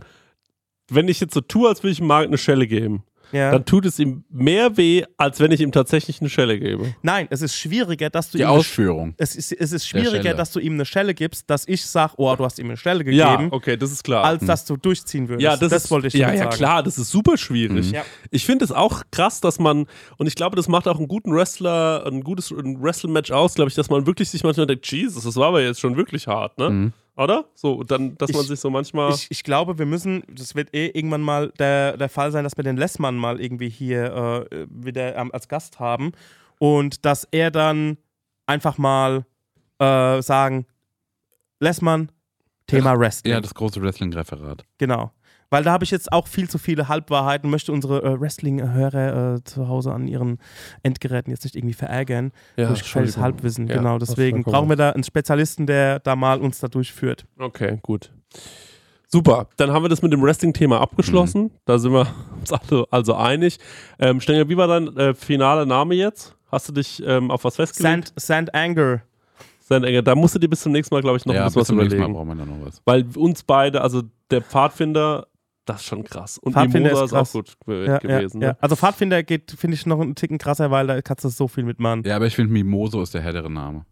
wenn 0.89 1.07
ich 1.09 1.19
jetzt 1.19 1.35
so 1.35 1.41
tue, 1.41 1.69
als 1.69 1.83
würde 1.83 1.91
ich 1.91 1.99
ihm 1.99 2.07
Mark 2.07 2.25
eine 2.25 2.39
Schelle 2.39 2.65
geben, 2.65 3.03
Ja. 3.31 3.51
dann 3.51 3.65
tut 3.65 3.85
es 3.85 3.99
ihm 3.99 4.23
mehr 4.29 4.77
weh, 4.77 5.03
als 5.17 5.39
wenn 5.39 5.51
ich 5.51 5.59
ihm 5.61 5.71
tatsächlich 5.71 6.21
eine 6.21 6.29
Schelle 6.29 6.59
gebe. 6.59 6.95
Nein, 7.01 7.27
es 7.29 7.41
ist 7.41 7.55
schwieriger, 7.55 8.09
dass 8.09 8.31
du 8.31 8.37
Die 8.37 8.43
ihm 8.43 8.49
eine 8.49 8.57
Ausführung. 8.59 9.13
es 9.17 9.35
ist, 9.35 9.51
es 9.51 9.71
ist 9.73 9.87
schwieriger, 9.87 10.21
Schelle. 10.23 10.35
dass 10.35 10.51
du 10.51 10.59
ihm 10.59 10.73
eine 10.73 10.85
Schelle 10.85 11.13
gibst, 11.13 11.49
dass 11.49 11.67
ich 11.67 11.85
sage, 11.85 12.13
oh, 12.17 12.35
du 12.35 12.45
hast 12.45 12.57
ihm 12.59 12.67
eine 12.67 12.77
Schelle 12.77 13.03
Ja, 13.11 13.35
gegeben, 13.35 13.49
okay, 13.51 13.75
das 13.77 13.91
ist 13.91 14.03
klar. 14.03 14.23
als 14.23 14.45
dass 14.45 14.65
du 14.65 14.77
durchziehen 14.77 15.27
würdest. 15.27 15.43
ja, 15.43 15.57
das, 15.57 15.71
ist, 15.71 15.91
wollte 15.91 16.07
ich 16.07 16.13
ja, 16.13 16.31
ja, 16.31 16.43
sagen. 16.45 16.55
klar, 16.55 16.83
das 16.83 16.97
ist 16.97 17.09
super 17.11 17.37
schwierig. 17.37 17.91
Ja. 17.91 18.03
Ich 18.31 18.45
finde 18.45 18.63
es 18.65 18.71
auch 18.71 19.03
krass, 19.11 19.41
dass 19.41 19.59
man, 19.59 19.87
und 20.17 20.27
ich 20.27 20.35
glaube, 20.35 20.55
das 20.55 20.67
macht 20.67 20.87
auch 20.87 20.97
einen 20.97 21.07
guten 21.07 21.33
Wrestler, 21.33 22.05
ein 22.07 22.21
gutes 22.23 22.51
Wrestle-Match 22.51 23.31
aus, 23.31 23.55
glaube 23.55 23.69
ich, 23.69 23.75
dass 23.75 23.89
man 23.89 24.05
wirklich 24.07 24.29
sich 24.29 24.43
manchmal 24.43 24.67
denkt, 24.67 24.85
Jesus, 24.91 25.23
das 25.23 25.35
war 25.35 25.47
aber 25.49 25.61
jetzt 25.61 25.79
schon 25.79 25.97
wirklich 25.97 26.27
hart, 26.27 26.57
ne? 26.57 26.69
Mhm. 26.69 26.93
Oder? 27.17 27.45
So, 27.55 27.73
und 27.73 27.89
dann, 27.91 28.15
dass 28.17 28.31
man 28.31 28.41
Ich- 28.43 28.47
sich 28.47 28.59
so 28.59 28.69
manchmal. 28.69 29.11
Ich, 29.13 29.27
ich 29.31 29.43
glaube, 29.43 29.77
wir 29.79 29.85
müssen, 29.87 30.23
das 30.31 30.53
wird 30.55 30.73
eh 30.73 30.87
irgendwann 30.87 31.21
mal 31.21 31.51
der, 31.59 31.97
der 31.97 32.09
Fall 32.09 32.31
sein, 32.31 32.43
dass 32.43 32.55
wir 32.57 32.63
den 32.63 32.77
Lessmann 32.77 33.15
mal 33.17 33.41
irgendwie 33.41 33.69
hier 33.69 34.47
äh, 34.51 34.67
wieder 34.69 35.15
ähm, 35.15 35.31
als 35.33 35.47
Gast 35.47 35.79
haben 35.79 36.11
und 36.59 37.05
dass 37.05 37.27
er 37.31 37.49
dann 37.51 37.97
einfach 38.45 38.77
mal 38.77 39.25
äh, 39.79 40.21
sagen, 40.21 40.65
Lessmann, 41.59 42.11
Thema 42.67 42.97
Wrestling. 42.99 43.33
Ja, 43.33 43.41
das 43.41 43.53
große 43.53 43.81
Wrestling-Referat. 43.81 44.63
Genau. 44.77 45.11
Weil 45.49 45.63
da 45.63 45.71
habe 45.71 45.85
ich 45.85 45.91
jetzt 45.91 46.11
auch 46.11 46.27
viel 46.27 46.49
zu 46.49 46.57
viele 46.57 46.87
Halbwahrheiten, 46.87 47.49
möchte 47.49 47.71
unsere 47.71 48.03
äh, 48.03 48.19
Wrestling-Hörer 48.19 49.35
äh, 49.35 49.43
zu 49.43 49.67
Hause 49.67 49.93
an 49.93 50.07
ihren 50.07 50.39
Endgeräten 50.83 51.31
jetzt 51.31 51.45
nicht 51.45 51.55
irgendwie 51.55 51.73
verärgern. 51.73 52.31
ja, 52.57 52.67
durch 52.67 52.79
Entschuldigung. 52.79 53.23
Halbwissen. 53.23 53.67
Ja, 53.67 53.77
genau, 53.77 53.97
deswegen 53.97 54.43
brauchen 54.43 54.69
wir 54.69 54.75
da 54.75 54.91
einen 54.91 55.03
Spezialisten, 55.03 55.65
der 55.65 55.99
da 55.99 56.15
mal 56.15 56.41
uns 56.41 56.59
da 56.59 56.67
durchführt. 56.67 57.25
Okay, 57.39 57.79
gut. 57.81 58.11
Super, 59.09 59.47
dann 59.55 59.71
haben 59.71 59.85
wir 59.85 59.89
das 59.89 60.01
mit 60.01 60.11
dem 60.11 60.21
Wrestling-Thema 60.21 60.81
abgeschlossen. 60.81 61.43
Mhm. 61.43 61.51
Da 61.63 61.79
sind 61.79 61.93
wir 61.93 62.07
uns 62.39 62.51
alle 62.51 62.85
also 62.91 63.15
einig. 63.15 63.57
Ähm, 63.99 64.19
Stenger, 64.19 64.49
wie 64.49 64.57
war 64.57 64.67
dein 64.67 64.95
äh, 64.97 65.13
finaler 65.13 65.65
Name 65.65 65.95
jetzt? 65.95 66.35
Hast 66.51 66.67
du 66.67 66.73
dich 66.73 67.01
ähm, 67.05 67.31
auf 67.31 67.45
was 67.45 67.55
festgelegt? 67.55 68.09
Sand, 68.09 68.13
Sand 68.17 68.53
Anger. 68.53 69.01
Sand 69.61 69.85
Enger. 69.85 70.01
Da 70.01 70.13
musst 70.13 70.35
du 70.35 70.39
dir 70.39 70.49
bis 70.49 70.61
zum 70.61 70.73
nächsten 70.73 70.93
Mal, 70.93 71.01
glaube 71.01 71.17
ich, 71.17 71.25
noch 71.25 71.33
ja, 71.33 71.41
ein 71.41 71.45
bis 71.45 71.53
bisschen 71.53 71.61
was 71.61 71.67
zum 71.67 71.77
nächsten 71.77 71.99
Mal 71.99 72.09
überlegen. 72.09 72.35
brauchen 72.35 72.37
wir 72.37 72.45
da 72.45 72.59
noch 72.59 72.65
was. 72.65 72.81
Weil 72.83 73.05
uns 73.15 73.43
beide, 73.43 73.81
also 73.81 74.03
der 74.29 74.41
Pfadfinder, 74.41 75.27
das 75.67 75.81
ist 75.81 75.87
schon 75.87 76.03
krass. 76.03 76.37
Und 76.39 76.53
Pfadfinder 76.53 76.89
Mimosa 76.89 77.03
ist 77.05 77.11
ist, 77.11 77.13
auch 77.13 77.43
krass. 77.43 77.57
gut 77.65 77.87
Ja, 77.87 77.97
gewesen. 77.99 78.41
ja, 78.41 78.47
ja. 78.47 78.53
Ne? 78.53 78.57
Also 78.61 78.75
Pfadfinder 78.75 79.21
geht, 79.21 79.51
finde 79.57 79.75
ich, 79.75 79.85
noch 79.85 79.99
einen 80.01 80.15
Ticken 80.15 80.37
krasser, 80.39 80.71
weil 80.71 80.87
da 80.87 81.01
kannst 81.01 81.23
du 81.23 81.29
so 81.29 81.47
viel 81.47 81.63
mitmachen. 81.63 82.03
Ja, 82.05 82.15
aber 82.15 82.25
ich 82.25 82.35
finde, 82.35 82.51
Mimoso 82.53 83.01
ist 83.01 83.13
der 83.13 83.21
härtere 83.21 83.51
Name. 83.51 83.85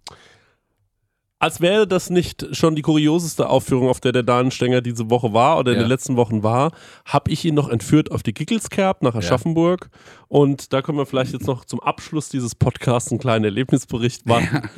Als 1.38 1.60
wäre 1.60 1.86
das 1.86 2.10
nicht 2.10 2.48
schon 2.56 2.76
die 2.76 2.82
kurioseste 2.82 3.50
Aufführung, 3.50 3.90
auf 3.90 4.00
der 4.00 4.14
der 4.14 4.24
Danienstenger 4.24 4.82
diese 4.82 5.10
Woche 5.10 5.34
war 5.34 5.60
oder 5.60 5.74
in 5.74 5.78
Ja. 5.78 5.84
den 5.84 5.90
letzten 5.90 6.16
Wochen 6.16 6.44
war, 6.44 6.72
habe 7.06 7.30
ich 7.30 7.44
ihn 7.44 7.54
noch 7.54 7.68
entführt 7.70 8.10
auf 8.10 8.24
die 8.24 8.34
Giggelskerb 8.34 9.04
nach 9.04 9.16
Aschaffenburg. 9.16 9.90
Und 10.30 10.72
da 10.72 10.82
können 10.82 10.98
wir 10.98 11.06
vielleicht 11.06 11.34
jetzt 11.34 11.46
noch 11.46 11.66
zum 11.66 11.82
Abschluss 11.82 12.30
dieses 12.30 12.56
Podcasts 12.56 13.12
einen 13.12 13.20
kleinen 13.20 13.44
Erlebnisbericht 13.46 14.26
machen. 14.26 14.70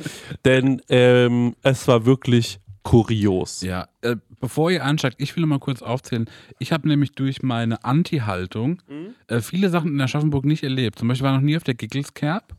Denn 0.44 0.82
ähm, 0.88 1.54
es 1.62 1.86
war 1.86 2.04
wirklich 2.04 2.58
kurios. 2.88 3.60
Ja, 3.62 3.88
äh, 4.02 4.16
bevor 4.40 4.70
ihr 4.70 4.84
ansteigt, 4.84 5.16
ich 5.20 5.34
will 5.36 5.42
noch 5.42 5.48
mal 5.48 5.58
kurz 5.58 5.82
aufzählen. 5.82 6.28
Ich 6.58 6.72
habe 6.72 6.88
nämlich 6.88 7.12
durch 7.12 7.42
meine 7.42 7.84
Anti-Haltung 7.84 8.80
äh, 9.26 9.40
viele 9.40 9.68
Sachen 9.70 9.92
in 9.92 10.00
Aschaffenburg 10.00 10.44
nicht 10.44 10.62
erlebt. 10.62 10.98
Zum 10.98 11.08
Beispiel 11.08 11.24
war 11.26 11.34
ich 11.34 11.40
noch 11.40 11.44
nie 11.46 11.56
auf 11.56 11.64
der 11.64 11.74
Giggelskerb. 11.74 12.54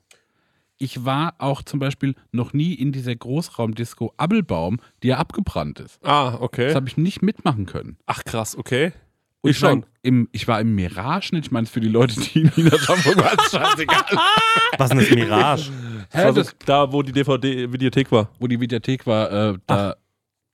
Ich 0.78 1.04
war 1.04 1.34
auch 1.40 1.62
zum 1.62 1.80
Beispiel 1.80 2.16
noch 2.32 2.54
nie 2.54 2.74
in 2.74 2.92
dieser 2.92 3.16
Großraumdisco 3.16 4.14
Abelbaum, 4.18 4.78
die 5.04 5.08
ja 5.10 5.18
abgebrannt 5.18 5.80
ist. 5.80 6.00
Ah, 6.06 6.32
Das 6.32 6.42
okay. 6.42 6.74
habe 6.74 6.88
ich 6.88 6.96
nicht 6.96 7.22
mitmachen 7.22 7.66
können. 7.66 7.98
Ach 8.06 8.24
krass, 8.24 8.56
okay. 8.58 8.94
Und 9.42 9.52
Ich 9.52 9.62
war 9.62 9.72
schon. 9.72 9.86
Im, 10.02 10.30
ich 10.32 10.48
war 10.48 10.62
im 10.62 10.76
Mirage 10.76 11.36
nicht. 11.36 11.48
Ich 11.48 11.52
meine, 11.52 11.68
für 11.68 11.82
die 11.82 11.90
Leute, 11.90 12.18
die 12.22 12.42
in 12.56 12.74
Aschaffenburg 12.74 13.18
waren, 13.26 13.38
ist 13.38 13.52
scheißegal. 13.52 14.06
Was 14.78 14.92
ist 14.92 15.02
das 15.02 15.10
Mirage? 15.12 15.72
Das 16.12 16.24
war 16.24 16.34
so 16.34 16.42
das, 16.42 16.56
da, 16.66 16.92
wo 16.94 17.02
die 17.04 17.12
DVD-Videothek 17.12 18.10
war. 18.12 18.30
wo 18.40 18.48
die 18.48 18.60
Videothek 18.60 19.06
war, 19.06 19.32
äh, 19.32 19.58
da 19.68 19.96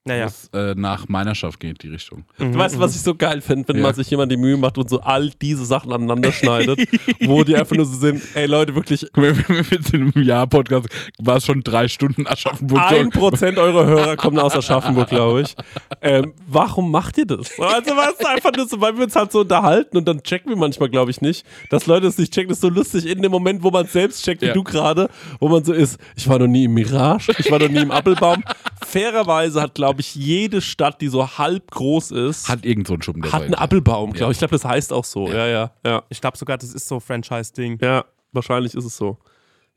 Naja. 0.08 0.26
was 0.26 0.50
äh, 0.54 0.76
nach 0.76 1.08
Meinerschaft 1.08 1.60
geht, 1.60 1.82
die 1.82 1.88
Richtung. 1.88 2.26
Du 2.38 2.54
weißt, 2.54 2.78
was 2.78 2.96
ich 2.96 3.02
so 3.02 3.16
geil 3.16 3.42
finde, 3.42 3.68
wenn 3.70 3.78
Ja. 3.78 3.82
man 3.82 3.96
sich 3.96 4.08
jemand 4.12 4.32
die 4.32 4.38
Mühe 4.38 4.56
macht 4.56 4.78
und 4.78 4.88
so 4.88 5.00
all 5.02 5.32
diese 5.42 5.66
Sachen 5.66 5.92
aneinander 5.92 6.32
schneidet, 6.32 6.80
wo 7.26 7.44
die 7.44 7.56
einfach 7.56 7.76
nur 7.76 7.88
so 7.88 7.98
sind, 7.98 8.22
ey 8.36 8.46
Leute, 8.46 8.76
wirklich 8.76 9.08
Wenn 9.16 9.36
wir 9.48 9.66
jetzt 9.72 9.96
in 9.96 10.12
einem 10.14 10.24
Jahr-Podcast 10.24 10.90
war 11.18 11.38
es 11.38 11.46
schon 11.48 11.64
drei 11.64 11.88
Stunden 11.88 12.28
Aschaffenburg. 12.28 12.82
ein 12.92 13.10
Prozent 13.10 13.58
eurer 13.58 13.88
Hörer 13.88 14.16
kommen 14.16 14.38
aus 14.38 14.56
Aschaffenburg, 14.56 15.10
glaube 15.10 15.42
ich. 15.42 15.56
Ähm, 16.04 16.34
warum 16.46 16.92
macht 16.92 17.18
ihr 17.18 17.26
das? 17.26 17.50
Also 17.60 17.96
was 17.96 18.24
einfach 18.26 18.52
nur 18.56 18.68
so, 18.68 18.80
weil 18.80 18.96
wir 18.98 19.06
uns 19.06 19.16
halt 19.16 19.32
so 19.32 19.40
unterhalten 19.40 19.98
und 19.98 20.08
dann 20.08 20.22
checken 20.22 20.52
wir 20.52 20.56
manchmal, 20.58 20.90
glaube 20.90 21.10
ich, 21.10 21.22
nicht, 21.22 21.44
dass 21.72 21.88
Leute 21.88 22.06
es 22.06 22.20
nicht 22.20 22.32
checken. 22.32 22.50
Das 22.50 22.58
ist 22.58 22.62
so 22.62 22.70
lustig 22.70 23.08
in 23.08 23.24
dem 23.24 23.32
Moment, 23.32 23.64
wo 23.64 23.72
man 23.72 23.86
es 23.86 23.94
selbst 23.94 24.24
checkt, 24.24 24.44
wie 24.44 24.48
Ja. 24.48 24.54
du 24.54 24.64
gerade, 24.64 25.10
wo 25.40 25.50
man 25.50 25.64
so 25.64 25.74
ist, 25.74 25.98
ich 26.16 26.28
war 26.30 26.38
noch 26.38 26.46
nie 26.46 26.66
im 26.66 26.76
Mirage, 26.76 27.34
ich 27.40 27.50
war 27.50 27.58
noch 27.58 27.70
nie 27.70 27.80
im 27.82 27.90
Appelbaum. 27.90 28.44
Fairerweise 28.86 29.62
hat, 29.64 29.74
glaube 29.74 29.95
ich, 30.00 30.16
jede 30.16 30.62
Stadt, 30.62 31.02
die 31.02 31.08
so 31.08 31.38
halb 31.38 31.72
groß 31.72 32.12
ist, 32.12 32.50
Hat 32.50 32.66
irgend 32.66 32.88
so 32.88 32.94
ein 32.96 33.02
Schuppen, 33.02 33.22
der 33.22 33.32
hat 33.32 33.44
einen 33.44 33.54
ist. 33.54 33.60
Appelbaum, 33.60 34.14
glaube 34.14 34.32
ich. 34.32 34.36
Ich 34.36 34.40
glaube, 34.40 34.54
das 34.54 34.66
heißt 34.66 34.94
auch 34.94 35.06
so. 35.06 35.28
Ja, 35.28 35.48
ja, 35.48 35.72
ja. 35.86 36.04
Ich 36.10 36.22
glaube 36.22 36.38
sogar, 36.38 36.58
das 36.58 36.74
ist 36.74 36.88
so 36.88 37.00
Franchise-Ding. 37.00 37.80
Ja, 37.82 38.06
wahrscheinlich 38.32 38.74
ist 38.74 38.86
es 38.86 38.98
so. 38.98 39.18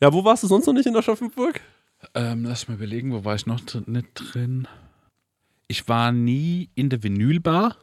Ja, 0.01 0.13
wo 0.13 0.25
warst 0.25 0.43
du 0.43 0.47
sonst 0.47 0.67
noch 0.67 0.75
nicht 0.75 0.87
in 0.87 0.97
Aschaffenburg? 0.97 1.61
Ähm, 2.15 2.45
lass 2.45 2.63
mich 2.63 2.69
mal 2.69 2.75
überlegen, 2.85 3.13
wo 3.13 3.25
war 3.25 3.35
ich 3.35 3.47
noch 3.47 3.61
nicht 3.87 4.09
drin? 4.15 4.69
Ich 5.67 5.89
war 5.89 6.13
nie 6.13 6.71
in 6.75 6.89
der 6.89 7.03
Vinylbar. 7.03 7.77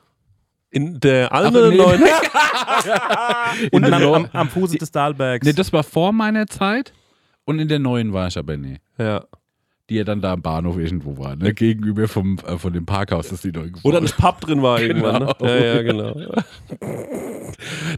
In 0.72 1.00
der 1.00 1.32
alten 1.32 1.70
nee. 1.70 1.78
neuen. 1.78 2.04
Und 3.72 3.82
der 3.84 3.94
am, 3.94 4.14
am, 4.14 4.30
am 4.32 4.50
Fuße 4.50 4.78
des 4.78 4.92
Dahlbergs. 4.92 5.46
Nee, 5.46 5.54
das 5.54 5.72
war 5.72 5.84
vor 5.84 6.12
meiner 6.12 6.48
Zeit. 6.48 6.94
Und 7.46 7.60
in 7.60 7.68
der 7.68 7.80
neuen 7.80 8.12
war 8.12 8.28
ich 8.28 8.38
aber 8.38 8.58
nie. 8.58 8.78
ja. 8.98 9.26
Die 9.90 9.96
ja 9.96 10.04
dann 10.04 10.20
da 10.20 10.34
am 10.34 10.42
Bahnhof 10.42 10.78
irgendwo 10.78 11.18
war, 11.20 11.36
ne? 11.36 11.54
Gegenüber 11.54 12.08
vom, 12.08 12.40
äh, 12.48 12.58
von 12.58 12.74
dem 12.74 12.88
Parkhaus, 12.88 13.28
das 13.30 13.42
die 13.42 13.52
neu 13.52 13.66
gebaut 13.68 13.84
Wo 13.84 13.92
dann 13.92 14.04
ein 14.04 14.12
Pub 14.18 14.42
drin 14.42 14.64
war 14.64 14.82
irgendwann. 14.82 15.24
Ne? 15.26 15.36
Genau. 15.38 15.52
Ja, 15.54 15.76
ja, 15.76 15.82
genau. 15.84 16.16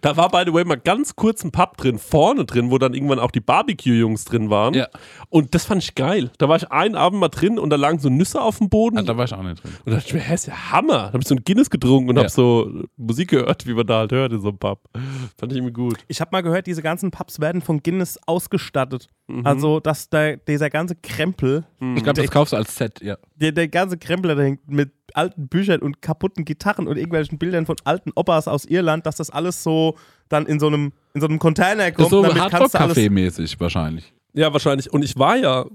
Da 0.01 0.15
war, 0.17 0.29
by 0.29 0.43
the 0.45 0.53
way, 0.53 0.63
mal 0.65 0.75
ganz 0.75 1.15
kurz 1.15 1.43
ein 1.43 1.51
Pub 1.51 1.77
drin, 1.77 1.97
vorne 1.97 2.45
drin, 2.45 2.71
wo 2.71 2.77
dann 2.77 2.93
irgendwann 2.93 3.19
auch 3.19 3.31
die 3.31 3.39
Barbecue-Jungs 3.39 4.25
drin 4.25 4.49
waren. 4.49 4.73
Ja. 4.73 4.87
Und 5.29 5.55
das 5.55 5.65
fand 5.65 5.81
ich 5.83 5.95
geil. 5.95 6.29
Da 6.37 6.47
war 6.49 6.57
ich 6.57 6.69
einen 6.71 6.95
Abend 6.95 7.19
mal 7.19 7.29
drin 7.29 7.57
und 7.57 7.69
da 7.69 7.75
lagen 7.77 7.99
so 7.99 8.09
Nüsse 8.09 8.41
auf 8.41 8.57
dem 8.59 8.69
Boden. 8.69 8.97
Ah, 8.97 9.01
da 9.03 9.17
war 9.17 9.25
ich 9.25 9.33
auch 9.33 9.41
nicht 9.43 9.63
drin. 9.63 9.71
und 9.85 9.91
da 9.91 9.95
dachte 9.97 10.07
ich 10.09 10.13
mir, 10.13 10.19
hä, 10.19 10.33
ist 10.33 10.47
ja 10.47 10.71
Hammer. 10.71 10.93
Da 10.97 11.07
habe 11.13 11.19
ich 11.21 11.27
so 11.27 11.35
ein 11.35 11.43
Guinness 11.43 11.69
getrunken 11.69 12.09
und 12.09 12.15
Ja. 12.17 12.23
habe 12.23 12.29
so 12.31 12.83
Musik 12.97 13.29
gehört, 13.29 13.65
wie 13.65 13.73
man 13.73 13.87
da 13.87 13.99
halt 13.99 14.11
hört 14.11 14.33
in 14.33 14.41
so 14.41 14.49
einem 14.49 14.57
Pub. 14.59 14.89
Fand 15.37 15.51
ich 15.51 15.57
irgendwie 15.57 15.73
gut. 15.73 15.97
Ich 16.07 16.21
habe 16.21 16.29
mal 16.31 16.41
gehört, 16.41 16.67
diese 16.67 16.81
ganzen 16.81 17.11
Pubs 17.11 17.39
werden 17.39 17.61
von 17.61 17.81
Guinness 17.81 18.19
ausgestattet. 18.27 19.07
Mhm. 19.27 19.45
Also, 19.45 19.79
dass 19.81 20.09
der, 20.09 20.37
dieser 20.37 20.69
ganze 20.69 20.95
Krempel, 20.95 21.65
Ich 21.95 22.03
glaube, 22.03 22.21
das 22.21 22.31
kaufst 22.31 22.53
du 22.53 22.57
als 22.57 22.75
Set, 22.75 23.01
ja. 23.01 23.17
der, 23.35 23.51
der 23.51 23.67
ganze 23.67 23.97
Krempel, 23.97 24.29
der 24.29 24.35
da 24.37 24.43
hängt 24.43 24.67
mit 24.69 24.91
alten 25.13 25.47
Büchern 25.49 25.81
und 25.81 26.01
kaputten 26.01 26.45
Gitarren 26.45 26.87
und 26.87 26.95
irgendwelchen 26.97 27.37
Bildern 27.37 27.65
von 27.65 27.75
alten 27.83 28.11
Opas 28.15 28.47
aus 28.47 28.65
Irland, 28.65 29.05
dass 29.05 29.17
das 29.17 29.29
alles 29.29 29.63
so 29.63 29.95
dann 30.29 30.45
in 30.45 30.59
so 30.59 30.67
einem, 30.67 30.93
in 31.13 31.21
so 31.21 31.27
einem 31.27 31.39
Container 31.39 31.91
Das 31.91 32.05
ist 32.05 32.09
kommt. 32.09 32.09
so. 32.11 32.35
Hardrock-Café-mäßig 32.35 33.59
wahrscheinlich. 33.59 34.13
Ja, 34.33 34.51
wahrscheinlich. 34.53 34.91
Und 34.93 35.03
ich 35.03 35.17
war 35.17 35.35
ja 35.35 35.65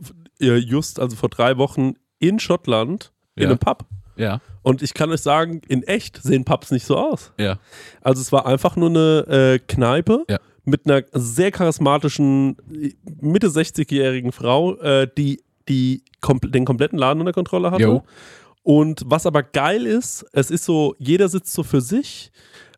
äh, 0.41 0.57
just, 0.57 1.01
also 1.01 1.17
vor 1.17 1.29
drei 1.29 1.57
Wochen 1.59 1.95
in 2.19 2.39
Schottland 2.39 3.13
in 3.35 3.43
Ja. 3.45 3.49
einem 3.51 3.59
Pub. 3.59 3.85
Ja, 4.17 4.41
Und 4.61 4.83
ich 4.83 4.93
kann 4.93 5.11
euch 5.11 5.23
sagen, 5.23 5.63
in 5.69 5.83
echt 5.85 6.23
sehen 6.23 6.45
Pubs 6.45 6.71
nicht 6.71 6.85
so 6.87 6.97
aus. 6.99 7.33
ja. 7.39 7.59
Also 8.03 8.21
es 8.21 8.31
war 8.31 8.45
einfach 8.47 8.77
nur 8.77 8.91
eine 8.91 9.55
äh, 9.55 9.59
Kneipe 9.59 10.25
Ja. 10.29 10.39
Mit 10.65 10.87
einer 10.87 11.03
sehr 11.13 11.51
charismatischen, 11.51 12.57
Mitte 13.21 13.49
60-jährigen 13.49 14.33
Frau, 14.33 14.77
äh, 14.77 15.09
die, 15.17 15.43
die 15.69 16.03
kompl 16.21 16.51
den 16.51 16.65
kompletten 16.65 16.99
Laden 16.99 17.21
unter 17.21 17.33
Kontrolle 17.33 17.71
hatte. 17.71 17.83
Jo. 17.83 18.03
Und 18.63 19.03
was 19.07 19.27
aber 19.27 19.43
geil 19.43 19.87
ist, 19.87 20.25
es 20.33 20.51
ist 20.51 20.65
so, 20.65 20.95
jeder 20.99 21.29
sitzt 21.29 21.53
so 21.53 21.65
für 21.65 21.81
sich 21.81 22.31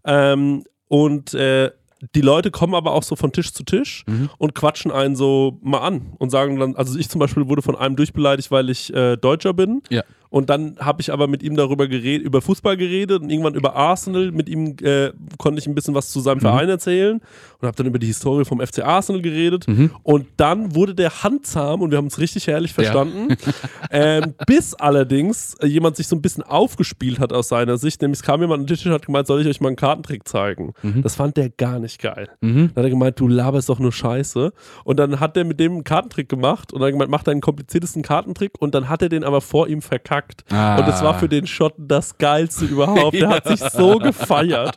ähm, 0.05 0.64
und 0.89 1.35
äh, 1.35 1.70
die 2.14 2.20
Leute 2.20 2.51
kommen 2.51 2.74
aber 2.74 2.93
auch 2.93 3.03
so 3.03 3.16
von 3.16 3.32
Tisch 3.32 3.53
zu 3.53 3.62
Tisch 3.64 4.05
Mhm. 4.07 4.28
und 4.39 4.55
quatschen 4.55 4.91
einen 4.91 5.16
so 5.16 5.59
mal 5.62 5.78
an 5.78 6.12
und 6.18 6.30
sagen 6.30 6.59
dann, 6.59 6.76
also 6.76 6.99
ich 6.99 7.09
zum 7.09 7.18
Beispiel 7.18 7.49
wurde 7.49 7.62
von 7.62 7.76
einem 7.76 7.97
durchbeleidigt, 7.97 8.51
weil 8.51 8.68
ich 8.70 8.93
äh, 8.95 9.16
Deutscher 9.16 9.55
bin. 9.55 9.82
Ja. 9.91 10.03
Und 10.35 10.51
dann 10.51 10.74
habe 10.80 11.01
ich 11.01 11.12
aber 11.12 11.28
mit 11.28 11.45
ihm 11.45 11.55
darüber 11.55 11.87
geredet, 11.87 12.26
über 12.26 12.43
Fußball 12.43 12.76
geredet 12.76 13.22
und 13.22 13.30
irgendwann 13.30 13.55
über 13.55 13.76
Arsenal. 13.76 14.32
Mit 14.32 14.49
ihm 14.49 14.74
äh, 14.82 15.12
konnte 15.39 15.61
ich 15.61 15.68
ein 15.68 15.76
bisschen 15.76 15.95
was 15.95 16.11
zu 16.11 16.18
seinem 16.18 16.41
Verein 16.41 16.68
erzählen 16.68 17.20
und 17.61 17.66
habe 17.68 17.76
dann 17.76 17.87
über 17.87 18.01
die 18.01 18.09
Historie 18.09 18.45
vom 18.45 18.59
FC 18.59 18.80
Arsenal 18.80 19.22
geredet. 19.22 19.68
Und 20.03 20.26
dann 20.37 20.74
wurde 20.74 20.93
der 20.97 21.22
handzahm 21.22 21.82
und 21.82 21.93
wir 21.93 21.99
haben 21.99 22.07
uns 22.07 22.18
richtig 22.18 22.49
herrlich 22.49 22.72
verstanden. 22.72 23.37
ähm, 23.93 24.35
bis 24.45 24.74
allerdings 24.74 25.55
äh, 25.61 25.68
jemand 25.68 25.95
sich 25.95 26.09
so 26.09 26.16
ein 26.16 26.20
bisschen 26.20 26.43
aufgespielt 26.43 27.20
hat 27.20 27.32
aus 27.32 27.47
seiner 27.47 27.78
Sicht. 27.78 28.03
Nämlich 28.03 28.18
es 28.18 28.24
kam 28.24 28.41
jemand 28.41 28.62
an 28.62 28.66
den 28.66 28.74
Tisch 28.74 28.85
und 28.85 28.91
hat 28.91 29.07
gemeint, 29.07 29.28
soll 29.28 29.41
ich 29.41 29.47
euch 29.47 29.61
mal 29.61 29.68
einen 29.68 29.76
Kartentrick 29.76 30.26
zeigen? 30.26 30.72
Das 31.03 31.14
fand 31.14 31.37
der 31.37 31.49
gar 31.51 31.78
nicht 31.78 32.03
geil. 32.03 32.28
Dann 32.41 32.70
hat 32.74 32.82
er 32.82 32.91
gemeint, 32.91 33.20
du 33.20 33.28
laberst 33.28 33.68
doch 33.68 33.78
nur 33.78 33.93
Scheiße. 33.93 34.53
Und 34.82 34.97
dann 34.99 35.20
hat 35.20 35.37
er 35.37 35.45
mit 35.45 35.61
dem 35.61 35.74
einen 35.74 35.85
Kartentrick 35.85 36.28
gemacht 36.28 36.72
und 36.72 36.80
dann 36.80 36.91
gemeint, 36.91 37.12
mach 37.12 37.22
deinen 37.22 37.41
kompliziertesten 37.41 38.03
Kartentrick 38.03 38.51
und 38.59 38.74
dann 38.74 38.89
hat 38.89 39.01
er 39.01 39.09
den 39.09 39.22
aber 39.22 39.41
vor 39.41 39.68
ihm 39.68 39.80
verkackt. 39.80 40.24
Ah. 40.51 40.79
Und 40.79 40.89
es 40.89 41.03
war 41.03 41.18
für 41.18 41.29
den 41.29 41.47
Schotten 41.47 41.89
das 41.89 42.18
Geilste 42.18 42.64
überhaupt. 42.66 43.14
Der 43.14 43.29
hat 43.29 43.49
sich 43.49 43.61
so 43.61 43.99
gefeiert. 43.99 44.77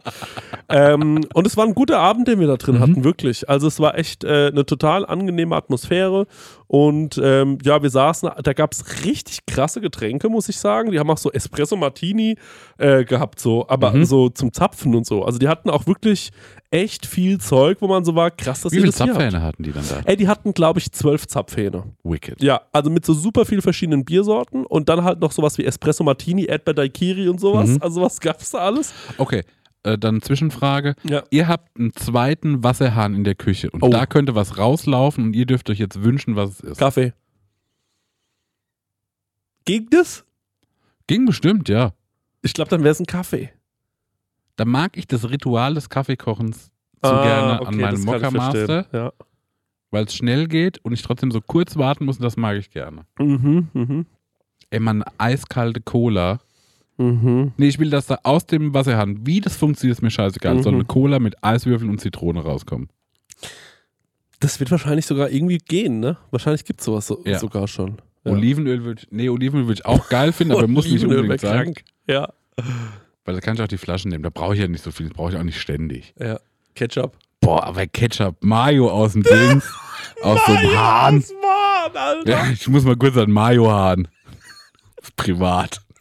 ähm, 0.70 1.26
und 1.34 1.48
es 1.48 1.58
war 1.58 1.66
ein 1.66 1.76
guter 1.76 2.00
Abend, 2.00 2.28
den 2.28 2.39
wir 2.39 2.48
da 2.48 2.58
drin 2.58 2.80
hatten, 2.80 3.04
wirklich. 3.04 3.50
Also 3.50 3.68
es 3.68 3.80
war 3.80 3.98
echt 3.98 4.24
äh, 4.24 4.48
eine 4.48 4.66
total 4.66 5.06
angenehme 5.06 5.56
Atmosphäre. 5.56 6.28
Und 6.68 7.20
ähm, 7.24 7.60
ja, 7.64 7.82
wir 7.82 7.89
saßen, 7.89 8.30
da 8.43 8.54
gab 8.54 8.74
es 8.74 9.06
richtig 9.06 9.45
krasse 9.45 9.80
Getränke, 9.80 10.28
muss 10.30 10.50
ich 10.50 10.58
sagen. 10.58 10.91
Die 10.91 11.00
haben 11.00 11.10
auch 11.10 11.18
so 11.18 11.32
Espresso 11.32 11.78
Martini 11.78 12.38
äh, 12.78 13.06
gehabt, 13.06 13.39
so, 13.39 13.68
aber 13.70 14.06
so 14.06 14.30
zum 14.30 14.52
Zapfen 14.52 14.93
und 14.93 15.06
so. 15.06 15.24
Also 15.24 15.39
die 15.39 15.48
hatten 15.48 15.70
auch 15.70 15.88
wirklich 15.88 16.32
echt 16.72 17.05
viel 17.05 17.39
Zeug, 17.39 17.78
wo 17.82 17.88
man 17.88 18.03
so 18.03 18.13
war, 18.15 18.30
krass, 18.32 18.61
dass 18.61 18.72
Wie 18.72 18.78
viele 18.78 18.88
das. 18.88 18.97
Zapfhähne 18.97 19.41
hatten 19.41 19.63
die 19.63 19.72
dann 19.72 19.88
da? 19.88 20.01
Ey, 20.05 20.18
die 20.18 20.28
hatten, 20.28 20.53
glaube 20.53 20.80
ich, 20.80 20.91
zwölf 20.91 21.26
Zapfhähne. 21.28 21.84
Wicked. 22.03 22.41
Ja, 22.41 22.61
also 22.72 22.89
mit 22.89 23.05
so 23.05 23.13
super 23.13 23.45
viel 23.45 23.61
verschiedenen 23.61 24.03
Biersorten 24.05 24.65
und 24.65 24.89
dann 24.89 25.03
halt 25.03 25.20
noch 25.22 25.32
sowas 25.32 25.57
wie 25.57 25.63
Espresso 25.65 26.03
Martini, 26.03 26.45
Erdbeer 26.45 26.74
Daiquiri 26.74 27.30
und 27.30 27.39
sowas. 27.39 27.70
Mhm. 27.70 27.78
Also 27.82 28.01
was 28.01 28.20
gab's 28.20 28.51
da 28.51 28.59
alles? 28.59 28.93
Okay, 29.18 29.43
äh, 29.84 29.97
dann 29.97 30.22
Zwischenfrage. 30.22 30.95
Ja. 31.03 31.24
Ihr 31.30 31.47
habt 31.47 31.80
einen 31.80 31.93
zweiten 31.93 32.63
Wasserhahn 32.63 33.13
in 33.15 33.24
der 33.24 33.36
Küche 33.36 33.70
und 33.72 33.82
Oh. 33.84 33.89
da 33.89 34.05
könnte 34.05 34.36
was 34.36 34.57
rauslaufen 34.57 35.24
und 35.26 35.34
ihr 35.36 35.45
dürft 35.45 35.70
euch 35.70 35.80
jetzt 35.80 36.03
wünschen, 36.03 36.36
was 36.36 36.49
es 36.51 36.59
ist. 36.61 36.78
Kaffee. 36.78 37.13
Ging 39.65 39.88
das? 39.89 40.26
Ging 41.07 41.26
bestimmt, 41.26 41.70
ja. 41.70 41.93
Ich 42.41 42.53
glaube, 42.53 42.70
dann 42.70 42.84
wäre 42.84 42.91
es 42.91 42.99
ein 42.99 43.05
Kaffee. 43.05 43.49
Da 44.58 44.66
mag 44.66 44.97
ich 44.97 45.08
das 45.08 45.30
Ritual 45.30 45.74
des 45.76 45.89
Kaffeekochens 45.89 46.72
so 47.01 47.10
Ah, 47.10 47.24
gerne 47.24 47.62
okay, 47.62 47.68
an 47.70 47.78
meinem 47.78 48.01
Mokka 48.03 48.32
Master. 48.32 48.86
Ja. 48.91 49.14
weil 49.91 50.05
es 50.05 50.14
schnell 50.16 50.47
geht 50.47 50.80
und 50.84 50.91
ich 50.93 51.01
trotzdem 51.03 51.32
so 51.32 51.39
kurz 51.41 51.78
warten 51.78 52.05
muss 52.05 52.18
und 52.18 52.24
das 52.24 52.36
mag 52.38 52.58
ich 52.58 52.70
gerne. 52.72 53.05
Mhm, 53.20 53.68
mhm, 53.74 54.05
Ey, 54.70 54.80
man, 54.82 55.03
eiskalte 55.18 55.80
Cola. 55.80 56.39
mhm. 56.97 57.53
Nee, 57.58 57.68
ich 57.70 57.80
will, 57.80 57.89
dass 57.91 58.08
da 58.08 58.18
aus 58.24 58.45
dem 58.47 58.74
Wasserhahn, 58.74 59.26
wie 59.26 59.39
das 59.39 59.55
funktioniert, 59.55 59.97
ist 59.97 60.01
mir 60.01 60.10
scheißegal. 60.12 60.55
Mhm. 60.55 60.64
Soll 60.64 60.74
eine 60.74 60.86
Cola 60.86 61.20
mit 61.20 61.41
Eiswürfeln 61.43 61.89
und 61.91 62.01
Zitrone 62.01 62.41
rauskommen. 62.41 62.89
Das 64.39 64.60
wird 64.60 64.70
wahrscheinlich 64.72 65.05
sogar 65.05 65.30
irgendwie 65.30 65.58
gehen, 65.60 65.99
ne? 65.99 66.18
Wahrscheinlich 66.32 66.66
gibt 66.66 66.80
es 66.82 66.86
sowas 66.86 67.08
so, 67.08 67.22
Ja. 67.26 67.39
sogar 67.39 67.68
schon. 67.68 67.97
Ja. 68.26 68.32
Olivenöl 68.34 68.84
würde 68.84 69.01
ich, 69.01 69.08
nee, 69.12 69.30
Olivenöl 69.30 69.68
würde 69.68 69.80
ich 69.82 69.86
auch 69.86 70.10
geil 70.10 70.32
finden, 70.34 70.53
aber 70.53 70.68
muss 70.68 70.86
nicht 70.86 70.95
Olivenöl 71.03 71.20
unbedingt 71.22 71.41
sein. 71.41 71.64
krank. 71.64 71.84
Ja. 72.08 72.34
Weil 73.28 73.36
da 73.36 73.41
kann 73.41 73.55
ich 73.55 73.61
auch 73.61 73.67
die 73.67 73.78
Flaschen 73.78 74.09
nehmen. 74.09 74.23
Da 74.23 74.30
brauche 74.30 74.53
ich 74.55 74.61
ja 74.61 74.67
nicht 74.69 74.84
so 74.84 74.89
viel. 74.89 75.07
Das 75.09 75.15
brauche 75.17 75.32
ich 75.34 75.38
auch 75.38 75.43
nicht 75.43 75.59
ständig. 75.59 76.13
ja. 76.19 76.39
Ketchup. 76.75 77.17
Boah, 77.41 77.63
aber 77.65 77.86
Ketchup, 77.88 78.36
Mayo 78.43 78.89
aus 78.89 79.13
dem 79.13 79.23
Ding. 79.23 79.61
aus 80.21 80.39
so 80.45 80.53
einem 80.53 80.78
Hahn. 80.78 81.19
Das 81.19 81.32
Mann, 81.34 81.97
Alter. 81.97 82.30
Ja, 82.30 82.47
ich 82.51 82.67
muss 82.67 82.84
mal 82.84 82.95
kurz 82.95 83.17
an 83.17 83.30
Mayo 83.32 83.69
hahn. 83.71 84.07
Privat. 85.15 85.82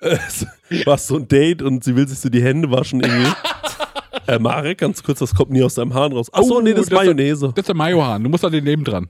Du 0.00 0.84
hast 0.92 1.08
so 1.08 1.16
ein 1.16 1.26
Date 1.26 1.60
und 1.62 1.82
sie 1.82 1.96
will 1.96 2.06
sich 2.06 2.20
so 2.20 2.28
die 2.28 2.40
Hände 2.42 2.70
waschen 2.70 3.00
irgendwie. 3.00 3.32
äh, 4.28 4.38
Marek, 4.38 4.78
ganz 4.78 5.02
kurz, 5.02 5.18
das 5.18 5.34
kommt 5.34 5.50
nie 5.50 5.62
aus 5.64 5.74
deinem 5.74 5.92
Hahn 5.94 6.12
raus. 6.12 6.32
Achso, 6.32 6.58
Oh, 6.58 6.60
nee, 6.60 6.70
das 6.72 6.82
ist 6.82 6.92
das- 6.92 6.98
Mayonnaise. 7.00 7.48
Das 7.48 7.62
ist 7.62 7.68
der 7.68 7.74
Mayo-Hahn. 7.74 8.22
Du 8.22 8.28
musst 8.30 8.44
an 8.44 8.52
den 8.52 8.62
neben 8.62 8.84
dran. 8.84 9.08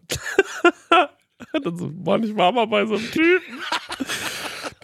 Ich 1.52 2.36
war 2.36 2.52
mal 2.52 2.66
bei 2.66 2.86
so 2.86 2.94
einem 2.94 3.10
Typen. 3.10 3.58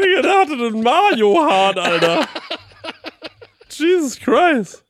Digga, 0.05 0.23
der 0.23 0.41
hatte 0.41 0.53
einen 0.53 0.83
Mario-Hahn, 0.83 1.79
Alter. 1.79 2.29
Jesus 3.71 4.19
Christ. 4.19 4.85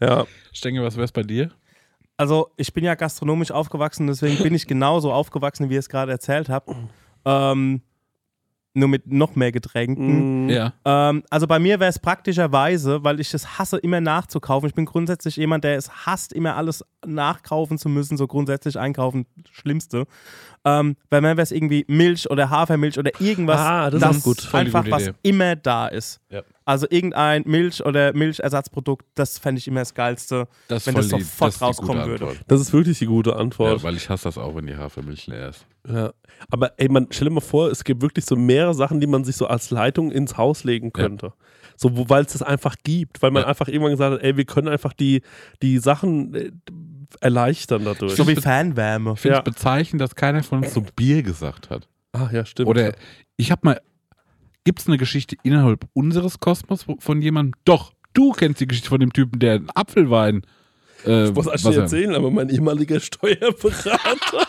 Ja. 0.00 0.26
Stenge, 0.52 0.82
was 0.82 0.96
wär's 0.96 1.12
bei 1.12 1.22
dir? 1.22 1.50
Also, 2.16 2.50
ich 2.56 2.72
bin 2.72 2.84
ja 2.84 2.94
gastronomisch 2.94 3.50
aufgewachsen, 3.50 4.06
deswegen 4.06 4.42
bin 4.42 4.54
ich 4.54 4.66
genauso 4.66 5.12
aufgewachsen, 5.12 5.68
wie 5.68 5.74
ihr 5.74 5.80
es 5.80 5.88
gerade 5.88 6.12
erzählt 6.12 6.48
habt. 6.48 6.70
Ähm, 7.24 7.82
nur 8.74 8.88
mit 8.88 9.10
noch 9.10 9.36
mehr 9.36 9.52
Getränken. 9.52 10.44
Mhm. 10.44 10.48
Ja. 10.50 10.72
Ähm, 10.84 11.22
also 11.30 11.46
bei 11.46 11.58
mir 11.58 11.78
wäre 11.80 11.90
es 11.90 11.98
praktischerweise, 11.98 13.04
weil 13.04 13.20
ich 13.20 13.32
es 13.32 13.58
hasse, 13.58 13.78
immer 13.78 14.00
nachzukaufen. 14.00 14.68
Ich 14.68 14.74
bin 14.74 14.84
grundsätzlich 14.84 15.36
jemand, 15.36 15.64
der 15.64 15.76
es 15.76 16.06
hasst, 16.06 16.32
immer 16.32 16.56
alles 16.56 16.84
nachkaufen 17.06 17.78
zu 17.78 17.88
müssen, 17.88 18.16
so 18.16 18.26
grundsätzlich 18.26 18.78
einkaufen, 18.78 19.26
Schlimmste. 19.50 20.06
Ähm, 20.64 20.96
bei 21.10 21.20
mir 21.20 21.28
wäre 21.36 21.42
es 21.42 21.52
irgendwie 21.52 21.84
Milch 21.88 22.30
oder 22.30 22.48
Hafermilch 22.50 22.98
oder 22.98 23.10
irgendwas, 23.20 23.60
Ah, 23.60 23.90
das 23.90 24.00
ist 24.02 24.08
das 24.08 24.22
gut. 24.22 24.54
Einfach 24.54 24.84
was 24.90 25.02
Idee. 25.08 25.12
immer 25.22 25.56
da 25.56 25.88
ist. 25.88 26.20
Ja. 26.30 26.42
Also 26.64 26.86
irgendein 26.88 27.42
Milch- 27.46 27.84
oder 27.84 28.14
Milchersatzprodukt, 28.14 29.04
das 29.14 29.38
fände 29.38 29.58
ich 29.58 29.68
immer 29.68 29.80
das 29.80 29.92
Geilste, 29.94 30.48
Das 30.68 30.86
wenn 30.86 30.94
das 30.94 31.08
die- 31.08 31.20
sofort 31.20 31.52
das 31.54 31.60
rauskommen 31.62 32.06
würde. 32.06 32.26
Antwort. 32.28 32.44
Das 32.48 32.60
ist 32.60 32.72
wirklich 32.72 32.98
die 32.98 33.06
gute 33.06 33.36
Antwort. 33.36 33.78
Ja, 33.78 33.82
weil 33.82 33.96
ich 33.96 34.08
hasse 34.08 34.24
das 34.24 34.38
auch, 34.38 34.54
wenn 34.56 34.66
die 34.66 34.76
Hafermilch 34.76 35.26
leer 35.26 35.50
ist. 35.50 35.66
Ja. 35.86 36.12
Aber 36.50 36.72
ey, 36.78 36.88
man, 36.88 37.08
stell 37.10 37.28
dir 37.28 37.34
mal 37.34 37.40
vor, 37.40 37.70
es 37.70 37.84
gibt 37.84 38.00
wirklich 38.00 38.24
so 38.24 38.34
mehrere 38.36 38.72
Sachen, 38.74 39.00
die 39.00 39.06
man 39.06 39.24
sich 39.24 39.36
so 39.36 39.46
als 39.46 39.70
Leitung 39.70 40.10
ins 40.10 40.36
Haus 40.38 40.64
legen 40.64 40.92
könnte. 40.92 41.32
So, 41.76 41.96
wo- 41.96 42.08
weil 42.08 42.24
es 42.24 42.32
das 42.32 42.42
einfach 42.42 42.76
gibt, 42.84 43.20
weil 43.20 43.32
man 43.32 43.42
Ja. 43.42 43.48
einfach 43.48 43.68
irgendwann 43.68 43.90
gesagt 43.92 44.14
hat, 44.14 44.22
ey, 44.22 44.36
wir 44.36 44.44
können 44.44 44.68
einfach 44.68 44.92
die, 44.94 45.20
die 45.60 45.78
Sachen 45.78 46.34
äh, 46.34 46.50
erleichtern 47.16 47.84
dadurch. 47.84 48.14
So 48.14 48.26
wie 48.28 48.36
Fernwärme. 48.36 49.12
Ich 49.14 49.20
finde 49.20 49.36
Ja. 49.36 49.40
es 49.40 49.44
bezeichnend, 49.44 50.00
dass 50.00 50.14
keiner 50.14 50.42
von 50.42 50.58
uns 50.64 50.74
so 50.74 50.84
Bier 50.96 51.22
gesagt 51.22 51.70
hat. 51.70 51.88
Ach 52.12 52.30
ja, 52.32 52.44
stimmt. 52.44 52.68
Oder 52.68 52.94
ich 53.36 53.50
habe 53.50 53.60
mal, 53.64 53.80
gibt 54.64 54.80
es 54.80 54.86
eine 54.86 54.98
Geschichte 54.98 55.36
innerhalb 55.42 55.86
unseres 55.92 56.40
Kosmos 56.40 56.86
von 56.98 57.22
jemandem? 57.22 57.54
Doch, 57.64 57.92
du 58.12 58.32
kennst 58.32 58.60
die 58.60 58.66
Geschichte 58.66 58.88
von 58.88 59.00
dem 59.00 59.12
Typen, 59.12 59.38
der 59.38 59.54
einen 59.54 59.70
Apfelwein. 59.70 60.42
Äh, 61.06 61.26
Ich 61.28 61.34
muss 61.34 61.46
er- 61.46 61.82
erzählen, 61.82 62.14
aber 62.14 62.30
mein 62.30 62.48
ehemaliger 62.48 62.98
Steuerberater, 63.00 64.46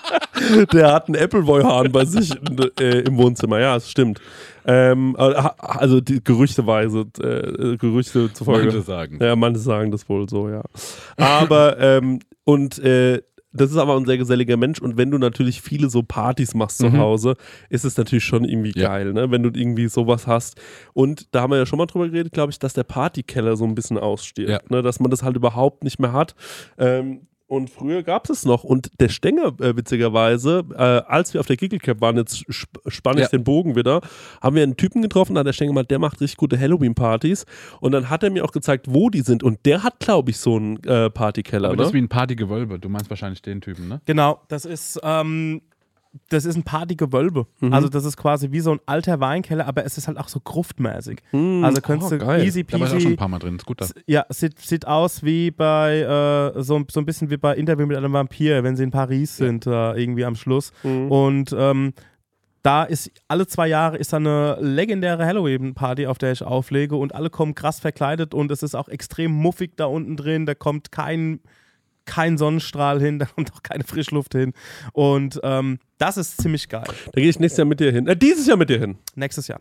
der 0.74 0.93
hat 0.93 1.08
einen 1.08 1.18
Appleboy-Hahn 1.22 1.91
bei 1.91 2.06
sich 2.06 2.32
äh, 2.80 3.01
im 3.01 3.18
Wohnzimmer. 3.18 3.60
Ja, 3.60 3.76
das 3.76 3.89
stimmt. 3.91 4.20
Ähm, 4.66 5.16
aber- 5.18 5.56
also 5.60 6.01
die 6.01 6.24
gerüchteweise, 6.24 7.06
äh, 7.22 7.78
Gerüchte 7.78 8.32
zufolge. 8.34 8.66
Manche 8.68 8.82
sagen. 8.82 9.20
Ja, 9.22 9.36
manche 9.36 9.60
sagen 9.60 9.91
das 9.91 10.08
wohl 10.10 10.28
so, 10.30 10.49
ja. 10.49 10.64
Aber, 11.18 11.78
ähm, 11.80 12.20
und 12.45 12.80
äh, 12.80 13.22
das 13.56 13.72
ist 13.72 13.78
aber 13.78 13.95
ein 13.97 14.06
sehr 14.06 14.18
geselliger 14.18 14.58
Mensch 14.58 14.80
und 14.80 14.97
wenn 14.97 15.12
du 15.12 15.18
natürlich 15.18 15.62
viele 15.62 15.89
so 15.89 16.03
Partys 16.03 16.53
machst 16.53 16.78
zu 16.80 16.89
Mhm. 16.89 16.97
Hause, 16.99 17.36
ist 17.70 17.86
es 17.86 17.97
natürlich 17.97 18.24
schon 18.26 18.43
irgendwie 18.45 18.74
Ja. 18.76 18.89
geil, 18.89 19.14
ne? 19.14 19.32
wenn 19.32 19.43
du 19.43 19.49
irgendwie 19.58 19.88
sowas 19.88 20.28
hast. 20.28 20.60
Und 20.93 21.34
da 21.34 21.41
haben 21.41 21.51
wir 21.51 21.58
ja 21.58 21.66
schon 21.66 21.78
mal 21.78 21.86
drüber 21.86 22.08
geredet, 22.10 22.34
glaube 22.34 22.51
ich, 22.51 22.60
dass 22.60 22.74
der 22.74 22.84
Partykeller 22.84 23.56
so 23.58 23.66
ein 23.66 23.76
bisschen 23.76 23.97
ausstirbt, 23.97 24.49
Ja. 24.49 24.60
ne? 24.70 24.82
dass 24.82 24.99
man 24.99 25.10
das 25.12 25.24
halt 25.24 25.36
überhaupt 25.36 25.84
nicht 25.84 25.99
mehr 25.99 26.14
hat. 26.14 26.36
Ähm, 26.78 27.28
und 27.48 27.70
früher 27.70 28.04
gab 28.04 28.30
es 28.30 28.39
es 28.39 28.46
noch. 28.46 28.64
Und 28.64 28.89
der 29.00 29.10
Stenger, 29.10 29.54
äh, 29.62 29.76
witzigerweise, 29.78 30.64
äh, 30.74 30.82
als 30.82 31.34
wir 31.34 31.39
auf 31.41 31.48
der 31.48 31.58
Giggle-Cap 31.58 32.02
waren, 32.02 32.18
jetzt 32.18 32.43
sp 32.50 32.74
spanne 32.88 33.18
ich 33.22 33.26
Ja. 33.26 33.30
den 33.30 33.43
Bogen 33.43 33.76
wieder, 33.76 34.02
haben 34.41 34.56
wir 34.56 34.64
einen 34.64 34.78
Typen 34.78 35.02
getroffen, 35.02 35.36
da 35.36 35.39
hat 35.39 35.48
der 35.48 35.54
Stenger 35.54 35.70
gemeint, 35.72 35.91
der 35.91 36.00
macht 36.00 36.22
richtig 36.22 36.38
gute 36.38 36.60
Halloween-Partys. 36.60 37.46
Und 37.80 37.91
dann 37.91 38.10
hat 38.10 38.24
er 38.24 38.30
mir 38.32 38.43
auch 38.43 38.52
gezeigt, 38.52 38.88
wo 38.89 39.10
die 39.10 39.22
sind. 39.22 39.43
Und 39.43 39.66
der 39.66 39.84
hat, 39.84 40.00
glaube 40.00 40.32
ich, 40.32 40.38
so 40.38 40.56
einen 40.56 40.84
äh, 40.84 41.10
Partykeller. 41.10 41.70
Aber 41.70 41.78
das 41.78 41.88
ist 41.88 41.93
Ne? 41.93 42.00
wie 42.00 42.04
ein 42.04 42.10
Partygewölbe. 42.10 42.80
Du 42.80 42.89
meinst 42.89 43.10
wahrscheinlich 43.10 43.41
den 43.41 43.62
Typen, 43.62 43.88
ne? 43.88 44.02
Genau, 44.06 44.41
das 44.48 44.66
ist, 44.66 45.00
ähm, 45.04 45.62
das 46.30 46.45
ist 46.45 46.55
ein 46.55 46.63
Partygewölbe. 46.63 47.47
Mhm. 47.59 47.74
Also 47.74 47.89
das 47.89 48.05
ist 48.05 48.18
quasi 48.18 48.51
wie 48.51 48.59
so 48.59 48.72
ein 48.72 48.80
alter 48.86 49.20
Weinkeller, 49.20 49.68
aber 49.68 49.86
es 49.86 49.97
ist 49.97 50.07
halt 50.07 50.18
auch 50.18 50.28
so 50.28 50.39
gruftmäßig. 50.39 51.20
Hm, 51.32 51.63
Also 51.63 51.82
könntest 51.82 52.11
oh, 52.11 52.18
du 52.18 52.26
geil. 52.26 52.43
easy 52.43 52.63
Da 52.63 52.80
war 52.80 52.88
ich 52.88 52.93
auch 52.93 52.99
schon 52.99 52.99
ein 52.99 53.03
peasy. 53.03 53.16
paar 53.18 53.28
Mal 53.28 53.39
drin. 53.39 53.55
Ist 53.55 53.66
gut. 53.66 53.82
Das. 53.82 53.93
Ja, 54.07 54.26
sieht, 54.30 54.59
sieht 54.59 54.88
aus 54.88 55.24
wie 55.24 55.51
bei, 55.51 55.99
äh, 56.55 56.61
so, 56.63 56.84
so 56.91 56.99
ein 56.99 57.05
bisschen 57.05 57.30
wie 57.30 57.38
bei 57.38 57.55
Interview 57.55 57.86
mit 57.86 57.97
einem 57.97 58.13
Vampir, 58.13 58.63
wenn 58.63 58.76
sie 58.76 58.84
in 58.84 58.91
Paris 58.91 59.38
sind, 59.38 59.66
äh, 59.68 59.93
irgendwie 59.93 60.26
am 60.26 60.36
Schluss. 60.36 60.72
Mhm. 60.84 61.11
Und 61.11 61.55
ähm, 61.57 61.93
da 62.63 62.84
ist 62.84 63.11
alle 63.28 63.45
zwei 63.45 63.68
Jahre 63.68 63.97
ist 63.97 64.11
da 64.11 64.18
eine 64.18 64.57
legendäre 64.59 65.24
Halloween-Party, 65.26 66.07
auf 66.07 66.18
der 66.18 66.32
ich 66.32 66.41
auflege 66.41 66.95
und 66.95 67.13
alle 67.13 67.30
kommen 67.30 67.53
krass 67.53 67.80
verkleidet 67.80 68.34
und 68.34 68.49
es 68.49 68.63
ist 68.63 68.74
auch 68.74 68.88
extrem 68.88 69.32
muffig 69.32 69.74
da 69.76 69.86
unten 69.86 70.18
drin. 70.18 70.47
Da 70.47 70.55
kommt 70.55 70.91
kein, 70.91 71.41
kein 72.06 72.38
Sonnenstrahl 72.38 72.99
hin, 73.01 73.20
da 73.20 73.26
kommt 73.26 73.51
auch 73.53 73.64
keine 73.64 73.84
Frischluft 73.84 74.34
hin. 74.34 74.53
Und 74.93 75.39
ähm, 75.43 75.80
das 75.97 76.18
ist 76.18 76.41
ziemlich 76.41 76.70
geil. 76.70 76.84
Da 77.14 77.22
gehe 77.22 77.30
ich 77.30 77.39
nächstes 77.39 77.58
Jahr 77.58 77.66
mit 77.68 77.80
dir 77.80 77.91
hin. 77.91 78.08
Äh, 78.08 78.16
dieses 78.18 78.47
Jahr 78.47 78.58
mit 78.58 78.70
dir 78.70 78.80
hin. 78.80 78.97
Nächstes 79.16 79.47
Jahr. 79.47 79.60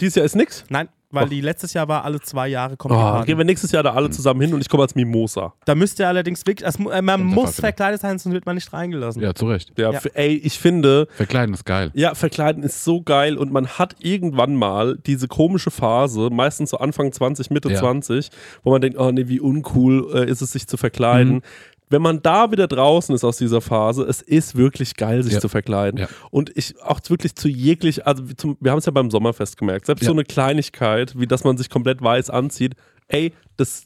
Dieses 0.00 0.16
Jahr 0.16 0.26
ist 0.26 0.34
nix. 0.34 0.64
Nein, 0.70 0.88
weil 1.12 1.24
Och. 1.24 1.28
die 1.30 1.40
letztes 1.40 1.72
Jahr 1.72 1.86
war 1.86 2.04
alle 2.04 2.20
zwei 2.20 2.48
Jahre 2.48 2.76
kommt 2.76 2.90
die 2.92 2.96
Oh, 2.96 3.00
Party. 3.00 3.26
gehen 3.26 3.38
wir 3.38 3.44
nächstes 3.44 3.70
Jahr 3.70 3.84
da 3.84 3.92
alle 3.92 4.10
zusammen 4.10 4.40
hin 4.40 4.52
und 4.52 4.60
ich 4.60 4.68
komme 4.68 4.82
als 4.82 4.96
Mimosa. 4.96 5.54
Da 5.66 5.76
müsst 5.76 6.00
ihr 6.00 6.08
allerdings 6.08 6.44
wirklich, 6.44 6.68
äh, 6.68 7.00
man 7.00 7.22
muss 7.22 7.60
verkleidet 7.60 8.00
sein, 8.00 8.18
sonst 8.18 8.34
wird 8.34 8.44
man 8.44 8.56
nicht 8.56 8.72
reingelassen. 8.72 9.22
Ja, 9.22 9.32
zu 9.36 9.46
Recht. 9.46 9.70
Ja, 9.78 9.92
Ja. 9.92 10.00
ey, 10.14 10.34
ich 10.34 10.58
finde, 10.58 11.06
Verkleiden 11.14 11.54
ist 11.54 11.64
geil. 11.64 11.92
ja, 11.94 12.16
verkleiden 12.16 12.64
ist 12.64 12.82
so 12.82 13.02
geil 13.02 13.36
und 13.38 13.52
man 13.52 13.68
hat 13.68 13.94
irgendwann 14.00 14.56
mal 14.56 14.98
diese 15.06 15.28
komische 15.28 15.70
Phase, 15.70 16.28
meistens 16.32 16.70
so 16.70 16.78
Anfang 16.78 17.12
20, 17.12 17.50
Mitte 17.50 17.70
Ja. 17.70 17.78
20, 17.78 18.30
wo 18.64 18.72
man 18.72 18.80
denkt, 18.80 18.98
oh 18.98 19.12
nee, 19.12 19.28
wie 19.28 19.38
uncool 19.38 20.10
äh, 20.12 20.28
ist 20.28 20.42
es, 20.42 20.50
sich 20.50 20.66
zu 20.66 20.76
verkleiden. 20.76 21.34
Mhm. 21.34 21.42
Wenn 21.90 22.00
man 22.02 22.22
da 22.22 22.50
wieder 22.50 22.66
draußen 22.66 23.14
ist 23.14 23.24
aus 23.24 23.36
dieser 23.36 23.60
Phase, 23.60 24.02
es 24.04 24.22
ist 24.22 24.56
wirklich 24.56 24.96
geil, 24.96 25.22
sich 25.22 25.34
Ja. 25.34 25.40
zu 25.40 25.48
verkleiden. 25.48 26.00
Ja. 26.00 26.08
Und 26.30 26.50
ich 26.56 26.80
auch 26.82 26.98
wirklich 27.08 27.34
zu 27.36 27.48
jeglich, 27.48 28.06
also 28.06 28.24
zum, 28.36 28.56
wir 28.60 28.70
haben 28.72 28.78
es 28.78 28.86
ja 28.86 28.92
beim 28.92 29.10
Sommerfest 29.10 29.56
gemerkt, 29.58 29.86
selbst 29.86 30.02
Ja. 30.02 30.06
so 30.06 30.12
eine 30.12 30.24
Kleinigkeit, 30.24 31.18
wie 31.18 31.26
dass 31.26 31.44
man 31.44 31.56
sich 31.58 31.68
komplett 31.70 32.02
weiß 32.02 32.30
anzieht, 32.30 32.74
ey, 33.08 33.32
das, 33.56 33.84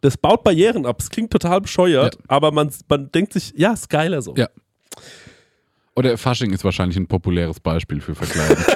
das 0.00 0.16
baut 0.16 0.44
Barrieren 0.44 0.86
ab. 0.86 1.00
Es 1.00 1.10
klingt 1.10 1.30
total 1.32 1.60
bescheuert, 1.60 2.16
aber 2.28 2.52
man, 2.52 2.70
man 2.88 3.10
denkt 3.10 3.32
sich, 3.32 3.52
ja, 3.56 3.72
ist 3.72 3.90
geiler 3.90 4.22
so. 4.22 4.34
Ja. 4.36 4.48
Oder 5.94 6.16
Fasching 6.16 6.52
ist 6.52 6.64
wahrscheinlich 6.64 6.96
ein 6.96 7.06
populäres 7.08 7.60
Beispiel 7.60 8.00
für 8.00 8.14
Verkleiden. 8.14 8.64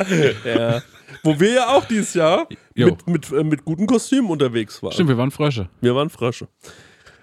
Ja. 0.44 0.82
Wo 1.22 1.38
wir 1.38 1.52
ja 1.52 1.68
auch 1.68 1.84
dieses 1.84 2.14
Jahr 2.14 2.48
Jo. 2.76 2.86
mit, 2.86 3.06
mit, 3.06 3.32
äh, 3.32 3.44
mit 3.44 3.64
guten 3.64 3.86
Kostümen 3.86 4.30
unterwegs 4.30 4.82
waren. 4.82 4.92
Stimmt, 4.92 5.08
wir 5.10 5.18
waren 5.18 5.30
Frösche. 5.30 5.68
Wir 5.80 5.94
waren 5.94 6.10
Frösche. 6.10 6.48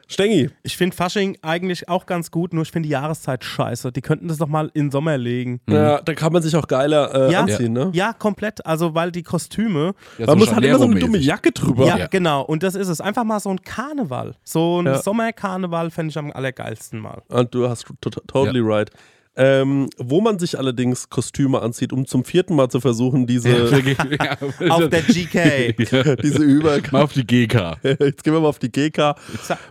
Stengi, 0.08 0.50
Ich 0.64 0.76
finde 0.76 0.94
Fasching 0.94 1.38
eigentlich 1.42 1.88
auch 1.88 2.06
ganz 2.06 2.32
gut, 2.32 2.52
nur 2.54 2.64
ich 2.64 2.72
finde 2.72 2.88
die 2.88 2.92
Jahreszeit 2.92 3.46
scheiße. 3.46 3.94
Die 3.94 4.02
könnten 4.02 4.28
das 4.28 4.40
doch 4.40 4.48
mal 4.50 4.70
in 4.74 4.92
Sommer 4.92 5.18
legen. 5.18 5.62
ja, 5.70 6.02
da 6.02 6.14
kann 6.14 6.34
man 6.34 6.42
sich 6.42 6.54
auch 6.58 6.68
geiler 6.68 7.30
äh, 7.30 7.32
Ja. 7.32 7.42
anziehen, 7.44 7.72
ne? 7.72 7.92
Ja, 7.94 8.12
komplett. 8.12 8.66
Also, 8.66 8.94
weil 8.94 9.14
die 9.14 9.24
Kostüme. 9.24 9.94
Ja, 10.18 10.26
Man 10.26 10.38
so 10.40 10.46
muss 10.46 10.54
halt 10.54 10.66
immer 10.66 10.80
so 10.80 10.84
eine 10.86 11.00
dumme. 11.00 11.18
Jacke 11.18 11.54
drüber. 11.54 11.86
Ja, 11.86 11.98
Ja. 11.98 12.08
genau. 12.08 12.42
Und 12.42 12.62
das 12.64 12.76
ist 12.76 12.90
es. 12.90 13.00
Einfach 13.00 13.24
mal 13.24 13.40
so 13.40 13.52
ein 13.52 13.62
Karneval. 13.62 14.36
So 14.44 14.82
ein 14.82 14.88
Ja. 14.88 15.02
Sommerkarneval 15.02 15.92
fände 15.92 16.12
ich 16.12 16.18
am 16.18 16.30
allergeilsten 16.34 17.00
mal. 17.00 17.22
Und 17.30 17.56
du 17.56 17.70
hast 17.70 17.86
to 18.02 18.10
totally 18.10 18.60
right. 18.62 18.92
Ähm, 19.36 19.90
wo 19.98 20.20
man 20.20 20.40
sich 20.40 20.58
allerdings 20.58 21.10
Kostüme 21.10 21.62
anzieht, 21.62 21.94
um 21.94 22.06
zum 22.06 22.26
vierten 22.26 22.56
Mal 22.56 22.70
zu 22.70 22.82
versuchen, 22.82 23.28
diese, 23.28 23.50
Auf 24.70 24.90
der 24.90 25.02
GK. 25.04 25.74
diese 26.22 26.44
Über... 26.44 26.80
Mal 26.92 27.04
auf 27.04 27.14
die 27.14 27.26
GK. 27.26 27.78
Jetzt 27.84 28.24
gehen 28.24 28.34
wir 28.34 28.42
mal 28.42 28.50
auf 28.50 28.60
die 28.60 28.72
GK. 28.72 29.16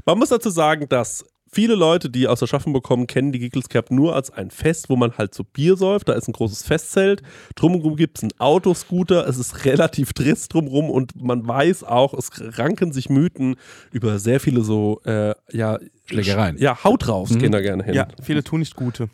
Man 0.07 0.19
muss 0.19 0.31
dazu 0.31 0.49
sagen, 0.49 0.89
dass 0.89 1.25
viele 1.53 1.75
Leute, 1.75 2.11
die 2.11 2.29
aus 2.29 2.41
der 2.41 2.47
Schaffung 2.47 2.73
kommen, 2.81 3.07
kennen 3.07 3.33
die 3.33 3.39
Giggles 3.39 3.69
Cap 3.69 3.91
nur 3.91 4.15
als 4.15 4.31
ein 4.31 4.51
Fest, 4.51 4.89
wo 4.89 4.97
man 4.97 5.17
halt 5.19 5.35
so 5.35 5.45
Bier 5.45 5.77
säuft. 5.77 6.09
Da 6.09 6.13
ist 6.15 6.29
ein 6.29 6.33
großes 6.33 6.63
Festzelt. 6.63 7.23
Drumherum 7.57 7.97
gibt 7.97 8.19
es 8.19 8.23
einen 8.23 8.33
Autoscooter. 8.39 9.27
Es 9.29 9.37
ist 9.37 9.65
relativ 9.65 10.13
trist 10.13 10.55
drumherum 10.55 10.91
und 10.91 11.21
man 11.21 11.47
weiß 11.47 11.85
auch, 11.85 12.15
es 12.15 12.31
ranken 12.59 12.93
sich 12.93 13.11
Mythen 13.11 13.57
über 13.93 14.19
sehr 14.19 14.41
viele 14.41 14.63
so, 14.63 15.01
äh, 15.05 15.35
ja, 15.53 15.79
Schlägereien. 16.11 16.57
Ja, 16.59 16.83
Haut 16.85 17.07
draufs 17.07 17.39
gehen 17.39 17.53
da 17.53 17.61
gerne 17.61 17.83
hin. 17.85 17.95
Ja, 17.95 18.07
viele 18.23 18.43
tun 18.45 18.61
nicht 18.61 18.77
Gute. 18.77 19.09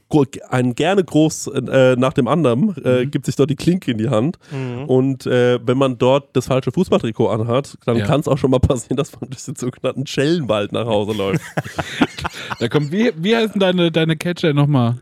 Ein 0.51 0.75
gerne 0.75 1.05
groß 1.05 1.47
äh, 1.49 1.97
nach 1.97 2.13
dem 2.13 2.27
anderen 2.29 2.75
äh, 2.85 3.07
gibt 3.07 3.27
sich 3.27 3.37
dort 3.37 3.51
die 3.51 3.57
Klinke 3.57 3.91
in 3.93 3.99
die 3.99 4.09
Hand. 4.09 4.39
Und 4.87 5.27
äh, 5.27 5.59
wenn 5.65 5.79
man 5.79 5.99
dort 5.99 6.35
das 6.37 6.47
falsche 6.47 6.73
Fußballtrikot 6.73 7.29
anhat, 7.29 7.77
dann 7.87 7.97
Ja. 7.97 8.07
kann 8.07 8.21
es 8.21 8.29
auch 8.29 8.39
schon 8.39 8.51
mal 8.51 8.59
passieren, 8.61 8.97
dass 8.97 9.13
man 9.21 9.31
durch 9.31 9.45
den 9.45 9.57
sogenannten 9.57 10.07
Schellenwald 10.07 10.73
nach 10.73 10.87
Hause 10.87 11.13
läuft. 11.17 11.43
Da 12.59 12.69
kommt, 12.69 12.91
wie, 12.93 13.13
wie 13.17 13.37
heißen 13.37 13.61
deine, 13.61 13.91
deine 13.93 14.17
Catcher 14.17 14.53
nochmal? 14.53 14.97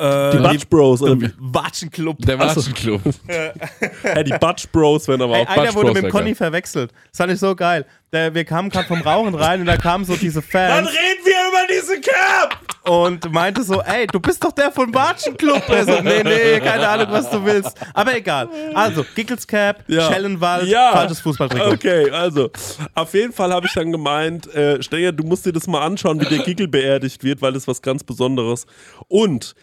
Äh, 0.00 0.30
Die 0.32 0.38
Butch 0.38 0.66
Bros. 0.68 1.02
Oder 1.02 1.20
wie? 1.20 1.30
Watschenclub. 1.38 2.18
Der 2.20 2.36
Ach 2.40 2.50
so. 2.54 2.60
Watschenclub. 2.60 3.02
Ja, 4.04 4.22
die 4.22 4.32
Butch 4.32 4.68
Bros 4.72 5.06
werden 5.08 5.22
aber 5.22 5.36
Ey, 5.36 5.42
auch 5.44 5.48
einer 5.50 5.62
Butch 5.66 5.74
wurde 5.74 5.86
Bros. 5.86 5.94
mit 5.94 6.04
dem 6.04 6.10
Conny 6.10 6.34
verwechselt. 6.34 6.90
Das 7.10 7.18
fand 7.18 7.32
ich 7.32 7.38
so 7.38 7.54
geil. 7.54 7.84
Der, 8.12 8.34
wir 8.34 8.44
kamen 8.44 8.70
gerade 8.70 8.88
vom 8.88 9.00
Rauchen 9.02 9.34
rein 9.36 9.60
und 9.60 9.66
da 9.66 9.76
kamen 9.76 10.04
so 10.04 10.16
diese 10.16 10.42
Fans 10.42 10.88
reden 10.88 11.24
wir 11.24 11.32
über 11.48 11.66
diese 11.72 12.00
Cap! 12.00 12.58
und 12.82 13.30
meinte 13.30 13.62
so, 13.62 13.80
ey, 13.82 14.06
du 14.06 14.18
bist 14.18 14.42
doch 14.42 14.50
der 14.52 14.72
von 14.72 14.92
Watschenclub. 14.92 15.68
Er 15.68 15.84
so, 15.84 16.00
nee, 16.00 16.22
nee, 16.24 16.58
keine 16.60 16.88
Ahnung, 16.88 17.06
was 17.10 17.28
du 17.30 17.44
willst. 17.44 17.76
Aber 17.94 18.16
egal. 18.16 18.48
Also, 18.74 19.04
Giggles 19.14 19.46
Cap, 19.46 19.84
Ja. 19.86 20.10
Schellenwald, 20.10 20.66
Ja. 20.66 20.90
falsches 20.92 21.20
Fußballtrikot. 21.20 21.72
Okay, 21.74 22.10
also 22.10 22.50
auf 22.94 23.12
jeden 23.14 23.32
Fall 23.32 23.52
habe 23.52 23.66
ich 23.66 23.72
dann 23.74 23.92
gemeint, 23.92 24.52
äh, 24.54 24.82
Stenger, 24.82 25.12
du 25.12 25.24
musst 25.24 25.44
dir 25.46 25.52
das 25.52 25.66
mal 25.68 25.82
anschauen, 25.82 26.20
wie 26.20 26.24
der 26.24 26.38
Giggle 26.38 26.66
beerdigt 26.68 27.22
wird, 27.22 27.42
weil 27.42 27.52
das 27.52 27.64
ist 27.64 27.68
was 27.68 27.82
ganz 27.82 28.02
Besonderes. 28.02 28.66
Und 29.08 29.54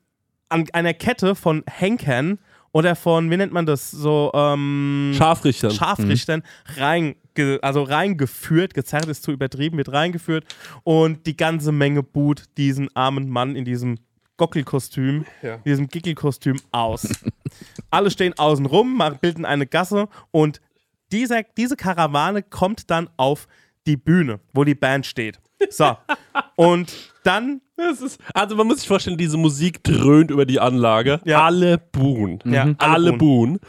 an 0.49 0.65
einer 0.73 0.94
Kette 0.94 1.35
von 1.35 1.64
Henkern 1.69 2.39
oder 2.77 2.95
von, 2.95 3.31
wie 3.31 3.37
nennt 3.37 3.51
man 3.51 3.65
das, 3.65 3.89
so, 3.89 4.29
ähm, 4.35 5.11
Scharfrichtern. 5.17 5.71
Scharfrichtern 5.71 6.43
reinge, 6.77 7.15
also 7.63 7.81
reingeführt, 7.81 8.75
gezerrt 8.75 9.07
ist 9.07 9.23
zu 9.23 9.31
übertrieben, 9.31 9.77
wird 9.77 9.91
reingeführt 9.91 10.45
und 10.83 11.25
die 11.25 11.35
ganze 11.35 11.71
Menge 11.71 12.03
buht 12.03 12.43
diesen 12.57 12.95
armen 12.95 13.29
Mann 13.29 13.55
in 13.55 13.65
diesem 13.65 13.97
Gockelkostüm, 14.37 15.25
Ja. 15.41 15.57
diesem 15.57 15.87
Gickelkostüm 15.87 16.59
aus. 16.71 17.07
Alle 17.89 18.11
stehen 18.11 18.37
außen 18.37 18.67
rum, 18.67 19.01
bilden 19.21 19.43
eine 19.45 19.65
Gasse 19.65 20.07
und 20.29 20.61
dieser, 21.11 21.41
diese 21.57 21.77
Karawane 21.77 22.43
kommt 22.43 22.91
dann 22.91 23.09
auf 23.17 23.47
die 23.87 23.97
Bühne, 23.97 24.39
wo 24.53 24.63
die 24.63 24.75
Band 24.75 25.07
steht. 25.07 25.39
So. 25.71 25.97
Und 26.55 26.93
dann, 27.23 27.61
ist, 27.77 28.19
also 28.33 28.55
man 28.55 28.67
muss 28.67 28.79
sich 28.79 28.87
vorstellen, 28.87 29.17
diese 29.17 29.37
Musik 29.37 29.83
dröhnt 29.83 30.31
über 30.31 30.45
die 30.45 30.59
Anlage. 30.59 31.19
Ja. 31.25 31.45
Alle 31.45 31.77
buhen. 31.77 32.39
Ja, 32.45 32.63
alle 32.63 32.75
alle 32.79 33.13
buhen. 33.13 33.17
buhen. 33.17 33.59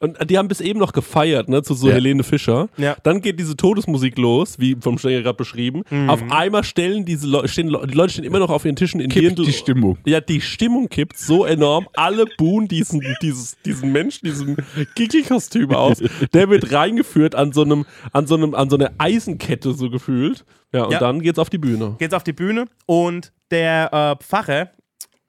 Und 0.00 0.16
die 0.30 0.38
haben 0.38 0.46
bis 0.46 0.60
eben 0.60 0.78
noch 0.78 0.92
gefeiert, 0.92 1.48
ne, 1.48 1.62
zu 1.62 1.74
so 1.74 1.88
Ja. 1.88 1.94
Helene 1.94 2.22
Fischer. 2.22 2.68
Ja. 2.76 2.96
Dann 3.02 3.20
geht 3.20 3.40
diese 3.40 3.56
Todesmusik 3.56 4.16
los, 4.16 4.58
wie 4.60 4.76
vom 4.80 4.96
Stenger 4.96 5.22
gerade 5.22 5.36
beschrieben. 5.36 5.82
Mhm. 5.90 6.08
Auf 6.08 6.22
einmal 6.30 6.62
stellen 6.62 7.04
diese 7.04 7.26
Leute, 7.26 7.48
stehen, 7.48 7.66
Le- 7.68 7.84
die 7.86 7.94
Leute 7.94 8.12
stehen 8.12 8.24
immer 8.24 8.38
noch 8.38 8.50
auf 8.50 8.64
ihren 8.64 8.76
Tischen 8.76 9.00
in 9.00 9.10
Kippt 9.10 9.24
Dirndl. 9.24 9.44
die 9.44 9.52
Stimmung. 9.52 9.98
Ja, 10.06 10.20
die 10.20 10.40
Stimmung 10.40 10.88
kippt 10.88 11.18
so 11.18 11.44
enorm. 11.44 11.88
Alle 11.94 12.26
buhen 12.36 12.68
diesen, 12.68 13.02
dieses, 13.22 13.56
diesen 13.62 13.90
Menschen, 13.90 14.26
diesen 14.26 14.56
Giggle-Kostüm 14.94 15.72
aus. 15.72 15.98
Der 16.32 16.48
wird 16.48 16.72
reingeführt 16.72 17.34
an 17.34 17.52
so 17.52 17.62
einem, 17.62 17.84
an 18.12 18.26
so 18.26 18.36
einem, 18.36 18.54
an 18.54 18.70
so 18.70 18.76
einer 18.76 18.92
Eisenkette 18.98 19.72
so 19.74 19.90
gefühlt. 19.90 20.44
Ja, 20.72 20.84
und 20.84 20.92
Ja. 20.92 20.98
dann 20.98 21.20
geht's 21.22 21.38
auf 21.38 21.50
die 21.50 21.58
Bühne. 21.58 21.96
geht's 21.98 22.14
auf 22.14 22.24
die 22.24 22.32
Bühne 22.34 22.66
und 22.86 23.32
der 23.50 24.16
äh, 24.20 24.22
Pfarrer, 24.22 24.70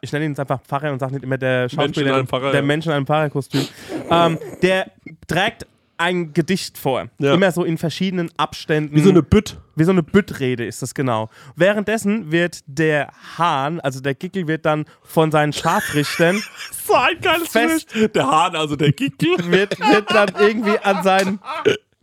ich 0.02 0.12
nenne 0.12 0.26
ihn 0.26 0.32
jetzt 0.32 0.40
einfach 0.40 0.62
Pfarrer 0.62 0.92
und 0.92 1.00
sage 1.00 1.14
nicht 1.14 1.24
immer 1.24 1.38
der 1.38 1.70
Schauspieler, 1.70 2.16
einem 2.16 2.28
Pfarrer, 2.28 2.52
der 2.52 2.62
ja. 2.62 2.66
Mensch 2.66 2.86
in 2.86 2.92
einem 2.92 3.06
Pfarrerkostüm, 3.06 3.68
ähm, 4.10 4.38
der 4.62 4.92
trägt 5.28 5.66
ein 6.00 6.34
Gedicht 6.34 6.78
vor. 6.78 7.10
Ja. 7.20 7.34
Immer 7.34 7.52
so 7.52 7.66
in 7.66 7.78
verschiedenen 7.78 8.32
Abständen. 8.38 8.96
Wie 8.96 9.02
so 9.02 9.10
eine 9.10 9.22
Bütt. 9.22 9.58
Wie 9.76 9.84
so 9.84 9.92
eine 9.92 10.02
Büttrede 10.02 10.66
ist 10.66 10.82
das 10.82 10.94
genau. 10.94 11.30
Währenddessen 11.58 12.32
wird 12.32 12.62
der 12.68 13.12
Hahn, 13.38 13.82
also 13.82 14.00
der 14.00 14.16
Gickel, 14.16 14.48
wird 14.48 14.66
dann 14.66 14.86
von 15.04 15.30
seinen 15.32 15.52
Scharfrichtern, 15.52 16.42
So 16.86 16.94
ein 16.94 17.20
geiles 17.22 17.50
Fest. 17.50 17.94
Bild. 17.94 18.16
Der 18.16 18.28
Hahn, 18.28 18.56
also 18.56 18.76
der 18.78 18.94
Gickel. 18.94 19.30
wird, 19.52 19.78
wird 19.80 20.10
dann 20.12 20.32
irgendwie 20.40 20.80
an 20.80 21.04
seinen. 21.04 21.40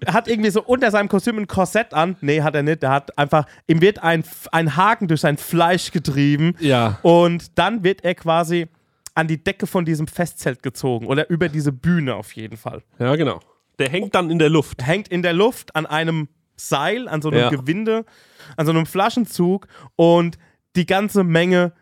Hat 0.07 0.29
irgendwie 0.29 0.51
so 0.51 0.63
unter 0.63 0.91
seinem 0.91 1.09
Kostüm 1.09 1.39
ein 1.39 1.47
Korsett 1.47 1.95
an. 1.95 2.17
Nee, 2.21 2.43
hat 2.43 2.55
er 2.55 2.63
nicht. 2.63 2.83
Der 2.83 2.91
hat 2.91 3.17
einfach. 3.19 3.47
Ihm 3.67 3.81
wird 3.81 4.03
ein, 4.03 4.25
ein 4.53 4.77
Haken 4.77 5.09
durch 5.09 5.23
sein 5.23 5.39
Fleisch 5.39 5.91
getrieben. 5.91 6.55
Ja. 6.61 6.99
Und 7.03 7.59
dann 7.59 7.83
wird 7.83 8.05
er 8.05 8.15
quasi 8.15 8.67
an 9.15 9.27
die 9.27 9.43
Decke 9.43 9.67
von 9.67 9.87
diesem 9.87 10.07
Festzelt 10.07 10.63
gezogen. 10.63 11.07
Oder 11.07 11.31
über 11.31 11.49
diese 11.49 11.73
Bühne 11.73 12.15
auf 12.15 12.33
jeden 12.33 12.59
Fall. 12.59 12.83
Ja, 12.99 13.17
genau. 13.17 13.41
Der 13.79 13.89
hängt 13.89 14.15
dann 14.15 14.31
in 14.31 14.39
der 14.39 14.51
Luft. 14.51 14.85
hängt 14.87 15.09
in 15.09 15.23
der 15.23 15.33
Luft 15.33 15.75
an 15.75 15.87
einem 15.87 16.29
Seil, 16.57 17.09
an 17.09 17.23
so 17.23 17.31
einem 17.31 17.41
Ja. 17.41 17.49
Gewinde, 17.51 18.05
an 18.59 18.67
so 18.67 18.73
einem 18.73 18.85
Flaschenzug 18.87 19.67
und 19.97 20.37
die 20.75 20.85
ganze 20.87 21.25
Menge 21.25 21.73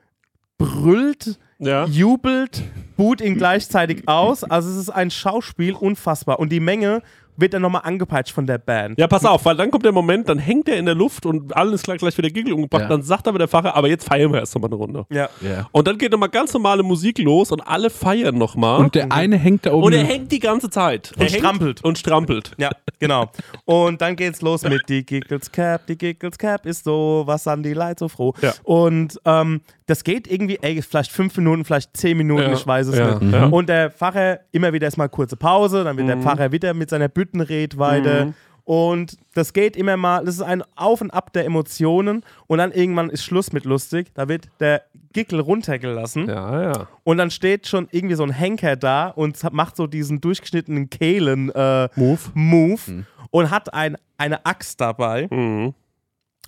brüllt, 0.58 1.38
Ja. 1.58 1.84
jubelt, 1.86 2.62
buht 2.96 3.20
ihn 3.20 3.36
gleichzeitig 3.36 4.06
aus. 4.08 4.44
Also 4.44 4.70
es 4.70 4.76
ist 4.76 4.90
ein 4.90 5.10
Schauspiel, 5.10 5.74
unfassbar. 5.74 6.38
Und 6.38 6.50
die 6.50 6.60
Menge 6.60 7.02
wird 7.36 7.54
dann 7.54 7.62
nochmal 7.62 7.82
angepeitscht 7.84 8.34
von 8.34 8.46
der 8.46 8.58
Band. 8.58 8.98
Ja, 8.98 9.06
pass 9.06 9.24
auf, 9.24 9.44
weil 9.44 9.56
dann 9.56 9.70
kommt 9.70 9.84
der 9.84 9.92
Moment, 9.92 10.28
dann 10.28 10.38
hängt 10.38 10.68
er 10.68 10.76
in 10.76 10.86
der 10.86 10.94
Luft 10.94 11.26
und 11.26 11.56
allen 11.56 11.72
ist 11.72 11.84
gleich, 11.84 11.98
gleich 11.98 12.16
wieder 12.16 12.30
Giggle 12.30 12.54
umgebracht. 12.54 12.82
Ja. 12.82 12.88
Dann 12.88 13.02
sagt 13.02 13.28
aber 13.28 13.38
der 13.38 13.48
Pfarrer, 13.48 13.74
aber 13.74 13.88
jetzt 13.88 14.06
feiern 14.06 14.32
wir 14.32 14.40
erst 14.40 14.54
nochmal 14.54 14.70
eine 14.70 14.76
Runde. 14.76 15.06
Ja. 15.10 15.28
Ja. 15.40 15.68
Und 15.72 15.88
dann 15.88 15.98
geht 15.98 16.12
nochmal 16.12 16.28
ganz 16.28 16.52
normale 16.52 16.82
Musik 16.82 17.18
los 17.18 17.50
und 17.52 17.60
alle 17.60 17.90
feiern 17.90 18.36
nochmal. 18.36 18.80
Und 18.80 18.94
der 18.94 19.10
eine 19.10 19.36
hängt 19.36 19.66
da 19.66 19.72
oben. 19.72 19.86
Und 19.86 19.92
er 19.92 20.04
hängt 20.04 20.30
die 20.32 20.40
ganze 20.40 20.70
Zeit. 20.70 21.12
Und 21.16 21.22
er 21.22 21.28
strampelt. 21.28 21.84
Und 21.84 21.98
strampelt. 21.98 22.52
Ja, 22.58 22.70
genau. 22.98 23.30
Und 23.64 24.00
dann 24.00 24.16
geht's 24.16 24.42
los 24.42 24.62
mit 24.62 24.82
die 24.88 25.04
Giggles 25.04 25.50
Cap, 25.50 25.86
die 25.86 25.98
Giggles 25.98 26.38
Cap 26.38 26.66
ist 26.66 26.84
so, 26.84 27.22
was 27.26 27.46
an 27.46 27.62
die 27.62 27.74
Leute 27.74 28.00
so 28.00 28.08
froh. 28.08 28.34
Ja. 28.40 28.52
Und 28.62 29.20
ähm, 29.24 29.60
das 29.86 30.02
geht 30.04 30.26
irgendwie, 30.30 30.58
ey, 30.62 30.80
vielleicht 30.82 31.12
fünf 31.12 31.36
Minuten, 31.36 31.64
vielleicht 31.64 31.96
zehn 31.96 32.16
Minuten, 32.16 32.42
Ja, 32.42 32.52
ich 32.54 32.66
weiß 32.66 32.86
es 32.88 32.96
ja, 32.98 33.18
nicht. 33.18 33.32
ja. 33.32 33.46
Und 33.46 33.68
der 33.68 33.90
Pfarrer, 33.90 34.40
immer 34.52 34.72
wieder 34.72 34.86
erstmal 34.86 35.08
kurze 35.08 35.36
Pause, 35.36 35.84
dann 35.84 35.96
wird 35.96 36.08
der 36.08 36.18
Pfarrer 36.18 36.52
wieder 36.52 36.72
mit 36.74 36.90
seiner 36.90 37.08
Büttenred 37.08 37.76
weiter. 37.78 38.32
Und 38.66 39.18
das 39.34 39.52
geht 39.52 39.76
immer 39.76 39.98
mal, 39.98 40.24
das 40.24 40.36
ist 40.36 40.40
ein 40.40 40.62
Auf 40.74 41.02
und 41.02 41.10
Ab 41.10 41.34
der 41.34 41.44
Emotionen 41.44 42.24
und 42.46 42.56
dann 42.56 42.72
irgendwann 42.72 43.10
ist 43.10 43.22
Schluss 43.22 43.52
mit 43.52 43.66
lustig. 43.66 44.06
Da 44.14 44.26
wird 44.26 44.48
der 44.58 44.84
Gickel 45.12 45.38
runtergelassen 45.40 46.28
Ja, 46.28 46.62
ja. 46.72 46.88
und 47.04 47.18
dann 47.18 47.30
steht 47.30 47.66
schon 47.68 47.88
irgendwie 47.90 48.14
so 48.14 48.22
ein 48.22 48.30
Henker 48.32 48.76
da 48.76 49.08
und 49.08 49.36
macht 49.52 49.76
so 49.76 49.86
diesen 49.86 50.22
durchgeschnittenen 50.22 50.88
Kehlen 50.88 51.50
äh, 51.50 51.90
Move. 51.94 52.20
Move 52.32 53.04
und 53.30 53.50
hat 53.50 53.74
ein, 53.74 53.98
eine 54.16 54.46
Axt 54.46 54.80
dabei. 54.80 55.28
Mhm. 55.30 55.74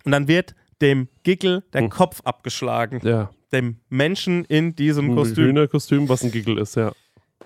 Und 0.04 0.12
dann 0.12 0.26
wird 0.26 0.54
dem 0.82 1.08
Gickel 1.22 1.64
der 1.72 1.88
Kopf 1.88 2.20
abgeschlagen. 2.24 3.00
Ja. 3.02 3.30
Dem 3.52 3.76
Menschen 3.88 4.44
in 4.44 4.74
diesem 4.74 5.14
Kostüm. 5.14 5.46
Hühnerkostüm, 5.46 6.08
was 6.08 6.22
ein 6.22 6.30
Giggle 6.30 6.60
ist, 6.60 6.76
ja. 6.76 6.92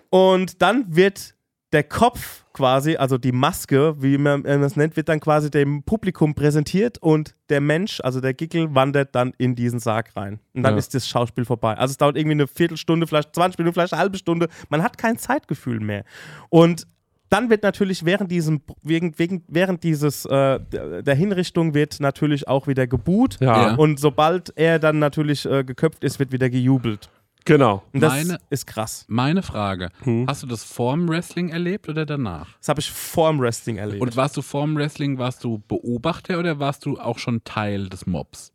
Und 0.09 0.61
dann 0.63 0.97
wird 0.97 1.35
der 1.73 1.85
Kopf 1.85 2.45
quasi, 2.53 2.97
also 2.97 3.17
die 3.17 3.31
Maske, 3.31 3.95
wie 4.03 4.19
man 4.19 4.43
das 4.43 4.75
nennt, 4.75 4.97
wird 4.97 5.09
dann 5.09 5.21
quasi 5.21 5.53
dem 5.53 5.85
Publikum 5.85 6.35
präsentiert 6.35 6.99
und 6.99 7.37
der 7.49 7.61
Mensch, 7.61 8.01
also 8.01 8.21
der 8.21 8.35
Gickel, 8.35 8.75
wandert 8.75 9.15
dann 9.15 9.33
in 9.39 9.55
diesen 9.55 9.79
Sarg 9.79 10.17
rein. 10.17 10.41
Und 10.53 10.65
dann 10.65 10.75
Ja. 10.75 10.79
ist 10.79 10.95
das 10.95 11.07
Schauspiel 11.07 11.45
vorbei. 11.45 11.75
Also 11.77 11.93
es 11.93 11.97
dauert 11.97 12.17
irgendwie 12.17 12.33
eine 12.33 12.49
Viertelstunde, 12.49 13.07
vielleicht 13.07 13.33
20 13.37 13.59
Minuten, 13.59 13.75
vielleicht 13.75 13.93
eine 13.93 14.03
halbe 14.03 14.19
Stunde. 14.19 14.49
Man 14.69 14.83
hat 14.83 14.99
kein 14.99 15.17
Zeitgefühl 15.17 15.79
mehr. 15.79 16.05
Und 16.49 16.89
dann 17.31 17.49
wird 17.49 17.63
natürlich 17.63 18.05
während 18.05 18.31
diesem, 18.31 18.61
wegen, 18.83 19.19
wegen, 19.19 19.45
während 19.49 19.83
dieses, 19.85 20.25
äh, 20.27 20.61
der 20.61 21.15
Hinrichtung 21.15 21.73
wird 21.75 22.01
natürlich 22.01 22.47
auch 22.49 22.67
wieder 22.67 22.87
gebuht. 22.87 23.39
Ja, 23.41 23.69
Ja. 23.69 23.75
Und 23.77 23.99
sobald 24.01 24.53
er 24.57 24.79
dann 24.79 24.99
natürlich 24.99 25.47
äh, 25.47 25.65
geköpft 25.65 26.05
ist, 26.05 26.19
wird 26.19 26.33
wieder 26.33 26.51
gejubelt. 26.51 27.09
genau. 27.45 27.83
Und 27.95 28.01
das 28.03 28.13
Meine- 28.13 28.39
ist 28.51 28.67
krass. 28.67 29.05
Meine 29.09 29.43
Frage: 29.43 29.89
Hast 30.27 30.43
du 30.43 30.47
das 30.47 30.63
vorm 30.65 31.09
Wrestling 31.09 31.49
erlebt 31.49 31.89
oder 31.89 32.05
danach? 32.05 32.49
Das 32.59 32.69
habe 32.69 32.81
ich 32.81 32.91
vor 32.91 33.31
dem 33.31 33.41
Wrestling 33.41 33.77
erlebt. 33.79 34.03
Und 34.03 34.17
warst 34.17 34.37
du 34.37 34.43
vorm 34.43 34.77
Wrestling, 34.77 35.17
warst 35.19 35.43
du 35.45 35.59
Beobachter 35.67 36.39
oder 36.39 36.59
warst 36.59 36.85
du 36.85 36.99
auch 36.99 37.19
schon 37.19 37.43
Teil 37.45 37.89
des 37.89 38.07
Mobs? 38.07 38.53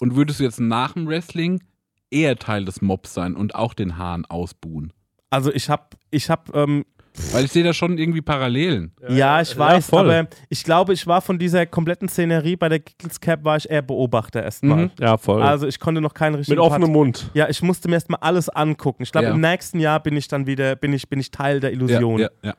Und 0.00 0.16
würdest 0.16 0.40
du 0.40 0.44
jetzt 0.44 0.60
nach 0.60 0.92
dem 0.94 1.06
Wrestling 1.06 1.62
eher 2.10 2.36
Teil 2.36 2.64
des 2.64 2.82
Mobs 2.82 3.14
sein 3.14 3.34
und 3.36 3.54
auch 3.54 3.72
den 3.74 3.98
Hahn 3.98 4.24
ausbuhen? 4.26 4.92
Also 5.30 5.52
ich 5.52 5.68
habe 5.70 5.84
ich 6.10 6.28
hab, 6.30 6.54
ähm, 6.54 6.84
Weil 7.32 7.44
ich 7.44 7.52
sehe 7.52 7.64
da 7.64 7.72
schon 7.72 7.98
irgendwie 7.98 8.20
Parallelen. 8.20 8.92
Ja, 9.08 9.40
ich 9.40 9.52
ja, 9.52 9.58
weiß, 9.58 9.86
voll. 9.88 10.10
aber 10.10 10.28
ich 10.48 10.62
glaube, 10.64 10.92
ich 10.92 11.06
war 11.06 11.20
von 11.20 11.38
dieser 11.38 11.66
kompletten 11.66 12.08
Szenerie 12.08 12.56
bei 12.56 12.68
der 12.68 12.80
Giggles 12.80 13.20
Cap 13.20 13.44
war 13.44 13.56
ich 13.56 13.68
eher 13.68 13.82
Beobachter 13.82 14.42
erstmal. 14.42 14.84
Mhm. 14.84 14.90
Ja, 15.00 15.16
voll. 15.16 15.42
Also 15.42 15.66
ich 15.66 15.80
konnte 15.80 16.00
noch 16.00 16.14
keinen 16.14 16.36
richtigen 16.36 16.58
Mit 16.58 16.64
offenem 16.64 16.88
Part- 16.88 16.92
Mund. 16.92 17.30
Ja, 17.34 17.48
ich 17.48 17.62
musste 17.62 17.88
mir 17.88 17.94
erstmal 17.94 18.20
alles 18.20 18.48
angucken. 18.48 19.02
Ich 19.02 19.12
glaube, 19.12 19.28
Ja. 19.28 19.34
im 19.34 19.40
nächsten 19.40 19.80
Jahr 19.80 20.00
bin 20.00 20.16
ich 20.16 20.28
dann 20.28 20.46
wieder, 20.46 20.76
bin 20.76 20.92
ich, 20.92 21.08
bin 21.08 21.18
ich 21.20 21.30
Teil 21.30 21.60
der 21.60 21.72
Illusion. 21.72 22.18
Ja, 22.20 22.28
ja, 22.42 22.50
ja. 22.50 22.54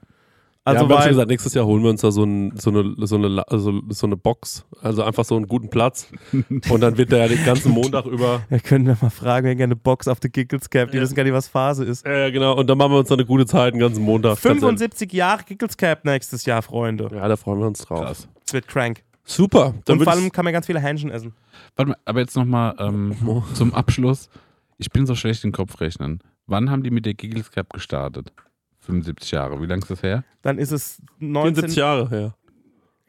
Also 0.67 0.83
ja, 0.83 0.89
wir 0.89 0.95
haben 0.95 1.03
schon 1.03 1.11
gesagt, 1.11 1.29
nächstes 1.29 1.53
Jahr 1.53 1.65
holen 1.65 1.81
wir 1.81 1.89
uns 1.89 2.01
da 2.01 2.11
so, 2.11 2.23
ein, 2.23 2.51
so, 2.57 2.69
eine, 2.71 2.93
so, 3.07 3.15
eine, 3.15 3.47
also, 3.47 3.81
so 3.89 4.05
eine 4.05 4.17
Box. 4.17 4.65
Also 4.81 5.01
einfach 5.03 5.23
so 5.23 5.35
einen 5.37 5.47
guten 5.47 5.69
Platz. 5.69 6.09
Und 6.69 6.81
dann 6.81 6.97
wird 6.97 7.11
der 7.11 7.19
ja 7.19 7.27
den 7.29 7.45
ganzen 7.45 7.71
Montag 7.71 8.05
über. 8.05 8.41
wir 8.49 8.59
können 8.59 8.85
ja 8.85 8.97
mal 9.01 9.09
fragen, 9.09 9.45
wir 9.45 9.51
haben 9.51 9.57
gerne 9.57 9.73
eine 9.73 9.81
Box 9.81 10.09
auf 10.09 10.19
der 10.19 10.29
Giggles 10.29 10.69
Cap, 10.69 10.91
die 10.91 10.97
Ja. 10.97 11.03
wissen 11.03 11.15
gar 11.15 11.23
nicht, 11.23 11.31
was 11.31 11.47
Phase 11.47 11.85
ist. 11.85 12.05
Ja, 12.05 12.17
ja, 12.17 12.29
genau. 12.29 12.57
Und 12.57 12.67
dann 12.69 12.77
machen 12.77 12.91
wir 12.91 12.99
uns 12.99 13.07
da 13.07 13.15
eine 13.15 13.25
gute 13.25 13.45
Zeit, 13.45 13.73
den 13.75 13.79
ganzen 13.79 14.03
Montag. 14.03 14.41
Ganz 14.41 14.59
75 14.59 15.13
Jahre 15.13 15.43
Giggles 15.43 15.77
Cap 15.77 16.03
nächstes 16.03 16.45
Jahr, 16.45 16.61
Freunde. 16.61 17.09
Ja, 17.13 17.27
da 17.27 17.37
freuen 17.37 17.59
wir 17.59 17.67
uns 17.67 17.79
drauf. 17.85 18.01
Krass. 18.01 18.27
Es 18.45 18.53
wird 18.53 18.67
crank. 18.67 19.03
Super. 19.23 19.73
Dann 19.85 19.99
Und 19.99 20.03
vor 20.03 20.13
allem 20.13 20.31
kann 20.31 20.45
man 20.45 20.53
ganz 20.53 20.65
viele 20.65 20.81
Hähnchen 20.81 21.11
essen. 21.11 21.33
Warte 21.75 21.91
mal, 21.91 21.97
aber 22.05 22.19
jetzt 22.19 22.35
nochmal 22.35 22.75
ähm, 22.79 23.15
zum 23.53 23.73
Abschluss. 23.73 24.29
Ich 24.77 24.89
bin 24.89 25.05
so 25.05 25.15
schlecht 25.15 25.43
im 25.43 25.51
Kopfrechnen. 25.51 26.19
Wann 26.45 26.69
haben 26.69 26.83
die 26.83 26.91
mit 26.91 27.05
der 27.05 27.13
Giggles 27.13 27.51
Cap 27.51 27.71
gestartet? 27.73 28.31
75 28.87 29.31
Jahre. 29.31 29.61
Wie 29.61 29.65
lange 29.67 29.81
ist 29.83 29.91
das 29.91 30.01
her? 30.03 30.23
Dann 30.41 30.57
ist 30.57 30.71
es 30.71 31.01
74 31.19 31.63
19, 31.63 31.69
Jahre 31.77 32.09
her. 32.09 32.35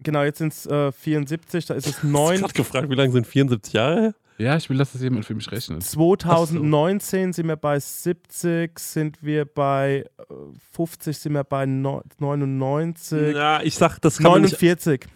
genau, 0.03 0.23
jetzt 0.23 0.39
sind 0.39 0.53
es 0.53 0.67
äh, 0.67 0.93
74, 0.93 1.65
da 1.67 1.75
ist 1.75 1.87
es 1.87 1.97
Ich 1.99 2.03
9. 2.05 2.39
gerade 2.39 2.53
gefragt, 2.53 2.91
wie 2.91 2.95
lange 2.95 3.13
sind 3.13 3.27
74 3.27 3.73
Jahre 3.73 4.01
her? 4.01 4.15
Ja, 4.39 4.57
ich 4.57 4.71
will, 4.71 4.77
dass 4.79 4.93
das 4.93 5.03
jemand 5.03 5.25
für 5.25 5.35
mich 5.35 5.51
rechnet. 5.51 5.83
2019 5.83 7.33
sind 7.33 7.49
wir 7.49 7.57
bei 7.57 7.81
70, 7.81 8.79
sind 8.79 9.21
wir 9.23 9.45
bei 9.45 10.05
äh, 10.19 10.35
50, 10.73 11.19
sind 11.19 11.33
wir 11.33 11.43
bei 11.43 11.67
no- 11.67 12.03
99, 12.21 13.35
Ja, 13.35 13.61
ich 13.63 13.75
sag, 13.75 13.99
das 13.99 14.19
kann 14.19 14.31
man 14.31 14.43
nicht. 14.43 14.53
49. 14.61 15.07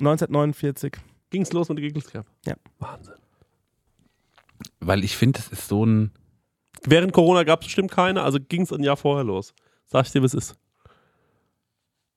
1949. 0.00 0.92
Ging's 1.30 1.52
los 1.52 1.68
mit 1.68 1.78
der 1.78 1.84
Giggles 1.84 2.10
Cap? 2.10 2.26
Ja. 2.46 2.54
Wahnsinn. 2.80 3.14
Weil 4.80 5.04
ich 5.04 5.16
finde, 5.16 5.38
das 5.38 5.48
ist 5.48 5.68
so 5.68 5.84
ein. 5.86 6.10
Während 6.84 7.12
Corona 7.12 7.42
gab 7.42 7.60
es 7.60 7.66
bestimmt 7.66 7.90
keine, 7.90 8.22
also 8.22 8.38
ging 8.40 8.62
es 8.62 8.72
ein 8.72 8.82
Jahr 8.82 8.96
vorher 8.96 9.24
los. 9.24 9.54
Sag 9.86 10.06
ich 10.06 10.12
dir, 10.12 10.22
was 10.22 10.34
ist. 10.34 10.54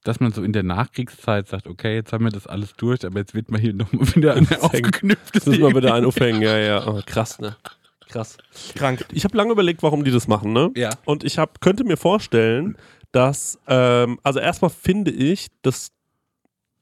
dass 0.03 0.19
man 0.19 0.31
so 0.33 0.43
in 0.43 0.51
der 0.53 0.63
Nachkriegszeit 0.63 1.47
sagt, 1.47 1.67
okay, 1.67 1.95
jetzt 1.95 2.11
haben 2.13 2.25
wir 2.25 2.31
das 2.31 2.45
alles 2.45 2.73
durch, 2.75 3.05
aber 3.05 3.19
jetzt 3.19 3.33
wird 3.33 3.49
man 3.49 3.61
hier 3.61 3.73
nochmal 3.73 4.07
wieder 4.15 4.33
eine 4.35 4.61
aufgeknüpfte 4.61 5.39
Das 5.39 5.45
müssen 5.45 5.61
wir 5.61 5.73
bitte 5.73 5.93
einen 5.93 6.05
aufhängen, 6.05 6.41
ja, 6.41 6.57
ja. 6.57 6.87
Oh, 6.87 7.01
krass, 7.05 7.39
ne? 7.39 7.55
Krass. 8.09 8.37
Krank. 8.75 9.05
Ich 9.11 9.23
habe 9.23 9.35
lange 9.37 9.53
überlegt, 9.53 9.81
warum 9.81 10.03
die 10.03 10.11
das 10.11 10.27
machen, 10.27 10.53
ne? 10.53 10.71
Ja. 10.75 10.91
Und 11.05 11.23
ich 11.23 11.37
hab, 11.39 11.61
könnte 11.61 11.83
mir 11.83 11.97
vorstellen, 11.97 12.77
dass, 13.11 13.57
ähm, 13.67 14.19
also 14.23 14.39
erstmal 14.39 14.69
finde 14.69 15.09
ich, 15.11 15.47
dass 15.61 15.92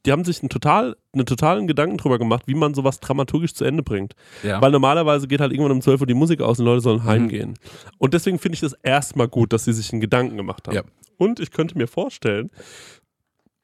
die 0.06 0.12
haben 0.12 0.24
sich 0.26 0.42
einen, 0.42 0.50
total, 0.50 0.96
einen 1.14 1.26
totalen 1.26 1.68
Gedanken 1.68 1.98
drüber 1.98 2.18
gemacht, 2.18 2.44
wie 2.48 2.56
man 2.56 2.74
sowas 2.74 3.00
dramaturgisch 3.00 3.54
zu 3.54 3.66
Ende 3.66 3.84
bringt. 3.84 4.14
Ja. 4.44 4.60
Weil 4.62 4.72
normalerweise 4.72 5.28
geht 5.28 5.42
halt 5.42 5.52
irgendwann 5.52 5.74
um 5.74 5.82
12 5.82 6.02
Uhr 6.02 6.08
die 6.08 6.14
Musik 6.16 6.42
aus 6.42 6.60
und 6.60 6.66
Leute 6.66 6.82
sollen 6.82 7.02
Mhm. 7.04 7.08
heimgehen. 7.08 7.54
Und 8.00 8.14
deswegen 8.14 8.40
finde 8.40 8.56
ich 8.56 8.62
das 8.62 8.74
erstmal 8.84 9.28
gut, 9.28 9.54
dass 9.54 9.66
sie 9.66 9.74
sich 9.74 9.92
einen 9.92 10.02
Gedanken 10.02 10.38
gemacht 10.38 10.68
haben. 10.68 10.76
Ja. 10.76 10.84
Und 11.18 11.40
ich 11.40 11.52
könnte 11.52 11.78
mir 11.78 11.88
vorstellen, 11.88 12.50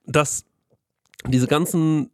dass 0.06 0.46
diese 1.28 1.48
ganzen, 1.48 2.12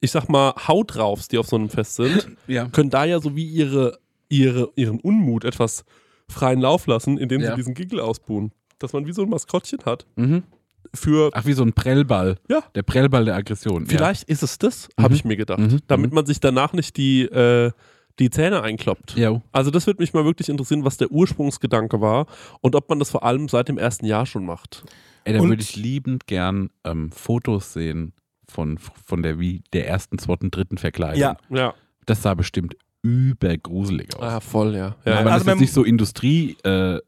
ich 0.00 0.10
sag 0.10 0.28
mal, 0.28 0.54
Hautraufs, 0.66 1.28
die 1.28 1.36
auf 1.38 1.46
so 1.46 1.56
einem 1.56 1.68
Fest 1.68 1.96
sind, 1.96 2.28
ja. 2.46 2.66
können 2.68 2.90
da 2.90 3.04
ja 3.04 3.20
so 3.20 3.36
wie 3.36 3.44
ihre, 3.44 3.98
ihre, 4.28 4.70
ihren 4.76 5.00
Unmut 5.00 5.44
etwas 5.44 5.84
freien 6.28 6.60
Lauf 6.60 6.86
lassen, 6.86 7.18
indem 7.18 7.42
sie 7.42 7.54
diesen 7.56 7.74
Giggle 7.74 8.02
ausbuhen. 8.02 8.52
Dass 8.78 8.94
man 8.94 9.06
wie 9.06 9.12
so 9.12 9.22
ein 9.22 9.28
Maskottchen 9.28 9.80
hat. 9.84 10.06
Mhm. 10.16 10.44
Für, 10.94 11.30
Ach, 11.34 11.44
wie 11.46 11.52
so 11.52 11.62
ein 11.62 11.72
Prellball. 11.72 12.36
Ja. 12.48 12.62
Der 12.74 12.82
Prellball 12.82 13.24
der 13.24 13.36
Aggression. 13.36 13.86
vielleicht 13.86 14.24
ist 14.28 14.42
es 14.42 14.58
das, 14.58 14.88
Mhm. 14.98 15.02
habe 15.04 15.14
ich 15.14 15.24
mir 15.24 15.36
gedacht. 15.36 15.60
Mhm. 15.60 15.80
Damit 15.86 16.10
Mhm. 16.10 16.14
man 16.16 16.26
sich 16.26 16.40
danach 16.40 16.72
nicht 16.72 16.96
die, 16.96 17.22
äh, 17.22 17.70
die 18.18 18.28
Zähne 18.30 18.62
einkloppt. 18.62 19.14
Ja. 19.16 19.30
Jo. 19.30 19.42
Also 19.52 19.70
das 19.70 19.86
würde 19.86 20.02
mich 20.02 20.12
mal 20.12 20.24
wirklich 20.24 20.48
interessieren, 20.48 20.84
was 20.84 20.96
der 20.96 21.10
Ursprungsgedanke 21.12 22.00
war 22.00 22.26
und 22.60 22.74
ob 22.74 22.88
man 22.88 22.98
das 22.98 23.10
vor 23.10 23.22
allem 23.24 23.48
seit 23.48 23.68
dem 23.68 23.78
ersten 23.78 24.04
Jahr 24.04 24.26
schon 24.26 24.44
macht. 24.44 24.82
Ey, 25.24 25.32
da 25.34 25.40
würde 25.44 25.62
ich 25.62 25.76
liebend 25.76 26.26
gern 26.26 26.70
ähm, 26.84 27.12
Fotos 27.12 27.72
sehen 27.72 28.12
von, 28.48 28.78
von 28.78 29.22
der 29.22 29.38
wie 29.38 29.62
der 29.72 29.86
ersten, 29.86 30.18
zweiten, 30.18 30.50
dritten 30.50 30.76
Verkleidung. 30.76 31.20
Ja. 31.20 31.36
Ja. 31.50 31.74
Das 32.06 32.22
sah 32.22 32.34
bestimmt 32.34 32.74
übergruselig 33.02 34.16
aus. 34.16 34.22
Ah, 34.22 34.40
voll, 34.40 34.74
ja. 34.74 34.78
Ja, 34.78 34.84
ja, 34.84 34.90
weil 35.04 35.12
ja. 35.12 35.16
also 35.18 35.30
das 35.32 35.44
man- 35.44 35.54
jetzt 35.54 35.60
nicht 35.60 35.72
so 35.72 35.84
Industrie 35.84 36.56
äh, 36.64 36.98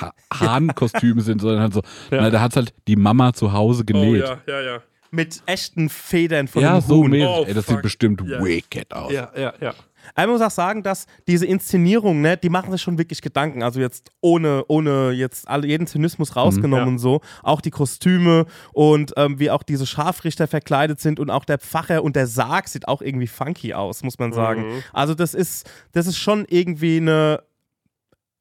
Ha- 0.00 0.12
Hahnkostüme 0.32 1.20
sind, 1.22 1.40
sondern 1.40 1.60
halt 1.62 1.74
so, 1.74 1.80
Ja. 2.10 2.22
na, 2.22 2.30
da 2.30 2.40
hat 2.40 2.56
halt 2.56 2.74
die 2.88 2.96
Mama 2.96 3.32
zu 3.32 3.52
Hause 3.52 3.82
Oh, 3.82 3.86
genäht. 3.86 4.22
ja, 4.24 4.38
ja, 4.46 4.60
ja. 4.60 4.78
Mit 5.14 5.42
echten 5.44 5.90
Federn 5.90 6.48
von 6.48 6.62
ja, 6.62 6.80
so 6.80 6.96
Huhn. 7.02 7.12
Oh, 7.22 7.44
Ey, 7.46 7.52
das 7.52 7.66
fuck. 7.66 7.74
sieht 7.74 7.82
bestimmt 7.82 8.22
Ja. 8.26 8.42
wicked 8.42 8.94
aus. 8.94 9.12
Ja, 9.12 9.30
ja, 9.36 9.52
ja. 9.60 9.74
Ich 10.18 10.26
muss 10.26 10.40
auch 10.40 10.50
sagen, 10.50 10.82
dass 10.82 11.06
diese 11.28 11.44
Inszenierung, 11.46 12.22
ne, 12.22 12.36
die 12.36 12.48
machen 12.48 12.72
sich 12.72 12.80
schon 12.82 12.96
wirklich 12.98 13.20
Gedanken. 13.22 13.62
Also 13.62 13.78
jetzt 13.78 14.10
ohne, 14.22 14.64
ohne 14.68 15.10
jetzt 15.12 15.46
alle, 15.48 15.66
jeden 15.68 15.86
Zynismus 15.86 16.34
rausgenommen 16.34 16.80
Mhm, 16.80 16.86
ja. 16.86 16.92
und 16.94 16.98
so. 16.98 17.20
Auch 17.42 17.60
die 17.60 17.70
Kostüme 17.70 18.46
und 18.72 19.12
ähm, 19.16 19.38
wie 19.38 19.50
auch 19.50 19.62
diese 19.62 19.86
Scharfrichter 19.86 20.48
verkleidet 20.48 20.98
sind 20.98 21.20
und 21.20 21.30
auch 21.30 21.44
der 21.44 21.58
Pfacher 21.58 22.02
und 22.02 22.16
der 22.16 22.26
Sarg 22.26 22.66
sieht 22.68 22.88
auch 22.88 23.00
irgendwie 23.02 23.28
funky 23.28 23.74
aus, 23.74 24.02
muss 24.02 24.18
man 24.18 24.32
sagen. 24.32 24.62
Mhm. 24.76 24.82
Also 24.94 25.14
das 25.14 25.34
ist, 25.34 25.70
das 25.92 26.06
ist 26.06 26.16
schon 26.18 26.46
irgendwie 26.48 26.96
eine 26.96 27.42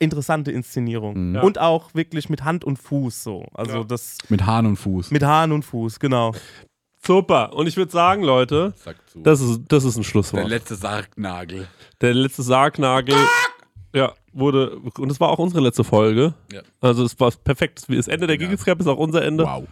interessante 0.01 0.51
Inszenierung. 0.51 1.29
Mhm. 1.29 1.35
Ja. 1.35 1.41
Und 1.41 1.59
auch 1.59 1.93
wirklich 1.93 2.29
mit 2.29 2.43
Hand 2.43 2.63
und 2.65 2.77
Fuß 2.77 3.23
so. 3.23 3.45
Also 3.53 3.77
Ja. 3.79 3.83
das 3.83 4.17
Mit 4.29 4.45
Hahn 4.45 4.65
und 4.65 4.75
Fuß. 4.77 5.11
mit 5.11 5.23
Hahn 5.23 5.51
und 5.51 5.63
Fuß, 5.63 5.99
genau. 5.99 6.33
Super. 7.03 7.53
Und 7.53 7.67
ich 7.67 7.77
würde 7.77 7.91
sagen, 7.91 8.23
Leute, 8.23 8.73
das 9.15 9.41
ist, 9.41 9.61
das 9.67 9.83
ist 9.83 9.95
ein 9.95 10.01
der 10.01 10.07
Schlusswort. 10.07 10.47
letzte 10.47 10.75
Sargnagel. 10.75 11.67
Der 11.99 12.13
letzte 12.13 12.43
Sargnagel, 12.43 13.15
ja, 13.95 14.13
wurde, 14.33 14.77
und 14.77 15.09
das 15.09 15.19
war 15.19 15.29
auch 15.29 15.39
unsere 15.39 15.61
letzte 15.61 15.83
Folge. 15.83 16.33
Ja. 16.51 16.61
Also 16.79 17.03
es 17.03 17.19
war 17.19 17.31
perfekt. 17.31 17.85
Das 17.87 18.07
Ende 18.07 18.27
der 18.27 18.35
Ja. 18.35 18.41
Giggles 18.41 18.63
Cap 18.65 18.79
ist 18.79 18.87
auch 18.87 18.97
unser 18.97 19.23
Ende. 19.23 19.45
Wow. 19.45 19.63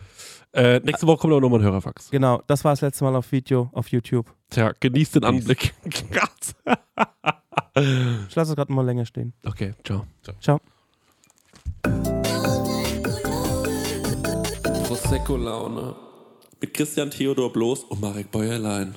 Äh, 0.52 0.80
nächste 0.80 1.06
Woche 1.06 1.18
kommt 1.20 1.32
aber 1.34 1.42
nochmal 1.42 1.60
ein 1.60 1.66
Hörerfax. 1.66 2.10
Genau, 2.10 2.42
das 2.48 2.64
war 2.64 2.72
das 2.72 2.82
letzte 2.82 3.04
Mal 3.04 3.16
auf 3.16 3.32
Video, 3.32 3.70
auf 3.74 3.90
YouTube. 3.90 4.26
Tja, 4.50 4.72
genießt 4.80 5.16
den 5.18 5.24
Anblick. 5.24 5.76
Ich 7.80 8.36
lasse 8.36 8.52
es 8.52 8.56
gerade 8.56 8.74
mal 8.74 8.86
länger 8.86 9.06
stehen. 9.06 9.34
okay, 9.46 9.74
ciao. 9.84 10.06
Ciao. 10.42 10.60
Prosecco-Laune. 14.86 15.96
Mit 16.60 16.74
Christian 16.74 17.10
Theodor 17.10 17.54
Bloß 17.54 17.86
und 17.86 18.02
Marek 18.02 18.32
Bäuerlein. 18.32 18.96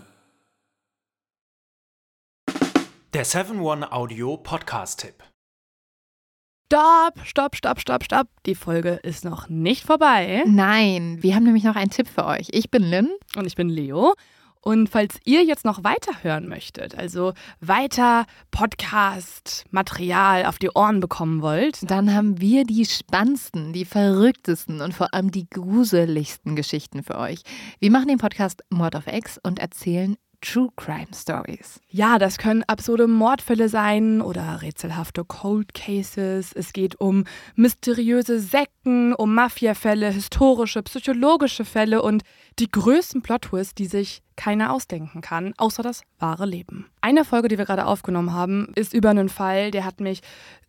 Der 3.13 3.25
7-One-Audio 3.25 4.39
Podcast-Tipp. 4.39 5.23
Stopp, 6.67 7.21
stopp, 7.25 7.55
stopp, 7.55 7.81
stopp, 7.81 8.03
stopp. 8.03 8.29
Die 8.47 8.55
Folge 8.55 8.99
ist 9.03 9.25
noch 9.25 9.49
nicht 9.49 9.85
vorbei. 9.85 10.43
Nein, 10.47 11.19
wir 11.23 11.35
haben 11.37 11.45
nämlich 11.45 11.65
noch 11.65 11.77
einen 11.77 11.91
Tipp 11.91 12.09
für 12.09 12.25
euch. 12.25 12.49
Ich 12.51 12.71
bin 12.71 12.83
Lynn. 12.83 13.11
Und 13.37 13.47
ich 13.47 13.55
bin 13.55 13.69
Leo. 13.69 14.15
Und 14.64 14.89
falls 14.89 15.16
ihr 15.24 15.43
jetzt 15.43 15.64
noch 15.64 15.82
weiterhören 15.82 16.48
möchtet, 16.48 16.97
also 16.97 17.32
weiter 17.60 18.26
Podcast-Material 18.52 20.47
auf 20.47 20.59
die 20.60 20.70
Ohren 20.70 21.01
bekommen 21.01 21.43
wollt, 21.43 21.78
Dann 21.90 22.14
haben 22.14 22.40
wir 22.40 22.64
die 22.64 22.86
spannendsten, 22.86 23.72
die 23.72 23.84
verrücktesten 23.84 24.80
und 24.80 24.94
vor 24.94 25.12
allem 25.14 25.32
die 25.32 25.51
gruseligsten 25.51 26.55
Geschichten 26.55 27.02
für 27.02 27.18
euch. 27.18 27.43
Wir 27.80 27.90
machen 27.90 28.06
den 28.06 28.18
Podcast 28.18 28.62
Mord 28.70 28.94
of 28.94 29.09
X 29.09 29.39
und 29.43 29.59
erzählen 29.59 30.16
True 30.43 30.70
Crime 30.76 31.06
Stories. 31.14 31.80
ja, 31.89 32.18
das 32.18 32.36
können 32.36 32.64
absurde 32.66 33.06
Mordfälle 33.06 33.68
sein 33.68 34.20
oder 34.20 34.60
rätselhafte 34.60 35.24
Cold 35.24 35.72
Cases. 35.72 36.52
Es 36.52 36.72
geht 36.72 37.01
um 37.01 37.24
mysteriöse 37.55 38.40
Sekten, 38.40 39.12
um 39.14 39.34
Mafiafälle, 39.34 40.10
historische, 40.10 40.82
psychologische 40.82 41.64
Fälle 41.64 42.02
und 42.02 42.24
die 42.59 42.70
größten 42.70 43.23
Plot-Twists, 43.23 43.74
die 43.74 43.87
sich 43.87 44.23
keiner 44.37 44.73
ausdenken 44.73 45.20
kann, 45.20 45.53
außer 45.57 45.83
das 45.83 46.03
wahre 46.19 46.47
Leben. 46.47 46.87
Eine 47.01 47.24
Folge, 47.24 47.49
die 47.49 47.59
wir 47.59 47.65
gerade 47.65 47.87
aufgenommen 47.87 48.33
haben, 48.33 48.73
ist 48.74 48.95
über 48.95 49.11
einen 49.11 49.29
Fall, 49.29 49.70
der 49.70 49.85
hat 49.85 50.01
mich 50.01 50.20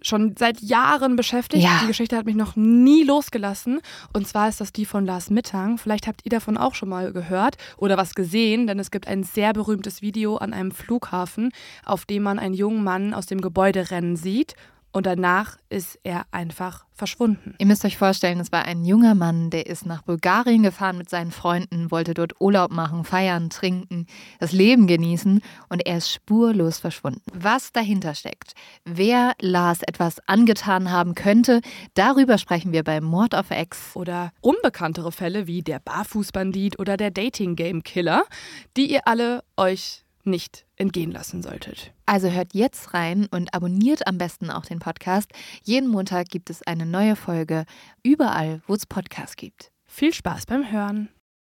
schon 0.02 0.36
seit 0.38 0.60
Jahren 0.62 1.16
beschäftigt. 1.16 1.64
Ja. 1.64 1.80
Die 1.82 1.88
Geschichte 1.88 2.18
hat 2.18 2.26
mich 2.26 2.36
noch 2.36 2.56
nie 2.56 3.04
losgelassen. 3.04 3.80
Und 4.12 4.28
zwar 4.28 4.50
ist 4.50 4.60
das 4.60 4.74
die 4.74 4.86
von 4.86 5.06
Lars 5.06 5.30
Mittang. 5.30 5.78
Vielleicht 5.78 6.08
habt 6.08 6.22
ihr 6.26 6.30
davon 6.30 6.58
auch 6.58 6.76
schon 6.76 6.90
mal 6.90 7.14
gehört 7.14 7.56
oder 7.78 7.98
was 7.98 8.16
gesehen, 8.16 8.68
denn 8.68 8.80
es 8.80 8.92
gibt 8.92 9.08
ein 9.08 9.24
sehr 9.24 9.54
berühmtes 9.54 10.02
Video 10.02 10.38
an 10.38 10.54
einem 10.54 10.72
Flughafen, 10.72 11.52
auf 11.86 12.06
dem 12.06 12.24
man 12.24 12.40
einen 12.40 12.54
jungen 12.54 12.84
Mann 12.84 13.14
aus 13.14 13.28
dem 13.28 13.40
Gebäude 13.40 13.92
rennen 13.92 14.18
sieht. 14.18 14.56
Und 14.94 15.06
danach 15.06 15.58
ist 15.70 16.00
er 16.04 16.26
einfach 16.32 16.86
verschwunden. 16.94 17.56
Ihr 17.58 17.66
müsst 17.66 17.84
euch 17.84 17.98
vorstellen, 17.98 18.40
es 18.40 18.52
war 18.52 18.66
ein 18.66 18.86
junger 18.86 19.16
Mann, 19.16 19.50
der 19.50 19.66
ist 19.66 19.86
nach 19.86 20.04
Bulgarien 20.04 20.62
gefahren 20.62 20.98
mit 20.98 21.10
seinen 21.10 21.32
Freunden, 21.32 21.90
wollte 21.90 22.14
dort 22.14 22.40
Urlaub 22.40 22.72
machen, 22.72 23.04
feiern, 23.04 23.50
trinken, 23.50 24.06
das 24.40 24.52
Leben 24.52 24.86
genießen 24.86 25.42
und 25.70 25.86
er 25.86 25.98
ist 25.98 26.12
spurlos 26.12 26.78
verschwunden. 26.78 27.24
Was 27.34 27.72
dahinter 27.72 28.14
steckt, 28.14 28.54
wer 28.86 29.34
Lars 29.42 29.82
etwas 29.82 30.18
angetan 30.28 30.92
haben 30.92 31.16
könnte, 31.16 31.62
darüber 31.96 32.38
sprechen 32.38 32.72
wir 32.72 32.84
bei 32.84 33.02
Mord 33.02 33.34
of 33.34 33.50
Ex. 33.50 33.96
Oder 33.96 34.32
unbekanntere 34.42 35.12
Fälle 35.12 35.48
wie 35.48 35.64
der 35.64 35.80
Barfußbandit 35.80 36.78
oder 36.80 36.98
der 36.98 37.10
Dating-Game-Killer, 37.10 38.24
die 38.78 38.92
ihr 38.92 39.08
alle 39.08 39.44
euch 39.58 40.03
nicht 40.26 40.66
entgehen 40.76 41.12
lassen 41.12 41.42
solltet. 41.42 41.94
Also 42.06 42.30
hört 42.30 42.54
jetzt 42.54 42.94
rein 42.94 43.28
und 43.32 43.54
abonniert 43.54 44.08
am 44.08 44.18
besten 44.18 44.50
auch 44.50 44.66
den 44.66 44.80
Podcast. 44.80 45.32
Jeden 45.64 45.90
Montag 45.90 46.30
gibt 46.30 46.50
es 46.50 46.64
eine 46.64 46.86
neue 46.86 47.16
Folge, 47.16 47.66
überall, 48.04 48.62
wo 48.68 48.74
es 48.74 48.86
Podcasts 48.86 49.36
gibt. 49.36 49.72
Viel 49.86 50.14
Spaß 50.14 50.46
beim 50.46 50.72
Hören. 50.72 51.10